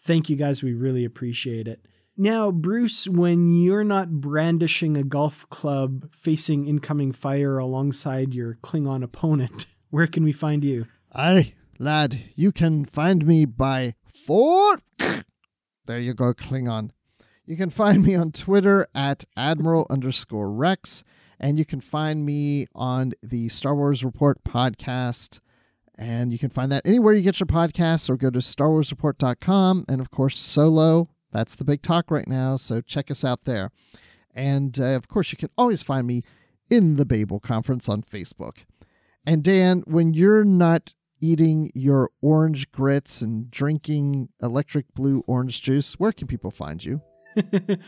Thank 0.00 0.30
you 0.30 0.36
guys, 0.36 0.62
we 0.62 0.72
really 0.72 1.04
appreciate 1.04 1.68
it. 1.68 1.84
Now, 2.16 2.50
Bruce, 2.50 3.06
when 3.06 3.52
you're 3.52 3.84
not 3.84 4.22
brandishing 4.22 4.96
a 4.96 5.04
golf 5.04 5.48
club 5.50 6.10
facing 6.10 6.66
incoming 6.66 7.12
fire 7.12 7.58
alongside 7.58 8.34
your 8.34 8.54
Klingon 8.62 9.02
opponent, 9.04 9.66
where 9.90 10.06
can 10.06 10.24
we 10.24 10.32
find 10.32 10.64
you? 10.64 10.86
Aye, 11.14 11.52
lad, 11.78 12.18
you 12.34 12.50
can 12.50 12.86
find 12.86 13.26
me 13.26 13.44
by 13.44 13.94
four. 14.12 14.80
There 15.84 15.98
you 15.98 16.14
go, 16.14 16.32
Klingon. 16.32 16.90
You 17.44 17.56
can 17.56 17.68
find 17.68 18.04
me 18.04 18.14
on 18.14 18.30
Twitter 18.30 18.86
at 18.94 19.24
Admiral 19.36 19.84
underscore 19.90 20.48
Rex, 20.48 21.02
and 21.40 21.58
you 21.58 21.64
can 21.64 21.80
find 21.80 22.24
me 22.24 22.68
on 22.72 23.14
the 23.20 23.48
Star 23.48 23.74
Wars 23.74 24.04
Report 24.04 24.44
podcast. 24.44 25.40
And 25.98 26.32
you 26.32 26.38
can 26.38 26.50
find 26.50 26.70
that 26.70 26.86
anywhere 26.86 27.14
you 27.14 27.22
get 27.22 27.40
your 27.40 27.48
podcasts 27.48 28.08
or 28.08 28.16
go 28.16 28.30
to 28.30 28.38
starwarsreport.com. 28.38 29.84
And 29.88 30.00
of 30.00 30.10
course, 30.10 30.38
solo. 30.38 31.10
That's 31.32 31.56
the 31.56 31.64
big 31.64 31.82
talk 31.82 32.10
right 32.10 32.28
now. 32.28 32.56
So 32.56 32.80
check 32.80 33.10
us 33.10 33.24
out 33.24 33.44
there. 33.44 33.72
And 34.34 34.78
uh, 34.78 34.90
of 34.90 35.08
course, 35.08 35.32
you 35.32 35.36
can 35.36 35.50
always 35.58 35.82
find 35.82 36.06
me 36.06 36.22
in 36.70 36.96
the 36.96 37.04
Babel 37.04 37.40
Conference 37.40 37.88
on 37.88 38.02
Facebook. 38.02 38.64
And 39.26 39.42
Dan, 39.42 39.82
when 39.86 40.14
you're 40.14 40.44
not 40.44 40.94
eating 41.22 41.70
your 41.74 42.10
orange 42.20 42.70
grits 42.72 43.22
and 43.22 43.50
drinking 43.50 44.28
electric 44.42 44.92
blue 44.94 45.24
orange 45.26 45.62
juice, 45.62 45.94
where 45.94 46.12
can 46.12 46.26
people 46.26 46.50
find 46.50 46.84
you? 46.84 47.00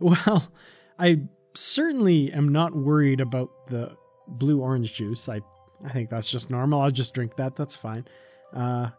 well, 0.00 0.52
I 0.98 1.22
certainly 1.54 2.32
am 2.32 2.50
not 2.50 2.76
worried 2.76 3.20
about 3.20 3.68
the 3.68 3.96
blue 4.28 4.60
orange 4.60 4.92
juice. 4.92 5.28
I 5.28 5.40
I 5.84 5.90
think 5.90 6.10
that's 6.10 6.30
just 6.30 6.50
normal. 6.50 6.80
I'll 6.80 6.90
just 6.90 7.14
drink 7.14 7.36
that. 7.36 7.56
That's 7.56 7.74
fine. 7.74 8.06
Uh, 8.52 8.90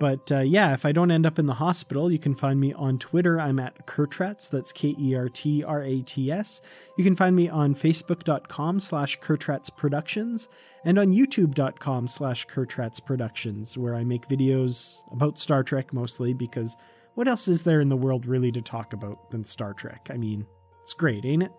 but 0.00 0.32
uh, 0.32 0.38
yeah, 0.40 0.72
if 0.74 0.84
I 0.84 0.90
don't 0.90 1.10
end 1.12 1.26
up 1.26 1.38
in 1.38 1.46
the 1.46 1.54
hospital, 1.54 2.10
you 2.10 2.18
can 2.18 2.34
find 2.34 2.58
me 2.58 2.72
on 2.72 2.98
Twitter. 2.98 3.38
I'm 3.38 3.60
at 3.60 3.86
Kertrats. 3.86 4.50
That's 4.50 4.72
K 4.72 4.96
E 4.98 5.14
R 5.14 5.28
T 5.28 5.62
R 5.62 5.82
A 5.84 6.00
T 6.00 6.32
S. 6.32 6.60
You 6.96 7.04
can 7.04 7.14
find 7.14 7.36
me 7.36 7.48
on 7.48 7.74
Facebook.com 7.74 8.80
slash 8.80 9.20
Kertrats 9.20 9.70
Productions 9.76 10.48
and 10.84 10.98
on 10.98 11.12
YouTube.com 11.12 12.08
slash 12.08 12.46
Kertrats 12.48 13.04
Productions, 13.04 13.78
where 13.78 13.94
I 13.94 14.02
make 14.02 14.26
videos 14.26 14.96
about 15.12 15.38
Star 15.38 15.62
Trek 15.62 15.94
mostly 15.94 16.32
because 16.32 16.76
what 17.14 17.28
else 17.28 17.46
is 17.46 17.62
there 17.62 17.80
in 17.80 17.90
the 17.90 17.96
world 17.96 18.24
really 18.26 18.50
to 18.52 18.62
talk 18.62 18.92
about 18.94 19.30
than 19.30 19.44
Star 19.44 19.74
Trek? 19.74 20.08
I 20.10 20.16
mean, 20.16 20.46
it's 20.80 20.94
great, 20.94 21.24
ain't 21.24 21.42
it? 21.42 21.52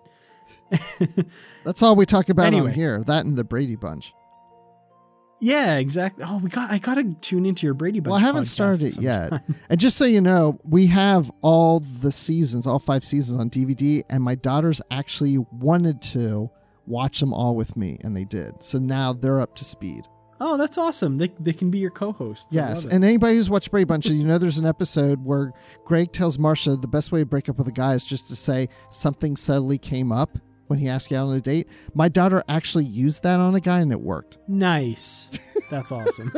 That's 1.63 1.83
all 1.83 1.95
we 1.95 2.05
talk 2.05 2.29
about 2.29 2.47
Anyway. 2.47 2.69
on 2.69 2.73
here. 2.73 3.03
That 3.03 3.25
and 3.25 3.37
the 3.37 3.43
Brady 3.43 3.75
Bunch. 3.75 4.13
Yeah, 5.41 5.77
exactly. 5.77 6.23
Oh, 6.27 6.37
we 6.37 6.49
got. 6.51 6.69
I 6.69 6.77
got 6.77 6.95
to 6.95 7.15
tune 7.15 7.47
into 7.47 7.65
your 7.65 7.73
Brady 7.73 7.99
Bunch. 7.99 8.11
Well, 8.11 8.19
I 8.19 8.23
haven't 8.23 8.45
started 8.45 8.83
it 8.83 9.01
yet. 9.01 9.33
and 9.69 9.79
just 9.79 9.97
so 9.97 10.05
you 10.05 10.21
know, 10.21 10.59
we 10.63 10.85
have 10.87 11.31
all 11.41 11.79
the 11.79 12.11
seasons, 12.11 12.67
all 12.67 12.77
five 12.77 13.03
seasons 13.03 13.39
on 13.39 13.49
DVD, 13.49 14.03
and 14.09 14.23
my 14.23 14.35
daughters 14.35 14.81
actually 14.91 15.39
wanted 15.51 15.99
to 16.03 16.49
watch 16.85 17.19
them 17.19 17.33
all 17.33 17.55
with 17.55 17.75
me, 17.75 17.97
and 18.01 18.15
they 18.15 18.23
did. 18.23 18.61
So 18.61 18.77
now 18.77 19.13
they're 19.13 19.41
up 19.41 19.55
to 19.55 19.65
speed. 19.65 20.05
Oh, 20.39 20.57
that's 20.57 20.77
awesome. 20.77 21.15
They 21.15 21.29
they 21.39 21.53
can 21.53 21.71
be 21.71 21.79
your 21.79 21.91
co-hosts. 21.91 22.53
Yes, 22.53 22.85
and 22.85 23.03
anybody 23.03 23.35
who's 23.35 23.49
watched 23.49 23.71
Brady 23.71 23.85
Bunch, 23.85 24.05
you 24.07 24.23
know 24.23 24.37
there's 24.37 24.59
an 24.59 24.65
episode 24.67 25.25
where 25.25 25.53
Greg 25.85 26.11
tells 26.11 26.37
Marcia 26.37 26.75
the 26.75 26.87
best 26.87 27.11
way 27.11 27.21
to 27.21 27.25
break 27.25 27.49
up 27.49 27.57
with 27.57 27.67
a 27.67 27.71
guy 27.71 27.95
is 27.95 28.03
just 28.03 28.27
to 28.27 28.35
say 28.35 28.69
something 28.89 29.35
subtly 29.35 29.79
came 29.79 30.11
up 30.11 30.37
when 30.71 30.79
he 30.79 30.87
asked 30.87 31.11
you 31.11 31.17
out 31.17 31.27
on 31.27 31.35
a 31.35 31.41
date. 31.41 31.67
My 31.93 32.07
daughter 32.07 32.41
actually 32.47 32.85
used 32.85 33.23
that 33.23 33.41
on 33.41 33.55
a 33.55 33.59
guy 33.59 33.81
and 33.81 33.91
it 33.91 33.99
worked. 33.99 34.37
Nice. 34.47 35.29
That's 35.69 35.91
awesome. 35.91 36.31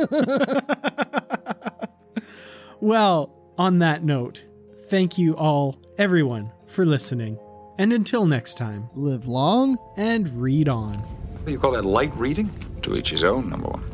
well, 2.80 3.32
on 3.56 3.78
that 3.78 4.02
note, 4.02 4.42
thank 4.88 5.18
you 5.18 5.36
all, 5.36 5.80
everyone, 5.98 6.50
for 6.66 6.84
listening. 6.84 7.38
And 7.78 7.92
until 7.92 8.26
next 8.26 8.56
time, 8.56 8.90
live 8.96 9.28
long 9.28 9.78
and 9.96 10.28
read 10.42 10.68
on. 10.68 11.00
You 11.46 11.56
call 11.56 11.70
that 11.70 11.84
light 11.84 12.12
reading? 12.16 12.50
To 12.82 12.96
each 12.96 13.10
his 13.10 13.22
own, 13.22 13.48
number 13.48 13.68
one. 13.68 13.84